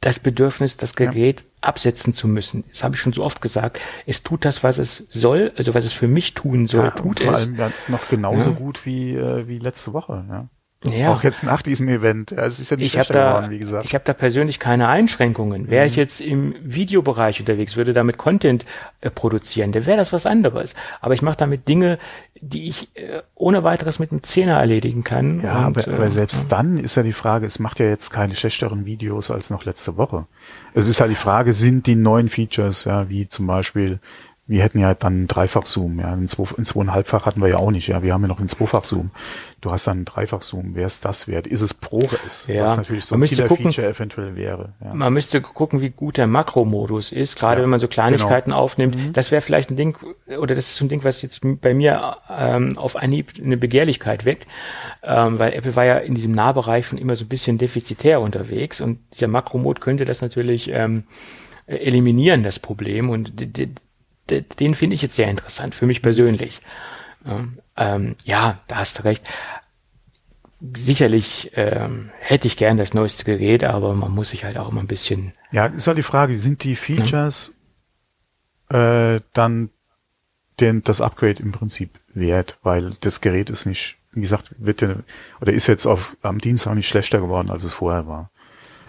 das 0.00 0.18
Bedürfnis, 0.18 0.76
das 0.76 0.94
Gerät 0.94 1.40
ja. 1.40 1.46
Absetzen 1.62 2.12
zu 2.12 2.28
müssen. 2.28 2.64
Das 2.70 2.84
habe 2.84 2.94
ich 2.94 3.00
schon 3.00 3.12
so 3.12 3.24
oft 3.24 3.40
gesagt. 3.40 3.80
Es 4.06 4.22
tut 4.22 4.44
das, 4.44 4.62
was 4.62 4.78
es 4.78 5.06
soll, 5.08 5.52
also 5.56 5.74
was 5.74 5.84
es 5.84 5.92
für 5.92 6.08
mich 6.08 6.34
tun 6.34 6.66
soll, 6.66 6.86
ja, 6.86 6.90
tut 6.90 7.20
vor 7.20 7.32
es. 7.32 7.44
Vor 7.44 7.58
allem 7.58 7.72
noch 7.88 8.08
genauso 8.08 8.50
ja. 8.50 8.56
gut 8.56 8.84
wie, 8.84 9.14
äh, 9.14 9.46
wie 9.48 9.58
letzte 9.58 9.92
Woche. 9.92 10.24
Ja. 10.28 10.48
Ja. 10.84 11.12
Auch 11.12 11.22
jetzt 11.22 11.44
nach 11.44 11.62
diesem 11.62 11.88
Event. 11.88 12.32
Es 12.32 12.58
ist 12.58 12.70
ja 12.70 12.76
nicht 12.76 12.96
ich 12.96 13.06
da, 13.08 13.30
geworden, 13.30 13.50
wie 13.50 13.58
gesagt. 13.58 13.84
Ich 13.84 13.94
habe 13.94 14.04
da 14.04 14.12
persönlich 14.12 14.58
keine 14.58 14.88
Einschränkungen. 14.88 15.70
Wäre 15.70 15.84
mhm. 15.84 15.90
ich 15.90 15.96
jetzt 15.96 16.20
im 16.20 16.54
Videobereich 16.60 17.38
unterwegs, 17.38 17.76
würde 17.76 17.92
damit 17.92 18.18
Content 18.18 18.64
äh, 19.00 19.10
produzieren, 19.10 19.70
dann 19.72 19.86
wäre 19.86 19.96
das 19.96 20.12
was 20.12 20.26
anderes. 20.26 20.74
Aber 21.00 21.14
ich 21.14 21.22
mache 21.22 21.36
damit 21.36 21.68
Dinge, 21.68 21.98
die 22.40 22.68
ich 22.68 22.90
äh, 22.94 23.22
ohne 23.36 23.62
weiteres 23.62 24.00
mit 24.00 24.10
einem 24.10 24.24
Zehner 24.24 24.58
erledigen 24.58 25.04
kann. 25.04 25.40
Ja, 25.40 25.66
und, 25.68 25.78
aber, 25.78 25.94
aber 25.94 26.06
äh, 26.06 26.10
selbst 26.10 26.46
dann 26.50 26.78
ist 26.78 26.96
ja 26.96 27.04
die 27.04 27.12
Frage, 27.12 27.46
es 27.46 27.60
macht 27.60 27.78
ja 27.78 27.86
jetzt 27.86 28.10
keine 28.10 28.34
schlechteren 28.34 28.84
Videos 28.84 29.30
als 29.30 29.50
noch 29.50 29.64
letzte 29.64 29.96
Woche. 29.96 30.26
Es 30.74 30.88
ist 30.88 30.98
ja 30.98 31.06
die 31.06 31.14
Frage, 31.14 31.52
sind 31.52 31.86
die 31.86 31.94
neuen 31.94 32.28
Features, 32.28 32.84
ja, 32.84 33.08
wie 33.08 33.28
zum 33.28 33.46
Beispiel 33.46 34.00
wir 34.52 34.62
hätten 34.62 34.78
ja 34.78 34.92
dann 34.92 35.26
Dreifach-Zoom, 35.26 35.98
ja. 35.98 36.12
Ein, 36.12 36.28
zwei, 36.28 36.44
ein 36.58 36.66
zweieinhalbfach 36.66 37.24
hatten 37.24 37.40
wir 37.40 37.48
ja 37.48 37.56
auch 37.56 37.70
nicht, 37.70 37.88
ja. 37.88 38.02
Wir 38.02 38.12
haben 38.12 38.20
ja 38.20 38.28
noch 38.28 38.38
ein 38.38 38.48
Zweifach-Zoom. 38.48 39.10
Du 39.62 39.72
hast 39.72 39.86
dann 39.86 40.00
ein 40.00 40.04
Dreifach-Zoom. 40.04 40.74
Wer 40.74 40.86
ist 40.86 41.06
das 41.06 41.26
wert? 41.26 41.46
Ist 41.46 41.62
es 41.62 41.72
ProRes? 41.72 42.48
Ja. 42.48 42.64
Was 42.64 42.76
natürlich 42.76 43.06
so 43.06 43.14
ein 43.14 43.22
Killer-Feature 43.22 43.88
eventuell 43.88 44.36
wäre. 44.36 44.74
Ja. 44.84 44.92
Man 44.92 45.14
müsste 45.14 45.40
gucken, 45.40 45.80
wie 45.80 45.88
gut 45.88 46.18
der 46.18 46.26
Makro-Modus 46.26 47.12
ist, 47.12 47.38
gerade 47.38 47.60
ja, 47.60 47.62
wenn 47.62 47.70
man 47.70 47.80
so 47.80 47.88
Kleinigkeiten 47.88 48.50
genau. 48.50 48.62
aufnimmt. 48.62 48.94
Mhm. 48.94 49.12
Das 49.14 49.30
wäre 49.30 49.40
vielleicht 49.40 49.70
ein 49.70 49.76
Ding, 49.76 49.96
oder 50.38 50.54
das 50.54 50.66
ist 50.66 50.76
so 50.76 50.84
ein 50.84 50.90
Ding, 50.90 51.02
was 51.02 51.22
jetzt 51.22 51.40
bei 51.62 51.72
mir 51.72 52.18
ähm, 52.28 52.76
auf 52.76 52.96
Anhieb 52.96 53.32
eine 53.42 53.56
Begehrlichkeit 53.56 54.26
weckt, 54.26 54.46
ähm, 55.02 55.38
weil 55.38 55.54
Apple 55.54 55.76
war 55.76 55.86
ja 55.86 55.96
in 55.96 56.14
diesem 56.14 56.32
Nahbereich 56.32 56.86
schon 56.86 56.98
immer 56.98 57.16
so 57.16 57.24
ein 57.24 57.28
bisschen 57.28 57.56
defizitär 57.56 58.20
unterwegs 58.20 58.82
und 58.82 58.98
dieser 59.14 59.28
Makro-Mode 59.28 59.80
könnte 59.80 60.04
das 60.04 60.20
natürlich 60.20 60.68
ähm, 60.70 61.04
eliminieren, 61.66 62.42
das 62.42 62.58
Problem. 62.58 63.08
Und 63.08 63.32
den 64.30 64.74
finde 64.74 64.94
ich 64.94 65.02
jetzt 65.02 65.16
sehr 65.16 65.28
interessant, 65.28 65.74
für 65.74 65.86
mich 65.86 66.02
persönlich. 66.02 66.60
Ähm, 67.76 68.16
ja, 68.24 68.60
da 68.68 68.76
hast 68.76 68.98
du 68.98 69.04
recht. 69.04 69.24
Sicherlich 70.74 71.50
ähm, 71.54 72.10
hätte 72.20 72.46
ich 72.46 72.56
gern 72.56 72.76
das 72.76 72.94
neueste 72.94 73.24
Gerät, 73.24 73.64
aber 73.64 73.94
man 73.94 74.12
muss 74.12 74.30
sich 74.30 74.44
halt 74.44 74.58
auch 74.58 74.70
immer 74.70 74.80
ein 74.80 74.86
bisschen. 74.86 75.34
Ja, 75.50 75.66
ist 75.66 75.86
halt 75.88 75.98
die 75.98 76.02
Frage, 76.02 76.38
sind 76.38 76.62
die 76.62 76.76
Features 76.76 77.54
ja. 78.70 79.16
äh, 79.16 79.20
dann 79.32 79.70
denn 80.60 80.82
das 80.82 81.00
Upgrade 81.00 81.42
im 81.42 81.50
Prinzip 81.50 81.90
wert, 82.14 82.58
weil 82.62 82.90
das 83.00 83.20
Gerät 83.20 83.50
ist 83.50 83.66
nicht, 83.66 83.98
wie 84.12 84.20
gesagt, 84.20 84.54
wird 84.58 84.82
ja, 84.82 84.94
oder 85.40 85.52
ist 85.52 85.66
jetzt 85.66 85.86
auf, 85.86 86.16
am 86.22 86.38
Dienstag 86.38 86.74
nicht 86.74 86.88
schlechter 86.88 87.20
geworden, 87.20 87.50
als 87.50 87.64
es 87.64 87.72
vorher 87.72 88.06
war. 88.06 88.30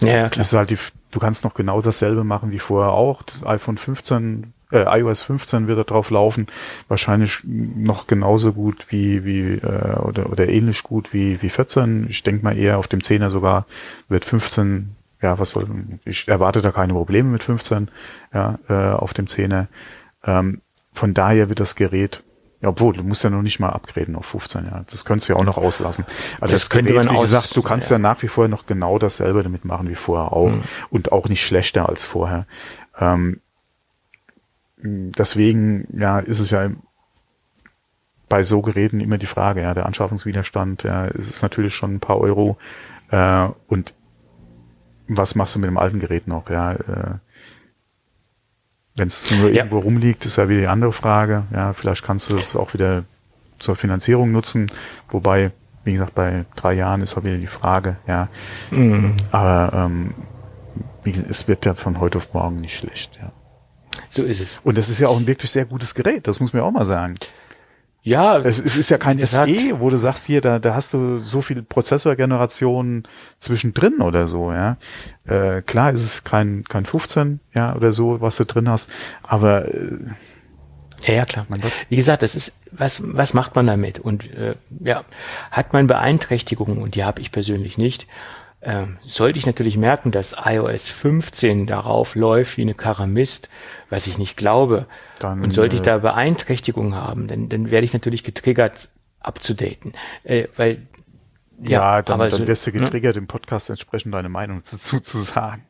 Ja, 0.00 0.28
klar. 0.28 0.30
Das 0.30 0.48
ist 0.48 0.52
halt 0.52 0.70
die, 0.70 0.78
du 1.10 1.18
kannst 1.18 1.42
noch 1.42 1.54
genau 1.54 1.82
dasselbe 1.82 2.22
machen 2.22 2.52
wie 2.52 2.58
vorher 2.60 2.92
auch. 2.92 3.22
Das 3.22 3.44
iPhone 3.44 3.78
15 3.78 4.53
äh, 4.74 4.98
iOS 5.00 5.22
15 5.22 5.66
wird 5.68 5.78
da 5.78 5.84
drauf 5.84 6.10
laufen, 6.10 6.46
wahrscheinlich 6.88 7.40
noch 7.44 8.06
genauso 8.06 8.52
gut 8.52 8.86
wie 8.90 9.24
wie 9.24 9.54
äh, 9.54 9.98
oder 10.00 10.30
oder 10.30 10.48
ähnlich 10.48 10.82
gut 10.82 11.12
wie 11.12 11.40
wie 11.40 11.48
14. 11.48 12.06
Ich 12.10 12.22
denke 12.22 12.44
mal 12.44 12.56
eher 12.58 12.78
auf 12.78 12.88
dem 12.88 13.00
10er 13.00 13.30
sogar 13.30 13.66
wird 14.08 14.24
15 14.24 14.96
ja, 15.22 15.38
was 15.38 15.50
soll, 15.50 15.66
ich 16.04 16.28
erwarte 16.28 16.60
da 16.60 16.70
keine 16.70 16.92
Probleme 16.92 17.30
mit 17.30 17.42
15, 17.42 17.88
ja, 18.34 18.58
äh, 18.68 18.74
auf 18.92 19.14
dem 19.14 19.24
10er. 19.24 19.68
Ähm, 20.22 20.60
von 20.92 21.14
daher 21.14 21.48
wird 21.48 21.60
das 21.60 21.76
Gerät 21.76 22.22
Ja, 22.60 22.68
obwohl, 22.68 22.92
du 22.94 23.02
musst 23.02 23.24
ja 23.24 23.30
noch 23.30 23.40
nicht 23.42 23.58
mal 23.58 23.70
upgraden 23.70 24.16
auf 24.16 24.26
15, 24.26 24.66
ja. 24.66 24.84
Das 24.90 25.04
könntest 25.06 25.28
du 25.28 25.32
ja 25.32 25.38
auch 25.38 25.44
noch 25.44 25.56
auslassen. 25.56 26.04
Aber 26.40 26.50
Das 26.50 26.62
das, 26.62 26.70
könnte 26.70 26.92
Gerät, 26.92 27.06
man 27.06 27.14
wie 27.14 27.18
aus- 27.18 27.24
gesagt, 27.26 27.56
du 27.56 27.62
kannst 27.62 27.88
ja. 27.90 27.94
ja. 27.96 27.98
nach 27.98 28.22
wie 28.22 28.28
vor 28.28 28.48
noch 28.48 28.66
genau 28.66 28.98
dasselbe 28.98 29.42
damit 29.42 29.64
machen 29.64 29.88
wie 29.88 29.94
vorher 29.94 30.32
auch. 30.32 30.50
Mhm. 30.50 30.62
Und 30.90 31.12
auch 31.12 31.28
nicht 31.30 31.42
schlechter 31.42 31.88
als 31.88 32.04
vorher. 32.04 32.46
Ähm, 32.98 33.40
deswegen, 34.84 35.86
ja, 35.98 36.18
ist 36.18 36.38
es 36.38 36.50
ja 36.50 36.70
bei 38.28 38.42
so 38.42 38.62
Geräten 38.62 39.00
immer 39.00 39.18
die 39.18 39.26
Frage, 39.26 39.62
ja, 39.62 39.74
der 39.74 39.86
Anschaffungswiderstand, 39.86 40.82
ja, 40.82 41.06
es 41.06 41.28
ist 41.28 41.42
natürlich 41.42 41.74
schon 41.74 41.94
ein 41.94 42.00
paar 42.00 42.18
Euro. 42.18 42.58
Äh, 43.10 43.48
und 43.68 43.94
was 45.08 45.34
machst 45.34 45.54
du 45.54 45.58
mit 45.58 45.68
dem 45.68 45.78
alten 45.78 46.00
Gerät 46.00 46.26
noch, 46.28 46.48
ja? 46.50 46.72
Äh, 46.72 47.18
Wenn 48.96 49.08
es 49.08 49.28
nur 49.32 49.48
Ja. 49.50 49.56
irgendwo 49.56 49.80
rumliegt, 49.80 50.24
ist 50.24 50.36
ja 50.36 50.48
wieder 50.48 50.60
die 50.60 50.66
andere 50.68 50.92
Frage. 50.92 51.44
Ja, 51.52 51.72
vielleicht 51.72 52.04
kannst 52.04 52.30
du 52.30 52.36
es 52.36 52.54
auch 52.54 52.74
wieder 52.74 53.04
zur 53.58 53.74
Finanzierung 53.74 54.30
nutzen. 54.30 54.70
Wobei, 55.10 55.50
wie 55.82 55.92
gesagt, 55.94 56.14
bei 56.14 56.44
drei 56.54 56.74
Jahren 56.74 57.00
ist 57.02 57.16
auch 57.18 57.24
wieder 57.24 57.38
die 57.38 57.48
Frage, 57.48 57.96
ja. 58.06 58.28
Mhm. 58.70 59.16
Aber 59.32 59.72
ähm, 59.74 60.14
es 61.04 61.48
wird 61.48 61.66
ja 61.66 61.74
von 61.74 61.98
heute 61.98 62.18
auf 62.18 62.32
morgen 62.34 62.60
nicht 62.60 62.78
schlecht, 62.78 63.18
ja. 63.20 63.32
So 64.14 64.22
ist 64.24 64.40
es. 64.40 64.60
Und 64.64 64.78
es 64.78 64.88
ist 64.88 64.98
ja 65.00 65.08
auch 65.08 65.18
ein 65.18 65.26
wirklich 65.26 65.50
sehr 65.50 65.64
gutes 65.64 65.94
Gerät, 65.94 66.26
das 66.28 66.40
muss 66.40 66.52
man 66.52 66.62
ja 66.62 66.68
auch 66.68 66.72
mal 66.72 66.84
sagen. 66.84 67.16
Ja, 68.06 68.36
Es, 68.38 68.58
es 68.58 68.76
ist 68.76 68.90
ja 68.90 68.98
kein 68.98 69.16
gesagt- 69.16 69.48
SE, 69.50 69.80
wo 69.80 69.88
du 69.88 69.96
sagst, 69.96 70.26
hier, 70.26 70.40
da, 70.42 70.58
da 70.58 70.74
hast 70.74 70.92
du 70.92 71.18
so 71.20 71.40
viel 71.40 71.62
Prozessorgenerationen 71.62 73.08
zwischendrin 73.38 74.00
oder 74.02 74.26
so, 74.26 74.52
ja. 74.52 74.76
Äh, 75.26 75.62
klar 75.62 75.90
ist 75.92 76.02
es 76.02 76.22
kein, 76.24 76.64
kein 76.64 76.84
15, 76.84 77.40
ja, 77.54 77.74
oder 77.74 77.92
so, 77.92 78.20
was 78.20 78.36
du 78.36 78.44
drin 78.44 78.68
hast, 78.68 78.90
aber 79.22 79.66
äh, 79.72 79.98
Ja, 81.06 81.14
ja, 81.14 81.24
klar. 81.24 81.46
Wie 81.88 81.96
gesagt, 81.96 82.22
das 82.22 82.34
ist, 82.34 82.60
was, 82.70 83.00
was 83.04 83.32
macht 83.32 83.54
man 83.56 83.66
damit? 83.66 83.98
Und 84.00 84.30
äh, 84.34 84.54
ja, 84.80 85.04
hat 85.50 85.72
man 85.72 85.86
Beeinträchtigungen, 85.86 86.78
und 86.78 86.94
die 86.96 87.04
habe 87.04 87.22
ich 87.22 87.32
persönlich 87.32 87.78
nicht, 87.78 88.06
ähm, 88.64 88.98
sollte 89.02 89.38
ich 89.38 89.46
natürlich 89.46 89.76
merken, 89.76 90.10
dass 90.10 90.36
iOS 90.44 90.88
15 90.88 91.66
darauf 91.66 92.14
läuft 92.14 92.56
wie 92.56 92.62
eine 92.62 92.74
Karamist, 92.74 93.48
was 93.90 94.06
ich 94.06 94.18
nicht 94.18 94.36
glaube, 94.36 94.86
Dann, 95.18 95.42
und 95.42 95.52
sollte 95.52 95.76
ich 95.76 95.82
äh, 95.82 95.84
da 95.84 95.98
Beeinträchtigungen 95.98 96.94
haben, 96.94 97.28
dann, 97.28 97.48
dann 97.48 97.70
werde 97.70 97.84
ich 97.84 97.92
natürlich 97.92 98.24
getriggert 98.24 98.88
abzudaten. 99.20 99.92
Äh, 100.24 100.48
weil 100.56 100.86
ja, 101.60 102.02
dann, 102.02 102.14
aber 102.14 102.28
dann 102.28 102.40
so, 102.40 102.46
wirst 102.46 102.66
du 102.66 102.72
ne? 102.72 102.80
getriggert, 102.80 103.16
im 103.16 103.26
Podcast 103.26 103.70
entsprechend 103.70 104.14
deine 104.14 104.28
Meinung 104.28 104.62
dazu 104.70 105.00
zu 105.00 105.18
sagen. 105.18 105.64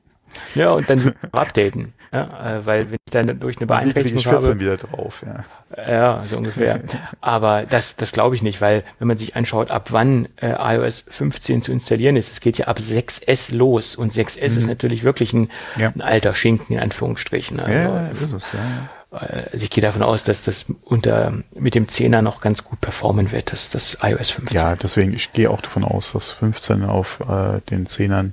Ja, 0.55 0.73
und 0.73 0.89
dann 0.89 1.15
updaten. 1.33 1.93
Ja, 2.13 2.59
äh, 2.59 2.67
weil 2.67 2.87
wenn 2.91 2.99
ich 3.07 3.11
dann 3.13 3.41
durch 3.41 3.57
eine 3.57 3.67
Beeinträchtigung 3.67 4.19
ich 4.19 4.29
14 4.29 4.51
habe, 4.51 4.61
wieder 4.61 4.77
drauf, 4.77 5.25
ja. 5.27 5.45
Ja, 5.91 6.23
so 6.25 6.37
ungefähr. 6.37 6.81
Aber 7.21 7.65
das, 7.69 7.97
das 7.97 8.13
glaube 8.13 8.37
ich 8.37 8.43
nicht, 8.43 8.61
weil 8.61 8.85
wenn 9.01 9.09
man 9.09 9.17
sich 9.17 9.35
anschaut, 9.35 9.73
ab 9.73 9.89
wann 9.91 10.29
äh, 10.41 10.53
iOS 10.77 11.05
15 11.09 11.61
zu 11.63 11.73
installieren 11.73 12.15
ist, 12.17 12.31
es 12.31 12.41
geht 12.41 12.57
ja 12.59 12.67
ab 12.69 12.79
6S 12.79 13.53
los 13.53 13.97
und 13.97 14.13
6S 14.13 14.39
ist 14.39 14.67
natürlich 14.69 15.03
wirklich 15.03 15.33
ein, 15.33 15.41
Mhm. 15.41 15.49
Ja. 15.83 15.93
ein 15.95 16.01
alter 16.03 16.35
Schinken 16.35 16.77
in 16.77 16.83
Anführungsstrichen. 16.83 17.59
Also, 17.59 17.73
Ja, 17.73 18.07
ist 18.09 18.33
es, 18.33 18.53
ja. 18.53 19.19
äh, 19.19 19.49
also 19.53 19.65
ich 19.65 19.71
gehe 19.71 19.83
davon 19.83 20.03
aus, 20.03 20.23
dass 20.23 20.45
das 20.45 20.67
unter 20.85 21.33
mit 21.59 21.75
dem 21.75 21.87
10er 21.89 22.23
noch 22.23 22.41
ganz 22.41 22.63
gut 22.63 22.81
performen 22.81 23.33
wird, 23.33 23.51
das, 23.51 23.71
das 23.71 23.99
iOS 24.03 24.31
15. 24.31 24.57
Ja, 24.61 24.77
deswegen, 24.77 25.13
ich 25.13 25.33
gehe 25.33 25.51
auch 25.51 25.61
davon 25.63 25.83
aus, 25.83 26.13
dass 26.13 26.31
15 26.31 26.85
auf 26.85 27.19
äh, 27.29 27.61
den 27.71 27.89
10ern 27.89 28.33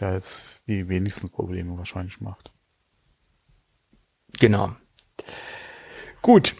da 0.00 0.12
jetzt 0.14 0.66
die 0.68 0.88
wenigsten 0.88 1.30
Probleme 1.30 1.76
wahrscheinlich 1.76 2.20
macht. 2.20 2.52
Genau. 4.40 4.74
Gut. 6.22 6.54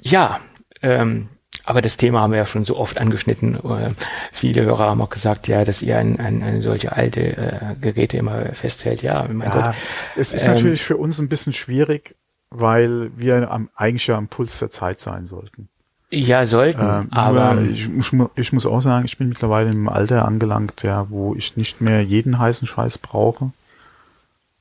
Ja, 0.00 0.40
ähm, 0.82 1.28
aber 1.64 1.82
das 1.82 1.96
Thema 1.96 2.20
haben 2.20 2.32
wir 2.32 2.38
ja 2.38 2.46
schon 2.46 2.64
so 2.64 2.76
oft 2.76 2.98
angeschnitten. 2.98 3.54
Äh, 3.56 3.90
viele 4.32 4.62
Hörer 4.62 4.90
haben 4.90 5.02
auch 5.02 5.10
gesagt, 5.10 5.46
ja, 5.48 5.64
dass 5.64 5.82
ihr 5.82 5.98
an, 5.98 6.18
an, 6.18 6.42
an 6.42 6.62
solche 6.62 6.92
alte 6.92 7.20
äh, 7.36 7.76
Geräte 7.80 8.16
immer 8.16 8.46
festhält. 8.54 9.02
Ja, 9.02 9.26
mein 9.30 9.48
Ja, 9.48 9.70
Gott. 9.70 9.74
es 10.16 10.32
ist 10.32 10.46
Ähm, 10.46 10.54
natürlich 10.54 10.82
für 10.82 10.96
uns 10.96 11.18
ein 11.20 11.28
bisschen 11.28 11.52
schwierig, 11.52 12.16
weil 12.50 13.16
wir 13.16 13.50
am, 13.50 13.70
eigentlich 13.74 14.06
ja 14.06 14.16
am 14.16 14.28
Puls 14.28 14.58
der 14.58 14.70
Zeit 14.70 15.00
sein 15.00 15.26
sollten. 15.26 15.68
Ja, 16.12 16.44
sollten, 16.44 16.80
Ähm, 16.82 17.08
aber 17.12 17.60
ich, 17.62 17.88
ich 18.34 18.52
muss 18.52 18.66
auch 18.66 18.80
sagen, 18.80 19.04
ich 19.04 19.16
bin 19.16 19.28
mittlerweile 19.28 19.70
im 19.70 19.88
Alter 19.88 20.26
angelangt, 20.26 20.82
ja, 20.82 21.08
wo 21.08 21.34
ich 21.36 21.56
nicht 21.56 21.80
mehr 21.80 22.02
jeden 22.02 22.38
heißen 22.38 22.66
Scheiß 22.66 22.98
brauche. 22.98 23.52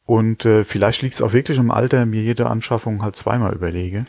Und 0.06 0.46
äh, 0.46 0.64
vielleicht 0.64 1.02
liegt 1.02 1.16
es 1.16 1.22
auch 1.22 1.34
wirklich 1.34 1.58
im 1.58 1.72
Alter, 1.72 2.06
mir 2.06 2.22
jede 2.22 2.48
Anschaffung 2.48 3.02
halt 3.02 3.16
zweimal 3.16 3.54
überlege. 3.54 4.06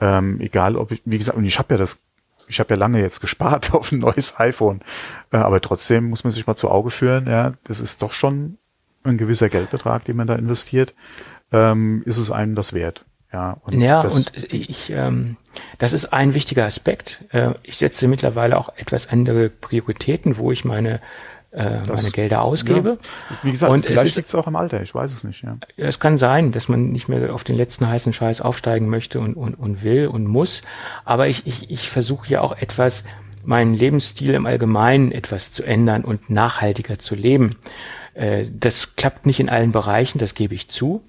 Ähm, 0.00 0.40
egal 0.40 0.76
ob 0.76 0.92
ich, 0.92 1.02
wie 1.04 1.18
gesagt, 1.18 1.36
und 1.36 1.44
ich 1.44 1.58
habe 1.58 1.74
ja 1.74 1.78
das, 1.78 2.02
ich 2.46 2.60
habe 2.60 2.74
ja 2.74 2.78
lange 2.78 3.00
jetzt 3.00 3.20
gespart 3.20 3.72
auf 3.74 3.92
ein 3.92 3.98
neues 3.98 4.38
iPhone. 4.38 4.80
Äh, 5.30 5.38
aber 5.38 5.60
trotzdem 5.62 6.10
muss 6.10 6.24
man 6.24 6.30
sich 6.30 6.46
mal 6.46 6.56
zu 6.56 6.70
Auge 6.70 6.90
führen, 6.90 7.26
ja, 7.26 7.54
das 7.64 7.80
ist 7.80 8.02
doch 8.02 8.12
schon 8.12 8.58
ein 9.02 9.16
gewisser 9.16 9.48
Geldbetrag, 9.48 10.04
den 10.04 10.16
man 10.16 10.26
da 10.26 10.34
investiert. 10.34 10.94
Ähm, 11.52 12.02
ist 12.04 12.18
es 12.18 12.30
einem 12.30 12.54
das 12.54 12.74
wert? 12.74 13.04
Ja, 13.32 13.58
und 13.64 13.80
ja, 13.80 14.02
das, 14.02 14.14
und 14.14 14.32
ich, 14.52 14.90
ähm, 14.90 15.36
das 15.78 15.92
ist 15.92 16.12
ein 16.12 16.34
wichtiger 16.34 16.64
Aspekt. 16.64 17.24
Äh, 17.30 17.52
ich 17.62 17.76
setze 17.76 18.08
mittlerweile 18.08 18.58
auch 18.58 18.70
etwas 18.76 19.08
andere 19.08 19.50
Prioritäten, 19.50 20.36
wo 20.36 20.50
ich 20.50 20.64
meine, 20.64 21.00
äh, 21.52 21.78
meine 21.86 22.10
Gelder 22.10 22.42
ausgebe. 22.42 22.98
Ja, 23.30 23.36
wie 23.42 23.52
gesagt, 23.52 23.72
Und 23.72 23.86
vielleicht 23.86 24.16
liegt 24.16 24.26
es 24.26 24.34
auch 24.34 24.48
am 24.48 24.56
Alter, 24.56 24.82
ich 24.82 24.94
weiß 24.94 25.12
es 25.12 25.22
nicht, 25.22 25.42
ja. 25.42 25.58
Es 25.76 26.00
kann 26.00 26.18
sein, 26.18 26.50
dass 26.50 26.68
man 26.68 26.90
nicht 26.90 27.08
mehr 27.08 27.32
auf 27.32 27.44
den 27.44 27.56
letzten 27.56 27.86
heißen 27.86 28.12
Scheiß 28.12 28.40
aufsteigen 28.40 28.88
möchte 28.88 29.20
und, 29.20 29.34
und, 29.34 29.54
und 29.54 29.84
will 29.84 30.08
und 30.08 30.26
muss. 30.26 30.62
Aber 31.04 31.28
ich, 31.28 31.46
ich, 31.46 31.70
ich 31.70 31.88
versuche 31.88 32.28
ja 32.28 32.40
auch 32.40 32.56
etwas, 32.58 33.04
meinen 33.44 33.74
Lebensstil 33.74 34.34
im 34.34 34.44
Allgemeinen 34.46 35.12
etwas 35.12 35.52
zu 35.52 35.62
ändern 35.62 36.04
und 36.04 36.30
nachhaltiger 36.30 36.98
zu 36.98 37.14
leben. 37.14 37.56
Äh, 38.14 38.46
Das 38.52 38.96
klappt 38.96 39.24
nicht 39.24 39.38
in 39.40 39.48
allen 39.48 39.72
Bereichen, 39.72 40.18
das 40.18 40.34
gebe 40.34 40.54
ich 40.54 40.68
zu. 40.68 41.02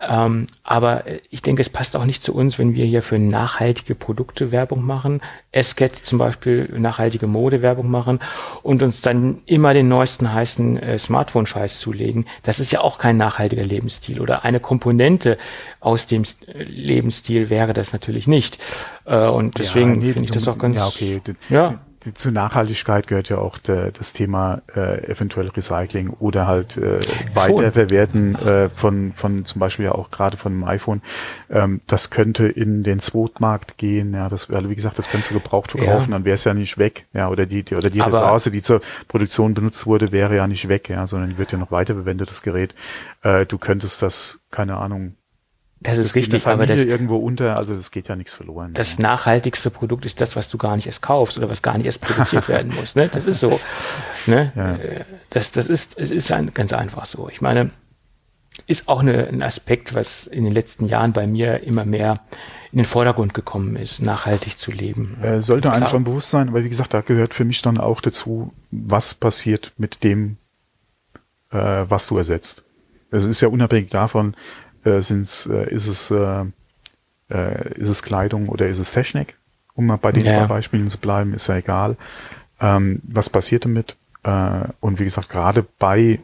Ähm, 0.00 0.46
aber 0.62 1.06
äh, 1.08 1.20
ich 1.30 1.42
denke, 1.42 1.60
es 1.62 1.70
passt 1.70 1.96
auch 1.96 2.04
nicht 2.04 2.22
zu 2.22 2.34
uns, 2.34 2.58
wenn 2.58 2.74
wir 2.74 2.84
hier 2.84 3.02
für 3.02 3.18
nachhaltige 3.18 3.94
Produkte 3.96 4.52
Werbung 4.52 4.84
machen, 4.84 5.20
Esket 5.50 5.96
zum 6.04 6.18
Beispiel 6.18 6.68
nachhaltige 6.78 7.26
Mode 7.26 7.62
Werbung 7.62 7.90
machen 7.90 8.20
und 8.62 8.82
uns 8.82 9.00
dann 9.00 9.42
immer 9.46 9.74
den 9.74 9.88
neuesten 9.88 10.32
heißen 10.32 10.76
äh, 10.78 10.98
Smartphone-Scheiß 10.98 11.80
zulegen. 11.80 12.26
Das 12.44 12.60
ist 12.60 12.70
ja 12.70 12.80
auch 12.80 12.98
kein 12.98 13.16
nachhaltiger 13.16 13.64
Lebensstil 13.64 14.20
oder 14.20 14.44
eine 14.44 14.60
Komponente 14.60 15.36
aus 15.80 16.06
dem 16.06 16.22
S- 16.22 16.36
äh, 16.46 16.62
Lebensstil 16.62 17.50
wäre 17.50 17.72
das 17.72 17.92
natürlich 17.92 18.28
nicht. 18.28 18.58
Äh, 19.04 19.26
und 19.26 19.58
deswegen 19.58 19.94
Ja, 19.94 19.96
nee, 19.96 20.12
finde 20.12 20.26
ich 20.26 20.30
das 20.32 20.46
auch 20.46 20.58
ganz. 20.58 20.76
Ja, 20.76 20.86
okay. 20.86 21.20
Ja. 21.50 21.80
Zur 22.14 22.32
Nachhaltigkeit 22.32 23.06
gehört 23.06 23.28
ja 23.28 23.38
auch 23.38 23.58
der, 23.58 23.90
das 23.92 24.12
Thema 24.12 24.62
äh, 24.74 25.10
eventuell 25.10 25.48
Recycling 25.48 26.10
oder 26.20 26.46
halt 26.46 26.76
äh, 26.76 26.98
Weiterverwerten 27.34 28.34
äh, 28.36 28.68
von, 28.68 29.12
von 29.12 29.44
zum 29.44 29.58
Beispiel 29.60 29.86
ja 29.86 29.92
auch 29.92 30.10
gerade 30.10 30.36
von 30.36 30.52
einem 30.52 30.64
iPhone. 30.64 31.02
Ähm, 31.50 31.80
das 31.86 32.10
könnte 32.10 32.46
in 32.48 32.82
den 32.82 32.98
Zweitmarkt 33.00 33.78
gehen, 33.78 34.14
ja, 34.14 34.28
das 34.28 34.50
also 34.50 34.70
wie 34.70 34.74
gesagt, 34.74 34.98
das 34.98 35.08
könntest 35.10 35.30
du 35.30 35.34
gebraucht 35.34 35.72
verkaufen, 35.72 36.10
Ja. 36.10 36.16
dann 36.16 36.24
wäre 36.24 36.34
es 36.34 36.44
ja 36.44 36.54
nicht 36.54 36.78
weg, 36.78 37.06
ja, 37.12 37.28
oder 37.28 37.46
die, 37.46 37.62
die 37.62 37.76
oder 37.76 37.90
die 37.90 38.00
Aber- 38.00 38.12
Ressource, 38.18 38.44
die 38.52 38.62
zur 38.62 38.80
Produktion 39.08 39.54
benutzt 39.54 39.86
wurde, 39.86 40.12
wäre 40.12 40.36
ja 40.36 40.46
nicht 40.46 40.68
weg, 40.68 40.88
ja, 40.88 41.06
sondern 41.06 41.38
wird 41.38 41.52
ja 41.52 41.58
noch 41.58 41.70
weiterverwendet, 41.70 42.30
das 42.30 42.42
Gerät. 42.42 42.74
Äh, 43.22 43.46
du 43.46 43.58
könntest 43.58 44.02
das, 44.02 44.40
keine 44.50 44.76
Ahnung, 44.76 45.14
Das 45.80 45.96
ist 45.98 46.06
das 46.06 46.12
der 46.12 46.22
richtig, 46.22 46.46
aber 46.46 46.66
das, 46.66 46.80
irgendwo 46.80 47.16
unter, 47.16 47.56
also 47.56 47.74
das 47.74 47.92
geht 47.92 48.08
ja 48.08 48.16
nichts 48.16 48.32
verloren. 48.32 48.74
das 48.74 48.96
ja. 48.96 49.02
nachhaltigste 49.02 49.70
Produkt 49.70 50.06
ist 50.06 50.20
das, 50.20 50.34
was 50.34 50.48
du 50.48 50.58
gar 50.58 50.74
nicht 50.74 50.86
erst 50.86 51.02
kaufst 51.02 51.38
oder 51.38 51.48
was 51.48 51.62
gar 51.62 51.76
nicht 51.76 51.86
erst 51.86 52.00
produziert 52.00 52.48
werden 52.48 52.74
muss. 52.74 52.96
Ne? 52.96 53.08
Das 53.08 53.26
ist 53.26 53.38
so. 53.38 53.60
Ne? 54.26 54.52
Ja. 54.56 54.74
Äh, 54.74 55.04
Das, 55.30 55.52
das 55.52 55.68
ist, 55.68 55.96
es 55.96 56.10
ist 56.10 56.32
ein, 56.32 56.52
ganz 56.52 56.72
einfach 56.72 57.06
so. 57.06 57.28
Ich 57.28 57.40
meine, 57.40 57.70
ist 58.66 58.88
auch 58.88 59.00
eine, 59.00 59.28
ein 59.28 59.42
Aspekt, 59.42 59.94
was 59.94 60.26
in 60.26 60.44
den 60.44 60.52
letzten 60.52 60.86
Jahren 60.86 61.12
bei 61.12 61.26
mir 61.26 61.62
immer 61.62 61.84
mehr 61.84 62.20
in 62.72 62.78
den 62.78 62.84
Vordergrund 62.84 63.32
gekommen 63.32 63.76
ist, 63.76 64.02
nachhaltig 64.02 64.58
zu 64.58 64.72
leben. 64.72 65.16
Äh, 65.22 65.40
sollte 65.40 65.68
Ist 65.68 65.74
einem 65.74 65.86
schon 65.86 66.04
bewusst 66.04 66.30
sein, 66.30 66.48
aber 66.48 66.64
wie 66.64 66.68
gesagt, 66.68 66.92
da 66.92 67.00
gehört 67.00 67.34
für 67.34 67.44
mich 67.44 67.62
dann 67.62 67.78
auch 67.78 68.00
dazu, 68.00 68.52
was 68.70 69.14
passiert 69.14 69.72
mit 69.78 70.04
dem, 70.04 70.36
äh, 71.50 71.56
was 71.88 72.08
du 72.08 72.18
ersetzt. 72.18 72.64
Es 73.10 73.24
ist 73.24 73.40
ja 73.40 73.48
unabhängig 73.48 73.90
davon, 73.90 74.34
äh, 74.84 75.00
sind's, 75.02 75.46
äh, 75.46 75.68
ist 75.72 75.86
es 75.86 76.10
äh, 76.10 76.44
äh, 77.30 77.72
ist 77.74 77.88
es 77.88 78.02
Kleidung 78.02 78.48
oder 78.48 78.66
ist 78.68 78.78
es 78.78 78.92
Technik? 78.92 79.36
Um 79.74 79.86
mal 79.86 79.96
bei 79.96 80.12
den 80.12 80.24
Ja. 80.24 80.38
zwei 80.38 80.46
Beispielen 80.46 80.88
zu 80.88 80.98
bleiben, 80.98 81.34
ist 81.34 81.46
ja 81.46 81.56
egal. 81.56 81.96
Ähm, 82.60 83.00
was 83.04 83.30
passiert 83.30 83.64
damit? 83.64 83.96
Äh, 84.24 84.64
und 84.80 84.98
wie 84.98 85.04
gesagt, 85.04 85.28
gerade 85.28 85.64
bei 85.78 86.20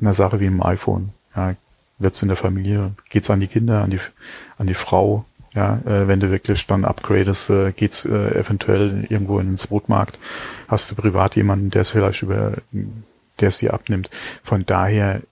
einer 0.00 0.12
Sache 0.12 0.40
wie 0.40 0.46
einem 0.46 0.62
iPhone, 0.62 1.10
ja, 1.34 1.54
wird's 1.98 2.20
in 2.22 2.28
der 2.28 2.36
Familie, 2.36 2.92
geht's 3.08 3.30
an 3.30 3.40
die 3.40 3.46
Kinder, 3.46 3.82
an 3.82 3.90
die 3.90 4.00
an 4.58 4.66
die 4.66 4.74
Frau, 4.74 5.24
ja, 5.54 5.80
äh, 5.86 6.08
wenn 6.08 6.20
du 6.20 6.30
wirklich 6.30 6.66
dann 6.66 6.84
upgradest, 6.84 7.50
äh, 7.50 7.72
geht's 7.72 8.04
äh, 8.04 8.38
eventuell 8.38 9.06
irgendwo 9.08 9.38
in 9.38 9.46
den 9.46 9.56
Zweitmarkt, 9.56 10.18
hast 10.68 10.90
du 10.90 10.94
privat 10.94 11.36
jemanden, 11.36 11.70
der 11.70 11.82
es 11.82 11.90
vielleicht 11.90 12.22
über, 12.22 12.54
der 13.40 13.48
es 13.48 13.58
dir 13.58 13.72
abnimmt. 13.74 14.10
Von 14.42 14.66
daher 14.66 15.22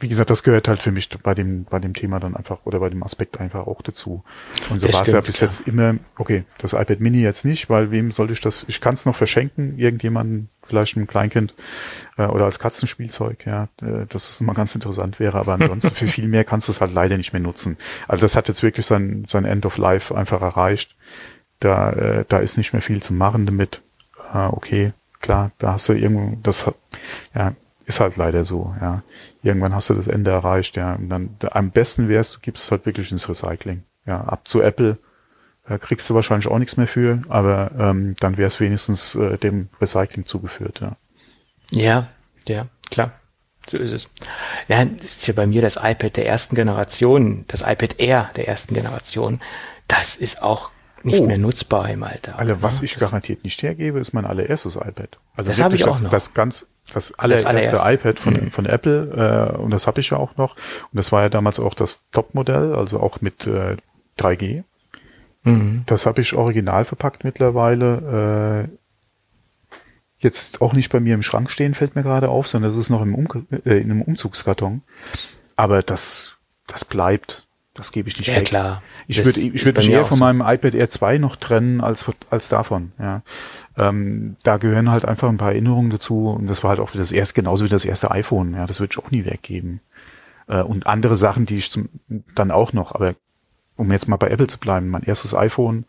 wie 0.00 0.08
gesagt, 0.08 0.30
das 0.30 0.42
gehört 0.42 0.68
halt 0.68 0.82
für 0.82 0.90
mich 0.90 1.08
bei 1.10 1.34
dem, 1.34 1.64
bei 1.64 1.78
dem 1.78 1.94
Thema 1.94 2.18
dann 2.18 2.34
einfach 2.34 2.58
oder 2.64 2.80
bei 2.80 2.88
dem 2.88 3.02
Aspekt 3.02 3.40
einfach 3.40 3.66
auch 3.66 3.82
dazu. 3.82 4.24
Und 4.70 4.80
so 4.80 4.92
war 4.92 5.02
es 5.02 5.08
ja 5.08 5.20
bis 5.20 5.36
klar. 5.36 5.50
jetzt 5.50 5.68
immer, 5.68 5.96
okay, 6.18 6.44
das 6.58 6.72
iPad 6.72 7.00
Mini 7.00 7.22
jetzt 7.22 7.44
nicht, 7.44 7.70
weil 7.70 7.90
wem 7.90 8.10
sollte 8.10 8.32
ich 8.32 8.40
das, 8.40 8.64
ich 8.68 8.80
kann 8.80 8.94
es 8.94 9.06
noch 9.06 9.14
verschenken, 9.14 9.78
irgendjemanden, 9.78 10.48
vielleicht 10.62 10.96
einem 10.96 11.06
Kleinkind 11.06 11.54
äh, 12.16 12.24
oder 12.24 12.46
als 12.46 12.58
Katzenspielzeug, 12.58 13.46
ja, 13.46 13.68
äh, 13.80 14.06
das 14.08 14.30
ist 14.30 14.40
immer 14.40 14.54
ganz 14.54 14.74
interessant 14.74 15.20
wäre, 15.20 15.38
aber 15.38 15.54
ansonsten 15.54 15.94
für 15.94 16.06
viel 16.08 16.26
mehr 16.26 16.44
kannst 16.44 16.68
du 16.68 16.72
es 16.72 16.80
halt 16.80 16.92
leider 16.92 17.16
nicht 17.16 17.32
mehr 17.32 17.42
nutzen. 17.42 17.76
Also 18.08 18.22
das 18.22 18.34
hat 18.34 18.48
jetzt 18.48 18.62
wirklich 18.62 18.86
sein, 18.86 19.24
sein 19.28 19.44
End 19.44 19.66
of 19.66 19.78
Life 19.78 20.16
einfach 20.16 20.42
erreicht. 20.42 20.96
Da, 21.60 21.92
äh, 21.92 22.24
da 22.26 22.38
ist 22.38 22.56
nicht 22.56 22.72
mehr 22.72 22.82
viel 22.82 23.02
zu 23.02 23.14
machen 23.14 23.46
damit. 23.46 23.82
Äh, 24.34 24.46
okay, 24.46 24.92
klar, 25.20 25.52
da 25.58 25.74
hast 25.74 25.88
du 25.88 25.92
irgendwo, 25.92 26.36
das, 26.42 26.70
ja, 27.34 27.54
ist 27.94 28.00
halt 28.00 28.16
leider 28.16 28.44
so, 28.44 28.74
ja. 28.80 29.02
Irgendwann 29.42 29.74
hast 29.74 29.90
du 29.90 29.94
das 29.94 30.06
Ende 30.06 30.30
erreicht, 30.30 30.76
ja. 30.76 30.94
Und 30.94 31.08
dann 31.08 31.36
am 31.50 31.70
besten 31.70 32.08
wärst, 32.08 32.36
du 32.36 32.38
gibst 32.40 32.64
es 32.64 32.70
halt 32.70 32.86
wirklich 32.86 33.10
ins 33.10 33.28
Recycling. 33.28 33.82
Ja, 34.06 34.20
ab 34.22 34.48
zu 34.48 34.60
Apple 34.60 34.98
äh, 35.68 35.78
kriegst 35.78 36.08
du 36.10 36.14
wahrscheinlich 36.14 36.48
auch 36.48 36.58
nichts 36.58 36.76
mehr 36.76 36.88
für, 36.88 37.22
aber 37.28 37.70
ähm, 37.78 38.16
dann 38.20 38.36
wäre 38.36 38.46
es 38.46 38.60
wenigstens 38.60 39.14
äh, 39.14 39.38
dem 39.38 39.68
Recycling 39.80 40.26
zugeführt, 40.26 40.80
ja. 40.80 40.96
Ja, 41.70 42.08
ja, 42.46 42.66
klar. 42.90 43.12
So 43.68 43.78
ist 43.78 43.92
es. 43.92 44.08
Ja, 44.66 44.84
das 44.84 45.04
ist 45.04 45.26
ja 45.28 45.34
bei 45.34 45.46
mir 45.46 45.62
das 45.62 45.76
iPad 45.76 46.16
der 46.16 46.26
ersten 46.26 46.56
Generation, 46.56 47.44
das 47.48 47.60
iPad 47.60 48.00
Air 48.00 48.30
der 48.34 48.48
ersten 48.48 48.74
Generation. 48.74 49.40
Das 49.86 50.16
ist 50.16 50.42
auch 50.42 50.70
nicht 51.04 51.20
oh. 51.20 51.26
mehr 51.26 51.38
nutzbar 51.38 51.88
im 51.88 52.02
Alter. 52.02 52.38
Also 52.38 52.60
was 52.62 52.82
ich 52.82 52.96
garantiert 52.96 53.44
nicht 53.44 53.62
hergebe, 53.62 54.00
ist 54.00 54.12
mein 54.12 54.24
allererstes 54.24 54.76
iPad. 54.76 55.18
Also 55.36 55.48
das 55.48 55.60
habe 55.60 55.74
ich 55.74 55.84
auch 55.84 55.92
das, 55.92 56.02
noch. 56.02 56.10
Das 56.10 56.34
ganz 56.34 56.66
das 56.92 57.14
allererste, 57.18 57.52
das 57.52 57.80
allererste. 57.80 57.94
iPad 57.94 58.18
von, 58.18 58.34
mhm. 58.34 58.50
von 58.50 58.66
Apple 58.66 59.52
äh, 59.54 59.56
und 59.56 59.70
das 59.70 59.86
habe 59.86 60.00
ich 60.00 60.10
ja 60.10 60.16
auch 60.18 60.36
noch. 60.36 60.56
Und 60.56 60.96
das 60.96 61.12
war 61.12 61.22
ja 61.22 61.28
damals 61.28 61.60
auch 61.60 61.74
das 61.74 62.04
Top-Modell, 62.10 62.74
also 62.74 63.00
auch 63.00 63.20
mit 63.20 63.46
äh, 63.46 63.76
3G. 64.18 64.64
Mhm. 65.44 65.82
Das 65.86 66.06
habe 66.06 66.20
ich 66.20 66.34
original 66.34 66.84
verpackt 66.84 67.24
mittlerweile. 67.24 68.68
Äh, 68.70 68.76
jetzt 70.18 70.60
auch 70.60 70.72
nicht 70.72 70.92
bei 70.92 71.00
mir 71.00 71.14
im 71.14 71.22
Schrank 71.22 71.50
stehen, 71.50 71.74
fällt 71.74 71.96
mir 71.96 72.02
gerade 72.02 72.28
auf, 72.28 72.46
sondern 72.46 72.70
das 72.70 72.78
ist 72.78 72.90
noch 72.90 73.02
im 73.02 73.14
um 73.14 73.26
äh, 73.64 73.78
in 73.78 73.90
einem 73.90 74.02
Umzugskarton. 74.02 74.82
Aber 75.56 75.82
das, 75.82 76.36
das 76.66 76.84
bleibt. 76.84 77.41
Das 77.74 77.90
gebe 77.90 78.08
ich 78.08 78.18
nicht 78.18 78.28
ja, 78.28 78.36
weg. 78.36 78.44
klar. 78.44 78.82
Ich 79.06 79.24
würde 79.24 79.40
ich 79.40 79.64
würde 79.64 79.80
mich 79.80 79.88
eher 79.88 80.04
von 80.04 80.18
so. 80.18 80.24
meinem 80.24 80.42
iPad 80.42 80.74
Air 80.74 80.90
2 80.90 81.18
noch 81.18 81.36
trennen 81.36 81.80
als 81.80 82.04
als 82.28 82.48
davon. 82.48 82.92
Ja, 82.98 83.22
ähm, 83.78 84.36
da 84.42 84.58
gehören 84.58 84.90
halt 84.90 85.06
einfach 85.06 85.28
ein 85.30 85.38
paar 85.38 85.52
Erinnerungen 85.52 85.90
dazu 85.90 86.28
und 86.28 86.48
das 86.48 86.62
war 86.62 86.70
halt 86.70 86.80
auch 86.80 86.90
das 86.90 87.12
erste 87.12 87.34
genauso 87.34 87.64
wie 87.64 87.70
das 87.70 87.86
erste 87.86 88.10
iPhone. 88.10 88.54
Ja, 88.54 88.66
das 88.66 88.80
würde 88.80 88.92
ich 88.92 89.02
auch 89.02 89.10
nie 89.10 89.24
weggeben. 89.24 89.80
Äh, 90.48 90.62
und 90.62 90.86
andere 90.86 91.16
Sachen, 91.16 91.46
die 91.46 91.56
ich 91.56 91.70
zum, 91.70 91.88
dann 92.34 92.50
auch 92.50 92.74
noch. 92.74 92.94
Aber 92.94 93.14
um 93.76 93.90
jetzt 93.90 94.06
mal 94.06 94.16
bei 94.16 94.28
Apple 94.28 94.48
zu 94.48 94.58
bleiben, 94.58 94.90
mein 94.90 95.04
erstes 95.04 95.34
iPhone 95.34 95.86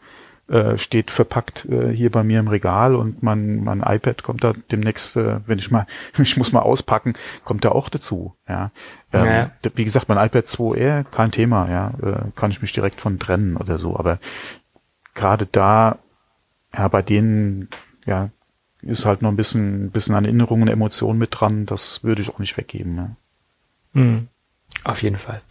äh, 0.50 0.78
steht 0.78 1.10
verpackt 1.10 1.66
äh, 1.66 1.92
hier 1.94 2.12
bei 2.12 2.24
mir 2.24 2.40
im 2.40 2.48
Regal 2.48 2.96
und 2.96 3.24
mein, 3.24 3.64
mein 3.64 3.80
iPad 3.80 4.24
kommt 4.24 4.44
da 4.44 4.54
demnächst, 4.72 5.16
äh, 5.16 5.40
wenn 5.46 5.58
ich 5.58 5.72
mal, 5.72 5.88
ich 6.18 6.38
muss 6.38 6.52
mal 6.52 6.62
auspacken, 6.62 7.14
kommt 7.46 7.64
da 7.66 7.70
auch 7.70 7.90
dazu. 7.90 8.36
Ja. 8.48 8.72
Ähm, 9.14 9.26
ja. 9.26 9.52
Wie 9.76 9.86
gesagt, 9.86 10.10
mein 10.10 10.24
iPad 10.24 10.46
2R, 10.46 11.04
kein 11.06 11.32
Thema, 11.32 11.70
ja, 11.70 11.94
äh, 12.02 12.32
kann 12.36 12.52
ich 12.52 12.62
mich 12.62 12.74
direkt 12.74 13.00
von 13.00 13.20
trennen 13.20 13.56
oder 13.56 13.78
so. 13.78 13.98
Aber 13.98 14.20
gerade 15.14 15.46
da, 15.46 16.00
ja, 16.76 16.88
bei 16.90 17.02
denen, 17.02 17.70
ja, 18.06 18.30
ist 18.82 19.06
halt 19.06 19.22
noch 19.22 19.30
ein 19.30 19.38
bisschen, 19.38 19.86
ein 19.86 19.92
bisschen 19.92 20.14
an 20.16 20.26
Erinnerungen, 20.26 20.68
Emotionen 20.68 21.20
mit 21.20 21.30
dran. 21.40 21.66
Das 21.66 22.04
würde 22.04 22.22
ich 22.22 22.30
auch 22.30 22.40
nicht 22.40 22.58
weggeben. 22.58 22.98
Ja. 22.98 23.16
Mhm. 23.94 24.28
Auf 24.84 25.02
jeden 25.02 25.16
Fall. 25.16 25.42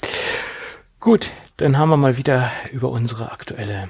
Gut, 1.01 1.31
dann 1.57 1.79
haben 1.79 1.89
wir 1.89 1.97
mal 1.97 2.19
wieder 2.19 2.51
über 2.73 2.91
unsere 2.91 3.33
aktuelle 3.33 3.89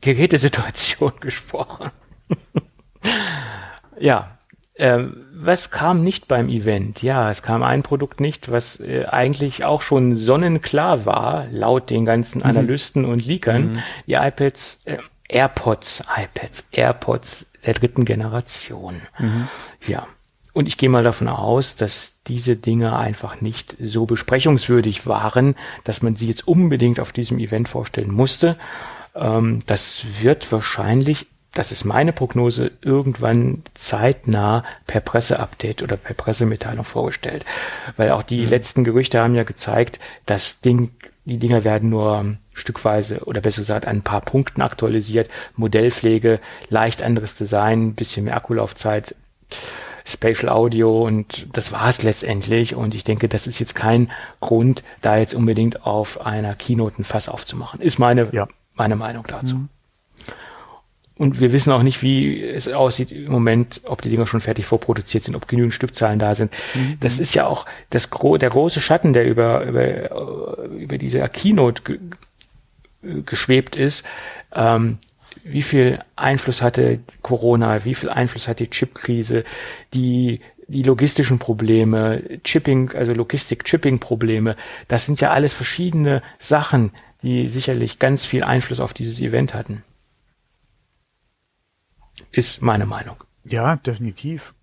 Gerätesituation 0.00 1.12
gesprochen. 1.20 1.90
ja, 3.98 4.38
äh, 4.74 5.04
was 5.34 5.70
kam 5.70 6.02
nicht 6.02 6.28
beim 6.28 6.48
Event? 6.48 7.02
Ja, 7.02 7.30
es 7.30 7.42
kam 7.42 7.62
ein 7.62 7.82
Produkt 7.82 8.20
nicht, 8.20 8.50
was 8.50 8.80
äh, 8.80 9.06
eigentlich 9.06 9.64
auch 9.64 9.82
schon 9.82 10.16
sonnenklar 10.16 11.04
war, 11.04 11.46
laut 11.50 11.90
den 11.90 12.04
ganzen 12.04 12.38
mhm. 12.38 12.46
Analysten 12.46 13.02
mhm. 13.02 13.08
und 13.10 13.26
Leakern. 13.26 13.72
Mhm. 13.72 13.78
Die 14.06 14.14
iPads, 14.14 14.82
äh, 14.84 14.98
AirPods, 15.28 16.04
iPads, 16.16 16.68
AirPods 16.72 17.46
der 17.66 17.74
dritten 17.74 18.04
Generation. 18.04 19.02
Mhm. 19.18 19.48
Ja. 19.86 20.06
Und 20.54 20.66
ich 20.66 20.78
gehe 20.78 20.88
mal 20.88 21.04
davon 21.04 21.28
aus, 21.28 21.76
dass 21.76 22.14
diese 22.26 22.56
Dinge 22.56 22.96
einfach 22.96 23.40
nicht 23.40 23.76
so 23.78 24.06
besprechungswürdig 24.06 25.06
waren, 25.06 25.54
dass 25.84 26.02
man 26.02 26.16
sie 26.16 26.26
jetzt 26.26 26.48
unbedingt 26.48 26.98
auf 26.98 27.12
diesem 27.12 27.38
Event 27.38 27.68
vorstellen 27.68 28.10
musste. 28.10 28.56
Ähm, 29.14 29.60
das 29.66 30.02
wird 30.20 30.50
wahrscheinlich, 30.52 31.26
das 31.52 31.72
ist 31.72 31.84
meine 31.84 32.12
Prognose, 32.12 32.70
irgendwann 32.82 33.62
zeitnah 33.74 34.64
per 34.86 35.00
Presseupdate 35.00 35.82
oder 35.82 35.96
per 35.96 36.14
Pressemitteilung 36.14 36.84
vorgestellt. 36.84 37.44
Weil 37.96 38.12
auch 38.12 38.22
die 38.22 38.44
mhm. 38.44 38.50
letzten 38.50 38.84
Gerüchte 38.84 39.20
haben 39.20 39.34
ja 39.34 39.44
gezeigt, 39.44 39.98
das 40.26 40.60
Ding, 40.60 40.90
die 41.24 41.38
Dinger 41.38 41.64
werden 41.64 41.90
nur 41.90 42.36
stückweise 42.54 43.20
oder 43.24 43.40
besser 43.40 43.62
gesagt 43.62 43.86
an 43.86 43.98
ein 43.98 44.02
paar 44.02 44.20
Punkten 44.20 44.62
aktualisiert. 44.62 45.28
Modellpflege, 45.56 46.40
leicht 46.70 47.02
anderes 47.02 47.34
Design, 47.34 47.94
bisschen 47.94 48.24
mehr 48.24 48.36
Akkulaufzeit. 48.36 49.14
Spatial 50.08 50.48
Audio 50.48 51.06
und 51.06 51.48
das 51.52 51.70
war 51.70 51.88
es 51.88 52.02
letztendlich. 52.02 52.74
Und 52.74 52.94
ich 52.94 53.04
denke, 53.04 53.28
das 53.28 53.46
ist 53.46 53.58
jetzt 53.58 53.74
kein 53.74 54.10
Grund, 54.40 54.82
da 55.02 55.18
jetzt 55.18 55.34
unbedingt 55.34 55.84
auf 55.84 56.24
einer 56.24 56.54
Keynote 56.54 57.02
ein 57.02 57.04
Fass 57.04 57.28
aufzumachen. 57.28 57.80
Ist 57.80 57.98
meine 57.98 58.28
ja 58.32 58.48
meine 58.78 58.96
Meinung 58.96 59.24
dazu. 59.26 59.56
Mhm. 59.56 59.68
Und 61.18 61.40
wir 61.40 61.52
wissen 61.52 61.72
auch 61.72 61.82
nicht, 61.82 62.00
wie 62.00 62.40
es 62.42 62.68
aussieht 62.68 63.10
im 63.10 63.32
Moment, 63.32 63.80
ob 63.84 64.02
die 64.02 64.08
Dinger 64.08 64.26
schon 64.26 64.40
fertig 64.40 64.66
vorproduziert 64.66 65.24
sind, 65.24 65.34
ob 65.34 65.48
genügend 65.48 65.74
Stückzahlen 65.74 66.20
da 66.20 66.36
sind. 66.36 66.52
Mhm. 66.74 66.96
Das 67.00 67.18
ist 67.18 67.34
ja 67.34 67.46
auch 67.46 67.66
das 67.90 68.10
gro 68.10 68.38
der 68.38 68.50
große 68.50 68.80
Schatten, 68.80 69.12
der 69.12 69.26
über, 69.26 69.64
über, 69.64 70.68
über 70.68 70.96
diese 70.96 71.28
Keynote 71.28 71.82
ge 71.82 71.98
geschwebt 73.24 73.76
ist. 73.76 74.04
Ähm, 74.52 74.98
wie 75.44 75.62
viel 75.62 76.00
Einfluss 76.16 76.62
hatte 76.62 76.98
Corona? 77.22 77.84
Wie 77.84 77.94
viel 77.94 78.08
Einfluss 78.08 78.48
hat 78.48 78.58
die 78.58 78.70
Chipkrise? 78.70 79.44
Die 79.94 80.40
die 80.68 80.82
logistischen 80.82 81.38
Probleme, 81.38 82.22
Chipping, 82.44 82.92
also 82.92 83.14
Logistik-Chipping-Probleme, 83.14 84.54
das 84.86 85.06
sind 85.06 85.18
ja 85.18 85.30
alles 85.30 85.54
verschiedene 85.54 86.22
Sachen, 86.38 86.92
die 87.22 87.48
sicherlich 87.48 87.98
ganz 87.98 88.24
viel 88.24 88.44
Einfluss 88.44 88.80
auf 88.80 88.94
dieses 88.94 89.20
Event 89.20 89.54
hatten. 89.54 89.82
Ist 92.32 92.62
meine 92.62 92.86
Meinung. 92.86 93.16
Ja, 93.44 93.76
definitiv. 93.76 94.54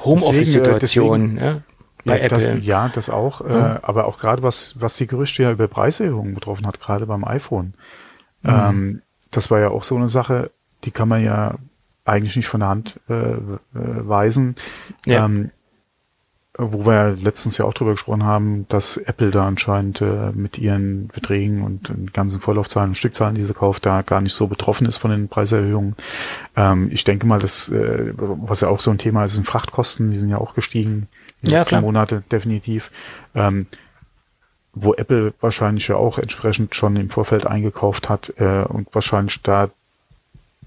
Homeoffice-Situation, 0.00 1.38
äh, 1.38 1.44
ja, 1.44 1.62
bei 2.04 2.18
ja, 2.18 2.24
Apple. 2.24 2.56
Das, 2.56 2.66
ja, 2.66 2.88
das 2.88 3.10
auch. 3.10 3.40
Ja. 3.42 3.76
Äh, 3.76 3.78
aber 3.82 4.06
auch 4.06 4.18
gerade 4.18 4.42
was, 4.42 4.80
was 4.80 4.96
die 4.96 5.06
Gerüchte 5.06 5.42
ja 5.42 5.52
über 5.52 5.68
Preiserhöhungen 5.68 6.34
betroffen 6.34 6.66
hat, 6.66 6.80
gerade 6.80 7.06
beim 7.06 7.24
iPhone. 7.24 7.74
Mhm. 8.42 8.50
Ähm, 8.50 9.02
das 9.30 9.50
war 9.50 9.60
ja 9.60 9.68
auch 9.68 9.84
so 9.84 9.96
eine 9.96 10.08
Sache, 10.08 10.50
die 10.84 10.90
kann 10.90 11.08
man 11.08 11.22
ja 11.22 11.56
eigentlich 12.04 12.36
nicht 12.36 12.48
von 12.48 12.60
der 12.60 12.68
Hand 12.70 13.00
äh, 13.08 13.14
äh 13.14 13.38
weisen. 13.74 14.56
Ja. 15.06 15.26
Ähm, 15.26 15.50
wo 16.58 16.84
wir 16.84 16.94
ja 16.94 17.08
letztens 17.10 17.58
ja 17.58 17.64
auch 17.64 17.74
drüber 17.74 17.92
gesprochen 17.92 18.24
haben, 18.24 18.66
dass 18.68 18.96
Apple 18.96 19.30
da 19.30 19.46
anscheinend 19.46 20.00
äh, 20.00 20.32
mit 20.32 20.58
ihren 20.58 21.08
Beträgen 21.08 21.62
und 21.62 21.88
den 21.88 22.10
ganzen 22.12 22.40
Vorlaufzahlen 22.40 22.90
und 22.90 22.94
Stückzahlen, 22.96 23.36
die 23.36 23.44
sie 23.44 23.54
kauft, 23.54 23.86
da 23.86 24.02
gar 24.02 24.20
nicht 24.20 24.34
so 24.34 24.48
betroffen 24.48 24.86
ist 24.86 24.96
von 24.96 25.12
den 25.12 25.28
Preiserhöhungen. 25.28 25.94
Ähm, 26.56 26.90
ich 26.92 27.04
denke 27.04 27.26
mal, 27.26 27.38
dass, 27.38 27.68
äh, 27.68 28.12
was 28.16 28.62
ja 28.62 28.68
auch 28.68 28.80
so 28.80 28.90
ein 28.90 28.98
Thema 28.98 29.24
ist, 29.24 29.34
sind 29.34 29.46
Frachtkosten, 29.46 30.10
die 30.10 30.18
sind 30.18 30.30
ja 30.30 30.38
auch 30.38 30.54
gestiegen 30.54 31.08
in 31.42 31.50
ja, 31.50 31.60
letzten 31.60 31.80
Monate 31.82 32.22
definitiv. 32.30 32.90
Ähm, 33.34 33.66
wo 34.72 34.94
Apple 34.94 35.34
wahrscheinlich 35.40 35.88
ja 35.88 35.96
auch 35.96 36.18
entsprechend 36.18 36.74
schon 36.74 36.96
im 36.96 37.10
Vorfeld 37.10 37.46
eingekauft 37.46 38.08
hat 38.08 38.32
äh, 38.38 38.62
und 38.62 38.94
wahrscheinlich 38.94 39.42
da 39.42 39.70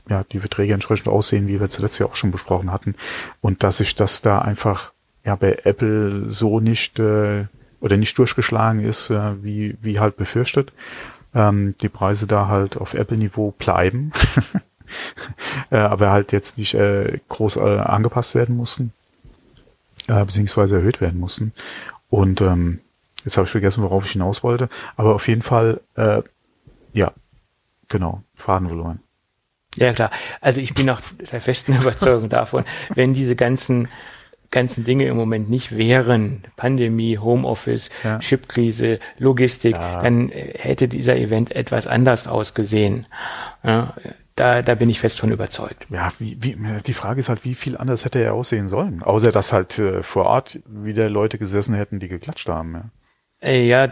ja 0.09 0.25
die 0.31 0.39
Verträge 0.39 0.73
entsprechend 0.73 1.07
aussehen, 1.07 1.47
wie 1.47 1.59
wir 1.59 1.69
zuletzt 1.69 1.99
ja 1.99 2.05
auch 2.05 2.15
schon 2.15 2.31
besprochen 2.31 2.71
hatten. 2.71 2.95
Und 3.41 3.63
dass 3.63 3.77
sich 3.77 3.95
das 3.95 4.21
da 4.21 4.39
einfach 4.39 4.91
ja 5.25 5.35
bei 5.35 5.59
Apple 5.63 6.29
so 6.29 6.59
nicht 6.59 6.99
äh, 6.99 7.45
oder 7.79 7.97
nicht 7.97 8.17
durchgeschlagen 8.17 8.83
ist, 8.83 9.09
äh, 9.09 9.43
wie, 9.43 9.77
wie 9.81 9.99
halt 9.99 10.17
befürchtet. 10.17 10.71
Ähm, 11.35 11.75
die 11.81 11.89
Preise 11.89 12.27
da 12.27 12.47
halt 12.47 12.77
auf 12.77 12.93
Apple-Niveau 12.93 13.51
bleiben, 13.51 14.11
äh, 15.71 15.77
aber 15.77 16.11
halt 16.11 16.31
jetzt 16.31 16.57
nicht 16.57 16.75
äh, 16.75 17.19
groß 17.27 17.57
äh, 17.57 17.79
angepasst 17.79 18.35
werden 18.35 18.55
mussten, 18.55 18.93
äh, 20.07 20.23
beziehungsweise 20.23 20.77
erhöht 20.77 21.01
werden 21.01 21.19
mussten. 21.19 21.53
Und 22.09 22.39
ähm, 22.41 22.79
jetzt 23.25 23.37
habe 23.37 23.45
ich 23.45 23.51
vergessen, 23.51 23.83
worauf 23.83 24.05
ich 24.05 24.11
hinaus 24.11 24.43
wollte, 24.43 24.69
aber 24.95 25.15
auf 25.15 25.27
jeden 25.27 25.41
Fall, 25.41 25.81
äh, 25.95 26.21
ja, 26.93 27.11
genau, 27.89 28.21
Faden 28.35 28.67
verloren. 28.67 28.99
Ja 29.75 29.91
klar, 29.91 30.11
also 30.39 30.61
ich 30.61 30.73
bin 30.75 30.89
auch 30.89 31.01
der 31.31 31.41
festen 31.41 31.75
Überzeugung 31.81 32.29
davon, 32.29 32.63
wenn 32.93 33.13
diese 33.13 33.35
ganzen 33.35 33.87
ganzen 34.53 34.85
Dinge 34.85 35.05
im 35.07 35.17
Moment 35.17 35.49
nicht 35.49 35.75
wären, 35.75 36.43
Pandemie, 36.55 37.17
Homeoffice, 37.17 37.89
Ja. 38.05 38.19
Chipkrise, 38.19 38.99
Logistik, 39.17 39.75
Ja. 39.75 40.01
dann 40.01 40.29
äh, 40.29 40.53
hätte 40.57 40.87
dieser 40.87 41.17
Event 41.17 41.53
etwas 41.53 41.87
anders 41.87 42.27
ausgesehen. 42.27 43.07
Ja, 43.63 43.93
da, 44.35 44.61
da 44.61 44.75
bin 44.75 44.89
ich 44.89 44.99
fest 44.99 45.19
von 45.19 45.31
überzeugt. 45.31 45.85
Ja, 45.89 46.11
wie, 46.19 46.37
wie, 46.41 46.55
die 46.87 46.93
Frage 46.93 47.19
ist 47.19 47.29
halt, 47.29 47.43
wie 47.43 47.53
viel 47.55 47.77
anders 47.77 48.05
hätte 48.05 48.19
er 48.23 48.33
aussehen 48.33 48.67
sollen? 48.67 49.03
Außer, 49.03 49.31
dass 49.31 49.53
halt 49.53 49.77
äh, 49.77 50.01
vor 50.03 50.25
Ort 50.25 50.59
wieder 50.65 51.09
Leute 51.09 51.37
gesessen 51.37 51.75
hätten, 51.75 51.99
die 51.99 52.07
geklatscht 52.07 52.47
haben. 52.47 52.73
Ja. 52.73 52.83
Äh, 53.43 53.67
Ja, 53.67 53.87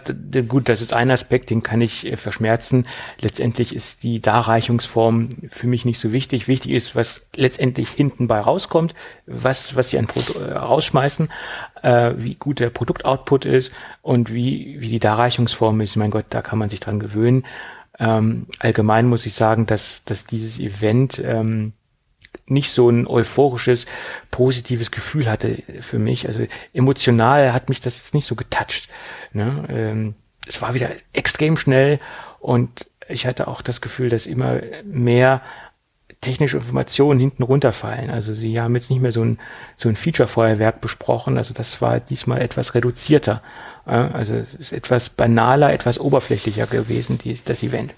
gut, 0.48 0.69
das 0.69 0.82
ist 0.82 0.94
ein 0.94 1.11
Aspekt, 1.11 1.49
den 1.49 1.61
kann 1.61 1.82
ich 1.82 2.06
äh, 2.06 2.18
verschmerzen. 2.18 2.88
Letztendlich 3.19 3.76
ist 3.76 4.03
die 4.03 4.22
Darreichungsform 4.22 5.30
für 5.52 5.68
mich 5.68 5.86
nicht 5.86 5.99
so 5.99 6.14
wichtig. 6.14 6.48
Wichtig 6.48 6.72
ist, 6.72 6.95
was 6.95 7.28
letztendlich 7.36 7.90
hinten 7.90 8.28
bei 8.28 8.40
rauskommt, 8.40 8.95
was, 9.26 9.76
was 9.76 9.90
sie 9.90 9.99
an 9.99 10.07
Produ 10.07 10.40
äh, 10.40 10.53
rausschmeißen, 10.53 11.30
äh, 11.84 12.14
wie 12.18 12.36
gut 12.36 12.60
der 12.60 12.69
Produktoutput 12.69 13.45
ist 13.45 13.73
und 14.02 14.34
wie, 14.34 14.78
wie 14.80 14.90
die 14.90 14.99
Darreichungsform 14.99 15.82
ist. 15.82 15.95
Mein 15.98 16.11
Gott, 16.11 16.26
da 16.30 16.41
kann 16.41 16.60
man 16.60 16.69
sich 16.69 16.80
dran 16.80 16.99
gewöhnen. 16.99 17.45
Ähm, 17.99 18.48
allgemein 18.60 19.07
muss 19.07 19.26
ich 19.26 19.34
sagen, 19.34 19.65
dass, 19.65 20.06
dass 20.06 20.26
dieses 20.26 20.60
Event 20.60 21.22
ähm, 21.23 21.73
nicht 22.52 22.72
so 22.72 22.90
ein 22.90 23.07
euphorisches, 23.07 23.88
positives 24.30 24.91
Gefühl 24.91 25.30
hatte 25.30 25.57
für 25.80 25.99
mich. 25.99 26.28
Also 26.28 26.45
emotional 26.73 27.53
hat 27.53 27.69
mich 27.69 27.82
das 27.82 27.98
jetzt 27.98 28.14
nicht 28.14 28.26
so 28.26 28.36
getoucht. 28.36 28.90
Ne? 29.34 29.65
Ähm, 29.69 30.15
es 30.48 30.61
war 30.61 30.73
wieder 30.73 30.90
extrem 31.14 31.57
schnell 31.57 31.99
und 32.40 32.88
ich 33.07 33.26
hatte 33.26 33.48
auch 33.48 33.61
das 33.61 33.82
Gefühl, 33.82 34.10
dass 34.10 34.26
immer 34.26 34.61
mehr 34.84 35.41
technische 36.22 36.57
Informationen 36.57 37.19
hinten 37.19 37.44
runterfallen. 37.44 38.11
Also 38.11 38.34
sie 38.34 38.61
haben 38.61 38.76
jetzt 38.76 38.91
nicht 38.91 39.02
mehr 39.02 39.11
so 39.11 39.23
ein, 39.23 39.40
so 39.76 39.90
ein 39.90 39.95
Feature-Feuerwerk 39.95 40.80
besprochen. 40.80 41.38
Also 41.38 41.53
das 41.53 41.82
war 41.82 41.99
diesmal 41.99 42.41
etwas 42.41 42.76
reduzierter. 42.76 43.41
Also 43.86 44.36
es 44.36 44.53
ist 44.53 44.72
etwas 44.72 45.10
banaler, 45.10 45.73
etwas 45.73 45.99
oberflächlicher 45.99 46.68
gewesen, 46.68 47.18
die, 47.18 47.38
das 47.44 47.64
Event. 47.64 47.95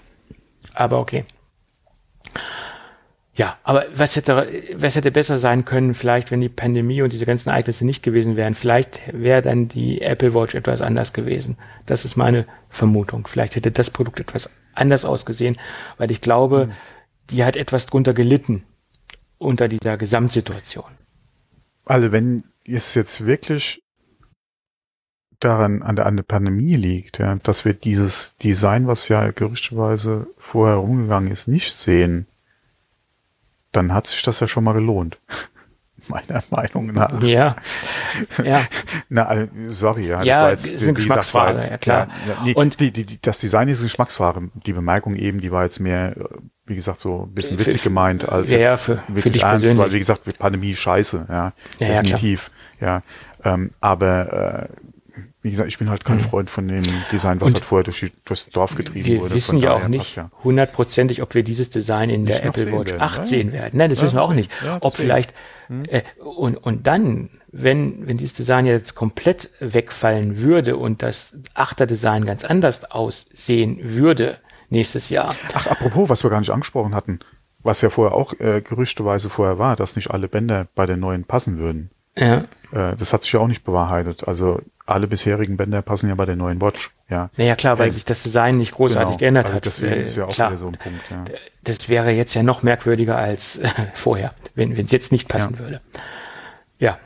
Aber 0.72 0.98
okay. 1.00 1.26
Ja, 3.36 3.58
aber 3.64 3.84
was 3.94 4.14
hätte, 4.14 4.48
was 4.76 4.94
hätte 4.94 5.10
besser 5.10 5.38
sein 5.38 5.64
können, 5.64 5.94
vielleicht, 5.94 6.30
wenn 6.30 6.40
die 6.40 6.48
Pandemie 6.48 7.02
und 7.02 7.12
diese 7.12 7.26
ganzen 7.26 7.48
Ereignisse 7.48 7.84
nicht 7.84 8.04
gewesen 8.04 8.36
wären? 8.36 8.54
Vielleicht 8.54 9.00
wäre 9.12 9.42
dann 9.42 9.66
die 9.66 10.02
Apple 10.02 10.34
Watch 10.34 10.54
etwas 10.54 10.80
anders 10.80 11.12
gewesen. 11.12 11.56
Das 11.84 12.04
ist 12.04 12.16
meine 12.16 12.46
Vermutung. 12.68 13.26
Vielleicht 13.26 13.56
hätte 13.56 13.72
das 13.72 13.90
Produkt 13.90 14.20
etwas 14.20 14.50
anders 14.74 15.04
ausgesehen, 15.04 15.58
weil 15.98 16.12
ich 16.12 16.20
glaube, 16.20 16.70
die 17.30 17.44
hat 17.44 17.56
etwas 17.56 17.86
drunter 17.86 18.14
gelitten 18.14 18.62
unter 19.38 19.66
dieser 19.66 19.96
Gesamtsituation. 19.96 20.92
Also 21.84 22.12
wenn 22.12 22.44
es 22.64 22.94
jetzt 22.94 23.26
wirklich 23.26 23.82
daran 25.40 25.82
an 25.82 25.96
der, 25.96 26.06
an 26.06 26.16
der 26.16 26.22
Pandemie 26.22 26.74
liegt, 26.74 27.18
ja, 27.18 27.34
dass 27.34 27.64
wir 27.64 27.74
dieses 27.74 28.36
Design, 28.36 28.86
was 28.86 29.08
ja 29.08 29.32
gerüchteweise 29.32 30.28
vorher 30.38 30.76
rumgegangen 30.76 31.32
ist, 31.32 31.48
nicht 31.48 31.76
sehen, 31.76 32.26
dann 33.76 33.92
hat 33.92 34.06
sich 34.06 34.22
das 34.22 34.40
ja 34.40 34.46
schon 34.46 34.64
mal 34.64 34.72
gelohnt. 34.72 35.18
Meiner 36.08 36.42
Meinung 36.50 36.88
nach. 36.92 37.22
Ja, 37.22 37.56
ja. 38.44 38.60
Na, 39.08 39.32
äh, 39.32 39.48
sorry, 39.68 40.08
ja. 40.08 40.22
Ja, 40.22 40.50
das 40.50 40.64
war 40.64 40.66
ist 40.66 40.66
eine 40.66 40.74
wie 40.74 40.78
gesagt, 40.80 40.96
Geschmacksfrage, 40.96 41.58
jetzt- 41.58 41.70
ja, 41.70 41.78
klar. 41.78 42.08
Ja, 42.26 42.32
ja, 42.34 42.38
nee, 42.44 42.54
Und- 42.54 42.78
die, 42.80 42.90
die, 42.90 43.06
die, 43.06 43.22
das 43.22 43.38
Design 43.38 43.68
ist 43.68 43.78
eine 43.78 43.86
Geschmacksfrage. 43.86 44.50
Die 44.66 44.72
Bemerkung 44.74 45.14
eben, 45.14 45.40
die 45.40 45.50
war 45.50 45.62
jetzt 45.64 45.80
mehr, 45.80 46.14
äh, 46.16 46.24
wie 46.66 46.74
gesagt, 46.74 47.00
so 47.00 47.22
ein 47.22 47.32
bisschen 47.34 47.56
Für- 47.58 47.66
witzig 47.66 47.80
für- 47.80 47.88
gemeint 47.88 48.28
als 48.28 48.50
ja, 48.50 48.58
ja, 48.58 48.72
jetzt 48.72 48.82
für- 48.82 48.96
für 48.96 49.14
wirklich 49.16 49.32
dich 49.34 49.42
ernst, 49.44 49.62
persönlich. 49.62 49.78
weil 49.86 49.92
wie 49.92 49.98
gesagt, 49.98 50.38
Pandemie 50.38 50.74
scheiße, 50.74 51.26
ja, 51.28 51.52
Ja, 51.78 51.86
ja, 51.88 52.02
definitiv, 52.02 52.50
ja. 52.80 53.00
ähm, 53.44 53.70
aber 53.80 54.68
äh, 54.68 54.68
wie 55.44 55.50
gesagt, 55.50 55.68
ich 55.68 55.78
bin 55.78 55.88
halt 55.90 56.04
kein 56.04 56.18
Freund 56.20 56.50
von 56.50 56.66
dem 56.66 56.82
Design, 57.12 57.40
was 57.40 57.50
Mhm. 57.50 57.54
Und 57.54 57.54
halt 57.54 57.64
vorher 57.64 57.84
durch, 57.84 58.00
die- 58.00 58.12
durchs 58.24 58.46
Dorf 58.50 58.74
getrieben 58.74 59.04
Wir 59.04 59.20
wurde. 59.20 59.34
wissen 59.34 59.52
Von 59.52 59.62
ja 59.62 59.74
auch 59.74 59.86
nicht 59.88 60.20
hundertprozentig, 60.42 61.22
ob 61.22 61.34
wir 61.34 61.44
dieses 61.44 61.70
Design 61.70 62.10
in 62.10 62.24
der 62.26 62.36
Nicht 62.36 62.44
noch 62.46 62.56
Apple 62.56 62.72
Watch 62.78 62.90
werden, 62.92 63.02
8 63.02 63.18
ja. 63.18 63.24
sehen 63.24 63.52
werden. 63.52 63.78
Nein, 63.78 63.90
das 63.90 64.00
Ja, 64.00 64.04
wissen 64.06 64.16
wir 64.16 64.22
auch 64.22 64.32
nicht. 64.32 64.50
ja, 64.64 64.78
ob 64.80 64.96
vielleicht 64.96 65.32
äh, 65.88 66.02
und 66.18 66.56
und 66.56 66.86
dann, 66.86 67.30
wenn 67.52 68.06
wenn 68.06 68.16
dieses 68.18 68.34
Design 68.34 68.66
jetzt 68.66 68.94
komplett 68.94 69.50
wegfallen 69.60 70.40
würde 70.40 70.76
und 70.76 71.02
das 71.02 71.36
achter 71.54 71.86
Design 71.86 72.24
ganz 72.26 72.44
anders 72.44 72.90
aussehen 72.90 73.78
würde 73.82 74.38
nächstes 74.70 75.08
Jahr. 75.08 75.34
Ach, 75.54 75.66
apropos, 75.68 76.08
was 76.08 76.22
wir 76.24 76.30
gar 76.30 76.40
nicht 76.40 76.50
angesprochen 76.50 76.94
hatten, 76.94 77.20
was 77.62 77.80
ja 77.80 77.90
vorher 77.90 78.14
auch 78.16 78.32
äh, 78.40 78.60
gerüchteweise 78.60 79.30
vorher 79.30 79.58
war, 79.58 79.76
dass 79.76 79.96
nicht 79.96 80.10
alle 80.10 80.28
Bänder 80.28 80.66
bei 80.74 80.86
den 80.86 81.00
neuen 81.00 81.24
passen 81.24 81.58
würden. 81.58 81.90
Ja. 82.16 82.44
Äh, 82.72 82.96
das 82.96 83.12
hat 83.12 83.22
sich 83.22 83.32
ja 83.32 83.40
auch 83.40 83.48
nicht 83.48 83.64
bewahrheitet. 83.64 84.26
Also 84.28 84.60
alle 84.86 85.06
bisherigen 85.06 85.56
Bänder 85.56 85.80
passen 85.82 86.08
ja 86.08 86.14
bei 86.14 86.26
der 86.26 86.36
neuen 86.36 86.60
Watch. 86.60 86.90
Ja, 87.08 87.30
Naja, 87.36 87.56
klar, 87.56 87.78
weil 87.78 87.88
Äh, 87.88 87.92
sich 87.92 88.04
das 88.04 88.22
Design 88.22 88.58
nicht 88.58 88.72
großartig 88.72 89.06
genau. 89.08 89.18
geändert 89.18 89.46
Also 89.46 89.56
hat. 89.56 89.64
Deswegen 89.66 89.92
Äh, 89.94 90.04
ist 90.04 90.16
ja 90.16 90.24
auch 90.26 90.34
klar. 90.34 90.50
wieder 90.50 90.58
so 90.58 90.66
ein 90.66 90.72
Punkt. 90.72 91.00
Ja. 91.10 91.24
das 91.62 91.88
wäre 91.88 92.10
jetzt 92.10 92.34
ja 92.34 92.42
noch 92.42 92.62
merkwürdiger 92.62 93.16
als 93.16 93.58
äh, 93.58 93.68
vorher, 93.94 94.34
wenn 94.54 94.72
es 94.78 94.92
jetzt 94.92 95.12
nicht 95.12 95.28
passen 95.28 95.54
Ja. 95.54 95.58
würde. 95.58 95.80
Ja. 96.78 96.98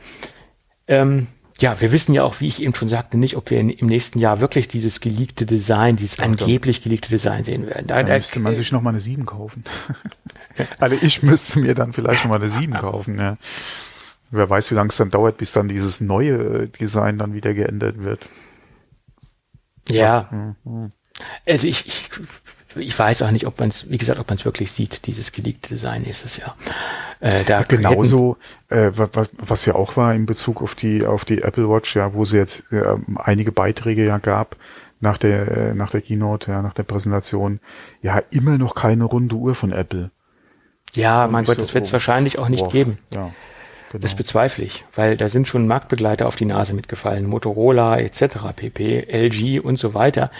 Ähm, 0.88 1.28
ja, 1.60 1.80
wir 1.80 1.90
wissen 1.92 2.14
ja 2.14 2.22
auch, 2.22 2.38
wie 2.40 2.46
ich 2.48 2.62
eben 2.62 2.74
schon 2.74 2.88
sagte, 2.88 3.18
nicht, 3.18 3.36
ob 3.36 3.50
wir 3.50 3.58
in, 3.58 3.68
im 3.70 3.86
nächsten 3.88 4.18
Jahr 4.20 4.40
wirklich 4.40 4.68
dieses 4.68 5.00
geleakte 5.00 5.44
Design, 5.44 5.96
dieses 5.96 6.20
angeblich 6.20 6.82
geleakte 6.84 7.08
Design 7.08 7.42
sehen 7.44 7.66
werden. 7.66 7.86
Da, 7.88 7.96
Da 7.96 8.08
da, 8.08 8.14
müsste 8.14 8.38
man 8.40 8.54
sich 8.54 8.70
noch 8.72 8.80
mal 8.80 8.90
eine 8.90 9.00
7 9.00 9.26
kaufen. 9.26 9.64
also 10.78 10.96
ich 11.00 11.22
müsste 11.24 11.58
mir 11.58 11.74
dann 11.74 11.92
vielleicht 11.92 12.24
noch 12.24 12.30
mal 12.30 12.36
eine 12.40 12.48
7 12.48 12.72
kaufen. 12.74 13.18
Ja. 13.18 13.36
Wer 14.30 14.50
weiß, 14.50 14.70
wie 14.70 14.74
lange 14.74 14.90
es 14.90 14.96
dann 14.96 15.10
dauert, 15.10 15.38
bis 15.38 15.52
dann 15.52 15.68
dieses 15.68 16.00
neue 16.00 16.64
äh, 16.64 16.68
Design 16.68 17.18
dann 17.18 17.34
wieder 17.34 17.54
geändert 17.54 18.02
wird. 18.02 18.28
ja. 19.88 20.28
Mhm. 20.30 20.90
Also 21.46 21.66
ich, 21.66 21.86
ich, 21.86 22.10
ich 22.76 22.98
weiß 22.98 23.22
auch 23.22 23.30
nicht, 23.30 23.46
ob 23.46 23.58
man 23.58 23.70
es, 23.70 23.90
wie 23.90 23.98
gesagt, 23.98 24.20
ob 24.20 24.28
man 24.28 24.36
es 24.36 24.44
wirklich 24.44 24.70
sieht, 24.70 25.06
dieses 25.06 25.32
geleakte 25.32 25.70
Design 25.70 26.02
nächstes 26.02 26.36
Jahr. 26.36 26.56
Äh, 27.20 27.44
da 27.44 27.62
Genauso, 27.62 28.36
äh, 28.68 28.90
was, 28.94 29.30
was 29.36 29.66
ja 29.66 29.74
auch 29.74 29.96
war 29.96 30.14
in 30.14 30.26
Bezug 30.26 30.62
auf 30.62 30.74
die 30.74 31.04
auf 31.04 31.24
die 31.24 31.42
Apple 31.42 31.68
Watch, 31.68 31.96
ja, 31.96 32.12
wo 32.14 32.22
es 32.22 32.32
jetzt 32.32 32.64
äh, 32.70 32.96
einige 33.16 33.50
Beiträge 33.50 34.06
ja 34.06 34.18
gab 34.18 34.56
nach 35.00 35.18
der 35.18 35.48
äh, 35.48 35.74
nach 35.74 35.90
der 35.90 36.02
Keynote, 36.02 36.50
ja, 36.50 36.62
nach 36.62 36.74
der 36.74 36.84
Präsentation, 36.84 37.60
ja, 38.02 38.22
immer 38.30 38.58
noch 38.58 38.74
keine 38.74 39.04
runde 39.04 39.34
Uhr 39.34 39.54
von 39.54 39.72
Apple. 39.72 40.10
Ja, 40.94 41.24
Und 41.24 41.32
mein 41.32 41.44
Gott, 41.44 41.56
so, 41.56 41.62
das 41.62 41.74
wird 41.74 41.84
es 41.84 41.90
oh, 41.90 41.94
wahrscheinlich 41.94 42.38
auch 42.38 42.48
nicht 42.48 42.64
boah, 42.64 42.70
geben. 42.70 42.98
Ja, 43.12 43.32
genau. 43.90 44.02
Das 44.02 44.14
bezweifle 44.14 44.64
ich, 44.64 44.84
weil 44.94 45.16
da 45.16 45.28
sind 45.28 45.48
schon 45.48 45.66
Marktbegleiter 45.66 46.26
auf 46.26 46.36
die 46.36 46.44
Nase 46.44 46.74
mitgefallen, 46.74 47.26
Motorola 47.26 47.98
etc., 47.98 48.38
PP, 48.54 49.06
LG 49.10 49.60
und 49.60 49.78
so 49.78 49.94
weiter. 49.94 50.30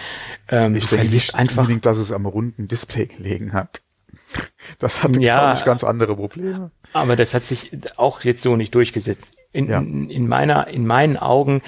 Ähm, 0.47 0.75
ich 0.75 0.87
denke 0.87 1.07
nicht 1.09 1.35
einfach. 1.35 1.59
unbedingt, 1.63 1.85
dass 1.85 1.97
es 1.97 2.11
am 2.11 2.25
runden 2.25 2.67
Display 2.67 3.05
gelegen 3.07 3.53
hat. 3.53 3.81
Das 4.77 5.03
hatte, 5.03 5.19
Ja. 5.19 5.39
glaube 5.39 5.57
ich, 5.59 5.65
ganz 5.65 5.83
andere 5.83 6.15
Probleme. 6.15 6.71
Aber 6.93 7.15
das 7.15 7.33
hat 7.33 7.43
sich 7.45 7.71
auch 7.97 8.21
jetzt 8.21 8.41
so 8.43 8.55
nicht 8.55 8.73
durchgesetzt. 8.75 9.31
In, 9.51 9.67
Ja. 9.69 9.79
in, 9.79 10.09
in 10.09 10.27
meiner, 10.27 10.67
in 10.67 10.85
meinen 10.85 11.17
Augen 11.17 11.61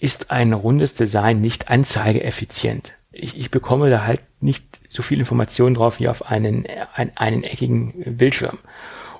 ist 0.00 0.30
ein 0.30 0.52
rundes 0.52 0.94
Design 0.94 1.40
nicht 1.40 1.68
anzeigeeffizient. 1.70 2.94
Ich, 3.12 3.38
ich 3.38 3.50
bekomme 3.50 3.90
da 3.90 4.04
halt 4.04 4.22
nicht 4.40 4.80
so 4.88 5.02
viel 5.02 5.18
Informationen 5.18 5.74
drauf 5.74 6.00
wie 6.00 6.08
auf 6.08 6.26
einen, 6.26 6.66
ein, 6.94 7.12
einen 7.16 7.42
eckigen 7.44 8.16
Bildschirm. 8.16 8.58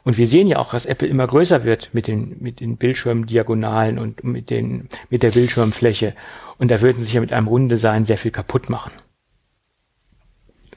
Und 0.04 0.16
wir 0.18 0.26
sehen 0.26 0.48
ja 0.48 0.58
auch, 0.58 0.72
dass 0.72 0.84
Apple 0.86 1.06
immer 1.06 1.26
größer 1.26 1.62
wird 1.64 1.90
mit 1.92 2.06
den, 2.08 2.36
mit 2.42 2.58
den 2.60 2.76
Bildschirmdiagonalen 2.76 3.98
und 3.98 4.24
mit 4.24 4.50
den, 4.50 4.88
mit 5.10 5.22
der 5.22 5.30
Bildschirmfläche. 5.30 6.14
Und 6.58 6.70
da 6.70 6.80
würden 6.80 7.02
sich 7.04 7.12
ja 7.14 7.20
mit 7.20 7.32
einem 7.32 7.46
runden 7.46 7.68
Design 7.68 8.04
sehr 8.04 8.18
viel 8.18 8.32
kaputt 8.32 8.68
machen. 8.68 8.92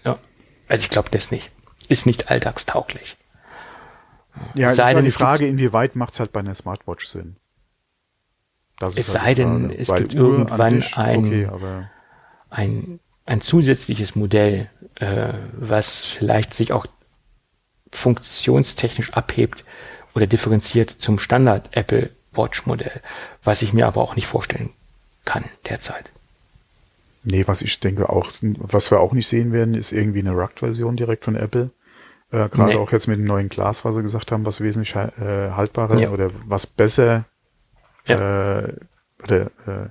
Ja. 0.03 0.19
Also 0.67 0.83
ich 0.83 0.89
glaube 0.89 1.09
das 1.09 1.31
nicht. 1.31 1.49
Ist 1.89 2.05
nicht 2.05 2.29
alltagstauglich. 2.29 3.17
Ja, 4.53 4.69
es 4.71 4.75
sei 4.77 4.83
ist 4.83 4.87
denn, 4.89 4.95
halt 4.97 5.05
die 5.05 5.09
es 5.09 5.15
gibt- 5.17 5.27
Frage, 5.27 5.47
inwieweit 5.47 5.95
macht 5.95 6.13
es 6.13 6.19
halt 6.19 6.31
bei 6.31 6.41
einer 6.41 6.55
Smartwatch 6.55 7.05
Sinn? 7.07 7.37
Das 8.79 8.97
Es 8.97 9.07
halt 9.15 9.23
sei 9.23 9.33
die 9.33 9.41
denn, 9.41 9.71
es 9.71 9.89
Weil 9.89 10.01
gibt 10.01 10.13
irgendwann 10.13 10.81
sich, 10.81 10.97
ein- 10.97 11.25
Okay, 11.25 11.49
ein, 12.49 12.99
ein 13.25 13.41
zusätzliches 13.41 14.15
Modell, 14.15 14.69
äh, 14.95 15.33
was 15.53 16.05
vielleicht 16.05 16.53
sich 16.53 16.73
auch 16.73 16.85
funktionstechnisch 17.97 19.13
abhebt 19.13 19.65
oder 20.13 20.27
differenziert 20.27 20.89
zum 20.89 21.19
Standard 21.19 21.69
Apple 21.71 22.09
Watch 22.33 22.65
Modell, 22.65 23.01
was 23.43 23.61
ich 23.61 23.73
mir 23.73 23.87
aber 23.87 24.01
auch 24.01 24.15
nicht 24.15 24.27
vorstellen 24.27 24.71
kann 25.25 25.43
derzeit. 25.69 26.11
Nee, 27.23 27.47
was 27.47 27.61
ich 27.61 27.79
denke 27.79 28.09
auch, 28.09 28.31
was 28.41 28.91
wir 28.91 28.99
auch 28.99 29.13
nicht 29.13 29.27
sehen 29.27 29.51
werden, 29.51 29.73
ist 29.73 29.91
irgendwie 29.91 30.19
eine 30.19 30.31
Rugged-Version 30.31 30.95
direkt 30.95 31.25
von 31.25 31.35
Apple. 31.35 31.71
Äh, 32.31 32.49
Gerade 32.49 32.73
Nee. 32.73 32.75
auch 32.75 32.91
jetzt 32.91 33.07
mit 33.07 33.17
dem 33.17 33.25
neuen 33.25 33.49
Glas, 33.49 33.83
was 33.83 33.95
sie 33.95 34.03
gesagt 34.03 34.31
haben, 34.31 34.45
was 34.45 34.61
wesentlich 34.61 34.95
äh, 34.95 35.51
haltbarer 35.51 35.97
Ja. 35.97 36.09
oder 36.11 36.29
was 36.45 36.67
besser 36.67 37.25
Ja. 38.05 38.59
äh, 38.59 38.73
oder 39.23 39.41
äh, 39.65 39.89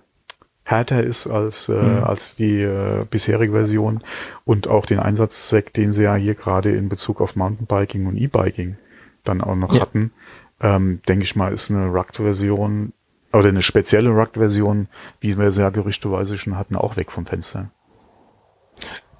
härter 0.65 1.03
ist 1.03 1.27
als, 1.27 1.69
äh, 1.69 1.73
Mhm. 1.74 2.05
als 2.05 2.36
die 2.36 2.62
äh, 2.62 3.05
bisherige 3.09 3.53
Version 3.53 4.03
und 4.45 4.66
auch 4.69 4.86
den 4.86 4.99
Einsatzzweck, 4.99 5.73
den 5.74 5.93
sie 5.93 6.03
ja 6.05 6.15
hier 6.16 6.35
gerade 6.35 6.74
in 6.74 6.89
Bezug 6.89 7.20
auf 7.20 7.36
Mountainbiking 7.36 8.07
und 8.07 8.16
E-Biking 8.16 8.77
dann 9.24 9.41
auch 9.43 9.57
noch 9.57 9.74
Ja. 9.74 9.82
hatten, 9.82 10.12
ähm, 10.61 11.01
denke 11.07 11.24
ich 11.24 11.36
mal, 11.36 11.53
ist 11.53 11.70
eine 11.70 11.86
Rugged-Version 11.89 12.93
oder 13.32 13.49
eine 13.49 13.62
spezielle 13.62 14.11
Rugged-Version, 14.11 14.89
wie 15.20 15.36
wir 15.39 15.51
sie 15.51 15.61
ja 15.61 15.70
gerüchteweise 15.70 16.39
schon 16.39 16.57
hatten, 16.57 16.77
auch 16.77 16.97
weg 16.97 17.11
vom 17.12 17.27
Fenster. 17.27 17.70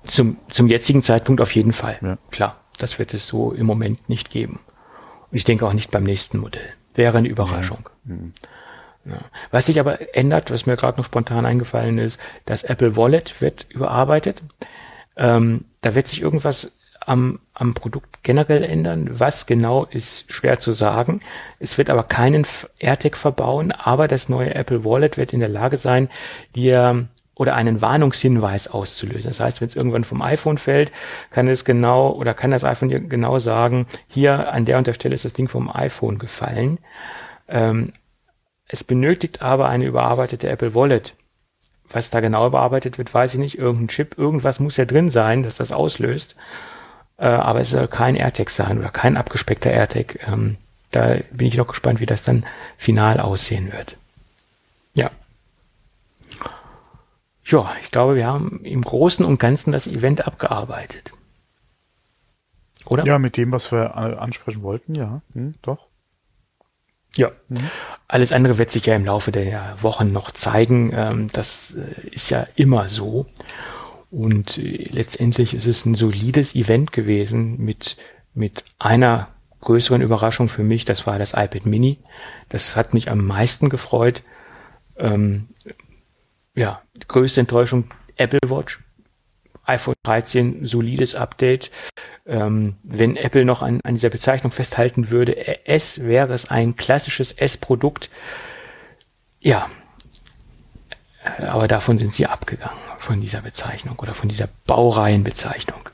Zum, 0.07 0.37
zum 0.51 0.69
jetzigen 0.69 1.03
Zeitpunkt 1.03 1.41
auf 1.41 1.55
jeden 1.55 1.73
Fall. 1.73 1.99
Ja. 2.03 2.19
Klar, 2.31 2.57
das 2.79 2.99
wird 2.99 3.15
es 3.15 3.27
so 3.27 3.53
im 3.53 3.67
Moment 3.67 4.09
nicht 4.09 4.31
geben. 4.31 4.61
Und 5.31 5.37
ich 5.37 5.45
denke 5.45 5.67
auch 5.67 5.73
nicht 5.73 5.91
beim 5.91 6.05
nächsten 6.05 6.39
Modell. 6.39 6.69
Wäre 6.95 7.19
eine 7.19 7.29
Überraschung. 7.29 7.89
Ja. 8.05 8.15
Was 9.51 9.67
sich 9.67 9.79
aber 9.81 10.17
ändert, 10.17 10.51
was 10.51 10.67
mir 10.67 10.77
gerade 10.77 10.99
noch 10.99 11.05
spontan 11.05 11.47
eingefallen 11.47 11.99
ist, 11.99 12.21
das 12.47 12.63
Apple 12.63 12.97
Wallet 12.97 13.41
wird 13.41 13.67
überarbeitet. 13.69 14.43
Ähm, 15.17 15.65
da 15.83 15.95
wird 15.95 16.09
sich 16.09 16.23
irgendwas 16.23 16.73
am, 17.07 17.41
am 17.53 17.75
Produkt 17.75 18.23
generell 18.23 18.65
ändern. 18.65 19.09
Was 19.13 19.47
genau 19.47 19.85
ist 19.85 20.33
schwer 20.33 20.59
zu 20.59 20.73
sagen. 20.73 21.21
Es 21.59 21.79
wird 21.79 21.91
aber 21.91 22.05
keinen 22.05 22.47
AirTag 22.79 23.17
verbauen, 23.17 23.73
aber 23.73 24.09
das 24.09 24.29
neue 24.29 24.55
Apple 24.55 24.85
Wallet 24.85 25.19
wird 25.19 25.33
in 25.33 25.41
der 25.41 25.49
Lage 25.49 25.77
sein, 25.77 26.09
dir 26.55 27.09
oder 27.37 27.57
einen 27.57 27.83
Warnungshinweis 27.83 28.69
auszulösen. 28.69 29.31
Das 29.31 29.41
heißt, 29.41 29.61
wenn 29.61 29.67
es 29.69 29.75
irgendwann 29.75 30.05
vom 30.05 30.23
iPhone 30.23 30.57
fällt, 30.59 30.93
kann 31.31 31.49
es 31.49 31.65
genau 31.65 32.11
oder 32.11 32.33
kann 32.33 32.53
das 32.53 32.65
iPhone 32.65 32.89
dir 32.89 33.01
genau 33.01 33.39
sagen, 33.41 33.87
hier 34.09 34.53
an 34.53 34.65
der 34.65 34.79
und 34.79 34.87
der 34.87 34.95
Stelle 34.95 35.15
ist 35.15 35.25
das 35.25 35.33
Ding 35.33 35.49
vom 35.49 35.69
iPhone 35.69 36.19
gefallen. 36.19 36.79
Ähm, 37.49 37.93
es 38.69 38.85
benötigt 38.85 39.43
aber 39.43 39.69
eine 39.69 39.85
überarbeitete 39.85 40.49
Apple 40.49 40.75
Wallet. 40.75 41.15
Was 41.91 42.11
da 42.11 42.21
genau 42.21 42.47
überarbeitet 42.47 42.99
wird, 42.99 43.13
weiß 43.13 43.35
ich 43.35 43.41
nicht. 43.41 43.59
Irgendein 43.59 43.89
Chip, 43.89 44.19
irgendwas 44.19 44.59
muss 44.59 44.77
ja 44.77 44.85
drin 44.85 45.11
sein, 45.11 45.43
dass 45.43 45.57
das 45.57 45.71
auslöst. 45.71 46.37
Äh, 47.19 47.27
aber 47.27 47.61
es 47.61 47.71
soll 47.71 47.89
kein 47.89 48.17
AirTag 48.17 48.51
sein 48.51 48.79
oder 48.79 48.91
kein 48.91 49.17
abgespeckter 49.17 49.71
AirTag. 49.71 50.27
Ähm, 50.27 50.57
da 50.91 51.17
bin 51.31 51.47
ich 51.47 51.57
noch 51.57 51.67
gespannt, 51.67 52.01
wie 52.01 52.07
das 52.07 52.23
dann 52.23 52.47
final 52.77 53.21
aussehen 53.21 53.73
wird. 53.73 53.97
Ja. 54.95 55.11
Ja, 57.45 57.71
ich 57.83 57.91
glaube, 57.91 58.17
wir 58.17 58.27
haben 58.27 58.61
im 58.65 58.83
Großen 58.83 59.25
und 59.25 59.39
Ganzen 59.39 59.73
das 59.73 59.87
Event 59.87 60.27
abgearbeitet. 60.27 61.13
Oder? 62.87 63.05
Ja, 63.05 63.19
mit 63.19 63.37
dem, 63.37 63.53
was 63.53 63.71
wir 63.73 63.97
ansprechen 63.97 64.63
wollten, 64.63 64.95
ja, 64.95 65.21
hm, 65.33 65.55
doch. 65.63 65.87
Ja, 67.17 67.31
mhm. 67.49 67.71
alles 68.09 68.33
andere 68.33 68.59
wird 68.59 68.71
sich 68.71 68.87
ja 68.87 68.97
im 68.97 69.05
Laufe 69.05 69.33
der 69.33 69.77
Wochen 69.81 70.13
noch 70.13 70.31
zeigen. 70.31 70.93
Ähm, 70.95 71.29
das 71.33 71.77
äh, 71.77 72.09
ist 72.09 72.31
ja 72.31 72.47
immer 72.57 72.89
so. 72.89 73.27
Und 74.11 74.59
äh, 74.59 74.89
letztendlich 74.91 75.55
ist 75.55 75.67
es 75.67 75.85
ein 75.85 75.95
solides 75.95 76.55
Event 76.55 76.93
gewesen 76.93 77.59
mit, 77.59 77.97
mit 78.35 78.65
einer 78.79 79.29
größeren 79.61 80.03
Überraschung 80.03 80.49
für 80.49 80.63
mich. 80.63 80.85
Das 80.85 81.07
war 81.07 81.19
das 81.19 81.33
iPad 81.33 81.67
Mini. 81.67 81.99
Das 82.49 82.77
hat 82.77 82.95
mich 82.95 83.11
am 83.11 83.27
meisten 83.27 83.69
gefreut. 83.69 84.23
Ähm, 84.97 85.49
ja, 86.55 86.83
größte 87.09 87.41
Enttäuschung 87.41 87.91
Apple 88.17 88.39
Watch. 88.47 88.84
iPhone 89.67 89.95
13, 90.03 90.65
solides 90.65 91.15
Update. 91.15 91.71
Ähm, 92.27 92.77
wenn 92.83 93.17
Apple 93.17 93.45
noch 93.45 93.63
an, 93.63 93.81
an 93.85 93.95
dieser 93.95 94.11
Bezeichnung 94.11 94.53
festhalten 94.53 95.11
würde, 95.11 95.67
S 95.67 96.03
wäre 96.05 96.33
es 96.33 96.51
ein 96.51 96.77
klassisches 96.77 97.33
S-Produkt. 97.33 98.11
Ja, 99.41 99.69
aber 101.39 101.69
davon 101.69 101.99
sind 101.99 102.15
sie 102.15 102.27
abgegangen, 102.27 102.79
von 102.99 103.21
dieser 103.21 103.41
Bezeichnung 103.41 103.99
oder 103.99 104.15
von 104.15 104.29
dieser 104.29 104.49
Baureihenbezeichnung. 104.67 105.89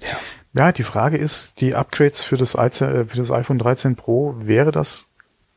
Ja. 0.00 0.16
ja, 0.52 0.72
die 0.72 0.82
Frage 0.82 1.16
ist, 1.16 1.60
die 1.60 1.74
Upgrades 1.74 2.22
für 2.22 2.36
das, 2.36 2.54
äh, 2.54 3.04
für 3.06 3.16
das 3.16 3.30
iPhone 3.30 3.58
13 3.58 3.96
Pro, 3.96 4.34
wäre 4.38 4.72
das 4.72 5.08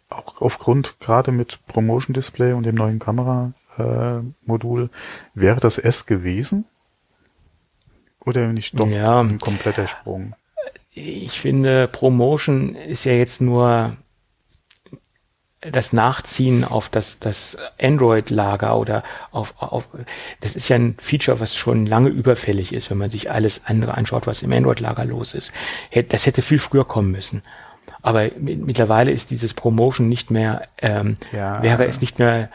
auch 0.10 0.42
aufgrund 0.42 1.00
gerade 1.00 1.32
mit 1.32 1.60
Promotion 1.68 2.14
Display 2.14 2.54
und 2.54 2.64
dem 2.64 2.76
neuen 2.76 3.00
Kameramodul, 3.00 4.84
äh, 4.84 4.90
wäre 5.34 5.60
das 5.60 5.78
S 5.78 6.06
gewesen? 6.06 6.66
Oder 8.26 8.48
nicht 8.54 8.80
doch 8.80 8.88
ja, 8.88 9.22
ein 9.22 9.40
kompletter 9.40 9.88
Sprung? 9.88 10.34
Ich 10.92 11.40
finde, 11.40 11.88
Promotion 11.88 12.76
ist 12.76 13.06
ja 13.06 13.14
jetzt 13.14 13.42
nur 13.42 13.96
das 15.62 15.92
Nachziehen 15.92 16.64
auf 16.64 16.88
das, 16.88 17.20
das 17.20 17.58
Android-Lager 17.82 18.78
oder 18.78 19.04
auf, 19.32 19.54
auf, 19.60 19.88
das 20.40 20.56
ist 20.56 20.70
ja 20.70 20.78
ein 20.78 20.96
Feature, 21.00 21.40
was 21.40 21.56
schon 21.56 21.86
lange 21.86 22.10
überfällig 22.10 22.74
ist, 22.74 22.90
wenn 22.90 22.98
man 22.98 23.10
sich 23.10 23.30
alles 23.30 23.66
andere 23.66 23.96
anschaut, 23.96 24.26
was 24.26 24.42
im 24.42 24.54
Android-Lager 24.54 25.06
los 25.06 25.34
ist. 25.34 25.52
Das 26.10 26.26
hätte 26.26 26.42
viel 26.42 26.60
früher 26.60 26.86
kommen 26.86 27.12
müssen. 27.12 27.44
Aber 28.02 28.30
mittlerweile 28.38 29.12
ist 29.12 29.32
dieses 29.32 29.54
Promotion 29.54 30.08
nicht 30.08 30.32
mehr, 30.32 30.68
ähm, 30.82 31.18
ja. 31.34 31.62
wäre 31.62 31.86
es 31.86 32.00
nicht 32.00 32.20
mehr 32.20 32.50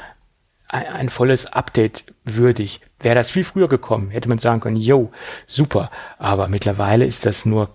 ein, 0.69 0.86
ein, 0.86 1.09
volles 1.09 1.47
Update 1.47 2.05
würdig. 2.24 2.81
Wäre 3.01 3.15
das 3.15 3.31
viel 3.31 3.45
früher 3.45 3.69
gekommen, 3.69 4.11
hätte 4.11 4.28
man 4.28 4.39
sagen 4.39 4.61
können, 4.61 4.77
yo, 4.77 5.12
super. 5.47 5.91
Aber 6.19 6.49
mittlerweile 6.49 7.05
ist 7.05 7.27
das 7.27 7.45
nur, 7.45 7.69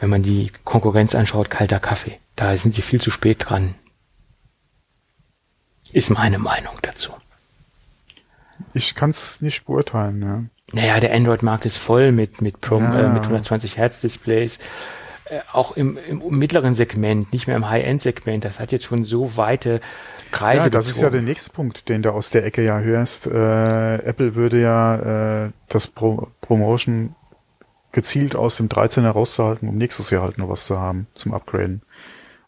wenn 0.00 0.10
man 0.10 0.22
die 0.22 0.52
Konkurrenz 0.64 1.14
anschaut, 1.14 1.50
kalter 1.50 1.80
Kaffee. 1.80 2.18
Da 2.36 2.56
sind 2.56 2.74
sie 2.74 2.82
viel 2.82 3.00
zu 3.00 3.10
spät 3.10 3.48
dran. 3.48 3.74
Ist 5.92 6.10
meine 6.10 6.38
Meinung 6.38 6.74
dazu. 6.82 7.12
Ich 8.72 8.94
kann 8.94 9.10
es 9.10 9.40
nicht 9.40 9.64
beurteilen, 9.66 10.22
ja. 10.22 10.44
Naja, 10.72 10.98
der 10.98 11.14
Android-Markt 11.14 11.66
ist 11.66 11.76
voll 11.76 12.10
mit, 12.10 12.40
mit, 12.40 12.60
Pro, 12.60 12.80
ja. 12.80 13.00
äh, 13.00 13.08
mit 13.08 13.22
120 13.22 13.76
Hertz 13.76 14.00
Displays. 14.00 14.58
Äh, 15.26 15.40
auch 15.52 15.76
im, 15.76 15.96
im 16.08 16.20
mittleren 16.38 16.74
Segment, 16.74 17.32
nicht 17.32 17.46
mehr 17.46 17.56
im 17.56 17.68
High-End-Segment. 17.68 18.44
Das 18.44 18.60
hat 18.60 18.72
jetzt 18.72 18.84
schon 18.84 19.04
so 19.04 19.36
weite 19.36 19.80
Kreise. 20.34 20.64
Ja, 20.64 20.70
das 20.70 20.86
gezogen. 20.86 20.98
ist 20.98 21.02
ja 21.02 21.10
der 21.10 21.22
nächste 21.22 21.50
Punkt, 21.50 21.88
den 21.88 22.02
du 22.02 22.12
aus 22.12 22.30
der 22.30 22.44
Ecke 22.44 22.62
ja 22.62 22.80
hörst. 22.80 23.26
Äh, 23.26 23.94
Apple 23.96 24.34
würde 24.34 24.60
ja 24.60 25.44
äh, 25.46 25.50
das 25.68 25.86
Pro 25.86 26.28
Promotion 26.40 27.14
gezielt 27.92 28.34
aus 28.34 28.56
dem 28.56 28.68
13er 28.68 29.10
rauszuhalten, 29.10 29.68
um 29.68 29.76
nächstes 29.76 30.10
Jahr 30.10 30.22
halt 30.22 30.36
noch 30.36 30.48
was 30.48 30.66
zu 30.66 30.78
haben 30.78 31.06
zum 31.14 31.32
Upgraden. 31.32 31.82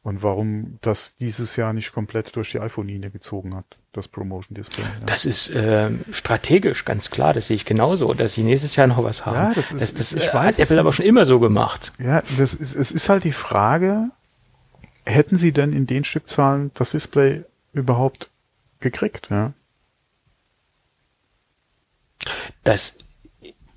Und 0.02 0.22
warum 0.22 0.78
das 0.82 1.16
dieses 1.16 1.56
Jahr 1.56 1.72
nicht 1.72 1.92
komplett 1.92 2.36
durch 2.36 2.52
die 2.52 2.60
iPhone-Linie 2.60 3.10
gezogen 3.10 3.56
hat, 3.56 3.64
das 3.92 4.06
Promotion 4.06 4.54
Display. 4.54 4.84
Ja. 4.84 5.06
Das 5.06 5.24
ist 5.24 5.50
äh, 5.50 5.90
strategisch 6.12 6.84
ganz 6.84 7.10
klar, 7.10 7.32
das 7.32 7.48
sehe 7.48 7.56
ich 7.56 7.64
genauso, 7.64 8.14
dass 8.14 8.34
sie 8.34 8.42
nächstes 8.42 8.76
Jahr 8.76 8.86
noch 8.86 9.02
was 9.02 9.26
haben. 9.26 9.34
Ja, 9.36 9.52
das 9.54 9.72
ist, 9.72 9.98
das, 9.98 10.10
das 10.10 10.24
ich 10.24 10.32
weiß, 10.32 10.58
hat 10.58 10.64
Apple 10.64 10.78
aber 10.78 10.92
schon 10.92 11.06
immer 11.06 11.24
so 11.24 11.40
gemacht. 11.40 11.92
Ja, 11.98 12.20
das 12.20 12.38
ist, 12.38 12.74
es 12.74 12.90
ist 12.90 13.08
halt 13.08 13.24
die 13.24 13.32
Frage, 13.32 14.10
hätten 15.04 15.36
sie 15.36 15.52
denn 15.52 15.72
in 15.72 15.86
den 15.86 16.04
Stückzahlen 16.04 16.70
das 16.74 16.90
Display 16.90 17.44
überhaupt 17.76 18.30
gekriegt, 18.80 19.28
ja? 19.30 19.52
Das 22.64 22.98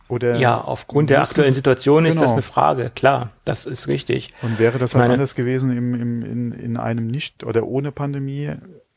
oder 0.08 0.38
ja, 0.38 0.60
aufgrund 0.60 1.12
der 1.12 1.22
aktuellen 1.22 1.54
Situation 1.54 2.06
ist 2.06 2.16
genau. 2.16 2.24
das 2.24 2.34
eine 2.34 2.42
Frage, 2.42 2.92
klar, 2.94 3.30
das 3.46 3.68
ist 3.68 3.88
richtig. 3.88 4.34
Und 4.42 4.58
wäre 4.58 4.80
das 4.80 4.96
halt 4.96 5.04
meine, 5.04 5.14
anders 5.14 5.36
gewesen 5.36 5.78
im, 5.78 5.94
im, 5.94 6.24
in, 6.24 6.52
in 6.52 6.78
einem 6.78 7.06
nicht 7.06 7.44
oder 7.44 7.68
ohne 7.68 7.92
Pandemie, 7.92 8.56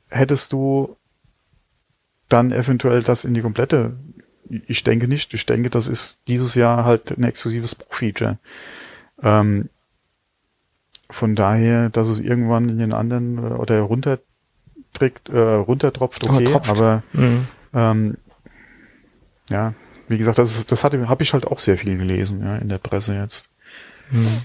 hättest 0.09 0.53
du 0.53 0.97
dann 2.31 2.51
eventuell 2.51 3.03
das 3.03 3.25
in 3.25 3.35
die 3.35 3.43
komplette, 3.43 3.99
ich 4.49 4.85
denke 4.85 5.07
nicht, 5.07 5.35
ich 5.35 5.45
denke, 5.45 5.69
das 5.69 5.87
ist 5.87 6.17
dieses 6.29 6.55
Jahr 6.55 6.87
halt 6.87 7.11
ein 7.11 7.25
exklusives 7.25 7.75
Pro-Feature. 7.75 8.39
Ähm, 9.23 9.69
von 11.11 11.37
daher, 11.37 11.91
dass 11.91 12.09
es 12.09 12.21
irgendwann 12.21 12.71
in 12.71 12.79
den 12.79 12.95
anderen 12.95 13.37
äh, 13.37 13.55
oder 13.55 13.77
runterträgt, 14.93 15.29
äh, 15.29 15.39
runtertropft, 15.39 16.25
okay, 16.29 16.55
aber 16.69 17.03
mhm. 17.13 17.47
ähm, 17.75 18.17
ja, 19.51 19.75
wie 20.09 20.19
gesagt, 20.19 20.39
das, 20.39 20.65
das 20.67 20.85
habe 20.85 21.23
ich 21.23 21.33
halt 21.33 21.47
auch 21.47 21.59
sehr 21.59 21.79
viel 21.79 21.97
gelesen, 21.97 22.45
ja, 22.45 22.57
in 22.57 22.69
der 22.69 22.79
Presse 22.79 23.15
jetzt. 23.15 23.49
Hm. 24.11 24.43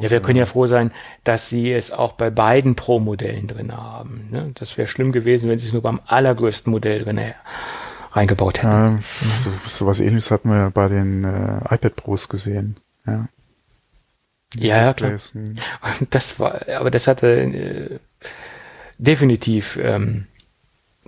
Ja, 0.00 0.10
wir 0.10 0.20
können 0.20 0.38
ja 0.38 0.46
froh 0.46 0.66
sein, 0.66 0.90
dass 1.24 1.48
sie 1.48 1.72
es 1.72 1.92
auch 1.92 2.12
bei 2.12 2.30
beiden 2.30 2.74
Pro-Modellen 2.74 3.46
drin 3.46 3.76
haben. 3.76 4.28
Ne? 4.30 4.50
Das 4.54 4.76
wäre 4.76 4.88
schlimm 4.88 5.12
gewesen, 5.12 5.48
wenn 5.48 5.58
sie 5.58 5.66
es 5.66 5.72
nur 5.72 5.82
beim 5.82 6.00
allergrößten 6.06 6.70
Modell 6.70 7.04
drin 7.04 7.20
reingebaut 8.12 8.58
hätten. 8.58 8.72
Ja, 8.72 8.98
so, 9.44 9.52
so 9.66 9.86
was 9.86 10.00
ähnliches 10.00 10.30
hatten 10.30 10.50
wir 10.50 10.56
ja 10.56 10.68
bei 10.70 10.88
den 10.88 11.22
äh, 11.24 11.74
iPad 11.74 11.94
Pros 11.96 12.28
gesehen. 12.28 12.76
Ja, 13.06 13.28
ja, 14.56 14.84
ja 14.84 14.92
klar. 14.94 15.12
Hm. 15.12 15.56
Das 16.10 16.40
war, 16.40 16.60
aber 16.78 16.90
das 16.90 17.06
hatte 17.06 17.28
äh, 17.28 17.98
definitiv 18.98 19.78
ähm, 19.80 20.26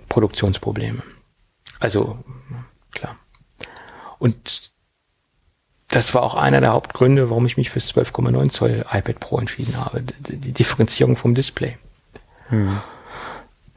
Produktionsprobleme. 0.09 1.03
Also 1.79 2.23
klar. 2.91 3.17
Und 4.19 4.71
das 5.89 6.13
war 6.13 6.23
auch 6.23 6.35
einer 6.35 6.61
der 6.61 6.71
Hauptgründe, 6.71 7.29
warum 7.29 7.45
ich 7.45 7.57
mich 7.57 7.69
fürs 7.69 7.93
12,9 7.93 8.49
Zoll 8.49 8.85
iPad 8.91 9.19
Pro 9.19 9.39
entschieden 9.39 9.77
habe. 9.77 10.01
Die 10.01 10.53
Differenzierung 10.53 11.17
vom 11.17 11.35
Display. 11.35 11.77
Hm. 12.47 12.79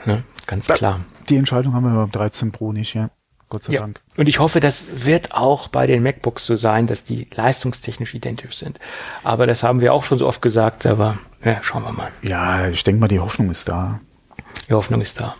Ne, 0.05 0.23
ganz 0.47 0.69
klar. 0.69 1.01
Die 1.29 1.37
Entscheidung 1.37 1.75
haben 1.75 1.85
wir 1.85 1.95
beim 1.95 2.11
13 2.11 2.53
Pro 2.53 2.73
nicht, 2.73 2.95
ja. 2.95 3.11
Gott 3.55 3.63
sei 3.65 3.73
Ja. 3.75 3.81
Dank. 3.81 4.01
Und 4.17 4.29
ich 4.29 4.39
hoffe, 4.39 4.61
das 4.61 4.85
wird 5.07 5.33
auch 5.35 5.69
bei 5.69 5.87
den 5.87 6.03
MacBooks 6.03 6.45
so 6.47 6.57
sein, 6.57 6.87
dass 6.87 7.05
die 7.05 7.27
leistungstechnisch 7.35 8.15
identisch 8.15 8.57
sind. 8.57 8.79
Aber 9.23 9.47
das 9.47 9.63
haben 9.63 9.81
wir 9.81 9.93
auch 9.95 10.03
schon 10.03 10.19
so 10.19 10.27
oft 10.27 10.43
gesagt, 10.43 10.85
aber 10.87 11.19
ja, 11.45 11.63
schauen 11.63 11.83
wir 11.85 11.93
mal. 11.93 12.11
Ja, 12.23 12.69
ich 12.69 12.85
denke 12.85 13.01
mal, 13.01 13.09
die 13.09 13.21
Hoffnung 13.21 13.51
ist 13.51 13.69
da. 13.69 14.01
Die 14.69 14.75
Hoffnung 14.75 15.01
ist 15.01 15.21
da. 15.21 15.35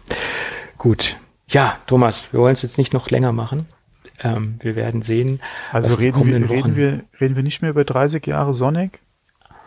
Gut. 0.79 1.17
Ja, 1.49 1.77
Thomas, 1.87 2.33
wir 2.33 2.41
wollen 2.41 2.55
es 2.55 2.63
jetzt 2.63 2.79
nicht 2.79 2.93
noch 2.93 3.11
länger 3.11 3.33
machen. 3.33 3.67
Ähm, 4.23 4.57
wir 4.61 4.77
werden 4.77 5.03
sehen. 5.03 5.41
Also 5.73 5.95
reden 5.95 6.27
wir, 6.27 6.49
reden 6.49 6.77
wir, 6.77 7.05
reden 7.21 7.37
wir 7.37 7.43
nicht 7.43 7.63
mehr 7.63 7.71
über 7.71 7.85
30 7.85 8.27
Jahre 8.27 8.55
Sonic 8.55 9.01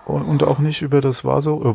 und, 0.08 0.44
auch 0.44 0.60
nicht 0.60 0.82
über 0.82 1.02
das 1.02 1.24
Warzone, 1.26 1.66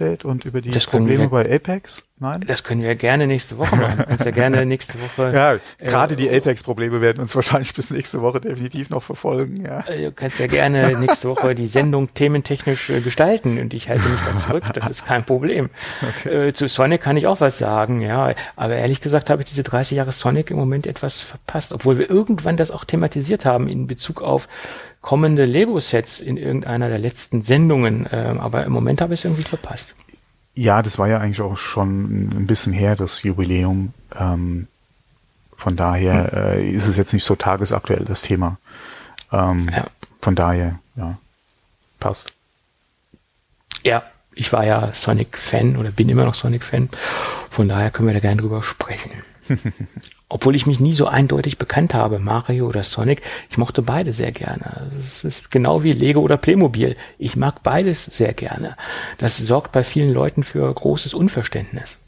äh, 0.00 0.24
und 0.24 0.44
über 0.44 0.60
die 0.60 0.70
Probleme 0.70 1.24
wir- 1.24 1.28
bei 1.30 1.54
Apex? 1.54 2.04
Nein? 2.20 2.44
Das 2.46 2.62
können 2.62 2.80
wir 2.82 2.94
gerne 2.94 3.26
nächste 3.26 3.58
Woche 3.58 3.74
machen. 3.74 3.98
Du 3.98 4.04
kannst 4.04 4.24
ja 4.24 4.30
gerne 4.30 4.64
nächste 4.66 4.94
Woche. 5.02 5.32
Ja, 5.34 5.54
äh, 5.54 5.58
gerade 5.80 6.14
die 6.14 6.30
Apex-Probleme 6.30 7.00
werden 7.00 7.20
uns 7.20 7.34
wahrscheinlich 7.34 7.74
bis 7.74 7.90
nächste 7.90 8.22
Woche 8.22 8.40
definitiv 8.40 8.88
noch 8.88 9.02
verfolgen. 9.02 9.64
Ja. 9.64 9.80
äh, 9.88 10.04
Du 10.04 10.12
kannst 10.12 10.38
ja 10.38 10.46
gerne 10.46 10.96
nächste 11.00 11.28
Woche 11.28 11.56
die 11.56 11.66
Sendung 11.66 12.14
thementechnisch 12.14 12.88
äh, 12.90 13.00
gestalten 13.00 13.58
und 13.58 13.74
ich 13.74 13.88
halte 13.88 14.08
mich 14.08 14.20
da 14.30 14.36
zurück. 14.36 14.62
Das 14.74 14.88
ist 14.88 15.04
kein 15.04 15.24
Problem. 15.24 15.70
Äh, 16.24 16.52
zu 16.52 16.68
Sonic 16.68 17.00
kann 17.02 17.16
ich 17.16 17.26
auch 17.26 17.40
was 17.40 17.58
sagen, 17.58 18.00
ja. 18.00 18.32
Aber 18.54 18.76
ehrlich 18.76 19.00
gesagt 19.00 19.28
habe 19.28 19.42
ich 19.42 19.48
diese 19.48 19.64
30 19.64 19.96
Jahre 19.96 20.12
Sonic 20.12 20.52
im 20.52 20.56
Moment 20.56 20.86
etwas 20.86 21.20
verpasst, 21.20 21.72
obwohl 21.72 21.98
wir 21.98 22.08
irgendwann 22.08 22.56
das 22.56 22.70
auch 22.70 22.84
thematisiert 22.84 23.44
haben 23.44 23.66
in 23.68 23.88
Bezug 23.88 24.22
auf 24.22 24.48
kommende 25.04 25.44
Lego-Sets 25.44 26.20
in 26.20 26.38
irgendeiner 26.38 26.88
der 26.88 26.98
letzten 26.98 27.42
Sendungen. 27.42 28.08
Ähm, 28.10 28.40
aber 28.40 28.64
im 28.64 28.72
Moment 28.72 29.02
habe 29.02 29.12
ich 29.12 29.20
es 29.20 29.24
irgendwie 29.26 29.42
verpasst. 29.42 29.96
Ja, 30.54 30.80
das 30.80 30.98
war 30.98 31.08
ja 31.08 31.18
eigentlich 31.18 31.42
auch 31.42 31.58
schon 31.58 32.30
ein 32.30 32.46
bisschen 32.46 32.72
her, 32.72 32.96
das 32.96 33.22
Jubiläum. 33.22 33.92
Ähm, 34.18 34.66
von 35.58 35.76
daher 35.76 36.32
äh, 36.32 36.70
ist 36.70 36.86
es 36.86 36.96
jetzt 36.96 37.12
nicht 37.12 37.24
so 37.24 37.34
tagesaktuell, 37.34 38.06
das 38.06 38.22
Thema. 38.22 38.56
Ähm, 39.30 39.68
Ja. 39.70 39.84
Von 40.22 40.36
daher, 40.36 40.78
ja, 40.96 41.18
passt. 42.00 42.32
Ja, 43.82 44.04
ich 44.34 44.54
war 44.54 44.64
ja 44.64 44.88
Sonic-Fan 44.94 45.76
oder 45.76 45.90
bin 45.90 46.08
immer 46.08 46.24
noch 46.24 46.34
Sonic-Fan. 46.34 46.88
Von 47.50 47.68
daher 47.68 47.90
können 47.90 48.08
wir 48.08 48.14
da 48.14 48.20
gerne 48.20 48.40
drüber 48.40 48.62
sprechen. 48.62 49.10
Obwohl 50.28 50.54
ich 50.54 50.66
mich 50.66 50.80
nie 50.80 50.94
so 50.94 51.06
eindeutig 51.06 51.58
bekannt 51.58 51.94
habe, 51.94 52.18
Mario 52.18 52.66
oder 52.66 52.82
Sonic, 52.82 53.22
ich 53.50 53.58
mochte 53.58 53.82
beide 53.82 54.12
sehr 54.12 54.32
gerne. 54.32 54.90
Es 54.98 55.24
ist 55.24 55.50
genau 55.50 55.82
wie 55.82 55.92
Lego 55.92 56.20
oder 56.20 56.36
Playmobil. 56.36 56.96
Ich 57.18 57.36
mag 57.36 57.62
beides 57.62 58.04
sehr 58.04 58.32
gerne. 58.34 58.76
Das 59.18 59.36
sorgt 59.38 59.72
bei 59.72 59.84
vielen 59.84 60.12
Leuten 60.12 60.42
für 60.42 60.72
großes 60.72 61.14
Unverständnis. 61.14 61.98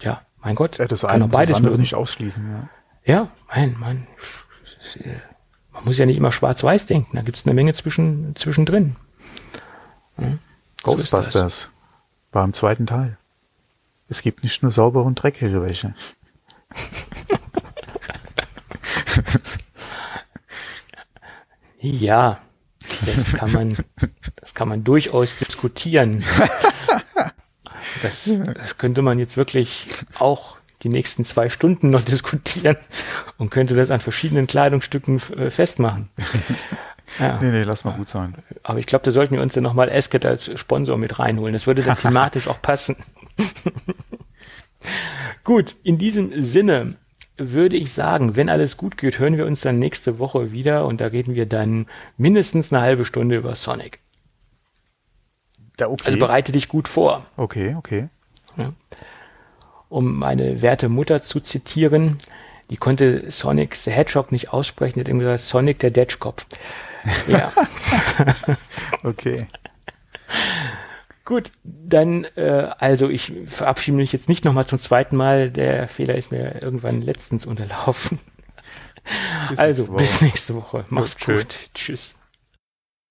Ja, 0.00 0.22
mein 0.42 0.54
Gott, 0.54 0.78
Äh, 0.80 0.88
das 0.88 1.02
kann 1.02 1.10
eine 1.10 1.24
auch 1.24 1.28
das 1.30 1.36
beides 1.38 1.60
mögen. 1.60 1.80
nicht 1.80 1.94
ausschließen. 1.94 2.44
Ja. 2.50 2.68
Ja, 3.06 3.28
mein, 3.54 3.76
mein, 3.78 4.06
man 5.72 5.84
muss 5.84 5.98
ja 5.98 6.06
nicht 6.06 6.16
immer 6.16 6.32
schwarz-weiß 6.32 6.86
denken. 6.86 7.16
Da 7.16 7.22
gibt 7.22 7.36
es 7.36 7.44
eine 7.44 7.54
Menge 7.54 7.74
zwischen, 7.74 8.34
zwischendrin. 8.36 8.96
Hm? 10.16 10.38
So 10.84 10.92
das. 10.92 11.10
Ghostbusters 11.10 11.68
war 12.32 12.44
im 12.44 12.52
zweiten 12.52 12.86
Teil. 12.86 13.16
Es 14.08 14.22
gibt 14.22 14.42
nicht 14.42 14.62
nur 14.62 14.70
saubere 14.70 15.04
und 15.04 15.16
dreckige 15.16 15.62
Wäsche. 15.62 15.94
Ja, 21.80 22.40
das 23.04 23.34
kann 23.34 23.52
man, 23.52 23.76
das 24.36 24.54
kann 24.54 24.68
man 24.68 24.84
durchaus 24.84 25.36
diskutieren. 25.36 26.24
Das, 28.02 28.30
das 28.54 28.78
könnte 28.78 29.02
man 29.02 29.18
jetzt 29.18 29.36
wirklich 29.36 29.86
auch 30.18 30.56
die 30.82 30.88
nächsten 30.88 31.26
zwei 31.26 31.50
Stunden 31.50 31.90
noch 31.90 32.00
diskutieren 32.02 32.78
und 33.36 33.50
könnte 33.50 33.74
das 33.74 33.90
an 33.90 34.00
verschiedenen 34.00 34.46
Kleidungsstücken 34.46 35.20
äh, 35.36 35.50
festmachen. 35.50 36.08
Ja. 36.18 36.24
Nee, 37.40 37.50
nee, 37.50 37.62
lass 37.62 37.84
mal 37.84 37.92
gut 37.92 38.08
sein. 38.08 38.34
Aber 38.62 38.78
ich 38.78 38.86
glaube, 38.86 39.04
da 39.04 39.12
sollten 39.12 39.34
wir 39.34 39.42
uns 39.42 39.52
dann 39.52 39.62
nochmal 39.62 39.88
Esket 39.88 40.26
als 40.26 40.50
Sponsor 40.58 40.96
mit 40.96 41.18
reinholen. 41.18 41.52
Das 41.52 41.66
würde 41.66 41.82
dann 41.82 41.96
thematisch 41.98 42.48
auch 42.48 42.60
passen. 42.60 42.96
Gut, 45.44 45.76
in 45.82 45.98
diesem 45.98 46.42
Sinne 46.42 46.96
würde 47.36 47.76
ich 47.76 47.92
sagen, 47.92 48.36
wenn 48.36 48.48
alles 48.48 48.76
gut 48.76 48.96
geht, 48.96 49.18
hören 49.18 49.36
wir 49.36 49.46
uns 49.46 49.60
dann 49.60 49.78
nächste 49.78 50.18
Woche 50.18 50.52
wieder 50.52 50.86
und 50.86 51.00
da 51.00 51.06
reden 51.06 51.34
wir 51.34 51.46
dann 51.46 51.86
mindestens 52.16 52.72
eine 52.72 52.82
halbe 52.82 53.04
Stunde 53.04 53.36
über 53.36 53.54
Sonic. 53.56 54.00
Da, 55.76 55.88
okay. 55.88 56.04
Also 56.06 56.18
bereite 56.18 56.52
dich 56.52 56.68
gut 56.68 56.86
vor. 56.86 57.26
okay, 57.36 57.74
okay. 57.76 58.08
Um 59.88 60.16
meine 60.16 60.62
werte 60.62 60.88
Mutter 60.88 61.22
zu 61.22 61.40
zitieren, 61.40 62.18
die 62.70 62.76
konnte 62.76 63.30
Sonic 63.30 63.74
the 63.76 63.90
Hedgehog 63.90 64.32
nicht 64.32 64.52
aussprechen, 64.52 64.94
die 64.94 65.00
hat 65.00 65.08
immer 65.08 65.24
gesagt, 65.24 65.42
Sonic 65.42 65.78
der 65.80 65.90
Detschkopf. 65.90 66.46
Ja. 67.26 67.52
Okay. 69.02 69.46
Gut, 71.24 71.52
dann, 71.62 72.24
äh, 72.36 72.68
also 72.78 73.08
ich 73.08 73.32
verabschiede 73.46 73.96
mich 73.96 74.12
jetzt 74.12 74.28
nicht 74.28 74.44
nochmal 74.44 74.66
zum 74.66 74.78
zweiten 74.78 75.16
Mal. 75.16 75.50
Der 75.50 75.88
Fehler 75.88 76.16
ist 76.16 76.30
mir 76.30 76.62
irgendwann 76.62 77.00
letztens 77.00 77.46
unterlaufen. 77.46 78.18
Bis 79.48 79.58
also, 79.58 79.82
nächste 79.84 79.96
bis 79.96 80.20
nächste 80.20 80.54
Woche. 80.54 80.84
Mach's 80.88 81.16
tschö. 81.16 81.36
gut. 81.36 81.56
Tschüss. 81.74 82.14